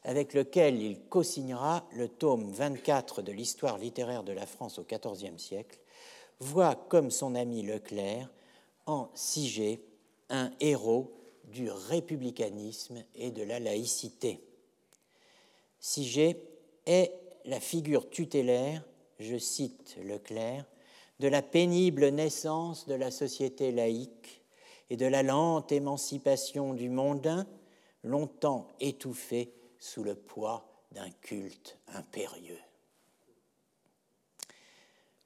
avec 0.04 0.34
lequel 0.34 0.82
il 0.82 1.00
co-signera 1.02 1.86
le 1.94 2.10
tome 2.10 2.52
24 2.52 3.22
de 3.22 3.32
l'histoire 3.32 3.78
littéraire 3.78 4.24
de 4.24 4.34
la 4.34 4.46
France 4.46 4.80
au 4.80 4.84
XIVe 4.84 5.38
siècle, 5.38 5.80
voit 6.40 6.76
comme 6.76 7.12
son 7.12 7.36
ami 7.36 7.64
Leclerc 7.64 8.30
en 8.86 9.10
Sigé 9.14 9.82
un 10.30 10.52
héros 10.60 11.14
du 11.46 11.70
républicanisme 11.70 13.04
et 13.16 13.32
de 13.32 13.44
la 13.44 13.60
laïcité. 13.60 14.42
Sigé 15.80 16.38
est 16.86 17.14
la 17.46 17.60
figure 17.60 18.10
tutélaire, 18.10 18.84
je 19.20 19.38
cite 19.38 19.98
Leclerc, 20.04 20.66
de 21.20 21.28
la 21.28 21.42
pénible 21.42 22.10
naissance 22.10 22.88
de 22.88 22.94
la 22.94 23.10
société 23.10 23.72
laïque 23.72 24.42
et 24.90 24.98
de 24.98 25.06
la 25.06 25.24
lente 25.24 25.72
émancipation 25.72 26.74
du 26.74 26.90
mondain, 26.90 27.48
longtemps 28.04 28.68
étouffé 28.80 29.54
sous 29.80 30.04
le 30.04 30.16
poids 30.16 30.66
d'un 30.92 31.10
culte 31.22 31.78
impérieux. 31.88 32.60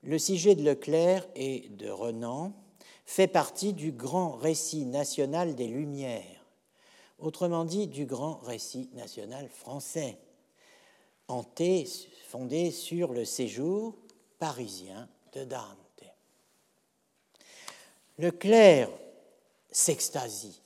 Le 0.04 0.18
sujet 0.18 0.56
de 0.56 0.64
Leclerc 0.64 1.28
et 1.36 1.70
de 1.70 1.90
Renan 1.90 2.54
fait 3.06 3.28
partie 3.28 3.74
du 3.74 3.92
grand 3.92 4.32
récit 4.32 4.86
national 4.86 5.54
des 5.54 5.68
Lumières, 5.68 6.46
autrement 7.20 7.66
dit 7.66 7.88
du 7.88 8.08
grand 8.08 8.40
récit 8.40 8.90
national 8.94 9.48
français, 9.48 10.18
hanté, 11.28 11.88
fondé 12.28 12.72
sur 12.72 13.14
le 13.14 13.26
séjour 13.26 13.96
parisien 14.40 15.08
de 15.34 15.44
Dante. 15.44 15.78
Leclerc 18.18 18.90
s'extasie 19.72 20.62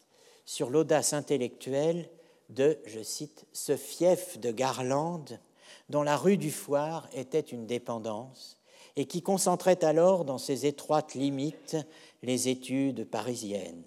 sur 0.46 0.70
l'audace 0.70 1.12
intellectuelle 1.12 2.10
de, 2.50 2.78
je 2.86 3.04
cite, 3.04 3.46
ce 3.52 3.76
fief 3.76 4.40
de 4.40 4.52
Garlande 4.52 5.40
dont 5.90 6.04
la 6.04 6.16
rue 6.16 6.38
du 6.38 6.52
Foire 6.52 7.10
était 7.14 7.40
une 7.42 7.66
dépendance 7.66 8.58
et 8.96 9.06
qui 9.06 9.22
concentrait 9.22 9.84
alors 9.84 10.26
dans 10.26 10.38
ses 10.38 10.66
étroites 10.66 11.14
limites 11.14 11.78
les 12.24 12.48
études 12.48 13.06
parisiennes, 13.06 13.84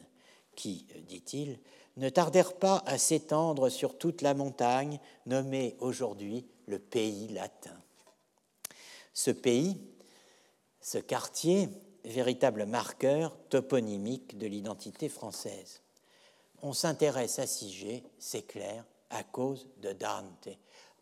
qui, 0.55 0.87
dit-il, 1.07 1.59
ne 1.97 2.09
tardèrent 2.09 2.55
pas 2.55 2.83
à 2.87 2.99
s'étendre 2.99 3.69
sur 3.69 3.99
toute 3.99 4.23
la 4.23 4.35
montagne 4.35 5.01
nommée 5.27 5.77
aujourd'hui 5.81 6.47
le 6.67 6.79
pays 6.79 7.29
latin. 7.29 7.75
Ce 9.15 9.31
pays, 9.31 9.77
ce 10.81 10.99
quartier, 10.99 11.69
véritable 12.05 12.67
marqueur 12.67 13.37
toponymique 13.49 14.39
de 14.39 14.47
l'identité 14.47 15.09
française. 15.09 15.83
On 16.63 16.73
s'intéresse 16.73 17.39
à 17.39 17.47
Sigé, 17.47 18.05
c'est 18.19 18.47
clair, 18.47 18.85
à 19.11 19.25
cause 19.25 19.67
de 19.79 19.93
Dante, 19.93 20.49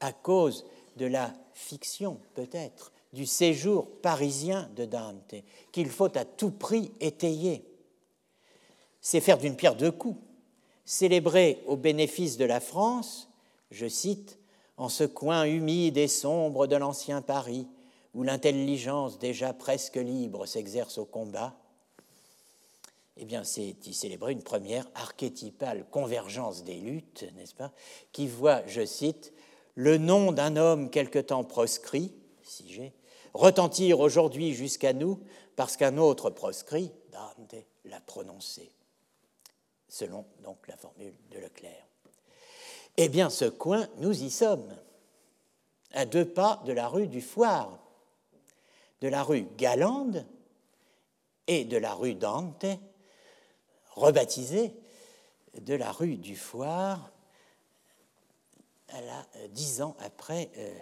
à 0.01 0.12
cause 0.12 0.65
de 0.97 1.07
la 1.07 1.33
fiction 1.55 2.20
peut-être, 2.35 2.93
du 3.16 3.24
séjour 3.24 3.88
parisien 4.02 4.70
de 4.76 4.84
Dante, 4.84 5.34
qu'il 5.72 5.88
faut 5.88 6.14
à 6.18 6.26
tout 6.26 6.51
prix 6.51 6.93
étayer. 7.01 7.64
C'est 9.01 9.22
faire 9.22 9.38
d'une 9.38 9.56
pierre 9.56 9.74
deux 9.74 9.90
coups, 9.90 10.20
célébrer 10.84 11.62
au 11.66 11.76
bénéfice 11.76 12.36
de 12.36 12.44
la 12.44 12.60
France, 12.60 13.30
je 13.70 13.88
cite, 13.88 14.38
en 14.76 14.90
ce 14.90 15.05
coin 15.05 15.44
humide 15.44 15.97
et 15.97 16.09
sombre 16.09 16.66
de 16.66 16.76
l'ancien 16.76 17.22
Paris, 17.22 17.66
où 18.12 18.22
l'intelligence 18.22 19.18
déjà 19.18 19.55
presque 19.55 19.97
libre 19.97 20.44
s'exerce 20.44 20.98
au 20.98 21.06
combat, 21.06 21.56
eh 23.16 23.24
bien, 23.24 23.44
c'est 23.44 23.86
y 23.86 23.94
célébrer 23.94 24.32
une 24.32 24.43
première 24.43 24.86
archétypale 24.94 25.86
convergence 25.90 26.64
des 26.64 26.76
luttes, 26.76 27.24
n'est-ce 27.34 27.55
pas, 27.55 27.72
qui 28.12 28.26
voit, 28.26 28.60
je 28.66 28.84
cite, 28.84 29.32
le 29.74 29.97
nom 29.97 30.32
d'un 30.32 30.56
homme 30.56 30.90
quelque 30.90 31.18
temps 31.18 31.44
proscrit, 31.44 32.12
si 32.43 32.70
j'ai, 32.70 32.93
retentir 33.36 34.00
aujourd'hui 34.00 34.54
jusqu'à 34.54 34.92
nous 34.92 35.20
parce 35.54 35.76
qu'un 35.76 35.96
autre 35.98 36.30
proscrit, 36.30 36.92
Dante, 37.12 37.54
l'a 37.84 38.00
prononcé, 38.00 38.70
selon 39.88 40.26
donc 40.42 40.66
la 40.68 40.76
formule 40.76 41.14
de 41.30 41.38
Leclerc. 41.38 41.86
Eh 42.96 43.08
bien, 43.08 43.30
ce 43.30 43.44
coin, 43.44 43.88
nous 43.98 44.22
y 44.22 44.30
sommes, 44.30 44.74
à 45.92 46.04
deux 46.04 46.26
pas 46.26 46.62
de 46.66 46.72
la 46.72 46.88
rue 46.88 47.08
du 47.08 47.20
Foire, 47.20 47.78
de 49.00 49.08
la 49.08 49.22
rue 49.22 49.46
Galande 49.56 50.26
et 51.46 51.64
de 51.64 51.76
la 51.76 51.94
rue 51.94 52.14
Dante, 52.14 52.66
rebaptisée 53.94 54.74
de 55.60 55.74
la 55.74 55.92
rue 55.92 56.16
du 56.16 56.36
Foire, 56.36 57.10
euh, 58.94 59.48
dix 59.50 59.82
ans 59.82 59.96
après 59.98 60.50
euh, 60.56 60.78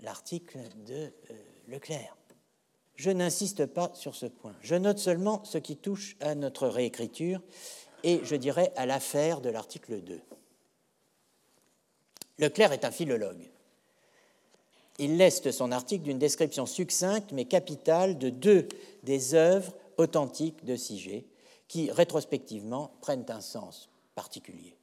l'article 0.00 0.58
de 0.86 1.12
euh, 1.30 1.34
Leclerc. 1.68 2.16
Je 2.96 3.10
n'insiste 3.10 3.66
pas 3.66 3.90
sur 3.94 4.14
ce 4.14 4.26
point. 4.26 4.54
Je 4.60 4.74
note 4.74 4.98
seulement 4.98 5.42
ce 5.44 5.58
qui 5.58 5.76
touche 5.76 6.16
à 6.20 6.34
notre 6.34 6.68
réécriture 6.68 7.40
et 8.02 8.20
je 8.22 8.36
dirais 8.36 8.72
à 8.76 8.86
l'affaire 8.86 9.40
de 9.40 9.50
l'article 9.50 10.00
2. 10.00 10.20
Leclerc 12.38 12.72
est 12.72 12.84
un 12.84 12.90
philologue. 12.90 13.50
Il 14.98 15.16
leste 15.16 15.50
son 15.50 15.72
article 15.72 16.04
d'une 16.04 16.18
description 16.18 16.66
succincte 16.66 17.32
mais 17.32 17.46
capitale 17.46 18.18
de 18.18 18.30
deux 18.30 18.68
des 19.02 19.34
œuvres 19.34 19.74
authentiques 19.96 20.64
de 20.64 20.76
Sigé 20.76 21.26
qui, 21.66 21.90
rétrospectivement, 21.90 22.92
prennent 23.00 23.26
un 23.28 23.40
sens 23.40 23.88
particulier. 24.14 24.76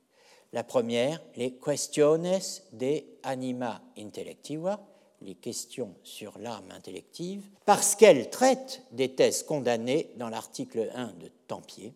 La 0.52 0.66
première, 0.66 1.22
les 1.38 1.53
Questiones 1.53 2.41
de 2.74 3.03
Anima 3.24 3.82
Intellectiva, 3.98 4.86
les 5.22 5.35
questions 5.35 5.95
sur 6.03 6.38
l'âme 6.39 6.69
intellective, 6.72 7.48
parce 7.65 7.95
qu'elles 7.95 8.30
traitent 8.30 8.84
des 8.91 9.14
thèses 9.14 9.43
condamnées 9.43 10.11
dans 10.18 10.30
l'article 10.30 10.89
1 10.93 11.14
de 11.14 11.30
Tempier, 11.48 11.93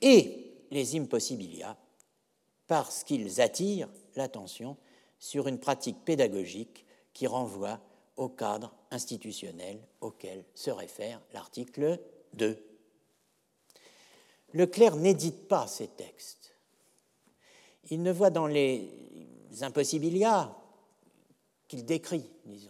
et 0.00 0.52
les 0.70 0.96
Impossibilia, 0.96 1.76
parce 2.66 3.04
qu'ils 3.04 3.40
attirent 3.40 3.90
l'attention 4.16 4.76
sur 5.18 5.46
une 5.48 5.58
pratique 5.58 6.04
pédagogique 6.04 6.84
qui 7.12 7.26
renvoie 7.26 7.80
au 8.16 8.28
cadre 8.28 8.74
institutionnel 8.90 9.78
auquel 10.00 10.44
se 10.54 10.70
réfère 10.70 11.20
l'article 11.32 12.00
2. 12.34 12.58
Leclerc 14.54 14.96
n'édite 14.96 15.48
pas 15.48 15.66
ces 15.66 15.88
textes. 15.88 16.54
Il 17.90 18.02
ne 18.02 18.12
voit 18.12 18.30
dans 18.30 18.46
les 18.46 18.90
impossibilia 19.60 20.56
qu'il 21.72 21.86
décrit, 21.86 22.28
disons, 22.44 22.68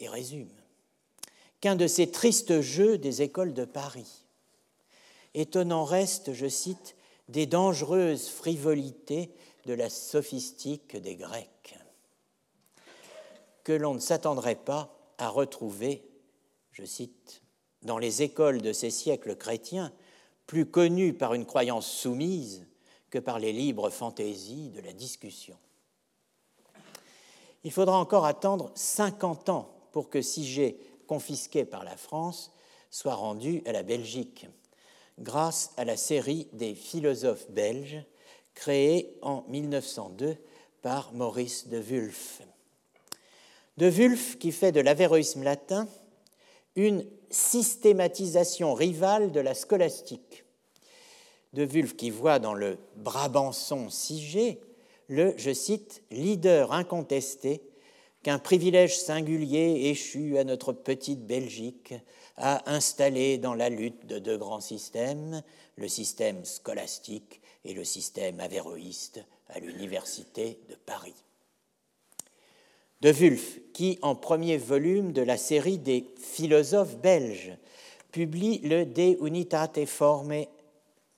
et 0.00 0.08
résume, 0.08 0.50
qu'un 1.60 1.76
de 1.76 1.86
ces 1.86 2.10
tristes 2.10 2.60
jeux 2.60 2.98
des 2.98 3.22
écoles 3.22 3.54
de 3.54 3.64
Paris. 3.64 4.24
Étonnant 5.32 5.84
reste, 5.84 6.32
je 6.32 6.48
cite, 6.48 6.96
des 7.28 7.46
dangereuses 7.46 8.26
frivolités 8.26 9.30
de 9.64 9.74
la 9.74 9.90
sophistique 9.90 10.96
des 10.96 11.14
Grecs, 11.14 11.76
que 13.62 13.72
l'on 13.72 13.94
ne 13.94 14.00
s'attendrait 14.00 14.56
pas 14.56 14.98
à 15.16 15.28
retrouver, 15.28 16.02
je 16.72 16.84
cite, 16.84 17.42
dans 17.82 17.98
les 17.98 18.22
écoles 18.22 18.60
de 18.60 18.72
ces 18.72 18.90
siècles 18.90 19.36
chrétiens, 19.36 19.92
plus 20.48 20.66
connues 20.66 21.14
par 21.14 21.32
une 21.32 21.46
croyance 21.46 21.88
soumise 21.88 22.66
que 23.08 23.20
par 23.20 23.38
les 23.38 23.52
libres 23.52 23.90
fantaisies 23.90 24.70
de 24.70 24.80
la 24.80 24.92
discussion 24.92 25.56
il 27.66 27.72
faudra 27.72 27.98
encore 27.98 28.26
attendre 28.26 28.70
50 28.76 29.48
ans 29.48 29.68
pour 29.90 30.08
que 30.08 30.22
Sigé, 30.22 30.78
confisqué 31.08 31.64
par 31.64 31.82
la 31.82 31.96
France, 31.96 32.52
soit 32.92 33.16
rendu 33.16 33.64
à 33.66 33.72
la 33.72 33.82
Belgique, 33.82 34.46
grâce 35.18 35.72
à 35.76 35.84
la 35.84 35.96
série 35.96 36.46
des 36.52 36.76
philosophes 36.76 37.50
belges 37.50 38.04
créée 38.54 39.18
en 39.20 39.42
1902 39.48 40.36
par 40.80 41.12
Maurice 41.12 41.66
de 41.66 41.80
Wulf. 41.80 42.42
De 43.78 43.90
Wulf 43.90 44.38
qui 44.38 44.52
fait 44.52 44.70
de 44.70 44.80
l'avéroïsme 44.80 45.42
latin 45.42 45.88
une 46.76 47.04
systématisation 47.30 48.74
rivale 48.74 49.32
de 49.32 49.40
la 49.40 49.54
scolastique. 49.54 50.44
De 51.52 51.66
Wulf 51.66 51.96
qui 51.96 52.10
voit 52.10 52.38
dans 52.38 52.54
le 52.54 52.78
Brabançon 52.94 53.90
Sigé 53.90 54.60
le, 55.08 55.34
je 55.36 55.52
cite, 55.52 56.02
leader 56.10 56.72
incontesté 56.72 57.62
qu'un 58.22 58.38
privilège 58.38 58.98
singulier 58.98 59.88
échu 59.90 60.36
à 60.38 60.44
notre 60.44 60.72
petite 60.72 61.26
Belgique 61.26 61.94
a 62.36 62.70
installé 62.72 63.38
dans 63.38 63.54
la 63.54 63.68
lutte 63.68 64.06
de 64.06 64.18
deux 64.18 64.36
grands 64.36 64.60
systèmes, 64.60 65.42
le 65.76 65.88
système 65.88 66.44
scolastique 66.44 67.40
et 67.64 67.72
le 67.72 67.84
système 67.84 68.40
avéroïste 68.40 69.24
à 69.48 69.60
l'Université 69.60 70.58
de 70.68 70.74
Paris. 70.74 71.14
De 73.00 73.12
Wulf, 73.12 73.60
qui, 73.72 73.98
en 74.02 74.14
premier 74.14 74.56
volume 74.56 75.12
de 75.12 75.22
la 75.22 75.36
série 75.36 75.78
des 75.78 76.06
philosophes 76.18 76.96
belges, 76.96 77.56
publie 78.10 78.58
le 78.60 78.86
De 78.86 79.24
Unitate 79.24 79.84
Forme, 79.84 80.46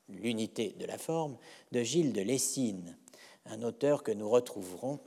l'unité 0.09 0.75
de 0.79 0.87
la 0.87 0.99
forme, 0.99 1.37
de 1.73 1.83
Gilles 1.83 2.13
de 2.13 2.21
Lessine, 2.21 2.97
un 3.51 3.63
auteur 3.63 4.03
que 4.03 4.13
nous 4.13 4.29
retrouverons 4.29 4.99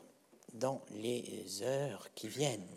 dans 0.53 0.81
les 0.91 1.61
heures 1.63 2.09
qui 2.15 2.27
viennent. 2.27 2.67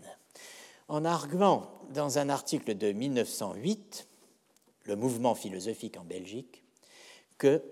En 0.89 1.05
arguant 1.05 1.71
dans 1.91 2.19
un 2.19 2.29
article 2.29 2.77
de 2.77 2.93
1908, 2.93 4.07
le 4.85 4.97
mouvement 4.97 5.35
philosophique 5.35 5.97
en 5.97 6.05
Belgique, 6.05 6.63
que, 7.39 7.63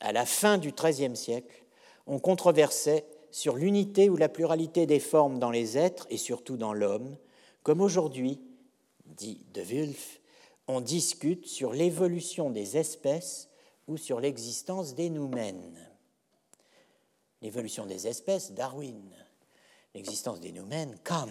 à 0.00 0.12
la 0.12 0.24
fin 0.24 0.58
du 0.58 0.72
XIIIe 0.72 1.16
siècle, 1.16 1.64
on 2.06 2.18
controversait 2.18 3.04
sur 3.30 3.56
l'unité 3.56 4.08
ou 4.08 4.16
la 4.16 4.28
pluralité 4.28 4.86
des 4.86 5.00
formes 5.00 5.38
dans 5.38 5.50
les 5.50 5.76
êtres 5.76 6.06
et 6.08 6.16
surtout 6.16 6.56
dans 6.56 6.72
l'homme, 6.72 7.16
comme 7.62 7.80
aujourd'hui, 7.80 8.40
dit 9.04 9.40
De 9.52 9.62
Wulf, 9.62 10.20
on 10.68 10.80
discute 10.80 11.46
sur 11.46 11.72
l'évolution 11.72 12.50
des 12.50 12.76
espèces 12.76 13.48
ou 13.88 13.96
sur 13.96 14.20
l'existence 14.20 14.94
des 14.94 15.10
noumènes 15.10 15.85
l'évolution 17.46 17.86
des 17.86 18.08
espèces, 18.08 18.50
Darwin, 18.52 19.00
l'existence 19.94 20.40
des 20.40 20.50
noumènes, 20.50 20.98
Kant, 21.04 21.28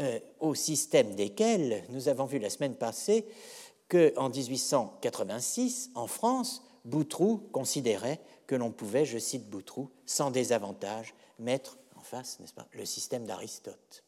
euh, 0.00 0.18
au 0.40 0.54
système 0.54 1.14
desquels 1.14 1.84
nous 1.90 2.08
avons 2.08 2.24
vu 2.24 2.38
la 2.38 2.48
semaine 2.48 2.74
passée 2.74 3.26
qu'en 3.88 4.30
1886, 4.30 5.90
en 5.94 6.06
France, 6.06 6.62
Boutroux 6.86 7.48
considérait 7.52 8.18
que 8.46 8.54
l'on 8.54 8.70
pouvait, 8.70 9.04
je 9.04 9.18
cite 9.18 9.50
Boutroux, 9.50 9.90
sans 10.06 10.30
désavantage, 10.30 11.14
mettre 11.38 11.76
en 11.96 12.00
face, 12.00 12.40
n'est-ce 12.40 12.54
pas, 12.54 12.66
le 12.72 12.86
système 12.86 13.26
d'Aristote. 13.26 14.04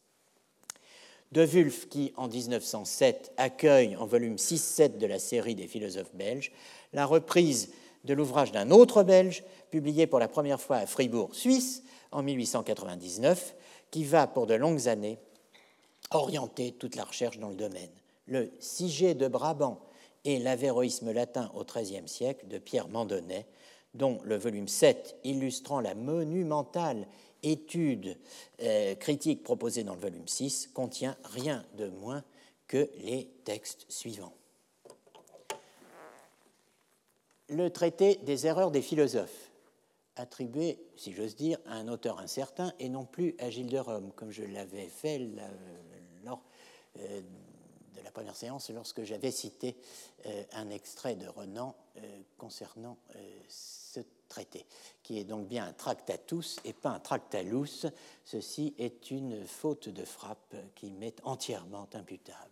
De 1.31 1.45
Wulf, 1.45 1.89
qui 1.89 2.11
en 2.15 2.27
1907 2.27 3.33
accueille 3.37 3.95
en 3.97 4.07
volume 4.07 4.37
6-7 4.37 4.97
de 4.97 5.05
la 5.05 5.19
série 5.19 5.53
des 5.53 5.67
philosophes 5.67 6.13
belges 6.15 6.51
la 6.91 7.05
reprise 7.05 7.71
de 8.03 8.13
l'ouvrage 8.13 8.51
d'un 8.51 8.71
autre 8.71 9.03
Belge, 9.03 9.43
publié 9.71 10.07
pour 10.07 10.19
la 10.19 10.27
première 10.27 10.61
fois 10.61 10.77
à 10.77 10.85
Fribourg, 10.85 11.33
Suisse, 11.33 11.83
en 12.11 12.21
1899, 12.21 13.55
qui 13.91 14.03
va 14.03 14.27
pour 14.27 14.47
de 14.47 14.53
longues 14.53 14.87
années 14.87 15.17
orienter 16.11 16.73
toute 16.73 16.95
la 16.95 17.03
recherche 17.03 17.39
dans 17.39 17.49
le 17.49 17.55
domaine. 17.55 17.89
Le 18.27 18.51
Siget 18.59 19.15
de 19.15 19.27
Brabant 19.27 19.79
et 20.25 20.39
l'avéroïsme 20.39 21.11
latin 21.11 21.51
au 21.55 21.63
XIIIe 21.63 22.07
siècle 22.07 22.47
de 22.47 22.57
Pierre 22.57 22.87
Mandonnet, 22.87 23.45
dont 23.93 24.19
le 24.23 24.37
volume 24.37 24.67
7 24.67 25.17
illustrant 25.23 25.81
la 25.81 25.95
monumentale 25.95 27.07
étude 27.43 28.17
euh, 28.61 28.95
critique 28.95 29.43
proposée 29.43 29.83
dans 29.83 29.95
le 29.95 29.99
volume 29.99 30.27
6 30.27 30.69
contient 30.73 31.17
rien 31.23 31.65
de 31.77 31.87
moins 31.87 32.23
que 32.67 32.89
les 33.03 33.29
textes 33.43 33.85
suivants. 33.89 34.33
Le 37.49 37.69
traité 37.69 38.15
des 38.23 38.47
erreurs 38.47 38.71
des 38.71 38.81
philosophes, 38.81 39.51
attribué, 40.15 40.79
si 40.95 41.13
j'ose 41.13 41.35
dire, 41.35 41.57
à 41.65 41.75
un 41.75 41.87
auteur 41.87 42.19
incertain 42.19 42.73
et 42.79 42.89
non 42.89 43.05
plus 43.05 43.35
à 43.39 43.49
Gilles 43.49 43.69
de 43.69 43.77
Rome, 43.77 44.11
comme 44.15 44.31
je 44.31 44.43
l'avais 44.43 44.87
fait 44.87 45.19
lors 46.23 46.41
euh, 46.99 47.21
de 47.95 48.01
la 48.01 48.11
première 48.11 48.35
séance 48.35 48.69
lorsque 48.69 49.03
j'avais 49.03 49.31
cité 49.31 49.75
euh, 50.25 50.43
un 50.53 50.69
extrait 50.69 51.15
de 51.15 51.27
Renan 51.27 51.75
concernant 52.37 52.97
ce 53.47 53.99
traité, 54.27 54.65
qui 55.03 55.19
est 55.19 55.23
donc 55.23 55.47
bien 55.47 55.67
un 55.67 55.73
tractatus 55.73 56.57
et 56.65 56.73
pas 56.73 56.89
un 56.89 56.99
tractalus. 56.99 57.85
Ceci 58.25 58.73
est 58.79 59.11
une 59.11 59.45
faute 59.45 59.89
de 59.89 60.03
frappe 60.03 60.55
qui 60.73 60.91
m'est 60.91 61.19
entièrement 61.23 61.87
imputable. 61.93 62.49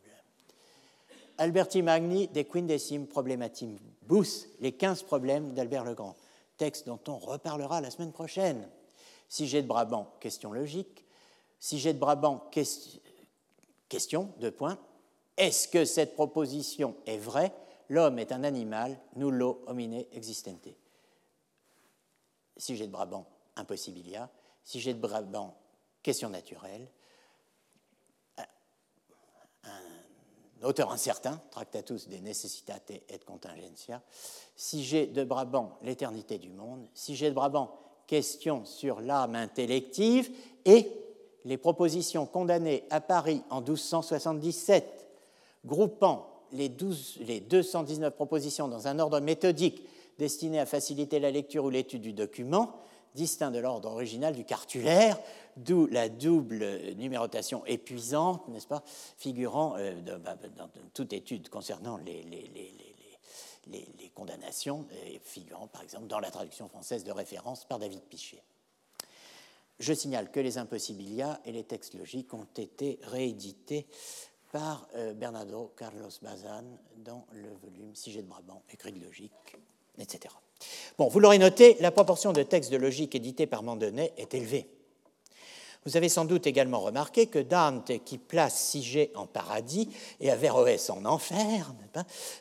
Alberti 1.40 1.82
Magni, 1.82 2.28
De 2.28 2.44
Quindecim 2.44 3.08
Problematimibus, 4.12 4.50
les 4.60 4.74
15 4.74 5.04
problèmes 5.04 5.54
d'Albert 5.54 5.86
le 5.86 5.94
Grand, 5.94 6.16
texte 6.58 6.86
dont 6.86 7.00
on 7.08 7.18
reparlera 7.18 7.80
la 7.80 7.92
semaine 7.92 8.12
prochaine. 8.12 8.68
Si 9.30 9.48
j'ai 9.48 9.62
de 9.62 9.68
Brabant, 9.68 10.14
question 10.20 10.52
logique. 10.52 11.06
Si 11.60 11.80
j'ai 11.80 11.94
de 11.94 12.00
Brabant, 12.00 12.50
question, 13.88 14.30
deux 14.40 14.52
points. 14.52 14.78
Est-ce 15.38 15.68
que 15.68 15.86
cette 15.86 16.16
proposition 16.16 16.96
est 17.06 17.18
vraie? 17.18 17.54
L'homme 17.88 18.20
est 18.20 18.34
un 18.34 18.44
animal, 18.44 19.00
nullo 19.16 19.64
homine 19.68 20.06
existente 20.12 20.68
si 22.62 22.78
j'ai 22.78 22.86
de 22.86 22.92
Brabant, 22.92 23.26
impossibilia. 23.56 24.30
Si 24.64 24.80
j'ai 24.80 24.94
de 24.94 25.00
Brabant, 25.00 25.58
question 26.04 26.30
naturelle. 26.30 26.88
Auteur 30.64 30.92
incertain, 30.92 31.42
Tractatus 31.52 32.08
de 32.08 32.18
necessitate 32.18 32.92
et 32.92 33.20
contingentia. 33.26 34.02
Si 34.56 34.84
j'ai 34.84 35.08
de 35.08 35.24
Brabant, 35.24 35.78
l'éternité 35.82 36.38
du 36.38 36.50
monde. 36.50 36.88
Si 36.94 37.16
j'ai 37.16 37.30
de 37.30 37.36
Brabant, 37.36 37.78
question 38.08 38.66
sur 38.66 39.00
l'âme 39.02 39.36
intellective. 39.36 40.30
Et 40.66 40.92
les 41.46 41.58
propositions 41.58 42.26
condamnées 42.26 42.84
à 42.90 43.02
Paris 43.02 43.42
en 43.50 43.62
1277, 43.62 45.08
groupant 45.66 46.28
les, 46.52 46.70
12, 46.70 47.20
les 47.22 47.40
219 47.40 48.14
propositions 48.14 48.68
dans 48.68 48.88
un 48.88 49.00
ordre 49.00 49.20
méthodique 49.20 49.84
destiné 50.20 50.60
à 50.60 50.66
faciliter 50.66 51.20
la 51.20 51.32
lecture 51.32 51.66
ou 51.66 51.70
l'étude 51.70 52.02
du 52.02 52.14
document, 52.14 52.76
distinct 53.16 53.52
de 53.52 53.60
l'ordre 53.60 53.90
original 53.92 54.36
du 54.36 54.46
cartulaire, 54.46 55.20
d'où 55.58 55.88
la 55.88 56.10
double 56.10 56.94
numérotation 56.96 57.66
épuisante, 57.66 58.48
n'est-ce 58.48 58.68
pas, 58.68 58.84
figurant 59.18 59.76
euh, 59.78 59.94
bah, 60.20 60.38
dans 60.56 60.70
toute 60.94 61.14
étude 61.14 61.50
concernant 61.50 61.98
les, 61.98 62.24
condamnations, 64.14 64.86
figurant 65.24 65.68
par 65.68 65.82
exemple 65.82 66.08
dans 66.08 66.20
la 66.20 66.32
traduction 66.32 66.68
française 66.68 67.04
de 67.04 67.12
référence 67.12 67.66
par 67.66 67.80
David 67.80 68.02
Pichet. 68.02 68.44
Je 69.80 69.94
signale 69.94 70.30
que 70.30 70.40
les 70.40 70.60
impossibilia 70.60 71.42
et 71.44 71.52
les 71.52 71.64
textes 71.64 71.96
logiques 71.96 72.34
ont 72.36 72.48
été 72.56 73.00
réédités 73.02 73.88
par 74.52 74.88
euh, 74.96 75.14
Bernardo 75.14 75.74
Carlos 75.76 76.12
Bazan 76.22 76.64
dans 76.98 77.26
le 77.32 77.50
volume 77.64 77.96
Siget 77.96 78.22
de 78.22 78.28
Brabant, 78.28 78.62
écrit 78.70 78.92
de 78.92 79.04
logique, 79.04 79.58
etc. 79.98 80.36
Bon, 81.02 81.08
vous 81.08 81.20
l'aurez 81.20 81.40
noté, 81.40 81.78
la 81.80 81.90
proportion 81.90 82.32
de 82.32 82.44
textes 82.44 82.72
de 82.72 82.78
logique 82.78 83.16
édités 83.16 83.48
par 83.48 83.64
Mandonnet 83.64 84.14
est 84.18 84.36
élevée. 84.36 84.68
Vous 85.84 85.98
avez 85.98 86.10
sans 86.10 86.26
doute 86.26 86.46
également 86.46 86.80
remarqué 86.80 87.26
que 87.26 87.40
Dante, 87.40 87.92
qui 88.06 88.20
place 88.20 88.56
Sigé 88.56 89.12
en 89.16 89.26
paradis 89.26 89.90
et 90.20 90.30
Averroès 90.30 90.92
en 90.92 91.04
enfer, 91.06 91.74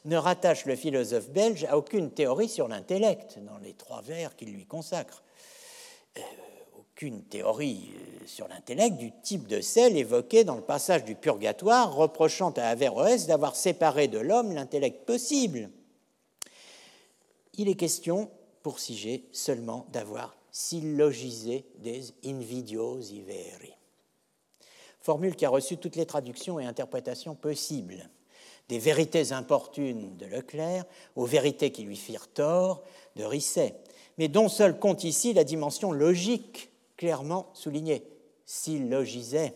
ne 0.04 0.16
rattache 0.18 0.66
le 0.66 0.76
philosophe 0.76 1.30
belge 1.30 1.64
à 1.64 1.78
aucune 1.78 2.10
théorie 2.10 2.50
sur 2.50 2.68
l'intellect 2.68 3.38
dans 3.38 3.56
les 3.56 3.72
trois 3.72 4.02
vers 4.02 4.36
qu'il 4.36 4.52
lui 4.52 4.66
consacre. 4.66 5.22
Euh, 6.18 6.20
aucune 6.78 7.22
théorie 7.22 7.94
euh, 7.94 8.26
sur 8.26 8.46
l'intellect 8.46 8.98
du 8.98 9.10
type 9.22 9.46
de 9.46 9.62
celle 9.62 9.96
évoquée 9.96 10.44
dans 10.44 10.56
le 10.56 10.60
passage 10.60 11.04
du 11.04 11.14
Purgatoire, 11.14 11.94
reprochant 11.94 12.50
à 12.58 12.64
Averroès 12.64 13.26
d'avoir 13.26 13.56
séparé 13.56 14.06
de 14.06 14.18
l'homme 14.18 14.52
l'intellect 14.52 15.06
possible 15.06 15.70
il 17.60 17.68
est 17.68 17.74
question, 17.74 18.30
pour 18.62 18.78
Sigé, 18.78 19.28
seulement 19.32 19.86
d'avoir 19.92 20.36
syllogisé 20.50 21.64
des 21.78 22.12
invidiosi 22.24 23.22
veri. 23.22 23.72
Formule 25.00 25.36
qui 25.36 25.46
a 25.46 25.50
reçu 25.50 25.76
toutes 25.76 25.96
les 25.96 26.06
traductions 26.06 26.60
et 26.60 26.66
interprétations 26.66 27.34
possibles, 27.34 28.10
des 28.68 28.78
vérités 28.78 29.32
importunes 29.32 30.16
de 30.16 30.26
Leclerc 30.26 30.84
aux 31.16 31.24
vérités 31.24 31.72
qui 31.72 31.82
lui 31.82 31.96
firent 31.96 32.28
tort 32.28 32.82
de 33.16 33.24
Risset, 33.24 33.74
mais 34.18 34.28
dont 34.28 34.48
seul 34.48 34.78
compte 34.78 35.04
ici 35.04 35.32
la 35.32 35.44
dimension 35.44 35.92
logique, 35.92 36.70
clairement 36.96 37.50
soulignée, 37.54 38.04
syllogisait 38.44 39.54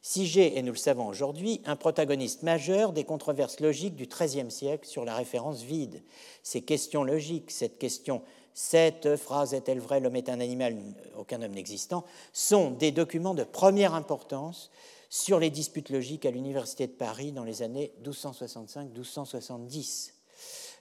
Sigé 0.00 0.56
est, 0.56 0.62
nous 0.62 0.72
le 0.72 0.78
savons 0.78 1.06
aujourd'hui, 1.06 1.60
un 1.64 1.76
protagoniste 1.76 2.42
majeur 2.42 2.92
des 2.92 3.04
controverses 3.04 3.60
logiques 3.60 3.96
du 3.96 4.06
XIIIe 4.06 4.50
siècle 4.50 4.86
sur 4.86 5.04
la 5.04 5.14
référence 5.14 5.62
vide. 5.62 6.02
Ces 6.42 6.62
questions 6.62 7.04
logiques, 7.04 7.50
cette 7.50 7.78
question 7.78 8.22
cette 8.60 9.14
phrase 9.14 9.54
est-elle 9.54 9.78
vraie, 9.78 10.00
l'homme 10.00 10.16
est 10.16 10.28
un 10.28 10.40
animal, 10.40 10.76
aucun 11.16 11.40
homme 11.42 11.52
n'existant, 11.52 12.04
sont 12.32 12.72
des 12.72 12.90
documents 12.90 13.34
de 13.34 13.44
première 13.44 13.94
importance 13.94 14.72
sur 15.10 15.38
les 15.38 15.50
disputes 15.50 15.90
logiques 15.90 16.26
à 16.26 16.32
l'Université 16.32 16.88
de 16.88 16.92
Paris 16.92 17.30
dans 17.30 17.44
les 17.44 17.62
années 17.62 17.92
1265-1270. 18.02 20.10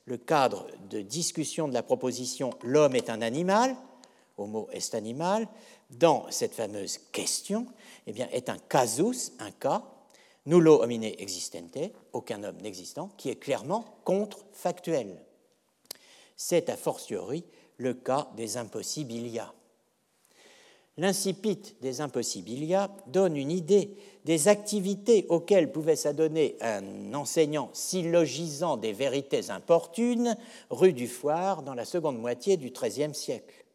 Le 0.06 0.18
cadre 0.18 0.66
de 0.90 1.02
discussion 1.02 1.68
de 1.68 1.76
la 1.76 1.84
proposition 1.84 2.50
L'homme 2.64 2.96
est 2.96 3.12
un 3.12 3.22
animal, 3.22 3.76
homo 4.40 4.68
est 4.72 4.96
animal, 4.96 5.48
dans 5.90 6.26
cette 6.30 6.54
fameuse 6.54 7.00
question, 7.12 7.68
eh 8.06 8.12
bien, 8.12 8.28
est 8.32 8.50
un 8.50 8.58
casus, 8.58 9.34
un 9.40 9.52
cas, 9.52 9.84
nullo 10.46 10.82
homine 10.82 11.04
existente, 11.04 11.78
aucun 12.14 12.44
homme 12.44 12.58
n'existant, 12.62 13.10
qui 13.18 13.30
est 13.30 13.36
clairement 13.36 14.00
contrefactuel. 14.04 15.22
C'est 16.36 16.70
a 16.70 16.78
fortiori 16.78 17.44
le 17.78 17.94
cas 17.94 18.30
des 18.36 18.58
impossibilia. 18.58 19.54
L'incipit 21.00 21.76
des 21.80 22.02
impossibilia 22.02 22.90
donne 23.06 23.38
une 23.38 23.52
idée 23.52 23.96
des 24.26 24.48
activités 24.48 25.28
auxquelles 25.30 25.72
pouvait 25.72 25.96
s'adonner 25.96 26.58
un 26.60 27.14
enseignant 27.14 27.70
syllogisant 27.74 28.78
des 28.78 28.94
vérités 28.94 29.52
importunes 29.52 30.36
rue 30.72 30.94
du 30.94 31.08
Foire 31.08 31.62
dans 31.62 31.76
la 31.76 31.86
seconde 31.86 32.18
moitié 32.18 32.58
du 32.58 32.72
XIIIe 32.72 33.14
siècle. 33.14 33.67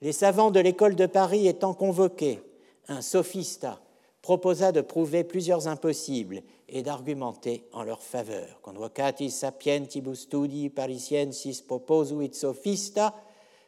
Les 0.00 0.12
savants 0.12 0.52
de 0.52 0.60
l'école 0.60 0.94
de 0.94 1.06
Paris 1.06 1.48
étant 1.48 1.74
convoqués, 1.74 2.40
un 2.86 3.02
sophista 3.02 3.80
proposa 4.22 4.70
de 4.70 4.80
prouver 4.80 5.24
plusieurs 5.24 5.66
impossibles 5.66 6.42
et 6.68 6.82
d'argumenter 6.82 7.64
en 7.72 7.82
leur 7.82 8.02
faveur. 8.02 8.60
Convocatis 8.62 9.30
sapientibus 9.30 10.20
studi 10.20 10.70
parisiensis 10.70 11.62
proposuit 11.62 12.34
sophista, 12.34 13.14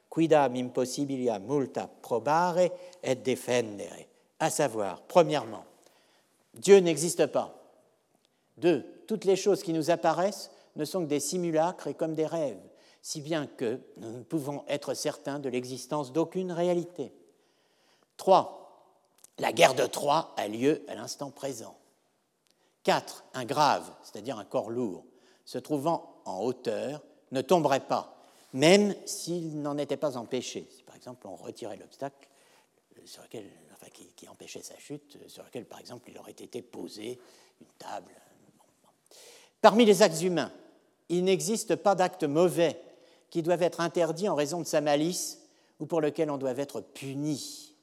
quidam 0.09 0.55
impossibilia 0.55 1.39
multa 1.39 1.89
probare 2.03 2.71
et 3.03 3.15
defendere. 3.17 4.07
À 4.39 4.51
savoir, 4.51 5.03
premièrement, 5.03 5.65
Dieu 6.55 6.79
n'existe 6.79 7.27
pas. 7.27 7.55
Deux, 8.57 8.85
toutes 9.07 9.25
les 9.25 9.37
choses 9.37 9.63
qui 9.63 9.73
nous 9.73 9.91
apparaissent 9.91 10.51
ne 10.77 10.85
sont 10.85 11.03
que 11.03 11.09
des 11.09 11.21
simulacres 11.21 11.89
et 11.89 11.95
comme 11.95 12.15
des 12.15 12.27
rêves 12.27 12.70
si 13.03 13.21
bien 13.21 13.47
que 13.47 13.81
nous 13.97 14.11
ne 14.19 14.23
pouvons 14.23 14.65
être 14.69 14.95
certains 14.95 15.39
de 15.39 15.49
l'existence 15.49 16.13
d'aucune 16.13 16.53
réalité. 16.53 17.13
3. 18.17 18.57
La 19.39 19.53
guerre 19.53 19.75
de 19.75 19.87
Troie 19.87 20.35
a 20.37 20.49
lieu 20.49 20.85
à 20.89 20.95
l'instant 20.95 21.31
présent. 21.31 21.77
4. 22.85 23.25
Un 23.35 23.45
grave, 23.45 23.91
c'est-à-dire 24.03 24.39
un 24.39 24.45
corps 24.45 24.71
lourd, 24.71 25.05
se 25.45 25.59
trouvant 25.59 26.21
en 26.25 26.41
hauteur, 26.41 27.03
ne 27.33 27.41
tomberait 27.41 27.87
pas, 27.87 28.17
même 28.53 28.95
s'il 29.07 29.61
n'en 29.63 29.79
était 29.79 29.97
pas 29.97 30.17
empêché. 30.17 30.69
Si 30.71 30.83
par 30.83 30.97
exemple 30.97 31.27
on 31.27 31.37
retirait 31.37 31.77
l'obstacle, 31.77 32.29
sur 33.05 33.23
lequel, 33.23 33.47
qui, 34.17 34.29
empêchait 34.29 34.63
sa 34.63 34.77
chute, 34.79 35.19
sur 35.27 35.43
lequel, 35.43 35.65
par 35.65 35.81
exemple, 35.81 36.11
il 36.11 36.19
aurait 36.19 36.33
été 36.33 36.63
posé 36.63 37.19
une 37.61 37.67
table. 37.79 38.13
Parmi 39.61 39.85
les 39.85 40.03
actes 40.03 40.23
humains, 40.23 40.53
il 41.09 41.25
n'existe 41.25 41.77
pas 41.77 41.95
d'actes 41.95 42.25
mauvais 42.25 42.81
qui 43.31 43.43
doivent 43.43 43.63
être 43.63 43.81
interdits 43.81 44.29
en 44.29 44.35
raison 44.35 44.61
de 44.61 44.67
sa 44.67 44.81
malice 44.81 45.41
ou 45.79 45.87
pour 45.87 46.01
lequel 46.01 46.31
on 46.31 46.37
doit 46.37 46.59
être 46.59 46.81
puni. 46.81 47.75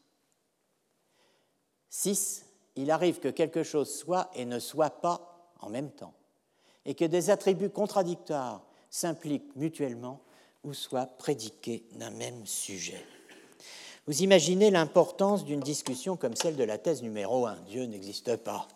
6. 1.90 2.46
Il 2.76 2.92
arrive 2.92 3.20
que 3.20 3.30
quelque 3.30 3.64
chose 3.64 3.92
soit 3.92 4.30
et 4.36 4.46
ne 4.46 4.60
soit 4.60 5.02
pas 5.02 5.52
en 5.62 5.70
même 5.70 5.90
temps, 5.90 6.14
et 6.86 6.94
que 6.94 7.06
des 7.06 7.32
attributs 7.32 7.72
contradictoires 7.72 8.64
s'impliquent 8.92 9.56
mutuellement 9.56 10.22
ou 10.64 10.74
soient 10.74 11.08
prédiqués 11.08 11.84
d'un 11.94 12.12
même 12.12 12.46
sujet. 12.46 13.04
Vous 14.06 14.22
imaginez 14.22 14.72
l'importance 14.72 15.44
d'une 15.44 15.60
discussion 15.60 16.16
comme 16.16 16.36
celle 16.36 16.56
de 16.56 16.64
la 16.64 16.78
thèse 16.78 17.02
numéro 17.02 17.46
1. 17.46 17.58
Dieu 17.68 17.84
n'existe 17.84 18.38
pas. 18.38 18.68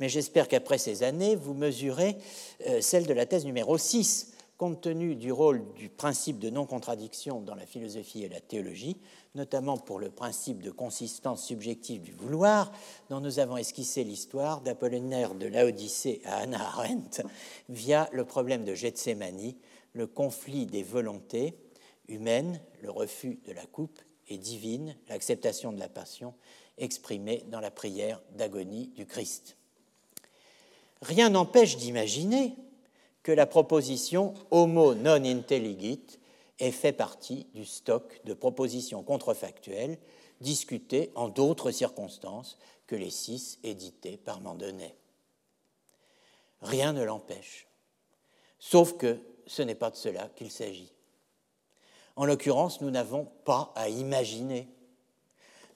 Mais 0.00 0.10
j'espère 0.10 0.48
qu'après 0.48 0.76
ces 0.76 1.02
années, 1.02 1.34
vous 1.34 1.54
mesurez 1.54 2.18
euh, 2.66 2.82
celle 2.82 3.06
de 3.06 3.14
la 3.14 3.24
thèse 3.24 3.46
numéro 3.46 3.78
6. 3.78 4.34
Compte 4.58 4.80
tenu 4.80 5.16
du 5.16 5.32
rôle 5.32 5.62
du 5.74 5.90
principe 5.90 6.38
de 6.38 6.48
non-contradiction 6.48 7.42
dans 7.42 7.54
la 7.54 7.66
philosophie 7.66 8.24
et 8.24 8.28
la 8.30 8.40
théologie, 8.40 8.96
notamment 9.34 9.76
pour 9.76 9.98
le 9.98 10.08
principe 10.08 10.62
de 10.62 10.70
consistance 10.70 11.44
subjective 11.44 12.00
du 12.00 12.12
vouloir, 12.12 12.72
dont 13.10 13.20
nous 13.20 13.38
avons 13.38 13.58
esquissé 13.58 14.02
l'histoire 14.02 14.62
d'Apollinaire 14.62 15.34
de 15.34 15.46
Laodicée 15.46 16.22
à 16.24 16.38
Anna 16.38 16.58
Arendt 16.58 17.22
via 17.68 18.08
le 18.12 18.24
problème 18.24 18.64
de 18.64 18.74
Gethsemane, 18.74 19.52
le 19.92 20.06
conflit 20.06 20.64
des 20.64 20.82
volontés 20.82 21.58
humaines, 22.08 22.58
le 22.80 22.90
refus 22.90 23.38
de 23.46 23.52
la 23.52 23.66
coupe 23.66 24.00
et 24.28 24.38
divine, 24.38 24.96
l'acceptation 25.10 25.70
de 25.70 25.78
la 25.78 25.90
passion 25.90 26.32
exprimée 26.78 27.44
dans 27.50 27.60
la 27.60 27.70
prière 27.70 28.22
d'agonie 28.38 28.88
du 28.96 29.04
Christ. 29.04 29.58
Rien 31.02 31.28
n'empêche 31.28 31.76
d'imaginer 31.76 32.54
que 33.26 33.32
la 33.32 33.46
proposition 33.46 34.34
homo 34.52 34.94
non 34.94 35.24
intelligit 35.24 36.20
ait 36.60 36.70
fait 36.70 36.92
partie 36.92 37.48
du 37.54 37.64
stock 37.64 38.20
de 38.24 38.34
propositions 38.34 39.02
contrefactuelles 39.02 39.98
discutées 40.40 41.10
en 41.16 41.28
d'autres 41.28 41.72
circonstances 41.72 42.56
que 42.86 42.94
les 42.94 43.10
six 43.10 43.58
éditées 43.64 44.16
par 44.16 44.40
Mandonnet. 44.40 44.94
Rien 46.62 46.92
ne 46.92 47.02
l'empêche, 47.02 47.66
sauf 48.60 48.96
que 48.96 49.18
ce 49.48 49.62
n'est 49.62 49.74
pas 49.74 49.90
de 49.90 49.96
cela 49.96 50.30
qu'il 50.36 50.52
s'agit. 50.52 50.92
En 52.14 52.26
l'occurrence, 52.26 52.80
nous 52.80 52.92
n'avons 52.92 53.24
pas 53.44 53.72
à 53.74 53.88
imaginer. 53.88 54.68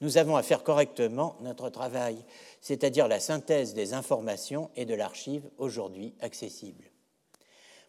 Nous 0.01 0.19
avons 0.19 0.37
à 0.37 0.45
faire 0.45 0.63
correctement 0.63 1.37
notre 1.41 1.69
travail, 1.69 2.25
c'est-à-dire 2.61 3.09
la 3.09 3.19
synthèse 3.19 3.75
des 3.75 3.93
informations 3.93 4.71
et 4.77 4.85
de 4.85 4.95
l'archive 4.95 5.51
aujourd'hui 5.59 6.15
accessible. 6.21 6.90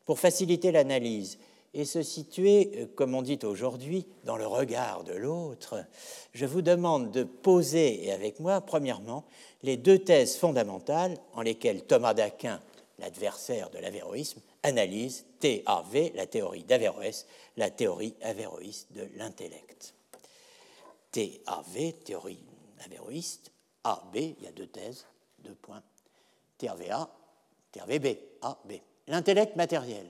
Pour 0.06 0.20
faciliter 0.20 0.72
l'analyse 0.72 1.38
et 1.74 1.86
se 1.86 2.04
situer, 2.04 2.72
euh, 2.76 2.86
comme 2.96 3.16
on 3.16 3.22
dit 3.22 3.40
aujourd'hui, 3.44 4.06
dans 4.26 4.38
le 4.38 4.48
regard 4.48 5.04
de 5.04 5.14
l'autre, 5.14 5.86
je 6.34 6.46
vous 6.46 6.62
demande 6.62 7.12
de 7.12 7.24
poser, 7.24 8.06
et 8.06 8.12
avec 8.12 8.40
moi, 8.40 8.62
premièrement, 8.62 9.24
les 9.64 9.78
deux 9.78 10.00
thèses 10.00 10.36
fondamentales 10.36 11.18
en 11.34 11.42
lesquelles 11.42 11.84
Thomas 11.84 12.14
d'Aquin, 12.14 12.62
l'adversaire 13.00 13.70
de 13.70 13.80
l'avéroïsme, 13.80 14.42
analyse 14.64 15.26
TAV, 15.40 16.12
la 16.16 16.28
théorie 16.28 16.64
d'Averroès, 16.64 17.26
la 17.58 17.70
théorie 17.70 18.16
avéroïste 18.22 18.92
de 18.94 19.08
l'intellect. 19.16 19.94
TAV, 21.12 21.94
théorie 22.04 22.44
avéroïste, 22.86 23.52
AB, 23.84 24.16
il 24.16 24.44
y 24.44 24.48
a 24.48 24.52
deux 24.52 24.68
thèses, 24.68 25.06
deux 25.40 25.56
points, 25.56 25.84
TAVA, 26.58 27.10
TAVB, 27.72 28.18
AB. 28.42 28.74
L'intellect 29.12 29.58
matériel, 29.58 30.06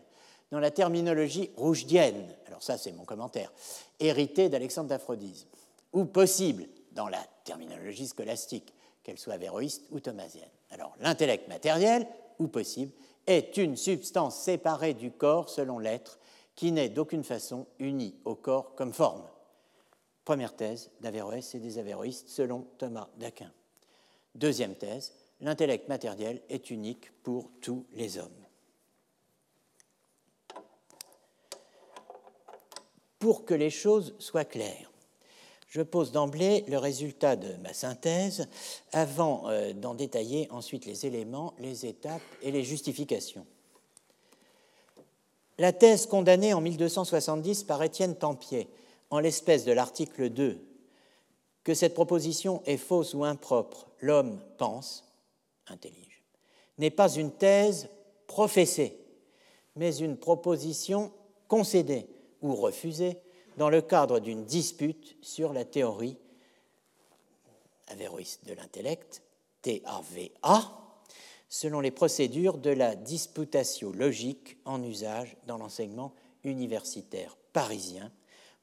dans 0.51 0.59
la 0.59 0.69
terminologie 0.69 1.49
rougienne, 1.57 2.35
alors 2.45 2.61
ça 2.61 2.77
c'est 2.77 2.91
mon 2.91 3.03
commentaire, 3.03 3.51
hérité 3.99 4.47
d'Alexandre 4.47 4.89
d'Aphrodise, 4.89 5.47
ou 5.91 6.05
possible 6.05 6.67
dans 6.91 7.07
la 7.07 7.25
terminologie 7.43 8.05
scolastique, 8.05 8.71
qu'elle 9.01 9.17
soit 9.17 9.33
avéroïste 9.33 9.87
ou 9.89 9.99
thomasienne. 9.99 10.51
Alors 10.69 10.95
l'intellect 10.99 11.47
matériel, 11.47 12.07
ou 12.37 12.47
possible, 12.47 12.91
est 13.25 13.57
une 13.57 13.75
substance 13.75 14.37
séparée 14.37 14.93
du 14.93 15.09
corps 15.09 15.49
selon 15.49 15.79
l'être, 15.79 16.19
qui 16.53 16.71
n'est 16.71 16.89
d'aucune 16.89 17.23
façon 17.23 17.65
unie 17.79 18.13
au 18.23 18.35
corps 18.35 18.75
comme 18.75 18.93
forme. 18.93 19.23
Première 20.25 20.55
thèse 20.55 20.91
d'Averroès 20.99 21.55
et 21.55 21.59
des 21.59 21.79
avéroïstes 21.79 22.29
selon 22.29 22.67
Thomas 22.77 23.07
d'Aquin. 23.17 23.51
Deuxième 24.35 24.75
thèse, 24.75 25.11
l'intellect 25.39 25.89
matériel 25.89 26.43
est 26.49 26.69
unique 26.69 27.11
pour 27.23 27.49
tous 27.61 27.87
les 27.93 28.19
hommes. 28.19 28.40
Pour 33.21 33.45
que 33.45 33.53
les 33.53 33.69
choses 33.69 34.15
soient 34.17 34.45
claires, 34.45 34.91
je 35.67 35.83
pose 35.83 36.11
d'emblée 36.11 36.65
le 36.67 36.79
résultat 36.79 37.35
de 37.35 37.53
ma 37.61 37.71
synthèse 37.71 38.47
avant 38.93 39.47
euh, 39.47 39.73
d'en 39.73 39.93
détailler 39.93 40.47
ensuite 40.49 40.87
les 40.87 41.05
éléments, 41.05 41.53
les 41.59 41.85
étapes 41.85 42.23
et 42.41 42.49
les 42.49 42.63
justifications. 42.63 43.45
La 45.59 45.71
thèse 45.71 46.07
condamnée 46.07 46.55
en 46.55 46.61
1270 46.61 47.63
par 47.65 47.83
Étienne 47.83 48.15
Tempier, 48.15 48.67
en 49.11 49.19
l'espèce 49.19 49.65
de 49.65 49.71
l'article 49.71 50.31
2, 50.31 50.59
que 51.63 51.75
cette 51.75 51.93
proposition 51.93 52.63
est 52.65 52.77
fausse 52.77 53.13
ou 53.13 53.23
impropre, 53.23 53.85
l'homme 53.99 54.41
pense, 54.57 55.05
intellige, 55.67 56.23
n'est 56.79 56.89
pas 56.89 57.13
une 57.13 57.31
thèse 57.31 57.87
professée, 58.25 58.97
mais 59.75 59.95
une 59.95 60.17
proposition 60.17 61.11
concédée 61.47 62.07
ou 62.41 62.55
refusée 62.55 63.17
dans 63.57 63.69
le 63.69 63.81
cadre 63.81 64.19
d'une 64.19 64.45
dispute 64.45 65.17
sur 65.21 65.53
la 65.53 65.65
théorie 65.65 66.17
avéroïste 67.87 68.45
de 68.45 68.53
l'intellect, 68.53 69.21
TAVA, 69.61 70.77
selon 71.49 71.81
les 71.81 71.91
procédures 71.91 72.57
de 72.57 72.69
la 72.69 72.95
disputatio 72.95 73.91
logique 73.91 74.57
en 74.65 74.81
usage 74.83 75.35
dans 75.45 75.57
l'enseignement 75.57 76.13
universitaire 76.43 77.37
parisien, 77.53 78.11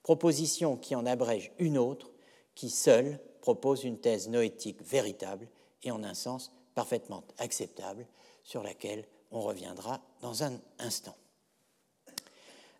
proposition 0.02 0.76
qui 0.76 0.94
en 0.94 1.06
abrège 1.06 1.52
une 1.58 1.78
autre, 1.78 2.10
qui 2.54 2.70
seule 2.70 3.20
propose 3.40 3.84
une 3.84 3.98
thèse 3.98 4.28
noétique 4.28 4.82
véritable 4.82 5.48
et 5.82 5.90
en 5.90 6.02
un 6.02 6.14
sens 6.14 6.50
parfaitement 6.74 7.24
acceptable, 7.38 8.06
sur 8.42 8.62
laquelle 8.62 9.04
on 9.30 9.42
reviendra 9.42 10.00
dans 10.20 10.42
un 10.42 10.58
instant. 10.78 11.16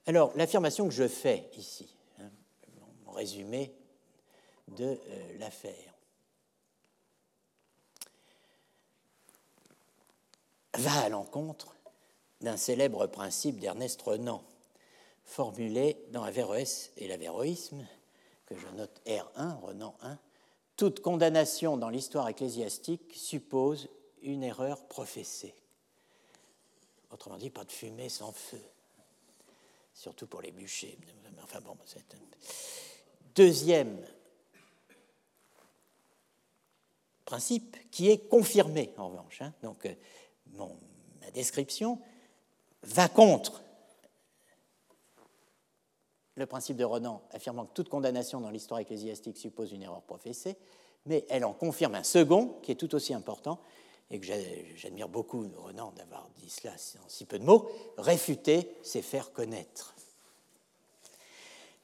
Alors, 0.09 0.33
l'affirmation 0.37 0.89
que 0.89 0.95
je 0.95 1.07
fais 1.07 1.51
ici, 1.59 1.95
résumé 3.09 3.75
de 4.69 4.85
euh, 4.85 5.39
l'affaire. 5.39 5.95
va 10.79 11.01
à 11.01 11.09
l'encontre 11.11 11.77
d'un 12.41 12.57
célèbre 12.57 13.07
principe 13.07 13.59
d'Ernest 13.59 14.01
Renan, 14.01 14.43
formulé 15.27 15.99
dans 16.11 16.23
Averroès 16.23 16.91
et 16.97 17.07
l'Averroïsme, 17.07 17.87
que 18.47 18.57
je 18.57 18.67
note 18.69 19.03
R1, 19.05 19.61
Renan 19.61 19.95
1. 20.01 20.19
Toute 20.79 21.01
condamnation 21.01 21.77
dans 21.77 21.91
l'histoire 21.91 22.29
ecclésiastique 22.29 23.13
suppose 23.15 23.91
une 24.23 24.43
erreur 24.43 24.87
professée. 24.87 25.55
Autrement 27.11 27.37
dit, 27.37 27.51
pas 27.51 27.65
de 27.65 27.73
fumée 27.73 28.09
sans 28.09 28.33
feu, 28.33 28.63
surtout 29.99 30.29
pour 30.29 30.41
les 30.41 30.53
bûchers. 30.53 30.97
Enfin 31.43 31.61
bon, 31.61 31.77
Deuxième 33.35 33.99
principe 37.25 37.77
qui 37.91 38.09
est 38.09 38.29
confirmé 38.29 38.93
en 38.97 39.09
revanche. 39.09 39.43
Hein. 39.43 39.53
Donc, 39.63 39.87
euh, 39.87 39.95
ma 41.21 41.31
description 41.33 42.01
va 42.83 43.09
contre 43.09 43.63
le 46.37 46.47
principe 46.47 46.77
de 46.77 46.85
Renan 46.85 47.23
affirmant 47.33 47.67
que 47.67 47.75
toute 47.75 47.89
condamnation 47.89 48.41
dans 48.41 48.51
l'histoire 48.51 48.81
ecclésiastique 48.81 49.37
suppose 49.37 49.73
une 49.73 49.83
erreur 49.83 50.03
professée, 50.03 50.57
mais 51.07 51.27
elle 51.29 51.45
en 51.45 51.53
confirme 51.53 51.97
un 51.97 52.05
second 52.05 52.61
qui 52.63 52.71
est 52.71 52.77
tout 52.77 52.95
aussi 52.95 53.13
important 53.13 53.61
et 54.11 54.19
que 54.19 54.27
j'admire 54.77 55.09
beaucoup 55.09 55.47
Renan 55.57 55.93
d'avoir 55.97 56.29
dit 56.37 56.51
cela 56.51 56.73
en 56.73 57.09
si 57.09 57.25
peu 57.25 57.39
de 57.39 57.45
mots, 57.45 57.71
réfuter, 57.99 58.71
c'est 58.83 59.03
faire 59.03 59.33
connaître 59.33 59.95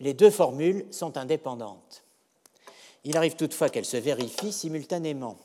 les 0.01 0.15
deux 0.15 0.31
formules 0.31 0.87
sont 0.91 1.17
indépendantes. 1.17 2.05
Il 3.05 3.17
arrive 3.17 3.37
toutefois 3.37 3.69
qu'elles 3.69 3.85
se 3.85 3.97
vérifient 3.97 4.53
simultanément. 4.53 5.37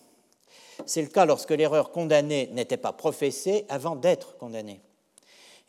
C'est 0.86 1.02
le 1.02 1.10
cas 1.10 1.26
lorsque 1.26 1.52
l'erreur 1.52 1.92
condamnée 1.92 2.48
n'était 2.54 2.78
pas 2.78 2.94
professée 2.94 3.66
avant 3.70 3.96
d'être 3.96 4.38
condamnée, 4.38 4.82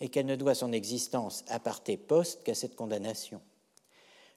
et 0.00 0.08
qu'elle 0.08 0.26
ne 0.26 0.36
doit 0.36 0.54
son 0.54 0.72
existence 0.72 1.44
à 1.48 1.58
parte 1.58 1.96
poste 1.96 2.44
qu'à 2.44 2.54
cette 2.54 2.76
condamnation. 2.76 3.40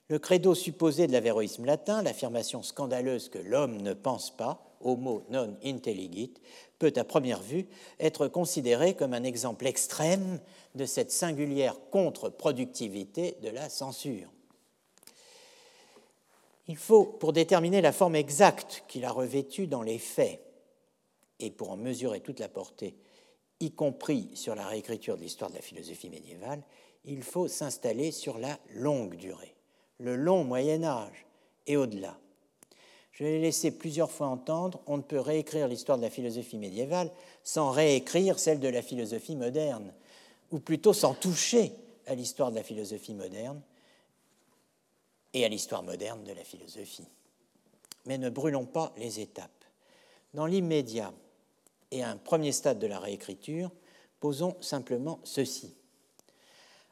Le 0.08 0.18
credo 0.18 0.54
supposé 0.54 1.06
de 1.06 1.12
l'avéroïsme 1.12 1.64
latin, 1.64 2.02
l'affirmation 2.02 2.62
scandaleuse 2.62 3.28
que 3.28 3.38
l'homme 3.38 3.80
ne 3.80 3.94
pense 3.94 4.36
pas, 4.36 4.76
homo 4.80 5.24
non 5.30 5.56
intelligit, 5.64 6.34
peut 6.78 6.92
à 6.96 7.04
première 7.04 7.40
vue 7.40 7.66
être 7.98 8.28
considéré 8.28 8.94
comme 8.94 9.14
un 9.14 9.24
exemple 9.24 9.66
extrême 9.66 10.40
de 10.74 10.84
cette 10.84 11.10
singulière 11.10 11.76
contre-productivité 11.90 13.38
de 13.42 13.48
la 13.48 13.68
censure. 13.70 14.30
Il 16.66 16.76
faut, 16.76 17.04
pour 17.04 17.32
déterminer 17.32 17.80
la 17.80 17.92
forme 17.92 18.16
exacte 18.16 18.84
qu'il 18.88 19.04
a 19.04 19.10
revêtue 19.10 19.66
dans 19.66 19.82
les 19.82 19.98
faits, 19.98 20.40
et 21.40 21.50
pour 21.50 21.70
en 21.70 21.76
mesurer 21.76 22.20
toute 22.20 22.40
la 22.40 22.48
portée, 22.48 22.96
y 23.60 23.70
compris 23.70 24.30
sur 24.34 24.54
la 24.54 24.66
réécriture 24.66 25.16
de 25.16 25.22
l'histoire 25.22 25.50
de 25.50 25.56
la 25.56 25.62
philosophie 25.62 26.10
médiévale, 26.10 26.62
il 27.04 27.22
faut 27.22 27.48
s'installer 27.48 28.10
sur 28.12 28.38
la 28.38 28.58
longue 28.74 29.16
durée, 29.16 29.53
le 29.98 30.16
long 30.16 30.44
Moyen 30.44 30.84
Âge 30.84 31.26
et 31.66 31.76
au-delà. 31.76 32.18
Je 33.12 33.22
l'ai 33.22 33.40
laissé 33.40 33.70
plusieurs 33.70 34.10
fois 34.10 34.26
entendre, 34.26 34.80
on 34.86 34.96
ne 34.96 35.02
peut 35.02 35.20
réécrire 35.20 35.68
l'histoire 35.68 35.98
de 35.98 36.02
la 36.02 36.10
philosophie 36.10 36.58
médiévale 36.58 37.12
sans 37.44 37.70
réécrire 37.70 38.38
celle 38.38 38.58
de 38.58 38.68
la 38.68 38.82
philosophie 38.82 39.36
moderne, 39.36 39.92
ou 40.50 40.58
plutôt 40.58 40.92
sans 40.92 41.14
toucher 41.14 41.72
à 42.06 42.14
l'histoire 42.14 42.50
de 42.50 42.56
la 42.56 42.64
philosophie 42.64 43.14
moderne 43.14 43.60
et 45.32 45.44
à 45.44 45.48
l'histoire 45.48 45.84
moderne 45.84 46.24
de 46.24 46.32
la 46.32 46.42
philosophie. 46.42 47.06
Mais 48.06 48.18
ne 48.18 48.30
brûlons 48.30 48.66
pas 48.66 48.92
les 48.96 49.20
étapes. 49.20 49.64
Dans 50.34 50.46
l'immédiat 50.46 51.12
et 51.92 52.02
à 52.02 52.10
un 52.10 52.16
premier 52.16 52.50
stade 52.50 52.80
de 52.80 52.88
la 52.88 52.98
réécriture, 52.98 53.70
posons 54.18 54.56
simplement 54.60 55.20
ceci. 55.22 55.74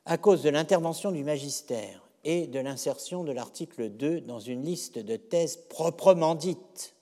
À 0.05 0.19
cause 0.19 0.43
de 0.43 0.51
l'intervention 0.51 1.11
du 1.11 1.25
magistère 1.25 2.03
et 2.25 2.47
de 2.47 2.61
l'insertion 2.61 3.25
de 3.25 3.33
l'article 3.33 3.89
2 3.91 4.21
dans 4.21 4.41
une 4.41 4.65
liste 4.65 4.99
de 4.99 5.17
thèses 5.17 5.57
proprement 5.57 6.35
dites, 6.35 6.95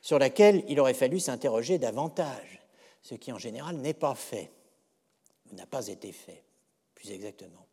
sur 0.00 0.18
laquelle 0.18 0.64
il 0.68 0.80
aurait 0.80 0.94
fallu 0.94 1.20
s'interroger 1.20 1.78
davantage, 1.78 2.62
ce 3.02 3.14
qui 3.14 3.32
en 3.32 3.38
général 3.38 3.76
n'est 3.76 3.94
pas 3.94 4.14
fait, 4.14 4.50
ou 5.50 5.54
n'a 5.54 5.66
pas 5.66 5.88
été 5.88 6.12
fait, 6.12 6.42
plus 6.94 7.10
exactement. 7.10 7.66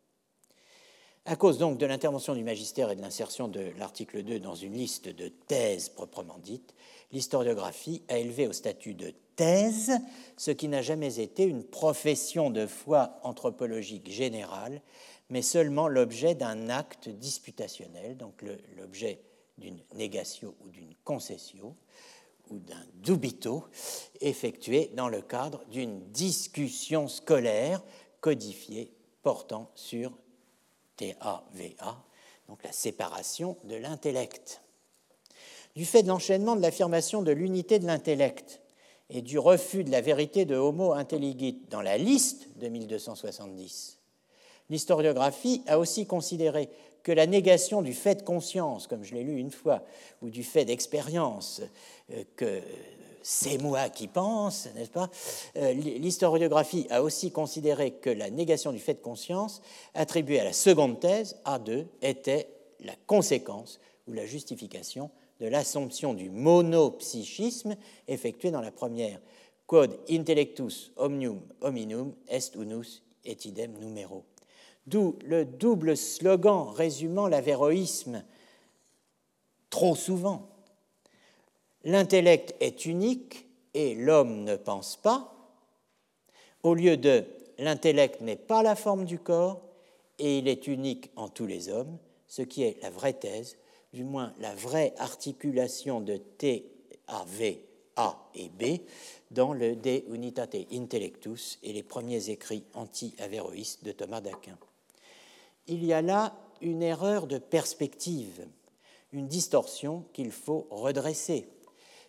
À 1.28 1.34
cause 1.34 1.58
donc 1.58 1.78
de 1.78 1.86
l'intervention 1.86 2.34
du 2.34 2.44
magistère 2.44 2.90
et 2.90 2.96
de 2.96 3.02
l'insertion 3.02 3.48
de 3.48 3.72
l'article 3.78 4.22
2 4.22 4.38
dans 4.38 4.54
une 4.54 4.74
liste 4.74 5.08
de 5.08 5.28
thèses 5.28 5.88
proprement 5.88 6.38
dites, 6.38 6.72
l'historiographie 7.10 8.04
a 8.08 8.18
élevé 8.18 8.46
au 8.46 8.52
statut 8.52 8.94
de 8.94 9.12
thèse 9.34 9.92
ce 10.36 10.52
qui 10.52 10.68
n'a 10.68 10.82
jamais 10.82 11.18
été 11.18 11.42
une 11.42 11.64
profession 11.64 12.50
de 12.50 12.66
foi 12.66 13.18
anthropologique 13.24 14.10
générale, 14.10 14.80
mais 15.30 15.42
seulement 15.42 15.88
l'objet 15.88 16.34
d'un 16.34 16.68
acte 16.68 17.08
disputationnel, 17.08 18.16
donc 18.16 18.44
l'objet 18.76 19.20
d'une 19.58 19.80
négation 19.94 20.54
ou 20.64 20.68
d'une 20.68 20.94
concession 21.04 21.74
ou 22.50 22.58
d'un 22.58 22.84
dubito 22.94 23.64
effectué 24.20 24.90
dans 24.94 25.08
le 25.08 25.20
cadre 25.20 25.64
d'une 25.66 26.00
discussion 26.12 27.08
scolaire 27.08 27.82
codifiée 28.20 28.92
portant 29.22 29.70
sur 29.74 30.12
TAVA, 30.96 32.04
donc 32.48 32.62
la 32.62 32.72
séparation 32.72 33.56
de 33.64 33.74
l'intellect. 33.74 34.62
Du 35.74 35.84
fait 35.84 36.02
de 36.02 36.08
l'enchaînement 36.08 36.56
de 36.56 36.62
l'affirmation 36.62 37.22
de 37.22 37.32
l'unité 37.32 37.78
de 37.78 37.86
l'intellect 37.86 38.62
et 39.10 39.22
du 39.22 39.38
refus 39.38 39.84
de 39.84 39.90
la 39.90 40.00
vérité 40.00 40.44
de 40.44 40.56
Homo 40.56 40.92
intelligit 40.92 41.60
dans 41.70 41.82
la 41.82 41.98
liste 41.98 42.56
de 42.56 42.68
1270, 42.68 43.95
L'historiographie 44.70 45.62
a 45.66 45.78
aussi 45.78 46.06
considéré 46.06 46.68
que 47.02 47.12
la 47.12 47.26
négation 47.26 47.82
du 47.82 47.94
fait 47.94 48.16
de 48.16 48.22
conscience, 48.22 48.88
comme 48.88 49.04
je 49.04 49.14
l'ai 49.14 49.22
lu 49.22 49.38
une 49.38 49.52
fois, 49.52 49.82
ou 50.22 50.28
du 50.28 50.42
fait 50.42 50.64
d'expérience, 50.64 51.62
euh, 52.10 52.24
que 52.34 52.60
c'est 53.22 53.58
moi 53.58 53.88
qui 53.88 54.06
pense, 54.08 54.68
n'est-ce 54.74 54.90
pas 54.90 55.10
euh, 55.56 55.72
L'historiographie 55.72 56.86
a 56.90 57.02
aussi 57.02 57.32
considéré 57.32 57.92
que 57.92 58.10
la 58.10 58.30
négation 58.30 58.72
du 58.72 58.78
fait 58.78 58.94
de 58.94 59.02
conscience, 59.02 59.62
attribuée 59.94 60.40
à 60.40 60.44
la 60.44 60.52
seconde 60.52 61.00
thèse, 61.00 61.36
A2, 61.44 61.86
était 62.02 62.48
la 62.80 62.94
conséquence 63.06 63.80
ou 64.06 64.12
la 64.12 64.26
justification 64.26 65.10
de 65.40 65.46
l'assomption 65.46 66.14
du 66.14 66.30
monopsychisme 66.30 67.76
effectuée 68.08 68.50
dans 68.50 68.60
la 68.60 68.70
première. 68.70 69.20
Quod 69.66 69.98
intellectus 70.08 70.92
omnium 70.96 71.40
hominum 71.60 72.14
est 72.28 72.54
unus 72.54 73.02
et 73.24 73.36
idem 73.44 73.72
numero. 73.80 74.24
D'où 74.86 75.16
le 75.24 75.44
double 75.44 75.96
slogan 75.96 76.68
résumant 76.68 77.26
l'avéroïsme 77.26 78.24
trop 79.70 79.96
souvent. 79.96 80.48
L'intellect 81.84 82.54
est 82.60 82.86
unique 82.86 83.46
et 83.74 83.94
l'homme 83.94 84.44
ne 84.44 84.56
pense 84.56 84.96
pas, 84.96 85.32
au 86.62 86.74
lieu 86.74 86.96
de 86.96 87.24
l'intellect 87.58 88.20
n'est 88.20 88.36
pas 88.36 88.62
la 88.62 88.74
forme 88.74 89.04
du 89.04 89.18
corps 89.18 89.60
et 90.18 90.38
il 90.38 90.48
est 90.48 90.66
unique 90.66 91.10
en 91.16 91.28
tous 91.28 91.46
les 91.46 91.68
hommes, 91.68 91.98
ce 92.26 92.42
qui 92.42 92.62
est 92.62 92.82
la 92.82 92.90
vraie 92.90 93.12
thèse, 93.12 93.56
du 93.92 94.04
moins 94.04 94.32
la 94.40 94.54
vraie 94.54 94.94
articulation 94.98 96.00
de 96.00 96.16
T, 96.16 96.70
A, 97.06 97.24
V, 97.28 97.64
A 97.96 98.30
et 98.34 98.48
B 98.48 98.80
dans 99.30 99.52
le 99.52 99.76
De 99.76 100.02
Unitate 100.12 100.56
Intellectus 100.72 101.58
et 101.62 101.72
les 101.72 101.82
premiers 101.82 102.30
écrits 102.30 102.64
anti-avéroïstes 102.74 103.84
de 103.84 103.92
Thomas 103.92 104.20
d'Aquin 104.20 104.58
il 105.66 105.84
y 105.84 105.92
a 105.92 106.02
là 106.02 106.34
une 106.60 106.82
erreur 106.82 107.26
de 107.26 107.38
perspective, 107.38 108.46
une 109.12 109.28
distorsion 109.28 110.04
qu'il 110.12 110.30
faut 110.30 110.66
redresser. 110.70 111.48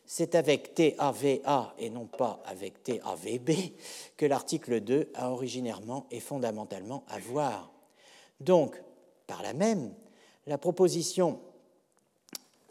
C'est 0.06 0.36
avec 0.36 0.74
TAVA 0.74 1.76
et 1.78 1.90
non 1.90 2.06
pas 2.06 2.42
avec 2.46 2.82
TAVB 2.84 3.52
que 4.16 4.26
l'article 4.26 4.80
2 4.80 5.12
a 5.14 5.32
originairement 5.32 6.08
et 6.12 6.22
fondamentalement 6.22 7.04
à 7.10 7.20
voir. 7.20 7.74
Donc, 8.40 8.82
par 9.26 9.44
là 9.44 9.54
même, 9.54 9.94
la 10.46 10.58
proposition 10.58 11.42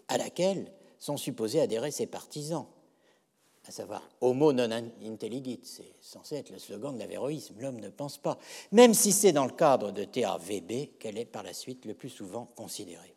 à 0.09 0.17
laquelle 0.17 0.73
sont 0.99 1.19
supposés 1.19 1.61
adhérer 1.61 1.91
ses 1.91 2.07
partisans, 2.07 2.67
à 3.69 3.73
savoir 3.73 4.03
Homo 4.21 4.53
non 4.53 4.71
intelligit, 5.05 5.61
c'est 5.65 5.93
censé 6.01 6.37
être 6.37 6.51
le 6.51 6.59
slogan 6.59 6.95
de 6.95 7.01
l'avéroïsme, 7.01 7.55
l'homme 7.59 7.81
ne 7.81 7.89
pense 7.89 8.19
pas, 8.19 8.39
même 8.73 8.95
si 8.95 9.13
c'est 9.13 9.33
dans 9.33 9.45
le 9.45 9.53
cadre 9.53 9.91
de 9.91 10.05
TAVB 10.05 10.99
qu'elle 10.99 11.19
est 11.19 11.25
par 11.25 11.43
la 11.43 11.53
suite 11.53 11.85
le 11.85 11.95
plus 11.95 12.11
souvent 12.11 12.47
considérée. 12.57 13.15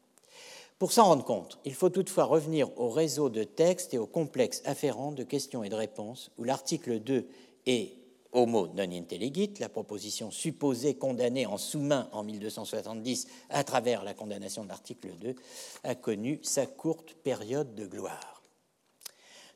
Pour 0.80 0.92
s'en 0.92 1.06
rendre 1.06 1.26
compte, 1.26 1.60
il 1.66 1.74
faut 1.74 1.90
toutefois 1.90 2.24
revenir 2.24 2.70
au 2.80 2.90
réseau 2.90 3.30
de 3.30 3.44
textes 3.44 3.94
et 3.94 3.98
au 3.98 4.08
complexe 4.08 4.62
afférent 4.66 5.12
de 5.12 5.24
questions 5.24 5.64
et 5.64 5.70
de 5.70 5.76
réponses 5.76 6.32
où 6.38 6.46
l'article 6.46 7.00
2 7.00 7.28
est 7.66 7.94
Homo 8.32 8.68
non 8.68 8.92
intelligit, 8.92 9.54
la 9.60 9.70
proposition 9.70 10.32
supposée 10.32 10.94
condamnée 10.94 11.46
en 11.46 11.58
sous-main 11.58 12.08
en 12.12 12.24
1270 12.24 13.28
à 13.50 13.64
travers 13.64 14.04
la 14.04 14.14
condamnation 14.14 14.64
de 14.64 14.70
l'article 14.70 15.10
2, 15.20 15.36
a 15.84 15.96
connu 15.96 16.40
sa 16.44 16.66
courte 16.66 17.14
période 17.14 17.76
de 17.76 17.86
gloire. 17.86 18.39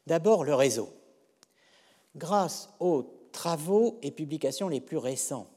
D'abord, 0.07 0.43
le 0.43 0.55
réseau. 0.55 0.89
Grâce 2.15 2.69
aux 2.79 3.05
travaux 3.31 3.97
et 4.01 4.11
publications 4.11 4.67
les 4.67 4.81
plus 4.81 4.97
récents, 4.97 5.47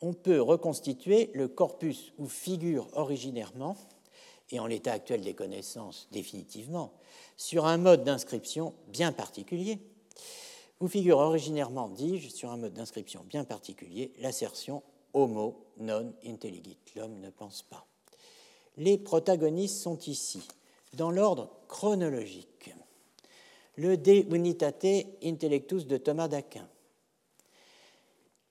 on 0.00 0.12
peut 0.12 0.40
reconstituer 0.40 1.30
le 1.34 1.48
corpus 1.48 2.12
où 2.18 2.28
figure 2.28 2.88
originairement, 2.92 3.76
et 4.50 4.60
en 4.60 4.66
l'état 4.66 4.92
actuel 4.92 5.22
des 5.22 5.34
connaissances 5.34 6.08
définitivement, 6.12 6.92
sur 7.36 7.66
un 7.66 7.78
mode 7.78 8.04
d'inscription 8.04 8.74
bien 8.88 9.12
particulier, 9.12 9.80
où 10.80 10.88
figure 10.88 11.18
originairement, 11.18 11.88
dis-je, 11.88 12.28
sur 12.28 12.50
un 12.50 12.56
mode 12.58 12.74
d'inscription 12.74 13.24
bien 13.24 13.44
particulier, 13.44 14.12
l'assertion 14.18 14.82
homo 15.14 15.64
non 15.78 16.12
intelligit, 16.24 16.78
l'homme 16.94 17.18
ne 17.20 17.30
pense 17.30 17.62
pas. 17.62 17.86
Les 18.76 18.98
protagonistes 18.98 19.80
sont 19.80 19.98
ici, 20.00 20.46
dans 20.92 21.10
l'ordre 21.10 21.50
chronologique 21.66 22.74
le 23.76 23.96
De 23.96 24.34
Unitate 24.34 25.06
Intellectus 25.22 25.86
de 25.86 25.96
Thomas 25.96 26.28
d'Aquin, 26.28 26.68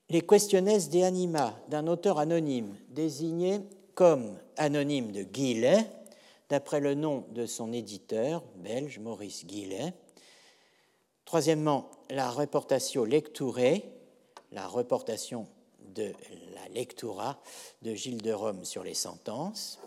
les 0.10 0.22
Questiones 0.22 0.90
de 0.90 1.04
Anima 1.04 1.60
d'un 1.68 1.88
auteur 1.88 2.20
anonyme 2.20 2.76
désigné 2.90 3.62
comme 3.96 4.38
anonyme 4.58 5.12
de 5.12 5.24
Guillet, 5.24 5.88
d'après 6.50 6.80
le 6.80 6.94
nom 6.94 7.26
de 7.32 7.46
son 7.48 7.74
éditeur 7.74 8.44
belge 8.58 9.00
Maurice 9.00 9.46
Guillet. 9.46 9.94
Troisièmement, 11.26 11.90
la 12.12 12.30
Reportatio 12.30 13.04
Lecturae, 13.06 13.82
la 14.52 14.68
reportation 14.68 15.48
de 15.96 16.14
la 16.54 16.68
Lectura 16.70 17.42
de 17.82 17.96
Gilles 17.96 18.22
de 18.22 18.32
Rome 18.32 18.64
sur 18.64 18.84
les 18.84 18.94
sentences. 18.94 19.80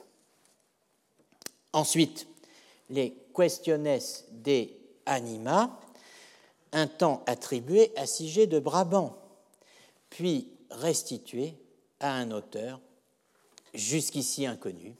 Ensuite, 1.72 2.26
les 2.90 3.14
Questiones 3.34 4.00
de 4.32 4.68
Anima, 5.08 5.80
un 6.72 6.86
temps 6.86 7.22
attribué 7.26 7.92
à 7.96 8.06
Sigé 8.06 8.46
de 8.46 8.58
Brabant, 8.58 9.16
puis 10.10 10.48
restitué 10.70 11.54
à 12.00 12.12
un 12.12 12.30
auteur 12.30 12.80
jusqu'ici 13.74 14.46
inconnu, 14.46 14.94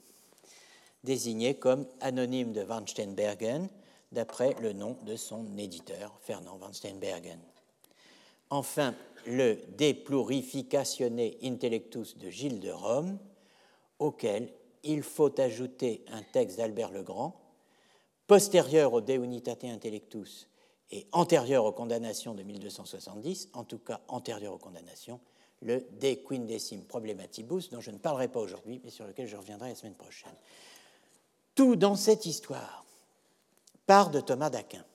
désigné 1.03 1.55
comme 1.55 1.85
anonyme 2.01 2.53
de 2.53 2.61
Van 2.61 2.85
Steenbergen, 2.85 3.69
d'après 4.11 4.55
le 4.61 4.73
nom 4.73 4.97
de 5.03 5.15
son 5.15 5.57
éditeur, 5.57 6.17
Fernand 6.21 6.57
Van 6.57 6.73
Steenbergen. 6.73 7.39
Enfin, 8.49 8.95
le 9.27 9.59
De 9.77 9.91
Plurificatione 9.91 11.31
Intellectus 11.43 12.17
de 12.17 12.29
Gilles 12.29 12.59
de 12.59 12.71
Rome, 12.71 13.19
auquel 13.99 14.51
il 14.83 15.03
faut 15.03 15.39
ajouter 15.39 16.03
un 16.11 16.23
texte 16.23 16.57
d'Albert 16.57 16.91
Legrand, 16.91 17.39
postérieur 18.29 18.93
au 18.93 19.01
De 19.01 19.13
Unitate 19.13 19.63
Intellectus 19.63 20.47
et 20.91 21.07
antérieur 21.13 21.65
aux 21.65 21.71
condamnations 21.71 22.35
de 22.35 22.43
1270, 22.43 23.49
en 23.53 23.63
tout 23.63 23.79
cas 23.79 24.01
antérieur 24.07 24.53
aux 24.53 24.59
condamnations, 24.59 25.19
le 25.63 25.83
De 25.99 26.13
Quindecim 26.13 26.81
Problematibus, 26.87 27.71
dont 27.71 27.81
je 27.81 27.89
ne 27.89 27.97
parlerai 27.97 28.27
pas 28.27 28.39
aujourd'hui, 28.39 28.79
mais 28.83 28.91
sur 28.91 29.07
lequel 29.07 29.27
je 29.27 29.35
reviendrai 29.35 29.69
la 29.69 29.75
semaine 29.75 29.95
prochaine. 29.95 30.35
Tout 31.55 31.75
dans 31.75 31.95
cette 31.95 32.27
histoire 32.27 32.85
part 33.87 34.11
de 34.11 34.19
Thomas 34.19 34.51
d'Aquin, 34.51 34.85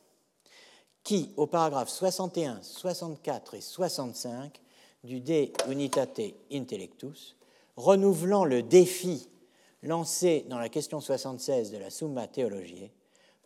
qui, 1.02 1.32
au 1.36 1.48
paragraphe 1.48 1.88
61, 1.88 2.62
64 2.62 3.54
et 3.54 3.60
65 3.60 4.60
du 5.02 5.20
De 5.20 5.48
Unitate 5.68 6.20
Intellectus, 6.52 7.36
renouvelant 7.74 8.44
le 8.44 8.62
défi 8.62 9.28
lancé 9.82 10.46
dans 10.48 10.58
la 10.58 10.68
question 10.68 11.00
76 11.00 11.72
de 11.72 11.78
la 11.78 11.90
Summa 11.90 12.28
Theologiae, 12.28 12.90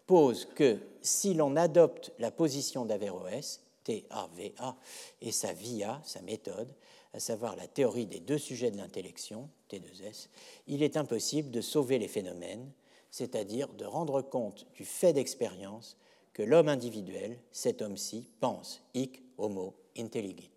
pose 0.08 0.46
que 0.46 0.78
si 1.02 1.34
l'on 1.34 1.54
adopte 1.54 2.12
la 2.18 2.32
position 2.32 2.84
d'Averroès, 2.84 3.60
TAVA, 3.84 4.76
et 5.20 5.30
sa 5.30 5.52
via, 5.52 6.00
sa 6.04 6.22
méthode, 6.22 6.74
à 7.12 7.20
savoir 7.20 7.54
la 7.56 7.68
théorie 7.68 8.06
des 8.06 8.18
deux 8.18 8.38
sujets 8.38 8.70
de 8.70 8.78
l'intellection, 8.78 9.48
T2S, 9.70 10.28
il 10.66 10.82
est 10.82 10.96
impossible 10.96 11.50
de 11.50 11.60
sauver 11.60 11.98
les 11.98 12.08
phénomènes, 12.08 12.72
c'est-à-dire 13.10 13.68
de 13.74 13.84
rendre 13.84 14.22
compte 14.22 14.66
du 14.74 14.84
fait 14.84 15.12
d'expérience 15.12 15.96
que 16.32 16.42
l'homme 16.42 16.68
individuel, 16.68 17.38
cet 17.52 17.82
homme-ci, 17.82 18.30
pense 18.40 18.82
hic 18.94 19.22
homo 19.36 19.74
intelligit. 19.96 20.50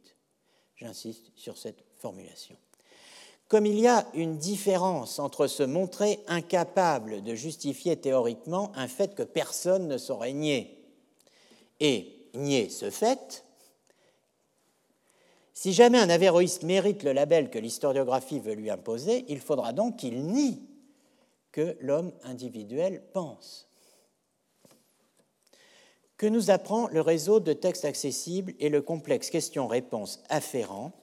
J'insiste 0.75 1.31
sur 1.35 1.57
cette 1.57 1.83
formulation. 1.97 2.57
Comme 3.51 3.65
il 3.65 3.81
y 3.81 3.87
a 3.87 4.07
une 4.13 4.37
différence 4.37 5.19
entre 5.19 5.45
se 5.45 5.63
montrer 5.63 6.21
incapable 6.29 7.21
de 7.21 7.35
justifier 7.35 7.97
théoriquement 7.97 8.71
un 8.77 8.87
fait 8.87 9.13
que 9.13 9.23
personne 9.23 9.89
ne 9.89 9.97
saurait 9.97 10.31
nier 10.31 10.81
et 11.81 12.29
nier 12.33 12.69
ce 12.69 12.89
fait, 12.89 13.43
si 15.53 15.73
jamais 15.73 15.97
un 15.99 16.09
avéroïste 16.09 16.63
mérite 16.63 17.03
le 17.03 17.11
label 17.11 17.49
que 17.49 17.59
l'historiographie 17.59 18.39
veut 18.39 18.53
lui 18.53 18.69
imposer, 18.69 19.25
il 19.27 19.41
faudra 19.41 19.73
donc 19.73 19.97
qu'il 19.97 20.27
nie 20.27 20.61
que 21.51 21.75
l'homme 21.81 22.13
individuel 22.23 23.03
pense. 23.11 23.67
Que 26.15 26.27
nous 26.27 26.51
apprend 26.51 26.87
le 26.87 27.01
réseau 27.01 27.41
de 27.41 27.51
textes 27.51 27.83
accessibles 27.83 28.53
et 28.59 28.69
le 28.69 28.81
complexe 28.81 29.29
question-réponse 29.29 30.23
afférent 30.29 30.93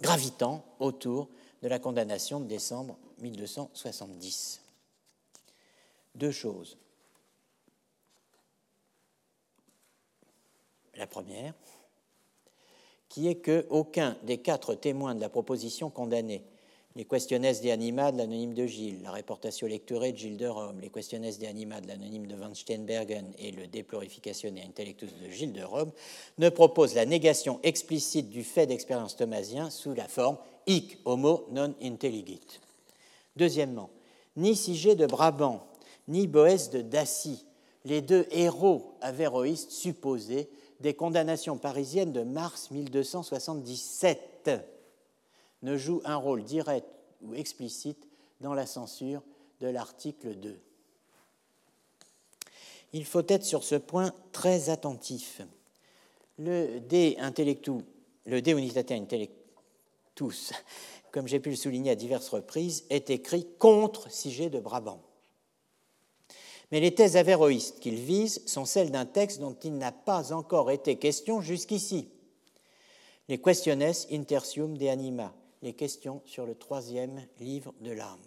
gravitant 0.00 0.64
autour 0.78 1.28
de 1.62 1.68
la 1.68 1.78
condamnation 1.78 2.40
de 2.40 2.46
décembre 2.46 2.98
1270 3.18 4.60
Deux 6.14 6.30
choses. 6.30 6.78
La 10.94 11.06
première, 11.06 11.54
qui 13.08 13.28
est 13.28 13.36
qu'aucun 13.36 14.16
des 14.22 14.38
quatre 14.38 14.74
témoins 14.74 15.14
de 15.14 15.20
la 15.20 15.28
proposition 15.28 15.90
condamnée 15.90 16.42
les 16.96 17.04
questionnes 17.04 17.42
de 17.42 17.68
anima 17.68 18.10
de 18.10 18.16
l'anonyme 18.16 18.54
de 18.54 18.66
Gilles, 18.66 19.02
la 19.02 19.12
reportatio 19.12 19.68
lecturée 19.68 20.12
de 20.12 20.16
Gilles 20.16 20.38
de 20.38 20.46
Rome, 20.46 20.80
les 20.80 20.88
questionnes 20.88 21.30
de 21.30 21.46
anima 21.46 21.82
de 21.82 21.88
l'anonyme 21.88 22.26
de 22.26 22.34
Van 22.34 22.54
Steenbergen 22.54 23.32
et 23.38 23.50
le 23.50 23.66
De 23.66 23.84
Intellectus 24.64 25.10
de 25.22 25.30
Gilles 25.30 25.52
de 25.52 25.62
Rome 25.62 25.92
ne 26.38 26.48
proposent 26.48 26.94
la 26.94 27.04
négation 27.04 27.60
explicite 27.62 28.30
du 28.30 28.42
fait 28.42 28.66
d'expérience 28.66 29.14
thomasien 29.14 29.68
sous 29.68 29.92
la 29.92 30.08
forme 30.08 30.38
hic 30.66 30.98
homo 31.04 31.46
non 31.50 31.74
intelligit. 31.82 32.60
Deuxièmement, 33.36 33.90
ni 34.34 34.56
Sigé 34.56 34.94
de 34.94 35.04
Brabant, 35.04 35.66
ni 36.08 36.26
Boès 36.26 36.70
de 36.70 36.80
Dacy, 36.80 37.44
les 37.84 38.00
deux 38.00 38.26
héros 38.30 38.94
avéroïstes 39.02 39.70
supposés 39.70 40.48
des 40.80 40.94
condamnations 40.94 41.58
parisiennes 41.58 42.12
de 42.12 42.22
mars 42.22 42.70
1277 42.70 44.75
ne 45.66 45.76
joue 45.76 46.00
un 46.04 46.16
rôle 46.16 46.44
direct 46.44 46.86
ou 47.22 47.34
explicite 47.34 48.06
dans 48.40 48.54
la 48.54 48.66
censure 48.66 49.22
de 49.60 49.66
l'article 49.66 50.36
2. 50.36 50.58
Il 52.92 53.04
faut 53.04 53.26
être 53.26 53.44
sur 53.44 53.64
ce 53.64 53.74
point 53.74 54.12
très 54.30 54.70
attentif. 54.70 55.42
Le 56.38 56.78
De, 56.80 57.20
intellectu, 57.20 57.72
le 58.26 58.40
de 58.40 58.92
Intellectus, 58.92 60.52
comme 61.10 61.26
j'ai 61.26 61.40
pu 61.40 61.50
le 61.50 61.56
souligner 61.56 61.90
à 61.90 61.96
diverses 61.96 62.28
reprises, 62.28 62.84
est 62.88 63.10
écrit 63.10 63.48
contre 63.58 64.10
Sigé 64.10 64.50
de 64.50 64.60
Brabant. 64.60 65.02
Mais 66.70 66.78
les 66.80 66.94
thèses 66.94 67.16
avéroïstes 67.16 67.80
qu'il 67.80 67.96
vise 67.96 68.42
sont 68.46 68.64
celles 68.64 68.92
d'un 68.92 69.06
texte 69.06 69.40
dont 69.40 69.56
il 69.64 69.78
n'a 69.78 69.92
pas 69.92 70.32
encore 70.32 70.70
été 70.70 70.96
question 70.96 71.40
jusqu'ici. 71.40 72.08
Les 73.28 73.38
Questiones 73.38 73.94
Intertium 74.12 74.78
de 74.78 74.86
Anima, 74.86 75.34
les 75.62 75.72
questions 75.72 76.22
sur 76.24 76.46
le 76.46 76.54
troisième 76.54 77.20
livre 77.40 77.72
de 77.80 77.90
l'âme. 77.90 78.18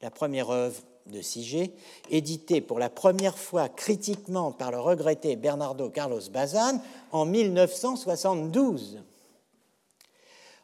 La 0.00 0.10
première 0.10 0.50
œuvre 0.50 0.80
de 1.06 1.20
Sigé, 1.20 1.72
éditée 2.10 2.60
pour 2.60 2.78
la 2.78 2.90
première 2.90 3.38
fois 3.38 3.68
critiquement 3.68 4.52
par 4.52 4.70
le 4.70 4.80
regretté 4.80 5.36
Bernardo 5.36 5.90
Carlos 5.90 6.20
Bazan 6.30 6.80
en 7.12 7.24
1972. 7.26 8.98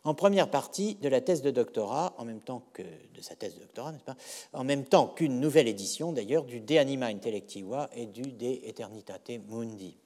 En 0.03 0.15
première 0.15 0.51
partie 0.51 0.95
de 0.95 1.11
la 1.11 1.21
thèse 1.21 1.43
de 1.43 1.51
doctorat, 1.51 2.15
en 2.17 2.25
même 2.25 2.41
temps 2.41 2.63
que 2.73 2.83
de 2.83 3.21
sa 3.21 3.35
thèse 3.35 3.55
de 3.57 3.61
doctorat, 3.61 3.93
n'est-ce 3.93 4.05
pas 4.05 4.17
En 4.55 4.65
même 4.65 4.87
temps 4.87 5.09
qu'une 5.09 5.41
nouvelle 5.41 5.69
édition 5.69 6.13
d'ailleurs 6.13 6.45
du 6.45 6.61
De 6.61 6.77
Anima 6.77 7.07
Intellectiva 7.07 7.91
et 7.95 8.07
du 8.07 8.23
De 8.23 8.67
Eternitate 8.67 9.33
Mundi. 9.51 10.00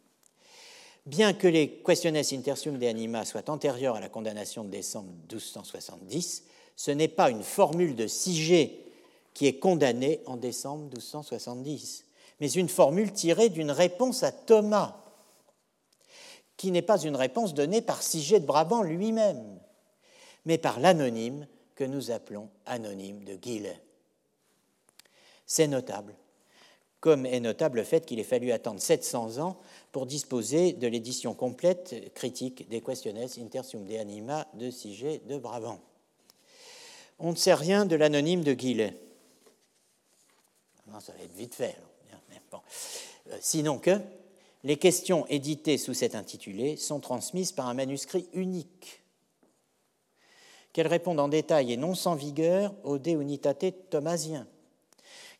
Bien 1.06 1.34
que 1.34 1.46
les 1.46 1.68
Questiones 1.68 2.16
Intertium 2.16 2.78
de 2.78 2.86
Anima 2.86 3.26
soient 3.26 3.50
antérieurs 3.50 3.96
à 3.96 4.00
la 4.00 4.08
condamnation 4.08 4.64
de 4.64 4.70
décembre 4.70 5.10
1270, 5.30 6.44
ce 6.76 6.90
n'est 6.90 7.08
pas 7.08 7.30
une 7.30 7.42
formule 7.42 7.94
de 7.94 8.06
Sigé 8.06 8.80
qui 9.34 9.46
est 9.46 9.58
condamnée 9.58 10.20
en 10.24 10.38
décembre 10.38 10.84
1270, 10.84 12.06
mais 12.40 12.50
une 12.50 12.70
formule 12.70 13.12
tirée 13.12 13.50
d'une 13.50 13.70
réponse 13.70 14.22
à 14.22 14.32
Thomas, 14.32 14.96
qui 16.56 16.70
n'est 16.70 16.82
pas 16.82 16.98
une 17.02 17.16
réponse 17.16 17.52
donnée 17.52 17.82
par 17.82 18.02
Sigé 18.02 18.40
de 18.40 18.46
Brabant 18.46 18.82
lui-même, 18.82 19.60
mais 20.46 20.56
par 20.56 20.80
l'anonyme 20.80 21.46
que 21.74 21.84
nous 21.84 22.12
appelons 22.12 22.48
anonyme 22.64 23.24
de 23.24 23.34
Guillet. 23.34 23.78
C'est 25.44 25.68
notable 25.68 26.14
comme 27.04 27.26
est 27.26 27.40
notable 27.40 27.80
le 27.80 27.84
fait 27.84 28.06
qu'il 28.06 28.18
ait 28.18 28.24
fallu 28.24 28.50
attendre 28.50 28.80
700 28.80 29.36
ans 29.36 29.58
pour 29.92 30.06
disposer 30.06 30.72
de 30.72 30.86
l'édition 30.86 31.34
complète 31.34 32.14
critique 32.14 32.66
des 32.70 32.80
Questiones 32.80 33.18
Intertium 33.18 33.84
de 33.84 33.94
Anima 33.96 34.48
de 34.54 34.70
Sigé 34.70 35.20
de 35.28 35.36
Brabant. 35.36 35.80
On 37.18 37.32
ne 37.32 37.36
sait 37.36 37.52
rien 37.52 37.84
de 37.84 37.94
l'anonyme 37.94 38.42
de 38.42 38.54
Guillet. 38.54 38.96
Ça 40.98 41.12
va 41.12 41.22
être 41.22 41.36
vite 41.36 41.54
fait. 41.54 41.76
Euh, 42.54 43.36
sinon 43.38 43.78
que 43.78 44.00
les 44.62 44.78
questions 44.78 45.26
éditées 45.26 45.76
sous 45.76 45.92
cet 45.92 46.14
intitulé 46.14 46.78
sont 46.78 47.00
transmises 47.00 47.52
par 47.52 47.68
un 47.68 47.74
manuscrit 47.74 48.30
unique, 48.32 49.02
qu'elles 50.72 50.86
répondent 50.86 51.20
en 51.20 51.28
détail 51.28 51.70
et 51.70 51.76
non 51.76 51.94
sans 51.94 52.14
vigueur 52.14 52.72
au 52.82 52.96
De 52.96 53.10
Unitate 53.10 53.90
thomasien, 53.90 54.46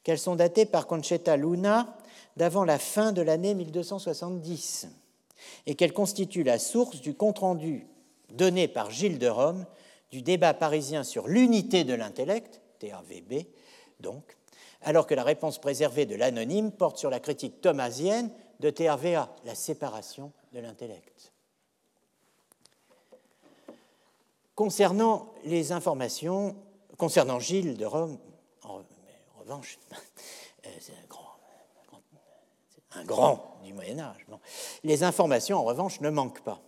qu'elles 0.05 0.19
sont 0.19 0.37
datées 0.37 0.67
par 0.67 0.87
Concetta 0.87 1.37
Luna 1.37 1.97
d'avant 2.37 2.65
la 2.65 2.79
fin 2.79 3.13
de 3.13 3.23
l'année 3.23 3.55
1270 3.55 4.89
et 5.67 5.75
qu'elles 5.75 5.93
constituent 5.93 6.45
la 6.45 6.59
source 6.59 7.01
du 7.01 7.15
compte-rendu 7.15 7.87
donné 8.31 8.69
par 8.69 8.91
Gilles 8.91 9.19
de 9.19 9.29
Rome 9.29 9.67
du 10.11 10.23
débat 10.23 10.55
parisien 10.55 11.03
sur 11.03 11.27
l'unité 11.27 11.85
de 11.85 11.95
l'intellect, 11.95 12.61
TAVB 12.79 13.47
donc, 14.01 14.37
alors 14.83 15.07
que 15.07 15.15
la 15.15 15.25
réponse 15.25 15.59
préservée 15.59 16.07
de 16.07 16.15
l'anonyme 16.15 16.71
porte 16.71 16.99
sur 16.99 17.11
la 17.11 17.21
critique 17.21 17.61
thomasienne 17.61 18.31
de 18.61 18.71
TRVA, 18.71 19.35
la 19.45 19.55
séparation 19.55 20.33
de 20.53 20.61
l'intellect. 20.61 21.33
Concernant 24.55 25.33
les 25.45 25.73
informations, 25.73 26.55
concernant 26.97 27.41
Gilles 27.41 27.77
de 27.77 27.87
Rome, 27.87 28.19
revanche, 29.45 29.79
euh, 30.67 30.69
c'est 30.81 30.93
un 30.93 31.07
grand, 31.09 31.37
un 32.93 33.05
grand 33.05 33.61
du 33.65 33.73
Moyen 33.73 33.99
Âge. 34.01 34.27
Les 34.83 35.03
informations, 35.03 35.59
en 35.59 35.65
revanche, 35.65 36.01
ne 36.01 36.11
manquent 36.11 36.43
pas. 36.43 36.61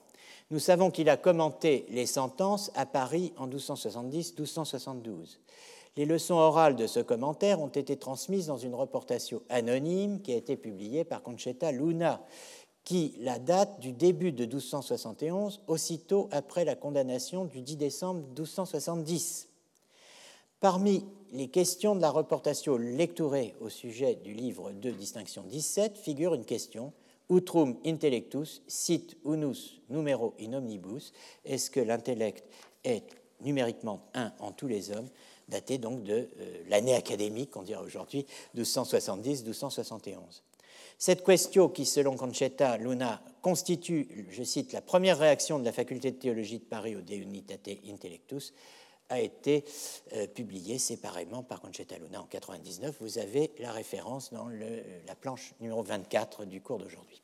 Nous 0.50 0.60
savons 0.60 0.90
qu'il 0.90 1.08
a 1.08 1.16
commenté 1.16 1.86
les 1.88 2.06
sentences 2.06 2.70
à 2.74 2.86
Paris 2.86 3.32
en 3.36 3.48
1270-1272. 3.48 5.38
Les 5.96 6.04
leçons 6.04 6.34
orales 6.34 6.76
de 6.76 6.86
ce 6.86 7.00
commentaire 7.00 7.60
ont 7.60 7.68
été 7.68 7.96
transmises 7.96 8.46
dans 8.46 8.58
une 8.58 8.74
reportation 8.74 9.42
anonyme 9.48 10.20
qui 10.20 10.32
a 10.32 10.36
été 10.36 10.56
publiée 10.56 11.04
par 11.04 11.22
Conchetta 11.22 11.72
Luna, 11.72 12.22
qui 12.84 13.16
la 13.18 13.38
date 13.40 13.80
du 13.80 13.92
début 13.92 14.30
de 14.30 14.44
1271, 14.44 15.62
aussitôt 15.66 16.28
après 16.30 16.64
la 16.64 16.76
condamnation 16.76 17.46
du 17.46 17.62
10 17.62 17.76
décembre 17.76 18.20
1270. 18.28 19.48
Parmi 20.60 21.04
les 21.32 21.48
questions 21.48 21.94
de 21.94 22.00
la 22.00 22.10
reportation 22.10 22.78
lecturée 22.78 23.54
au 23.60 23.68
sujet 23.68 24.14
du 24.14 24.32
livre 24.32 24.72
2, 24.72 24.92
distinction 24.92 25.42
17, 25.42 25.98
figure 25.98 26.34
une 26.34 26.46
question 26.46 26.94
Utrum 27.28 27.76
intellectus 27.84 28.62
sit 28.66 29.16
unus 29.24 29.80
numero 29.90 30.34
in 30.40 30.54
omnibus. 30.54 31.12
Est-ce 31.44 31.70
que 31.70 31.80
l'intellect 31.80 32.44
est 32.84 33.02
numériquement 33.42 34.08
un 34.14 34.32
en 34.38 34.52
tous 34.52 34.68
les 34.68 34.92
hommes? 34.92 35.08
Daté 35.48 35.76
donc 35.76 36.04
de 36.04 36.12
euh, 36.12 36.62
l'année 36.68 36.94
académique, 36.94 37.56
on 37.56 37.62
dirait 37.62 37.84
aujourd'hui, 37.84 38.26
1270-1271. 38.56 40.42
Cette 40.98 41.24
question, 41.24 41.68
qui 41.68 41.84
selon 41.84 42.16
Conchetta 42.16 42.78
Luna 42.78 43.20
constitue, 43.42 44.26
je 44.30 44.42
cite, 44.42 44.72
la 44.72 44.80
première 44.80 45.18
réaction 45.18 45.58
de 45.58 45.64
la 45.64 45.72
faculté 45.72 46.12
de 46.12 46.16
théologie 46.16 46.60
de 46.60 46.64
Paris 46.64 46.96
au 46.96 47.02
De 47.02 47.14
Unitate 47.14 47.68
Intellectus, 47.86 48.54
a 49.08 49.20
été 49.20 49.64
euh, 50.14 50.26
publiée 50.26 50.78
séparément 50.78 51.42
par 51.42 51.60
Conchetta 51.60 51.96
Luna 51.96 52.20
en 52.20 52.26
1999. 52.26 52.96
Vous 53.00 53.18
avez 53.18 53.52
la 53.58 53.72
référence 53.72 54.32
dans 54.32 54.48
la 54.48 55.14
planche 55.14 55.54
numéro 55.60 55.82
24 55.82 56.44
du 56.44 56.60
cours 56.60 56.78
d'aujourd'hui. 56.78 57.22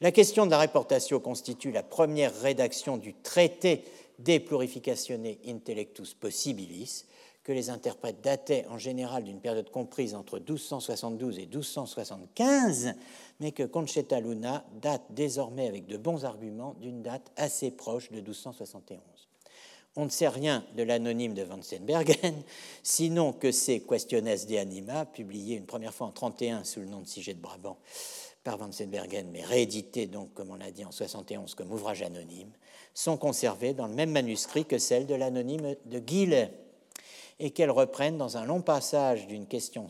La 0.00 0.12
question 0.12 0.46
de 0.46 0.50
la 0.50 0.58
réportation 0.58 1.20
constitue 1.20 1.72
la 1.72 1.82
première 1.82 2.34
rédaction 2.40 2.96
du 2.96 3.14
traité 3.14 3.84
De 4.18 4.38
Plurificatione 4.38 5.26
Intellectus 5.46 6.14
Possibilis, 6.14 7.04
que 7.44 7.52
les 7.52 7.68
interprètes 7.68 8.22
dataient 8.22 8.66
en 8.68 8.78
général 8.78 9.24
d'une 9.24 9.40
période 9.40 9.70
comprise 9.70 10.14
entre 10.14 10.38
1272 10.38 11.38
et 11.38 11.46
1275, 11.46 12.94
mais 13.40 13.52
que 13.52 13.62
Conchetta 13.62 14.20
Luna 14.20 14.64
date 14.80 15.02
désormais 15.10 15.68
avec 15.68 15.86
de 15.86 15.96
bons 15.96 16.24
arguments 16.24 16.74
d'une 16.80 17.02
date 17.02 17.30
assez 17.36 17.70
proche 17.70 18.10
de 18.10 18.16
1271. 18.16 19.19
On 19.96 20.04
ne 20.04 20.10
sait 20.10 20.28
rien 20.28 20.64
de 20.76 20.84
l'anonyme 20.84 21.34
de 21.34 21.42
Vansenbergen, 21.42 22.42
sinon 22.82 23.32
que 23.32 23.50
ces 23.50 23.80
Questiones 23.80 24.24
de 24.24 24.56
Anima, 24.56 25.04
publiés 25.04 25.56
une 25.56 25.66
première 25.66 25.92
fois 25.92 26.06
en 26.06 26.12
31 26.12 26.62
sous 26.64 26.80
le 26.80 26.86
nom 26.86 27.00
de 27.00 27.08
Siget 27.08 27.34
de 27.34 27.40
Brabant 27.40 27.78
par 28.44 28.56
Vansenbergen, 28.56 29.28
mais 29.32 29.42
réédités 29.42 30.06
donc, 30.06 30.32
comme 30.32 30.50
on 30.50 30.54
l'a 30.54 30.70
dit, 30.70 30.84
en 30.84 30.92
71 30.92 31.54
comme 31.54 31.72
ouvrage 31.72 32.02
anonyme, 32.02 32.52
sont 32.94 33.16
conservés 33.16 33.74
dans 33.74 33.86
le 33.86 33.94
même 33.94 34.10
manuscrit 34.10 34.64
que 34.64 34.78
celle 34.78 35.06
de 35.06 35.14
l'anonyme 35.14 35.74
de 35.84 35.98
Guille 35.98 36.48
et 37.38 37.50
qu'elles 37.50 37.70
reprennent 37.70 38.16
dans 38.16 38.36
un 38.36 38.44
long 38.44 38.62
passage 38.62 39.26
d'une 39.26 39.46
question, 39.46 39.88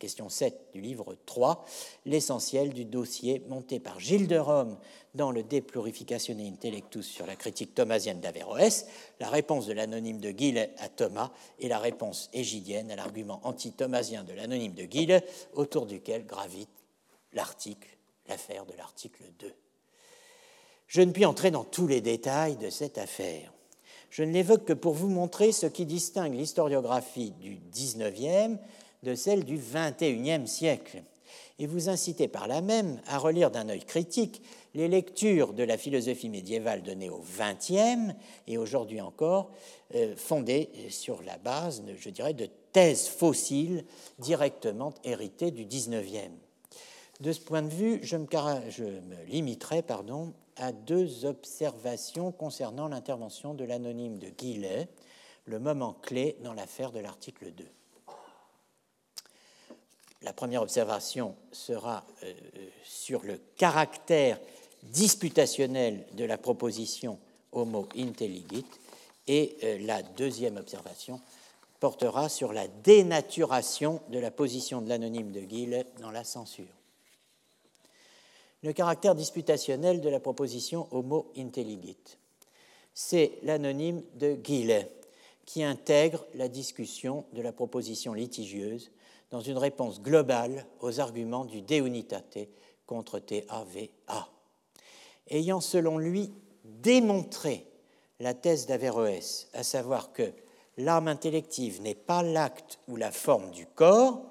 question 0.00 0.30
7 0.30 0.70
du 0.72 0.80
livre 0.80 1.14
3, 1.26 1.64
l'essentiel 2.06 2.72
du 2.72 2.86
dossier 2.86 3.44
monté 3.48 3.78
par 3.78 4.00
Gilles 4.00 4.26
de 4.26 4.38
Rome 4.38 4.78
dans 5.14 5.30
le 5.30 5.42
De 5.42 5.60
Plurificatione 5.60 6.40
Intellectus 6.40 7.06
sur 7.06 7.26
la 7.26 7.36
critique 7.36 7.74
thomasienne 7.74 8.20
d'Averroès, 8.20 8.86
la 9.20 9.28
réponse 9.28 9.66
de 9.66 9.74
l'anonyme 9.74 10.18
de 10.18 10.30
Guille 10.30 10.68
à 10.78 10.88
Thomas 10.88 11.30
et 11.58 11.68
la 11.68 11.78
réponse 11.78 12.30
égidienne 12.32 12.90
à 12.90 12.96
l'argument 12.96 13.40
anti-thomasien 13.44 14.24
de 14.24 14.32
l'anonyme 14.32 14.72
de 14.72 14.84
Guille, 14.84 15.20
autour 15.52 15.84
duquel 15.84 16.24
gravite 16.24 16.70
l'article, 17.34 17.88
l'affaire 18.26 18.64
de 18.64 18.72
l'article 18.72 19.22
2. 19.38 19.52
Je 20.86 21.02
ne 21.02 21.12
puis 21.12 21.26
entrer 21.26 21.50
dans 21.50 21.64
tous 21.64 21.86
les 21.86 22.00
détails 22.00 22.56
de 22.56 22.70
cette 22.70 22.96
affaire. 22.96 23.52
Je 24.08 24.24
ne 24.24 24.32
l'évoque 24.32 24.64
que 24.64 24.72
pour 24.72 24.94
vous 24.94 25.08
montrer 25.08 25.52
ce 25.52 25.66
qui 25.66 25.84
distingue 25.84 26.34
l'historiographie 26.34 27.32
du 27.32 27.60
XIXe 27.70 28.58
de 29.02 29.14
celle 29.14 29.44
du 29.44 29.58
XXIe 29.58 30.46
siècle, 30.46 31.02
et 31.58 31.66
vous 31.66 31.88
inciter 31.88 32.26
par 32.26 32.48
là 32.48 32.62
même 32.62 33.00
à 33.06 33.18
relire 33.18 33.50
d'un 33.50 33.68
œil 33.68 33.84
critique 33.84 34.42
les 34.74 34.88
lectures 34.88 35.52
de 35.52 35.62
la 35.62 35.76
philosophie 35.76 36.28
médiévale 36.28 36.82
données 36.82 37.10
au 37.10 37.20
XXe 37.20 38.14
et 38.46 38.56
aujourd'hui 38.56 39.00
encore, 39.00 39.50
euh, 39.94 40.14
fondées 40.16 40.70
sur 40.88 41.22
la 41.22 41.36
base, 41.38 41.82
je 41.98 42.10
dirais, 42.10 42.34
de 42.34 42.48
thèses 42.72 43.08
fossiles 43.08 43.84
directement 44.18 44.94
héritées 45.04 45.50
du 45.50 45.66
XIXe. 45.66 46.30
De 47.20 47.32
ce 47.32 47.40
point 47.40 47.62
de 47.62 47.68
vue, 47.68 48.00
je 48.02 48.16
me, 48.16 48.26
je 48.70 48.84
me 48.84 49.24
limiterai 49.26 49.82
pardon, 49.82 50.32
à 50.56 50.72
deux 50.72 51.24
observations 51.26 52.32
concernant 52.32 52.88
l'intervention 52.88 53.54
de 53.54 53.64
l'anonyme 53.64 54.18
de 54.18 54.28
Guillet, 54.28 54.88
le 55.44 55.58
moment 55.58 55.94
clé 56.00 56.36
dans 56.42 56.54
l'affaire 56.54 56.92
de 56.92 57.00
l'article 57.00 57.52
2. 57.52 57.64
La 60.22 60.32
première 60.32 60.62
observation 60.62 61.34
sera 61.52 62.04
euh, 62.22 62.32
sur 62.84 63.22
le 63.22 63.40
caractère 63.56 64.38
disputationnel 64.82 66.06
de 66.14 66.24
la 66.24 66.38
proposition 66.38 67.18
homo 67.52 67.88
intelligit 67.96 68.66
et 69.26 69.56
euh, 69.64 69.78
la 69.80 70.02
deuxième 70.02 70.56
observation 70.56 71.20
portera 71.80 72.28
sur 72.28 72.52
la 72.52 72.68
dénaturation 72.68 74.00
de 74.10 74.18
la 74.18 74.30
position 74.30 74.82
de 74.82 74.88
l'anonyme 74.88 75.32
de 75.32 75.40
Guillet 75.40 75.86
dans 76.00 76.10
la 76.10 76.24
censure 76.24 76.66
le 78.62 78.72
caractère 78.72 79.14
disputationnel 79.14 80.00
de 80.00 80.08
la 80.08 80.20
proposition 80.20 80.86
Homo 80.90 81.32
intelligit. 81.36 81.96
C'est 82.92 83.32
l'anonyme 83.42 84.02
de 84.14 84.34
Guillet 84.34 84.90
qui 85.46 85.62
intègre 85.62 86.24
la 86.34 86.48
discussion 86.48 87.24
de 87.32 87.42
la 87.42 87.52
proposition 87.52 88.12
litigieuse 88.12 88.90
dans 89.30 89.40
une 89.40 89.58
réponse 89.58 90.00
globale 90.00 90.66
aux 90.80 91.00
arguments 91.00 91.44
du 91.44 91.62
De 91.62 91.76
Unitate 91.76 92.38
contre 92.86 93.18
TAVA. 93.18 94.28
Ayant 95.28 95.60
selon 95.60 95.98
lui 95.98 96.32
démontré 96.64 97.66
la 98.18 98.34
thèse 98.34 98.66
d'Averroès, 98.66 99.48
à 99.54 99.62
savoir 99.62 100.12
que 100.12 100.32
l'âme 100.76 101.08
intellective 101.08 101.80
n'est 101.80 101.94
pas 101.94 102.22
l'acte 102.22 102.78
ou 102.88 102.96
la 102.96 103.12
forme 103.12 103.50
du 103.52 103.66
corps, 103.66 104.22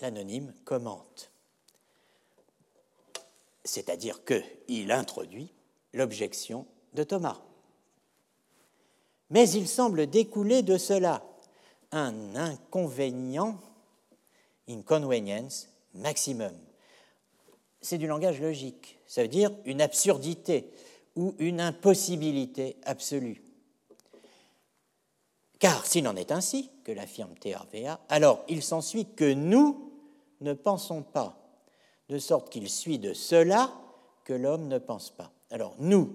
l'anonyme 0.00 0.52
commente. 0.64 1.30
C'est-à-dire 3.64 4.20
qu'il 4.24 4.92
introduit 4.92 5.52
l'objection 5.92 6.66
de 6.94 7.02
Thomas. 7.02 7.40
Mais 9.30 9.50
il 9.50 9.66
semble 9.66 10.06
découler 10.06 10.62
de 10.62 10.78
cela 10.78 11.24
un 11.96 12.34
inconvénient, 12.36 13.58
inconvenience 14.68 15.68
maximum. 15.94 16.52
C'est 17.80 17.98
du 17.98 18.06
langage 18.06 18.40
logique, 18.40 18.98
ça 19.06 19.22
veut 19.22 19.28
dire 19.28 19.50
une 19.64 19.80
absurdité 19.80 20.70
ou 21.14 21.34
une 21.38 21.60
impossibilité 21.60 22.76
absolue. 22.84 23.42
Car 25.58 25.86
s'il 25.86 26.06
en 26.06 26.16
est 26.16 26.32
ainsi, 26.32 26.70
que 26.84 26.92
l'affirme 26.92 27.34
TRVA, 27.34 28.00
alors 28.08 28.44
il 28.48 28.62
s'ensuit 28.62 29.06
que 29.06 29.32
nous, 29.32 29.90
ne 30.42 30.52
pensons 30.52 31.02
pas, 31.02 31.42
de 32.08 32.18
sorte 32.18 32.50
qu'il 32.50 32.68
suit 32.68 32.98
de 32.98 33.14
cela 33.14 33.72
que 34.24 34.34
l'homme 34.34 34.68
ne 34.68 34.78
pense 34.78 35.10
pas. 35.10 35.32
Alors 35.50 35.74
nous, 35.78 36.14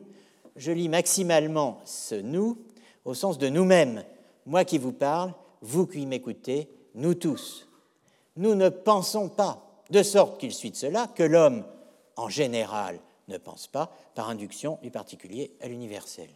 je 0.56 0.72
lis 0.72 0.90
maximalement 0.90 1.82
ce 1.86 2.16
nous 2.16 2.58
au 3.04 3.14
sens 3.14 3.38
de 3.38 3.50
nous-mêmes, 3.50 4.04
moi 4.46 4.64
qui 4.64 4.78
vous 4.78 4.94
parle, 4.94 5.34
vous 5.62 5.88
qui 5.88 6.06
m'écoutez, 6.06 6.70
nous 6.96 7.14
tous. 7.14 7.68
Nous 8.38 8.56
ne 8.56 8.70
pensons 8.70 9.30
pas, 9.30 9.84
de 9.90 10.04
sorte 10.04 10.40
qu'il 10.40 10.54
suit 10.54 10.72
de 10.72 10.76
cela 10.76 11.08
que 11.08 11.24
l'homme, 11.24 11.66
en 12.16 12.30
général, 12.30 13.00
ne 13.28 13.38
pense 13.38 13.68
pas, 13.68 13.92
par 14.16 14.30
induction 14.30 14.80
du 14.82 14.92
particulier 14.92 15.52
à 15.62 15.68
l'universel. 15.68 16.30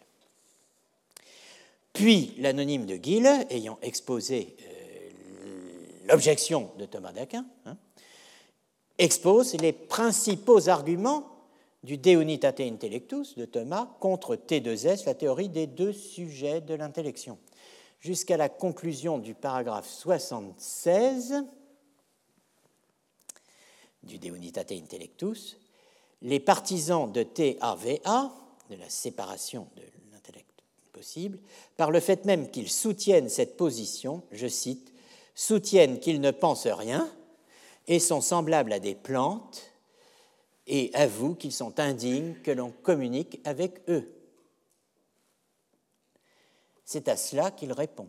Puis 1.93 2.33
l'anonyme 2.39 2.85
de 2.85 2.97
Guille, 2.97 3.29
ayant 3.49 3.79
exposé 3.81 4.55
euh, 4.61 5.09
l'objection 6.09 6.69
de 6.77 6.85
Thomas 6.85 7.13
d'Aquin, 7.13 7.45
hein, 7.65 7.77
expose 8.97 9.55
les 9.55 9.71
principaux 9.71 10.69
arguments 10.69 11.31
du 11.83 11.97
De 11.97 12.11
Unitate 12.11 12.59
Intellectus 12.61 13.35
de 13.35 13.45
Thomas 13.45 13.87
contre 13.99 14.35
T2S, 14.35 15.05
la 15.05 15.13
théorie 15.13 15.49
des 15.49 15.67
deux 15.67 15.93
sujets 15.93 16.59
de 16.59 16.73
l'intellection, 16.73 17.37
jusqu'à 17.99 18.37
la 18.37 18.49
conclusion 18.49 19.17
du 19.17 19.33
paragraphe 19.33 19.89
76 19.89 21.43
du 24.03 24.19
De 24.19 24.29
Unitate 24.29 24.71
Intellectus. 24.71 25.57
Les 26.21 26.39
partisans 26.39 27.11
de 27.11 27.23
TAVA, 27.23 28.31
de 28.69 28.75
la 28.75 28.89
séparation 28.89 29.67
de 29.75 29.83
l'intellect 30.11 30.49
possible, 30.93 31.39
par 31.77 31.91
le 31.91 31.99
fait 31.99 32.25
même 32.25 32.49
qu'ils 32.49 32.69
soutiennent 32.69 33.29
cette 33.29 33.57
position, 33.57 34.23
je 34.31 34.47
cite, 34.47 34.93
soutiennent 35.33 35.99
qu'ils 35.99 36.21
ne 36.21 36.31
pensent 36.31 36.67
rien 36.67 37.09
et 37.87 37.99
sont 37.99 38.21
semblables 38.21 38.73
à 38.73 38.79
des 38.79 38.95
plantes 38.95 39.71
et 40.67 40.89
avouent 40.93 41.35
qu'ils 41.35 41.51
sont 41.51 41.79
indignes 41.79 42.35
que 42.43 42.51
l'on 42.51 42.71
communique 42.71 43.39
avec 43.43 43.81
eux. 43.89 44.11
C'est 46.85 47.07
à 47.07 47.17
cela 47.17 47.51
qu'il 47.51 47.73
répond. 47.73 48.07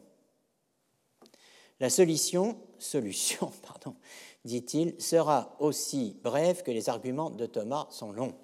La 1.81 1.91
solution, 1.91 2.59
solution 2.79 3.51
pardon, 3.67 3.97
dit-il, 4.45 5.01
sera 5.01 5.57
aussi 5.59 6.17
brève 6.23 6.63
que 6.63 6.71
les 6.71 6.89
arguments 6.89 7.31
de 7.31 7.47
Thomas 7.47 7.89
sont 7.91 8.13
longs. 8.13 8.35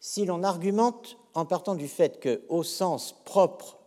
Si 0.00 0.24
l'on 0.24 0.42
argumente 0.42 1.16
en 1.34 1.46
partant 1.46 1.74
du 1.74 1.88
fait 1.88 2.20
que, 2.20 2.42
au 2.48 2.62
sens 2.62 3.14
propre, 3.24 3.78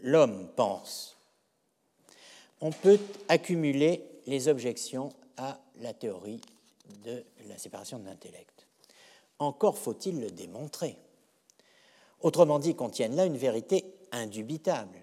l'homme 0.00 0.48
pense, 0.56 1.16
on 2.60 2.70
peut 2.70 2.98
accumuler 3.28 4.04
les 4.26 4.48
objections 4.48 5.10
à 5.36 5.60
la 5.76 5.94
théorie 5.94 6.40
de 7.04 7.24
la 7.48 7.58
séparation 7.58 7.98
de 7.98 8.06
l'intellect. 8.06 8.66
Encore 9.38 9.78
faut-il 9.78 10.20
le 10.20 10.30
démontrer. 10.30 10.96
Autrement 12.20 12.58
dit, 12.58 12.74
qu'on 12.74 12.90
tienne 12.90 13.16
là 13.16 13.24
une 13.24 13.36
vérité 13.36 13.84
indubitable. 14.12 14.98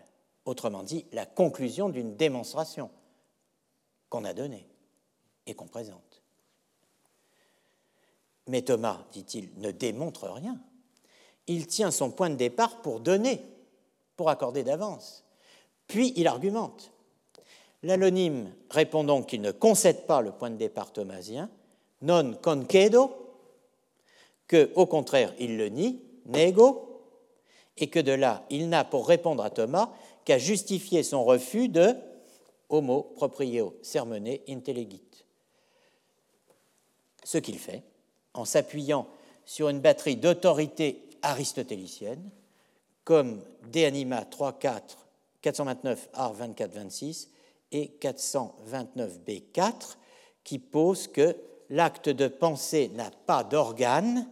Autrement 0.46 0.84
dit, 0.84 1.06
la 1.12 1.26
conclusion 1.26 1.90
d'une 1.90 2.16
démonstration 2.16 2.90
qu'on 4.10 4.26
a 4.26 4.34
donnée 4.34 4.68
et 5.46 5.54
qu'on 5.54 5.68
présente. 5.68 6.22
Mais 8.48 8.64
Thomas, 8.64 9.06
dit-il, 9.12 9.52
ne 9.58 9.72
démontre 9.72 10.28
rien. 10.32 10.60
Il 11.48 11.68
tient 11.68 11.92
son 11.92 12.10
point 12.12 12.30
de 12.30 12.36
départ 12.36 12.82
pour 12.82 13.00
donner, 13.00 13.42
pour 14.16 14.30
accorder 14.30 14.64
d'avance. 14.64 15.24
Puis 15.88 16.14
il 16.16 16.28
argumente. 16.28 16.92
L'anonyme 17.84 18.52
répond 18.70 19.04
donc 19.04 19.28
qu'il 19.28 19.42
ne 19.42 19.52
concède 19.52 20.06
pas 20.06 20.22
le 20.22 20.32
point 20.32 20.50
de 20.50 20.58
départ 20.58 20.92
thomasien, 20.92 21.50
non 22.02 22.34
concedo, 22.42 23.12
que 24.48 24.72
au 24.76 24.86
contraire 24.86 25.34
il 25.40 25.58
le 25.58 25.70
nie, 25.70 26.02
nego, 26.26 26.89
et 27.80 27.88
que 27.88 28.00
de 28.00 28.12
là 28.12 28.46
il 28.50 28.70
n'a 28.70 28.84
pour 28.84 29.08
répondre 29.08 29.44
à 29.44 29.50
Thomas 29.50 29.90
qu'à 30.26 30.38
justifier 30.38 31.04
son 31.04 31.24
refus 31.24 31.70
de 31.70 31.96
homo 32.70 33.02
proprio 33.16 33.76
sermone 33.82 34.38
intelligit. 34.48 35.02
Ce 37.24 37.38
qu'il 37.38 37.58
fait 37.58 37.84
en 38.34 38.46
s'appuyant 38.46 39.08
sur 39.46 39.70
une 39.70 39.80
batterie 39.80 40.16
d'autorité 40.16 41.10
aristotélicienne, 41.22 42.30
comme 43.04 43.42
De 43.72 43.84
Anima 43.84 44.22
3.4, 44.22 44.82
429 45.42 46.10
Art 46.14 46.36
24-26 46.36 47.30
et 47.72 47.92
429b4, 48.00 49.98
qui 50.44 50.60
pose 50.60 51.08
que 51.08 51.36
l'acte 51.70 52.10
de 52.10 52.28
penser 52.28 52.90
n'a 52.94 53.10
pas 53.26 53.44
d'organe, 53.44 54.30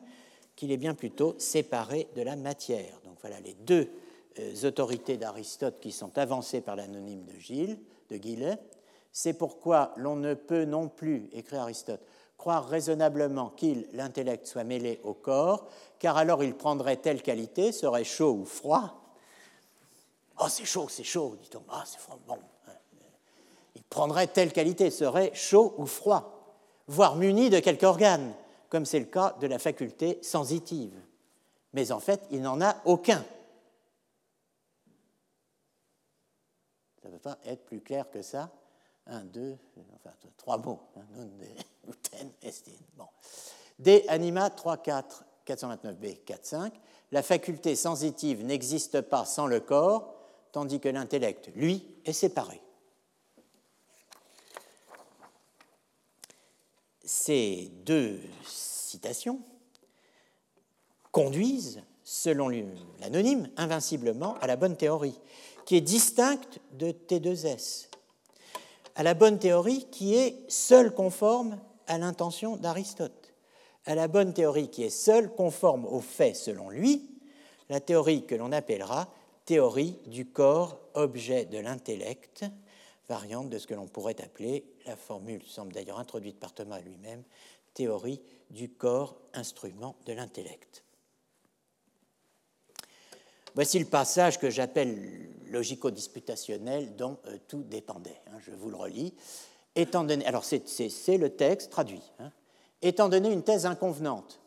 qu'il 0.56 0.72
est 0.72 0.78
bien 0.78 0.94
plutôt 0.94 1.36
séparé 1.40 2.08
de 2.16 2.22
la 2.22 2.36
matière. 2.36 3.00
Voilà 3.22 3.40
les 3.40 3.54
deux 3.54 3.90
euh, 4.40 4.68
autorités 4.68 5.18
d'Aristote 5.18 5.80
qui 5.80 5.92
sont 5.92 6.18
avancées 6.18 6.62
par 6.62 6.76
l'anonyme 6.76 7.24
de 7.26 7.40
Gilles, 7.40 7.80
de 8.10 8.18
Guillet. 8.18 8.58
C'est 9.12 9.34
pourquoi 9.34 9.94
l'on 9.98 10.16
ne 10.16 10.34
peut 10.34 10.66
non 10.66 10.90
plus, 10.90 11.30
écrit 11.34 11.58
Aristote, 11.58 12.02
croire 12.38 12.68
raisonnablement 12.68 13.50
qu'il, 13.50 13.88
l'intellect, 13.94 14.46
soit 14.46 14.64
mêlé 14.64 15.00
au 15.04 15.14
corps, 15.14 15.68
car 16.00 16.18
alors 16.18 16.44
il 16.44 16.56
prendrait 16.56 16.98
telle 16.98 17.22
qualité, 17.22 17.72
serait 17.72 18.04
chaud 18.04 18.34
ou 18.34 18.46
froid. 18.46 19.02
Oh, 20.40 20.46
c'est 20.50 20.66
chaud, 20.66 20.88
c'est 20.88 21.04
chaud, 21.04 21.36
dit-on. 21.42 21.64
Ah, 21.70 21.84
c'est 21.86 22.00
froid. 22.00 22.20
Bon, 22.28 22.38
il 23.76 23.84
prendrait 23.84 24.28
telle 24.28 24.54
qualité, 24.54 24.92
serait 24.92 25.32
chaud 25.34 25.74
ou 25.78 25.88
froid, 25.88 26.56
voire 26.88 27.16
muni 27.16 27.50
de 27.50 27.60
quelque 27.60 27.86
organe, 27.86 28.34
comme 28.70 28.86
c'est 28.86 29.00
le 29.00 29.06
cas 29.06 29.36
de 29.40 29.48
la 29.48 29.58
faculté 29.58 30.20
sensitive. 30.22 30.94
Mais 31.78 31.92
en 31.92 32.00
fait, 32.00 32.24
il 32.32 32.42
n'en 32.42 32.60
a 32.60 32.82
aucun. 32.86 33.24
Ça 37.04 37.08
ne 37.08 37.14
peut 37.14 37.20
pas 37.20 37.38
être 37.46 37.66
plus 37.66 37.82
clair 37.82 38.10
que 38.10 38.24
ça. 38.24 38.50
Un, 39.06 39.24
deux, 39.24 39.56
enfin 39.94 40.10
trois 40.38 40.58
mots. 40.58 40.80
Hein, 40.96 41.28
bon. 42.98 43.06
D 43.78 44.04
anima 44.08 44.50
3, 44.50 44.78
4, 44.78 45.24
429b, 45.46 46.24
4, 46.24 46.46
5. 46.48 46.74
La 47.12 47.22
faculté 47.22 47.76
sensitive 47.76 48.44
n'existe 48.44 49.02
pas 49.02 49.26
sans 49.26 49.46
le 49.46 49.60
corps, 49.60 50.16
tandis 50.52 50.80
que 50.80 50.90
l'intellect, 50.90 51.52
lui, 51.56 52.00
est 52.06 52.14
séparé. 52.14 52.60
Ces 57.04 57.72
deux 57.86 58.20
citations 58.48 59.44
conduisent, 61.18 61.82
selon 62.04 62.48
l'anonyme, 63.02 63.50
invinciblement 63.58 64.36
à 64.40 64.46
la 64.46 64.56
bonne 64.56 64.78
théorie, 64.78 65.20
qui 65.66 65.76
est 65.76 65.82
distincte 65.82 66.60
de 66.74 66.92
T2S, 66.92 67.88
à 68.96 69.02
la 69.02 69.16
bonne 69.16 69.40
théorie 69.40 69.88
qui 69.90 70.14
est 70.14 70.36
seule 70.48 70.94
conforme 70.94 71.60
à 71.88 71.98
l'intention 71.98 72.56
d'Aristote, 72.56 73.34
à 73.88 73.96
la 73.96 74.08
bonne 74.08 74.32
théorie 74.32 74.70
qui 74.70 74.84
est 74.84 74.92
seule 74.92 75.34
conforme 75.34 75.88
aux 75.88 76.02
faits 76.02 76.36
selon 76.36 76.70
lui, 76.70 77.10
la 77.70 77.80
théorie 77.80 78.28
que 78.28 78.36
l'on 78.36 78.52
appellera 78.52 79.12
théorie 79.46 79.98
du 80.06 80.28
corps 80.28 80.80
objet 80.94 81.46
de 81.46 81.58
l'intellect, 81.58 82.46
variante 83.10 83.50
de 83.50 83.58
ce 83.58 83.66
que 83.66 83.74
l'on 83.74 83.88
pourrait 83.88 84.22
appeler, 84.22 84.66
la 84.86 84.96
formule 84.96 85.42
semble 85.48 85.74
d'ailleurs 85.74 85.98
introduite 85.98 86.40
par 86.40 86.54
Thomas 86.54 86.80
lui-même, 86.80 87.24
théorie 87.74 88.22
du 88.52 88.70
corps 88.70 89.18
instrument 89.34 89.96
de 90.06 90.14
l'intellect. 90.14 90.84
Voici 93.58 93.80
le 93.80 93.86
passage 93.86 94.38
que 94.38 94.52
j'appelle 94.52 95.32
logico-disputationnel 95.50 96.96
dont 96.96 97.18
euh, 97.26 97.40
tout 97.48 97.64
dépendait. 97.64 98.22
Hein, 98.28 98.38
je 98.46 98.52
vous 98.52 98.70
le 98.70 98.76
relis. 98.76 99.16
Étant 99.74 100.04
donné, 100.04 100.24
alors 100.28 100.46
c'est 100.46 100.62
le 101.18 101.30
texte 101.30 101.72
traduit. 101.72 102.04
Hein. 102.20 102.32
étant 102.84 103.10
donné 103.10 103.34
une 103.34 103.42
thèse 103.42 103.66
inconvenante, 103.66 104.40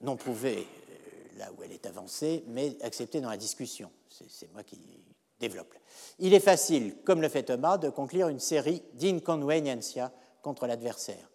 non 0.00 0.14
prouvée 0.14 0.58
euh, 0.58 1.38
là 1.40 1.50
où 1.58 1.64
elle 1.64 1.72
est 1.72 1.84
avancée, 1.86 2.44
mais 2.46 2.76
acceptée 2.82 3.20
dans 3.20 3.30
la 3.30 3.36
discussion. 3.36 3.90
C'est 4.28 4.52
moi 4.52 4.62
qui 4.62 4.78
développe. 5.40 5.74
Il 6.20 6.34
est 6.34 6.38
facile, 6.38 6.94
comme 7.02 7.20
le 7.20 7.28
fait 7.28 7.42
Thomas, 7.42 7.78
de 7.78 7.90
conclure 7.90 8.28
une 8.28 8.38
série 8.38 8.84
d'inconvenientia 8.94 10.12
contre 10.40 10.68
l'adversaire. 10.68 11.32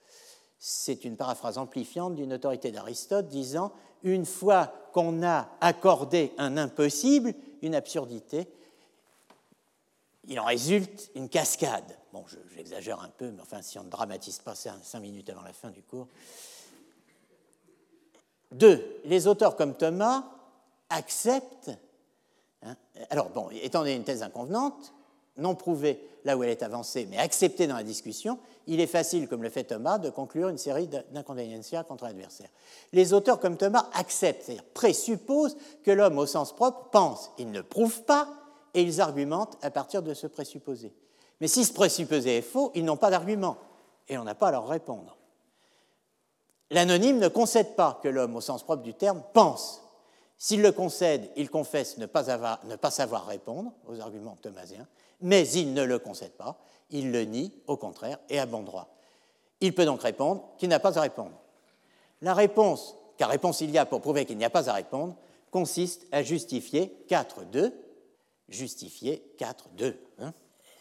C'est 0.59 1.03
une 1.03 1.17
paraphrase 1.17 1.57
amplifiante 1.57 2.15
d'une 2.15 2.31
autorité 2.31 2.71
d'Aristote 2.71 3.27
disant 3.27 3.73
Une 4.03 4.25
fois 4.25 4.71
qu'on 4.93 5.23
a 5.23 5.49
accordé 5.61 6.33
un 6.37 6.57
impossible, 6.57 7.33
une 7.61 7.75
absurdité, 7.75 8.47
il 10.27 10.39
en 10.39 10.45
résulte 10.45 11.09
une 11.15 11.29
cascade. 11.29 11.97
Bon, 12.13 12.25
j'exagère 12.55 13.01
un 13.01 13.09
peu, 13.09 13.31
mais 13.31 13.41
enfin, 13.41 13.61
si 13.61 13.79
on 13.79 13.83
ne 13.83 13.89
dramatise 13.89 14.39
pas 14.39 14.55
cinq 14.55 14.99
minutes 14.99 15.29
avant 15.29 15.41
la 15.41 15.53
fin 15.53 15.69
du 15.69 15.81
cours. 15.81 16.07
Deux, 18.51 19.01
les 19.05 19.27
auteurs 19.27 19.55
comme 19.55 19.75
Thomas 19.75 20.23
acceptent 20.89 21.71
Hein. 22.63 22.75
Alors, 23.09 23.29
bon, 23.29 23.49
étant 23.51 23.79
donné 23.79 23.95
une 23.95 24.03
thèse 24.03 24.23
inconvenante, 24.23 24.93
non 25.37 25.55
prouvée 25.55 26.01
là 26.25 26.37
où 26.37 26.43
elle 26.43 26.49
est 26.49 26.63
avancée, 26.63 27.07
mais 27.09 27.17
acceptée 27.17 27.67
dans 27.67 27.75
la 27.75 27.83
discussion, 27.83 28.39
il 28.67 28.81
est 28.81 28.87
facile, 28.87 29.27
comme 29.27 29.43
le 29.43 29.49
fait 29.49 29.63
Thomas, 29.63 29.97
de 29.97 30.09
conclure 30.09 30.49
une 30.49 30.57
série 30.57 30.89
d'inconvénientia 31.11 31.83
contre 31.83 32.03
l'adversaire. 32.03 32.49
Les 32.91 33.13
auteurs 33.13 33.39
comme 33.39 33.57
Thomas 33.57 33.89
acceptent, 33.93 34.43
c'est-à-dire 34.43 34.65
présupposent 34.73 35.57
que 35.83 35.91
l'homme 35.91 36.17
au 36.17 36.25
sens 36.25 36.53
propre 36.53 36.89
pense. 36.91 37.31
Ils 37.37 37.51
ne 37.51 37.61
prouvent 37.61 38.03
pas 38.03 38.27
et 38.73 38.81
ils 38.81 38.99
argumentent 38.99 39.57
à 39.61 39.71
partir 39.71 40.03
de 40.03 40.13
ce 40.13 40.27
présupposé. 40.27 40.93
Mais 41.39 41.47
si 41.47 41.63
ce 41.63 41.73
présupposé 41.73 42.37
est 42.37 42.41
faux, 42.41 42.71
ils 42.75 42.83
n'ont 42.83 42.97
pas 42.97 43.09
d'argument 43.09 43.57
et 44.09 44.17
on 44.17 44.23
n'a 44.23 44.35
pas 44.35 44.49
à 44.49 44.51
leur 44.51 44.67
répondre. 44.67 45.17
L'anonyme 46.69 47.19
ne 47.19 47.29
concède 47.29 47.75
pas 47.75 47.99
que 48.03 48.09
l'homme 48.09 48.35
au 48.35 48.41
sens 48.41 48.63
propre 48.63 48.83
du 48.83 48.93
terme 48.93 49.23
pense. 49.33 49.81
S'il 50.37 50.61
le 50.61 50.71
concède, 50.71 51.29
il 51.35 51.49
confesse 51.49 51.97
ne 51.97 52.05
pas, 52.05 52.59
ne 52.65 52.75
pas 52.75 52.91
savoir 52.91 53.25
répondre 53.25 53.71
aux 53.87 53.99
arguments 54.01 54.37
thomasiens, 54.41 54.87
mais 55.21 55.47
il 55.49 55.73
ne 55.73 55.83
le 55.83 55.99
concède 55.99 56.33
pas, 56.33 56.59
il 56.89 57.11
le 57.11 57.23
nie, 57.23 57.53
au 57.67 57.77
contraire, 57.77 58.19
et 58.29 58.39
à 58.39 58.45
bon 58.45 58.63
droit. 58.63 58.95
Il 59.59 59.73
peut 59.73 59.85
donc 59.85 60.01
répondre 60.01 60.43
qu'il 60.57 60.69
n'a 60.69 60.79
pas 60.79 60.97
à 60.97 61.01
répondre. 61.01 61.39
La 62.21 62.33
réponse, 62.33 62.95
car 63.17 63.29
réponse 63.29 63.61
il 63.61 63.71
y 63.71 63.77
a 63.77 63.85
pour 63.85 64.01
prouver 64.01 64.25
qu'il 64.25 64.37
n'y 64.37 64.45
a 64.45 64.49
pas 64.49 64.69
à 64.69 64.73
répondre, 64.73 65.15
consiste 65.51 66.05
à 66.11 66.23
justifier 66.23 66.95
4.2, 67.09 67.73
justifier 68.49 69.23
4.2. 69.39 69.95
Hein. 70.19 70.33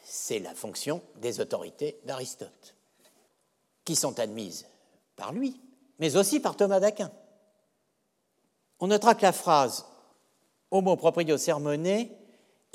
C'est 0.05 0.39
la 0.39 0.55
fonction 0.55 1.03
des 1.17 1.41
autorités 1.41 1.99
d'Aristote, 2.05 2.75
qui 3.85 3.97
sont 3.97 4.21
admises 4.21 4.67
par 5.17 5.33
lui, 5.33 5.61
mais 5.99 6.17
aussi 6.17 6.41
par 6.41 6.57
Thomas 6.57 6.81
d'Aquin. 6.81 7.11
On 8.81 8.89
notera 8.89 9.15
que 9.15 9.23
la 9.23 9.33
phrase 9.33 9.87
Homo 10.71 10.97
proprio 10.97 11.39
sermone 11.39 12.09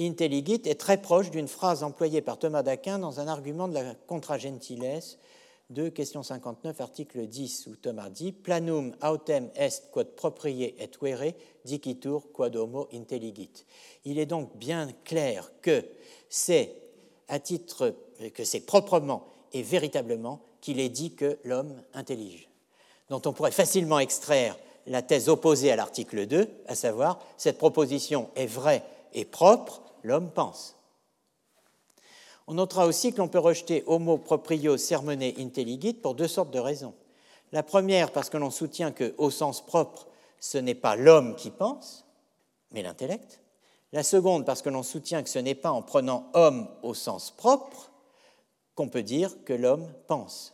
intelligit 0.08 0.62
est 0.66 0.80
très 0.80 1.02
proche 1.02 1.32
d'une 1.32 1.48
phrase 1.48 1.84
employée 1.84 2.22
par 2.22 2.40
Thomas 2.40 2.64
d'Aquin 2.64 3.00
dans 3.00 3.20
un 3.20 3.28
argument 3.28 3.68
de 3.68 3.74
la 3.74 3.96
Contra 4.08 4.38
Gentiles 4.38 5.02
de 5.72 5.88
question 5.88 6.22
59, 6.22 6.82
article 6.82 7.28
10, 7.28 7.68
où 7.68 7.76
Thomas 7.78 8.10
dit 8.10 8.34
Planum 8.34 8.94
autem 9.02 9.50
est 9.56 9.90
quod 9.92 10.16
proprie 10.16 10.64
et 10.64 10.90
vere, 11.02 11.34
dicitur 11.64 12.32
quod 12.34 12.56
homo 12.58 12.90
intelligit. 12.94 13.66
Il 14.04 14.20
est 14.20 14.26
donc 14.26 14.56
bien 14.58 14.90
clair 15.06 15.50
que 15.62 15.86
c'est 16.30 16.76
à 17.30 17.40
titre 17.40 17.96
que 18.34 18.44
c'est 18.44 18.60
proprement 18.62 19.28
et 19.54 19.64
véritablement 19.64 20.42
qu'il 20.60 20.80
est 20.80 20.90
dit 20.90 21.16
que 21.16 21.38
l'homme 21.46 21.82
intellige, 21.94 22.50
dont 23.10 23.22
on 23.26 23.34
pourrait 23.34 23.52
facilement 23.52 24.00
extraire 24.00 24.58
la 24.88 25.02
thèse 25.02 25.30
opposée 25.30 25.72
à 25.72 25.78
l'article 25.78 26.26
2, 26.28 26.50
à 26.68 26.76
savoir 26.76 27.20
cette 27.38 27.58
proposition 27.58 28.30
est 28.36 28.46
vraie 28.46 28.84
et 29.14 29.26
propre, 29.26 29.82
l'homme 30.04 30.32
pense. 30.32 30.76
On 32.48 32.56
notera 32.56 32.86
aussi 32.86 33.14
que 33.14 33.18
l'on 33.18 33.28
peut 33.28 33.40
rejeter 33.40 33.84
homo 33.88 34.18
proprio 34.18 34.78
sermone 34.78 35.24
intelligit 35.24 35.94
pour 35.94 36.16
deux 36.16 36.28
sortes 36.28 36.52
de 36.52 36.60
raisons. 36.60 36.94
La 37.52 37.64
première, 37.64 38.12
parce 38.12 38.30
que 38.30 38.38
l'on 38.38 38.52
soutient 38.52 38.92
que, 38.92 39.14
au 39.18 39.30
sens 39.30 39.66
propre, 39.66 40.08
ce 40.40 40.58
n'est 40.58 40.76
pas 40.76 40.96
l'homme 40.96 41.36
qui 41.36 41.50
pense, 41.50 42.06
mais 42.72 42.82
l'intellect. 42.82 43.42
La 43.94 44.04
seconde, 44.04 44.46
parce 44.46 44.62
que 44.62 44.70
l'on 44.70 44.84
soutient 44.84 45.22
que 45.22 45.30
ce 45.30 45.40
n'est 45.40 45.56
pas 45.56 45.72
en 45.72 45.82
prenant 45.82 46.30
homme 46.34 46.68
au 46.82 46.94
sens 46.94 47.32
propre 47.32 47.92
qu'on 48.76 48.88
peut 48.88 49.04
dire 49.04 49.32
que 49.44 49.54
l'homme 49.54 49.92
pense. 50.08 50.54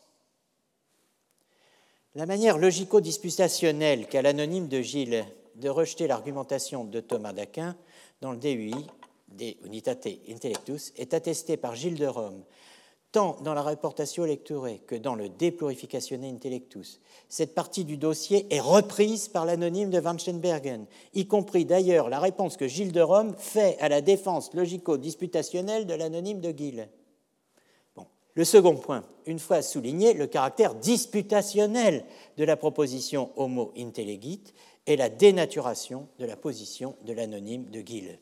La 2.16 2.26
manière 2.26 2.58
logico-disputationnelle 2.58 4.08
qu'a 4.08 4.24
l'anonyme 4.24 4.68
de 4.68 4.82
Gilles 4.82 5.26
de 5.56 5.70
rejeter 5.70 6.08
l'argumentation 6.08 6.84
de 6.84 7.00
Thomas 7.00 7.34
d'Aquin 7.34 7.76
dans 8.22 8.32
le 8.32 8.38
DUI 8.38 8.76
de 9.30 9.56
Unitate 9.66 10.08
Intellectus 10.30 10.94
est 10.98 11.14
attesté 11.14 11.58
par 11.58 11.76
Gilles 11.76 12.00
de 12.00 12.08
Rome, 12.08 12.44
tant 13.12 13.38
dans 13.42 13.54
la 13.54 13.62
Reportatio 13.62 14.26
Lecturae 14.26 14.80
que 14.86 14.96
dans 14.96 15.16
le 15.16 15.30
De 15.30 15.50
Plurificatione 15.50 16.24
Intellectus. 16.24 17.00
Cette 17.30 17.56
partie 17.56 17.86
du 17.86 17.98
dossier 17.98 18.48
est 18.54 18.60
reprise 18.60 19.28
par 19.28 19.46
l'anonyme 19.46 19.90
de 19.90 20.00
Van 20.00 20.18
Steenbergen, 20.18 20.86
y 21.14 21.28
compris 21.28 21.66
d'ailleurs 21.66 22.10
la 22.10 22.20
réponse 22.20 22.58
que 22.58 22.68
Gilles 22.68 22.92
de 22.92 23.02
Rome 23.02 23.36
fait 23.38 23.78
à 23.80 23.90
la 23.90 24.02
défense 24.02 24.54
logico-disputationnelle 24.54 25.86
de 25.86 25.94
l'anonyme 25.94 26.42
de 26.42 26.52
Gilles. 26.56 26.90
Le 28.34 28.46
second 28.46 28.76
point, 28.76 29.04
une 29.26 29.40
fois 29.40 29.64
souligné 29.64 30.14
le 30.14 30.28
caractère 30.28 30.76
disputationnel 30.76 32.06
de 32.38 32.44
la 32.44 32.56
proposition 32.56 33.32
homo 33.36 33.74
intelligit 33.76 34.54
et 34.86 34.96
la 34.96 35.10
dénaturation 35.10 36.08
de 36.20 36.26
la 36.26 36.36
position 36.36 36.96
de 37.04 37.14
l'anonyme 37.14 37.66
de 37.72 37.82
Gilles 37.82 38.20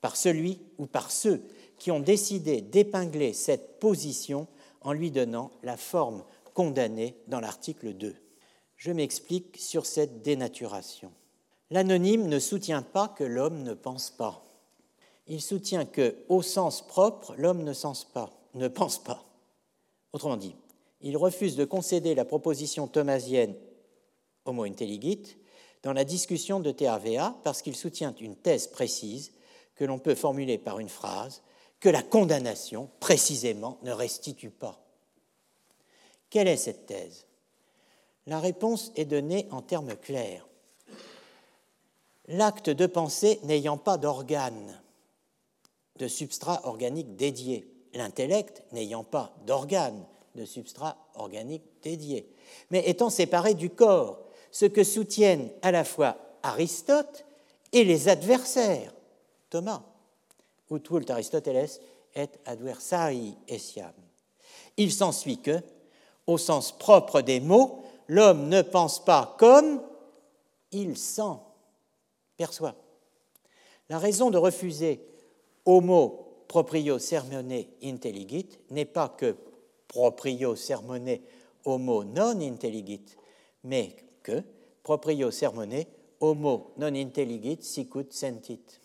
par 0.00 0.16
celui 0.16 0.60
ou 0.78 0.86
par 0.86 1.10
ceux 1.10 1.42
qui 1.78 1.90
ont 1.90 2.00
décidé 2.00 2.60
d'épingler 2.60 3.32
cette 3.32 3.78
position 3.78 4.46
en 4.80 4.92
lui 4.92 5.10
donnant 5.10 5.50
la 5.62 5.76
forme 5.76 6.24
condamnée 6.54 7.16
dans 7.26 7.40
l'article 7.40 7.92
2. 7.92 8.14
Je 8.76 8.92
m'explique 8.92 9.56
sur 9.58 9.86
cette 9.86 10.22
dénaturation. 10.22 11.12
L'anonyme 11.70 12.28
ne 12.28 12.38
soutient 12.38 12.82
pas 12.82 13.08
que 13.08 13.24
l'homme 13.24 13.62
ne 13.62 13.74
pense 13.74 14.10
pas. 14.10 14.44
Il 15.26 15.42
soutient 15.42 15.84
que, 15.84 16.16
au 16.28 16.42
sens 16.42 16.86
propre, 16.86 17.34
l'homme 17.36 17.64
ne, 17.64 18.68
pense 18.68 19.02
pas. 19.02 19.24
Autrement 20.12 20.36
dit, 20.36 20.54
il 21.00 21.16
refuse 21.16 21.56
de 21.56 21.64
concéder 21.64 22.14
la 22.14 22.24
proposition 22.24 22.86
thomasienne 22.86 23.54
homo 24.44 24.62
intelligit 24.62 25.36
dans 25.82 25.92
la 25.92 26.04
discussion 26.04 26.60
de 26.60 26.70
TAVA 26.70 27.36
parce 27.42 27.62
qu'il 27.62 27.76
soutient 27.76 28.14
une 28.20 28.36
thèse 28.36 28.68
précise 28.68 29.32
que 29.76 29.84
l'on 29.84 29.98
peut 29.98 30.14
formuler 30.14 30.58
par 30.58 30.78
une 30.78 30.88
phrase 30.88 31.42
que 31.80 31.88
la 31.88 32.02
condamnation, 32.02 32.90
précisément, 33.00 33.78
ne 33.82 33.92
restitue 33.92 34.50
pas. 34.50 34.80
Quelle 36.30 36.48
est 36.48 36.56
cette 36.56 36.86
thèse? 36.86 37.26
La 38.26 38.40
réponse 38.40 38.90
est 38.96 39.04
donnée 39.04 39.46
en 39.50 39.62
termes 39.62 39.94
clairs. 39.94 40.48
L'acte 42.28 42.70
de 42.70 42.86
pensée 42.86 43.38
n'ayant 43.44 43.76
pas 43.76 43.98
d'organe, 43.98 44.80
de 45.96 46.08
substrat 46.08 46.66
organique 46.66 47.14
dédié, 47.14 47.70
l'intellect 47.94 48.64
n'ayant 48.72 49.04
pas 49.04 49.36
d'organe, 49.46 50.04
de 50.34 50.44
substrat 50.44 50.96
organique 51.14 51.62
dédié, 51.82 52.28
mais 52.70 52.88
étant 52.88 53.10
séparé 53.10 53.54
du 53.54 53.70
corps, 53.70 54.18
ce 54.50 54.66
que 54.66 54.82
soutiennent 54.82 55.50
à 55.62 55.70
la 55.70 55.84
fois 55.84 56.16
Aristote 56.42 57.24
et 57.72 57.84
les 57.84 58.08
adversaires 58.08 58.92
Thomas, 59.56 59.82
Aristoteles 61.08 61.80
et 62.14 62.28
adversarii 62.44 63.38
essiam. 63.48 63.94
Il 64.76 64.92
s'ensuit 64.92 65.40
que, 65.40 65.62
au 66.26 66.36
sens 66.36 66.76
propre 66.76 67.22
des 67.22 67.40
mots, 67.40 67.82
l'homme 68.06 68.50
ne 68.50 68.60
pense 68.60 69.02
pas 69.02 69.34
comme 69.38 69.80
il 70.72 70.98
sent, 70.98 71.38
perçoit. 72.36 72.74
La 73.88 73.98
raison 73.98 74.30
de 74.30 74.36
refuser 74.36 75.00
homo 75.64 76.44
proprio 76.48 76.98
sermone 76.98 77.64
intelligit 77.82 78.58
n'est 78.70 78.84
pas 78.84 79.08
que 79.08 79.36
proprio 79.88 80.54
sermone 80.54 81.18
homo 81.64 82.04
non 82.04 82.42
intelligit, 82.42 83.16
mais 83.64 83.96
que 84.22 84.42
proprio 84.82 85.30
sermone 85.30 85.86
homo 86.20 86.72
non 86.76 86.94
intelligit 86.94 87.62
sicut 87.62 88.12
sentit 88.12 88.80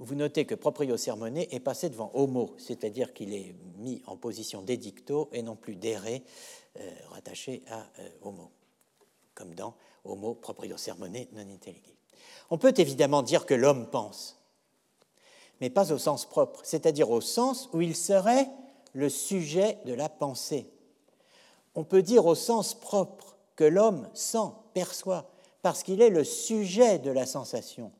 vous 0.00 0.14
notez 0.14 0.46
que 0.46 0.54
proprio 0.54 0.96
sermone 0.96 1.36
est 1.36 1.60
passé 1.60 1.90
devant 1.90 2.10
homo, 2.14 2.54
c'est-à-dire 2.56 3.12
qu'il 3.12 3.34
est 3.34 3.54
mis 3.76 4.02
en 4.06 4.16
position 4.16 4.62
d'édicto 4.62 5.28
et 5.30 5.42
non 5.42 5.56
plus 5.56 5.76
d'ere, 5.76 6.22
euh, 6.78 6.90
rattaché 7.10 7.62
à 7.68 7.86
euh, 7.98 8.08
homo, 8.22 8.50
comme 9.34 9.54
dans 9.54 9.74
homo 10.04 10.34
proprio 10.34 10.78
sermone 10.78 11.26
non 11.32 11.42
intelligit. 11.52 11.96
On 12.48 12.56
peut 12.56 12.72
évidemment 12.78 13.22
dire 13.22 13.44
que 13.44 13.52
l'homme 13.52 13.90
pense, 13.90 14.40
mais 15.60 15.68
pas 15.68 15.92
au 15.92 15.98
sens 15.98 16.24
propre, 16.24 16.60
c'est-à-dire 16.64 17.10
au 17.10 17.20
sens 17.20 17.68
où 17.74 17.82
il 17.82 17.94
serait 17.94 18.48
le 18.94 19.10
sujet 19.10 19.78
de 19.84 19.92
la 19.92 20.08
pensée. 20.08 20.66
On 21.74 21.84
peut 21.84 22.02
dire 22.02 22.24
au 22.24 22.34
sens 22.34 22.72
propre 22.72 23.36
que 23.54 23.64
l'homme 23.64 24.08
sent, 24.14 24.48
perçoit, 24.72 25.30
parce 25.60 25.82
qu'il 25.82 26.00
est 26.00 26.08
le 26.08 26.24
sujet 26.24 26.98
de 26.98 27.10
la 27.10 27.26
sensation 27.26 27.92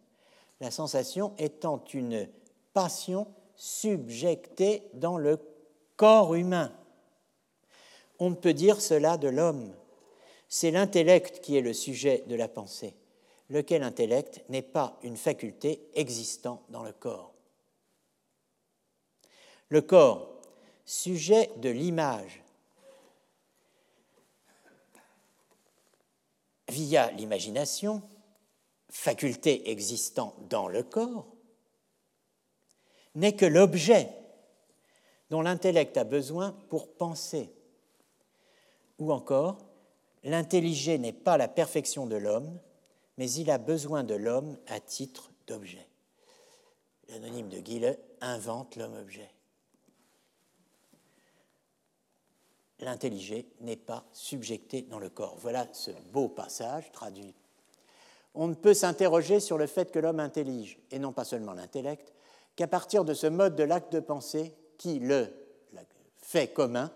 la 0.60 0.70
sensation 0.70 1.34
étant 1.38 1.82
une 1.92 2.28
passion 2.72 3.26
subjectée 3.56 4.82
dans 4.94 5.16
le 5.16 5.38
corps 5.96 6.34
humain. 6.34 6.72
On 8.18 8.30
ne 8.30 8.34
peut 8.34 8.54
dire 8.54 8.80
cela 8.80 9.16
de 9.16 9.28
l'homme. 9.28 9.74
C'est 10.48 10.70
l'intellect 10.70 11.40
qui 11.40 11.56
est 11.56 11.62
le 11.62 11.72
sujet 11.72 12.24
de 12.26 12.34
la 12.34 12.48
pensée, 12.48 12.94
lequel 13.48 13.82
intellect 13.82 14.44
n'est 14.48 14.62
pas 14.62 14.98
une 15.02 15.16
faculté 15.16 15.88
existant 15.94 16.62
dans 16.68 16.82
le 16.82 16.92
corps. 16.92 17.32
Le 19.68 19.80
corps, 19.80 20.40
sujet 20.84 21.50
de 21.58 21.70
l'image, 21.70 22.42
via 26.68 27.10
l'imagination, 27.12 28.02
faculté 28.90 29.70
existant 29.70 30.34
dans 30.48 30.68
le 30.68 30.82
corps, 30.82 31.26
n'est 33.14 33.36
que 33.36 33.46
l'objet 33.46 34.08
dont 35.30 35.42
l'intellect 35.42 35.96
a 35.96 36.04
besoin 36.04 36.52
pour 36.68 36.92
penser. 36.94 37.52
Ou 38.98 39.12
encore, 39.12 39.58
l'intelligé 40.24 40.98
n'est 40.98 41.12
pas 41.12 41.36
la 41.36 41.48
perfection 41.48 42.06
de 42.06 42.16
l'homme, 42.16 42.58
mais 43.16 43.30
il 43.32 43.50
a 43.50 43.58
besoin 43.58 44.04
de 44.04 44.14
l'homme 44.14 44.58
à 44.66 44.80
titre 44.80 45.30
d'objet. 45.46 45.86
L'anonyme 47.08 47.48
de 47.48 47.60
Guille 47.60 47.96
invente 48.20 48.76
l'homme-objet. 48.76 49.30
L'intelligé 52.80 53.46
n'est 53.60 53.76
pas 53.76 54.06
subjecté 54.12 54.82
dans 54.82 54.98
le 54.98 55.10
corps. 55.10 55.36
Voilà 55.36 55.68
ce 55.72 55.90
beau 56.12 56.28
passage 56.28 56.90
traduit 56.92 57.34
on 58.34 58.48
ne 58.48 58.54
peut 58.54 58.74
s'interroger 58.74 59.40
sur 59.40 59.58
le 59.58 59.66
fait 59.66 59.90
que 59.90 59.98
l'homme 59.98 60.20
intellige, 60.20 60.78
et 60.90 60.98
non 60.98 61.12
pas 61.12 61.24
seulement 61.24 61.52
l'intellect, 61.52 62.12
qu'à 62.56 62.66
partir 62.66 63.04
de 63.04 63.14
ce 63.14 63.26
mode 63.26 63.56
de 63.56 63.62
l'acte 63.62 63.92
de 63.92 64.00
pensée 64.00 64.54
qui 64.78 64.98
le 64.98 65.28
fait 66.18 66.48
commun 66.48 66.90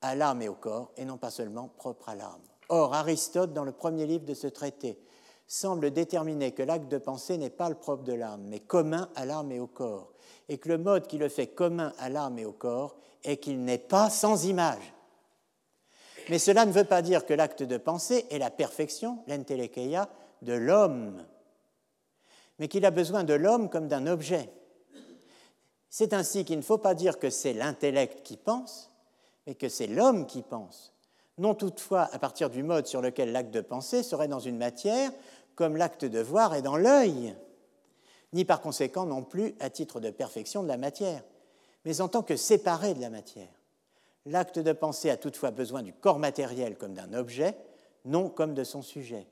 à 0.00 0.14
l'âme 0.14 0.42
et 0.42 0.48
au 0.48 0.54
corps, 0.54 0.92
et 0.96 1.04
non 1.04 1.16
pas 1.16 1.30
seulement 1.30 1.68
propre 1.76 2.08
à 2.08 2.14
l'âme. 2.14 2.42
Or, 2.68 2.94
Aristote, 2.94 3.52
dans 3.52 3.64
le 3.64 3.72
premier 3.72 4.06
livre 4.06 4.24
de 4.24 4.34
ce 4.34 4.46
traité, 4.46 4.98
semble 5.46 5.90
déterminer 5.90 6.52
que 6.52 6.62
l'acte 6.62 6.88
de 6.88 6.98
pensée 6.98 7.36
n'est 7.36 7.50
pas 7.50 7.68
le 7.68 7.74
propre 7.74 8.04
de 8.04 8.14
l'âme, 8.14 8.44
mais 8.46 8.60
commun 8.60 9.08
à 9.14 9.26
l'âme 9.26 9.52
et 9.52 9.60
au 9.60 9.66
corps, 9.66 10.12
et 10.48 10.58
que 10.58 10.68
le 10.68 10.78
mode 10.78 11.06
qui 11.06 11.18
le 11.18 11.28
fait 11.28 11.48
commun 11.48 11.92
à 11.98 12.08
l'âme 12.08 12.38
et 12.38 12.44
au 12.44 12.52
corps 12.52 12.96
est 13.22 13.36
qu'il 13.36 13.64
n'est 13.64 13.78
pas 13.78 14.10
sans 14.10 14.46
image. 14.46 14.94
Mais 16.30 16.38
cela 16.38 16.64
ne 16.64 16.72
veut 16.72 16.84
pas 16.84 17.02
dire 17.02 17.26
que 17.26 17.34
l'acte 17.34 17.62
de 17.62 17.76
pensée 17.76 18.26
est 18.30 18.38
la 18.38 18.50
perfection, 18.50 19.18
l'entelecheia, 19.26 20.08
de 20.44 20.52
l'homme, 20.52 21.24
mais 22.58 22.68
qu'il 22.68 22.84
a 22.84 22.90
besoin 22.90 23.24
de 23.24 23.34
l'homme 23.34 23.68
comme 23.68 23.88
d'un 23.88 24.06
objet. 24.06 24.50
C'est 25.90 26.12
ainsi 26.12 26.44
qu'il 26.44 26.56
ne 26.56 26.62
faut 26.62 26.78
pas 26.78 26.94
dire 26.94 27.18
que 27.18 27.30
c'est 27.30 27.52
l'intellect 27.52 28.22
qui 28.22 28.36
pense, 28.36 28.90
mais 29.46 29.54
que 29.54 29.68
c'est 29.68 29.86
l'homme 29.86 30.26
qui 30.26 30.42
pense. 30.42 30.92
Non 31.38 31.54
toutefois 31.54 32.08
à 32.12 32.18
partir 32.18 32.50
du 32.50 32.62
mode 32.62 32.86
sur 32.86 33.00
lequel 33.00 33.32
l'acte 33.32 33.52
de 33.52 33.60
penser 33.60 34.02
serait 34.02 34.28
dans 34.28 34.40
une 34.40 34.56
matière 34.56 35.10
comme 35.54 35.76
l'acte 35.76 36.04
de 36.04 36.20
voir 36.20 36.54
est 36.54 36.62
dans 36.62 36.76
l'œil, 36.76 37.34
ni 38.32 38.44
par 38.44 38.60
conséquent 38.60 39.06
non 39.06 39.22
plus 39.22 39.54
à 39.60 39.70
titre 39.70 40.00
de 40.00 40.10
perfection 40.10 40.62
de 40.62 40.68
la 40.68 40.76
matière, 40.76 41.22
mais 41.84 42.00
en 42.00 42.08
tant 42.08 42.22
que 42.22 42.36
séparé 42.36 42.94
de 42.94 43.00
la 43.00 43.10
matière. 43.10 43.48
L'acte 44.26 44.58
de 44.58 44.72
penser 44.72 45.10
a 45.10 45.16
toutefois 45.16 45.50
besoin 45.50 45.82
du 45.82 45.92
corps 45.92 46.18
matériel 46.18 46.76
comme 46.76 46.94
d'un 46.94 47.12
objet, 47.12 47.56
non 48.04 48.30
comme 48.30 48.54
de 48.54 48.64
son 48.64 48.82
sujet. 48.82 49.26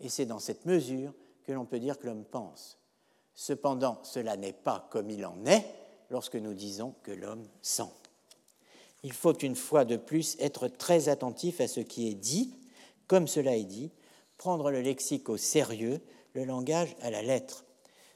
Et 0.00 0.08
c'est 0.08 0.26
dans 0.26 0.38
cette 0.38 0.66
mesure 0.66 1.12
que 1.44 1.52
l'on 1.52 1.64
peut 1.64 1.78
dire 1.78 1.98
que 1.98 2.06
l'homme 2.06 2.24
pense. 2.24 2.78
Cependant, 3.34 3.98
cela 4.02 4.36
n'est 4.36 4.52
pas 4.52 4.88
comme 4.90 5.10
il 5.10 5.24
en 5.24 5.44
est 5.46 5.64
lorsque 6.10 6.36
nous 6.36 6.54
disons 6.54 6.94
que 7.02 7.12
l'homme 7.12 7.46
sent. 7.62 7.90
Il 9.02 9.12
faut 9.12 9.36
une 9.36 9.56
fois 9.56 9.84
de 9.84 9.96
plus 9.96 10.36
être 10.40 10.68
très 10.68 11.08
attentif 11.08 11.60
à 11.60 11.68
ce 11.68 11.80
qui 11.80 12.08
est 12.08 12.14
dit, 12.14 12.54
comme 13.06 13.28
cela 13.28 13.56
est 13.56 13.64
dit, 13.64 13.92
prendre 14.36 14.70
le 14.70 14.80
lexique 14.80 15.28
au 15.28 15.36
sérieux, 15.36 16.00
le 16.34 16.44
langage 16.44 16.96
à 17.00 17.10
la 17.10 17.22
lettre. 17.22 17.64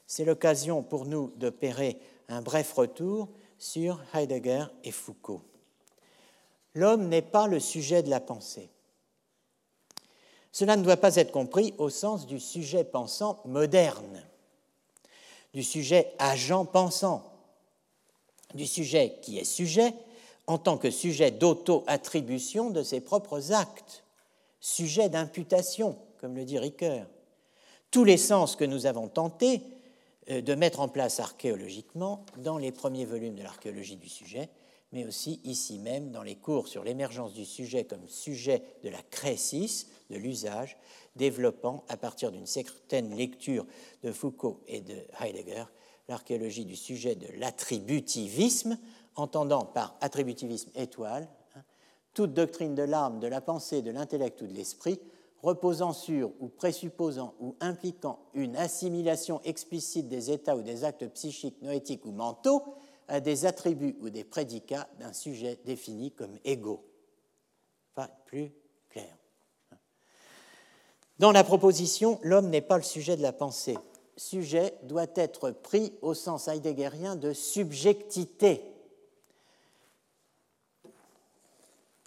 C'est 0.07 0.25
l'occasion 0.25 0.83
pour 0.83 1.05
nous 1.05 1.31
d'opérer 1.37 1.97
un 2.27 2.41
bref 2.41 2.73
retour 2.73 3.29
sur 3.57 4.01
Heidegger 4.13 4.65
et 4.83 4.91
Foucault. 4.91 5.43
L'homme 6.73 7.07
n'est 7.07 7.21
pas 7.21 7.47
le 7.47 7.59
sujet 7.59 8.03
de 8.03 8.09
la 8.09 8.19
pensée. 8.19 8.69
Cela 10.51 10.75
ne 10.75 10.83
doit 10.83 10.97
pas 10.97 11.15
être 11.15 11.31
compris 11.31 11.73
au 11.77 11.89
sens 11.89 12.27
du 12.27 12.39
sujet 12.39 12.83
pensant 12.83 13.39
moderne, 13.45 14.23
du 15.53 15.63
sujet 15.63 16.13
agent 16.19 16.65
pensant, 16.65 17.23
du 18.53 18.67
sujet 18.67 19.17
qui 19.21 19.37
est 19.37 19.45
sujet 19.45 19.93
en 20.47 20.57
tant 20.57 20.77
que 20.77 20.91
sujet 20.91 21.31
d'auto-attribution 21.31 22.69
de 22.69 22.83
ses 22.83 22.99
propres 22.99 23.53
actes, 23.53 24.03
sujet 24.59 25.09
d'imputation, 25.09 25.97
comme 26.19 26.35
le 26.35 26.43
dit 26.43 26.59
Ricoeur. 26.59 27.07
Tous 27.89 28.03
les 28.03 28.17
sens 28.17 28.55
que 28.55 28.65
nous 28.65 28.85
avons 28.85 29.07
tenté 29.07 29.61
euh, 30.29 30.41
de 30.41 30.55
mettre 30.55 30.81
en 30.81 30.87
place 30.87 31.19
archéologiquement 31.19 32.25
dans 32.37 32.57
les 32.57 32.71
premiers 32.71 33.05
volumes 33.05 33.35
de 33.35 33.43
l'archéologie 33.43 33.95
du 33.95 34.09
sujet, 34.09 34.49
mais 34.91 35.05
aussi 35.05 35.39
ici 35.43 35.79
même 35.79 36.11
dans 36.11 36.23
les 36.23 36.35
cours 36.35 36.67
sur 36.67 36.83
l'émergence 36.83 37.33
du 37.33 37.45
sujet 37.45 37.85
comme 37.85 38.07
sujet 38.07 38.61
de 38.83 38.89
la 38.89 39.01
crécis, 39.01 39.87
de 40.09 40.17
l'usage, 40.17 40.77
développant 41.15 41.83
à 41.87 41.97
partir 41.97 42.31
d'une 42.31 42.45
certaine 42.45 43.15
lecture 43.15 43.65
de 44.03 44.11
Foucault 44.11 44.61
et 44.67 44.81
de 44.81 44.97
Heidegger 45.19 45.65
l'archéologie 46.07 46.65
du 46.65 46.75
sujet 46.75 47.15
de 47.15 47.27
l'attributivisme, 47.37 48.77
entendant 49.15 49.63
par 49.63 49.95
attributivisme 50.01 50.71
étoile 50.75 51.29
hein, 51.55 51.61
toute 52.13 52.33
doctrine 52.33 52.75
de 52.75 52.83
l'âme, 52.83 53.19
de 53.19 53.27
la 53.27 53.39
pensée, 53.39 53.81
de 53.81 53.91
l'intellect 53.91 54.41
ou 54.41 54.47
de 54.47 54.53
l'esprit 54.53 54.99
reposant 55.41 55.93
sur 55.93 56.31
ou 56.39 56.49
présupposant 56.49 57.33
ou 57.39 57.55
impliquant 57.59 58.19
une 58.33 58.55
assimilation 58.55 59.41
explicite 59.43 60.07
des 60.07 60.31
états 60.31 60.55
ou 60.55 60.61
des 60.61 60.83
actes 60.83 61.07
psychiques, 61.13 61.61
noétiques 61.61 62.05
ou 62.05 62.11
mentaux 62.11 62.63
des 63.19 63.45
attributs 63.45 63.97
ou 63.99 64.09
des 64.09 64.23
prédicats 64.23 64.87
d'un 64.99 65.13
sujet 65.13 65.59
défini 65.65 66.11
comme 66.11 66.37
égaux. 66.45 66.85
Enfin, 67.95 68.09
plus 68.25 68.51
clair. 68.89 69.17
Dans 71.19 71.31
la 71.31 71.43
proposition, 71.43 72.19
l'homme 72.23 72.49
n'est 72.49 72.61
pas 72.61 72.77
le 72.77 72.83
sujet 72.83 73.17
de 73.17 73.21
la 73.21 73.33
pensée. 73.33 73.77
Sujet 74.17 74.75
doit 74.83 75.07
être 75.15 75.51
pris 75.51 75.93
au 76.01 76.13
sens 76.13 76.47
heideggerien 76.47 77.15
de 77.15 77.33
subjectité, 77.33 78.63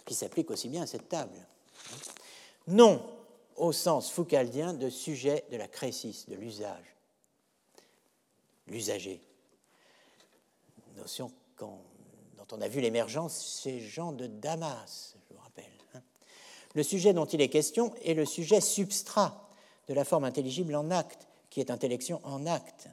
qui 0.05 0.13
s'applique 0.13 0.51
aussi 0.51 0.69
bien 0.69 0.83
à 0.83 0.87
cette 0.87 1.09
table. 1.09 1.37
Non 2.67 3.01
au 3.55 3.71
sens 3.71 4.11
foucaldien 4.11 4.73
de 4.73 4.89
sujet 4.89 5.45
de 5.51 5.57
la 5.57 5.67
crécis, 5.67 6.25
de 6.27 6.35
l'usage, 6.35 6.95
l'usager. 8.67 9.21
Notion 10.95 11.31
dont 11.59 11.77
on 12.51 12.61
a 12.61 12.67
vu 12.67 12.79
l'émergence 12.79 13.59
chez 13.61 13.79
Jean 13.79 14.11
de 14.11 14.27
Damas, 14.27 15.15
je 15.29 15.33
vous 15.33 15.41
rappelle. 15.41 15.65
Hein. 15.93 16.01
Le 16.73 16.83
sujet 16.83 17.13
dont 17.13 17.25
il 17.25 17.41
est 17.41 17.49
question 17.49 17.93
est 18.03 18.13
le 18.13 18.25
sujet 18.25 18.61
substrat 18.61 19.49
de 19.87 19.93
la 19.93 20.05
forme 20.05 20.23
intelligible 20.23 20.75
en 20.75 20.91
acte, 20.91 21.27
qui 21.49 21.59
est 21.59 21.71
intellection 21.71 22.21
en 22.23 22.45
acte. 22.45 22.87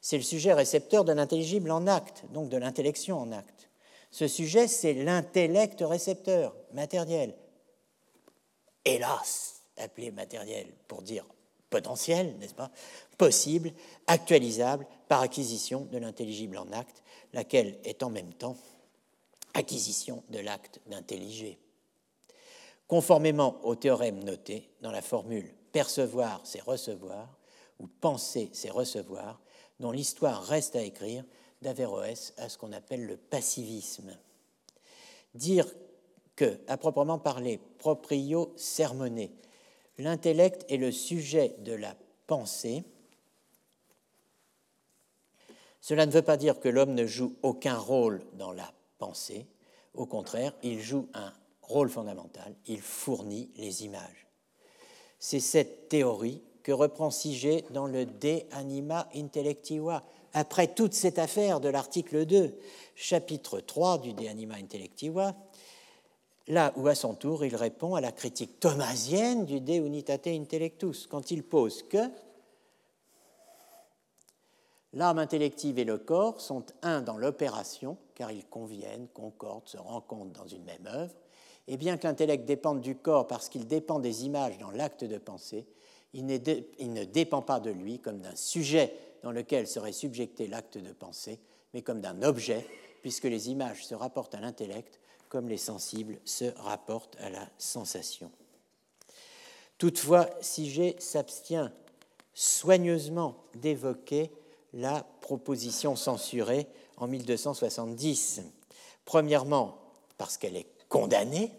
C'est 0.00 0.16
le 0.16 0.22
sujet 0.22 0.52
récepteur 0.52 1.04
de 1.04 1.12
l'intelligible 1.12 1.70
en 1.70 1.86
acte, 1.86 2.24
donc 2.32 2.48
de 2.48 2.56
l'intellection 2.56 3.18
en 3.18 3.32
acte. 3.32 3.68
Ce 4.10 4.28
sujet, 4.28 4.68
c'est 4.68 4.94
l'intellect 4.94 5.80
récepteur, 5.80 6.54
matériel. 6.72 7.34
Hélas, 8.84 9.62
appelé 9.76 10.10
matériel 10.10 10.66
pour 10.86 11.02
dire 11.02 11.24
potentiel, 11.70 12.34
n'est-ce 12.38 12.54
pas, 12.54 12.70
possible, 13.18 13.72
actualisable 14.06 14.86
par 15.08 15.20
acquisition 15.20 15.82
de 15.90 15.98
l'intelligible 15.98 16.56
en 16.56 16.70
acte, 16.72 17.02
laquelle 17.32 17.78
est 17.84 18.02
en 18.02 18.10
même 18.10 18.32
temps 18.32 18.56
acquisition 19.54 20.22
de 20.30 20.38
l'acte 20.38 20.80
d'intelliger. 20.86 21.58
Conformément 22.86 23.60
au 23.64 23.74
théorème 23.74 24.22
noté 24.24 24.70
dans 24.80 24.90
la 24.90 25.02
formule 25.02 25.52
percevoir, 25.72 26.40
c'est 26.44 26.62
recevoir, 26.62 27.38
ou 27.78 27.86
penser, 27.86 28.50
c'est 28.52 28.70
recevoir, 28.70 29.40
dont 29.78 29.92
l'histoire 29.92 30.42
reste 30.44 30.76
à 30.76 30.82
écrire 30.82 31.24
d'Averroès 31.62 32.34
à 32.36 32.48
ce 32.48 32.58
qu'on 32.58 32.72
appelle 32.72 33.06
le 33.06 33.16
passivisme. 33.16 34.16
Dire 35.34 35.66
que, 36.34 36.58
à 36.66 36.76
proprement 36.76 37.18
parler, 37.18 37.60
proprio 37.78 38.52
sermoné, 38.56 39.32
l'intellect 39.98 40.64
est 40.68 40.76
le 40.76 40.92
sujet 40.92 41.56
de 41.60 41.72
la 41.72 41.94
pensée, 42.26 42.84
cela 45.80 46.06
ne 46.06 46.10
veut 46.10 46.22
pas 46.22 46.36
dire 46.36 46.60
que 46.60 46.68
l'homme 46.68 46.94
ne 46.94 47.06
joue 47.06 47.34
aucun 47.42 47.76
rôle 47.76 48.22
dans 48.34 48.52
la 48.52 48.72
pensée. 48.98 49.46
Au 49.94 50.06
contraire, 50.06 50.52
il 50.62 50.80
joue 50.80 51.08
un 51.14 51.32
rôle 51.62 51.88
fondamental. 51.88 52.54
Il 52.66 52.80
fournit 52.80 53.50
les 53.56 53.84
images. 53.84 54.26
C'est 55.18 55.40
cette 55.40 55.88
théorie 55.88 56.42
que 56.62 56.72
reprend 56.72 57.10
Sigé 57.10 57.64
dans 57.70 57.86
le 57.86 58.04
De 58.04 58.40
Anima 58.52 59.08
Intellectiva. 59.14 60.04
Après 60.34 60.66
toute 60.68 60.94
cette 60.94 61.18
affaire 61.18 61.60
de 61.60 61.68
l'article 61.68 62.26
2, 62.26 62.58
chapitre 62.94 63.60
3 63.60 63.98
du 63.98 64.12
De 64.12 64.26
Anima 64.26 64.56
Intellectiva, 64.56 65.34
là 66.46 66.72
où 66.76 66.86
à 66.86 66.94
son 66.94 67.14
tour 67.14 67.44
il 67.44 67.56
répond 67.56 67.94
à 67.94 68.00
la 68.00 68.12
critique 68.12 68.60
thomasienne 68.60 69.46
du 69.46 69.60
De 69.60 69.74
Unitate 69.74 70.26
Intellectus, 70.26 71.06
quand 71.06 71.30
il 71.30 71.42
pose 71.42 71.82
que 71.82 72.10
l'âme 74.92 75.18
intellective 75.18 75.78
et 75.78 75.84
le 75.84 75.98
corps 75.98 76.40
sont 76.40 76.64
un 76.82 77.00
dans 77.00 77.16
l'opération, 77.16 77.96
car 78.14 78.32
ils 78.32 78.46
conviennent, 78.46 79.08
concordent, 79.08 79.68
se 79.68 79.76
rencontrent 79.76 80.38
dans 80.40 80.46
une 80.46 80.64
même 80.64 80.86
œuvre, 80.86 81.14
et 81.66 81.76
bien 81.76 81.98
que 81.98 82.06
l'intellect 82.06 82.46
dépende 82.46 82.80
du 82.80 82.96
corps 82.96 83.26
parce 83.26 83.48
qu'il 83.48 83.66
dépend 83.66 83.98
des 83.98 84.24
images 84.24 84.58
dans 84.58 84.70
l'acte 84.70 85.04
de 85.04 85.18
pensée, 85.18 85.66
il, 86.14 86.24
ne 86.24 87.04
dépend 87.04 87.42
pas 87.42 87.60
de 87.60 87.70
lui 87.70 87.98
comme 87.98 88.20
d'un 88.20 88.34
sujet 88.34 88.94
dans 89.22 89.30
lequel 89.30 89.66
serait 89.66 89.92
subjecté 89.92 90.46
l'acte 90.46 90.78
de 90.78 90.92
pensée, 90.92 91.38
mais 91.74 91.82
comme 91.82 92.00
d'un 92.00 92.22
objet, 92.22 92.66
puisque 93.02 93.24
les 93.24 93.50
images 93.50 93.84
se 93.84 93.94
rapportent 93.94 94.34
à 94.34 94.40
l'intellect 94.40 94.98
comme 95.28 95.48
les 95.48 95.58
sensibles 95.58 96.18
se 96.24 96.46
rapportent 96.56 97.16
à 97.20 97.28
la 97.28 97.46
sensation. 97.58 98.30
Toutefois, 99.76 100.28
Sigé 100.40 100.96
s'abstient 100.98 101.70
soigneusement 102.32 103.44
d'évoquer 103.54 104.32
la 104.72 105.06
proposition 105.20 105.96
censurée 105.96 106.66
en 106.96 107.06
1270. 107.06 108.42
Premièrement, 109.04 109.78
parce 110.18 110.36
qu'elle 110.36 110.56
est 110.56 110.66
condamnée. 110.88 111.52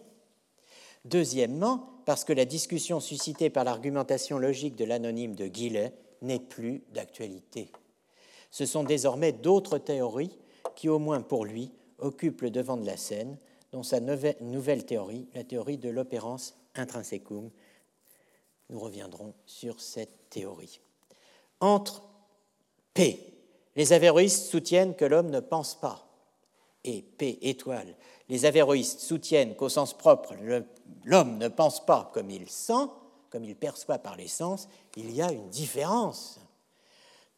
Deuxièmement, 1.04 2.02
parce 2.04 2.24
que 2.24 2.32
la 2.32 2.44
discussion 2.44 3.00
suscitée 3.00 3.50
par 3.50 3.64
l'argumentation 3.64 4.38
logique 4.38 4.76
de 4.76 4.84
l'anonyme 4.84 5.34
de 5.34 5.46
Guillet 5.46 5.94
n'est 6.22 6.40
plus 6.40 6.84
d'actualité. 6.92 7.72
Ce 8.50 8.66
sont 8.66 8.84
désormais 8.84 9.32
d'autres 9.32 9.78
théories 9.78 10.38
qui, 10.74 10.88
au 10.88 10.98
moins 10.98 11.22
pour 11.22 11.44
lui, 11.44 11.72
occupent 11.98 12.42
le 12.42 12.50
devant 12.50 12.76
de 12.76 12.84
la 12.84 12.96
scène, 12.96 13.38
dont 13.72 13.82
sa 13.82 14.00
nouvelle 14.00 14.84
théorie, 14.84 15.28
la 15.34 15.44
théorie 15.44 15.78
de 15.78 15.88
l'opérance 15.88 16.56
intrinsecum. 16.74 17.50
Nous 18.68 18.80
reviendrons 18.80 19.34
sur 19.46 19.80
cette 19.80 20.28
théorie. 20.28 20.80
Entre 21.60 22.02
Les 23.76 23.92
avéroïstes 23.92 24.50
soutiennent 24.50 24.94
que 24.94 25.04
l'homme 25.04 25.30
ne 25.30 25.40
pense 25.40 25.74
pas, 25.74 26.06
et 26.84 27.02
P 27.02 27.38
étoile, 27.42 27.94
les 28.28 28.44
avéroïstes 28.44 29.00
soutiennent 29.00 29.54
qu'au 29.54 29.68
sens 29.68 29.96
propre, 29.96 30.34
l'homme 31.04 31.38
ne 31.38 31.48
pense 31.48 31.84
pas 31.84 32.10
comme 32.14 32.30
il 32.30 32.48
sent, 32.48 32.88
comme 33.30 33.44
il 33.44 33.56
perçoit 33.56 33.98
par 33.98 34.16
les 34.16 34.28
sens, 34.28 34.68
il 34.96 35.10
y 35.12 35.22
a 35.22 35.32
une 35.32 35.48
différence. 35.48 36.40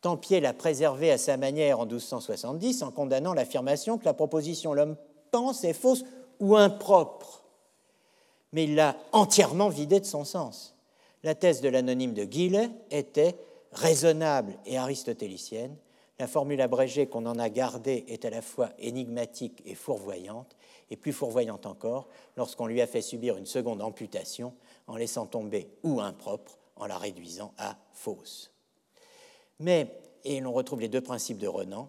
Tempier 0.01 0.40
l'a 0.40 0.52
préservé 0.52 1.10
à 1.10 1.18
sa 1.18 1.36
manière 1.36 1.78
en 1.78 1.86
1270 1.86 2.82
en 2.82 2.90
condamnant 2.90 3.34
l'affirmation 3.34 3.98
que 3.98 4.05
la 4.05 4.14
proposition 4.14 4.74
l'homme 4.74 4.97
pense 5.30 5.64
est 5.64 5.72
fausse 5.72 6.05
ou 6.40 6.56
impropre, 6.56 7.44
mais 8.52 8.64
il 8.64 8.74
l'a 8.74 8.97
entièrement 9.12 9.68
vidé 9.68 10.01
de 10.01 10.06
son 10.06 10.24
sens. 10.24 10.74
La 11.22 11.34
thèse 11.34 11.60
de 11.60 11.68
l'anonyme 11.68 12.14
de 12.14 12.24
Guillet 12.24 12.70
était 12.90 13.36
raisonnable 13.73 14.55
et 14.66 14.77
aristotélicienne. 14.78 15.77
La 16.19 16.27
formule 16.27 16.61
abrégée 16.61 17.07
qu'on 17.07 17.27
en 17.27 17.39
a 17.39 17.49
gardée 17.49 18.05
est 18.09 18.24
à 18.24 18.31
la 18.31 18.43
fois 18.43 18.70
énigmatique 18.78 19.62
et 19.66 19.74
fourvoyante, 19.74 20.57
et 20.90 20.97
plus 20.97 21.12
fourvoyante 21.12 21.66
encore 21.66 22.09
lorsqu'on 22.36 22.66
lui 22.66 22.81
a 22.81 22.86
fait 22.86 23.01
subir 23.01 23.36
une 23.36 23.47
seconde 23.47 23.82
amputation 23.82 24.55
en 24.86 24.97
laissant 24.97 25.27
tomber 25.27 25.69
ou 25.82 26.01
impropre 26.01 26.59
en 26.77 26.86
la 26.86 26.99
réduisant 26.99 27.55
à 27.59 27.77
fausse. 27.93 28.53
Mais, 29.59 29.89
et 30.24 30.40
l'on 30.40 30.53
retrouve 30.53 30.81
les 30.81 30.89
deux 30.89 31.01
principes 31.01 31.39
de 31.39 31.49
Renan, 31.49 31.89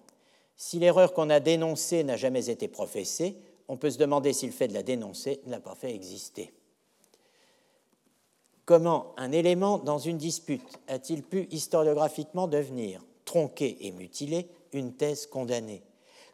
si 0.55 0.80
l'erreur 0.80 1.14
qu'on 1.14 1.30
a 1.30 1.39
dénoncée 1.39 2.03
n'a 2.03 2.15
jamais 2.15 2.49
été 2.49 2.68
professée, 2.68 3.38
on 3.68 3.77
peut 3.77 3.89
se 3.89 3.97
demander 3.97 4.34
si 4.34 4.45
le 4.45 4.51
fait 4.51 4.68
de 4.68 4.73
la 4.73 4.84
dénoncer 4.84 5.41
ne 5.45 5.51
l'a 5.51 5.60
pas 5.60 5.76
fait 5.76 5.93
exister. 5.93 6.53
Comment 8.65 9.14
un 9.18 9.31
élément 9.31 9.77
dans 9.77 9.98
une 9.98 10.18
dispute 10.18 10.80
a-t-il 10.88 11.23
pu 11.23 11.48
historiographiquement 11.52 12.48
devenir, 12.48 13.03
tronqué 13.26 13.85
et 13.85 13.91
mutilé, 13.91 14.48
une 14.72 14.94
thèse 14.95 15.27
condamnée, 15.27 15.84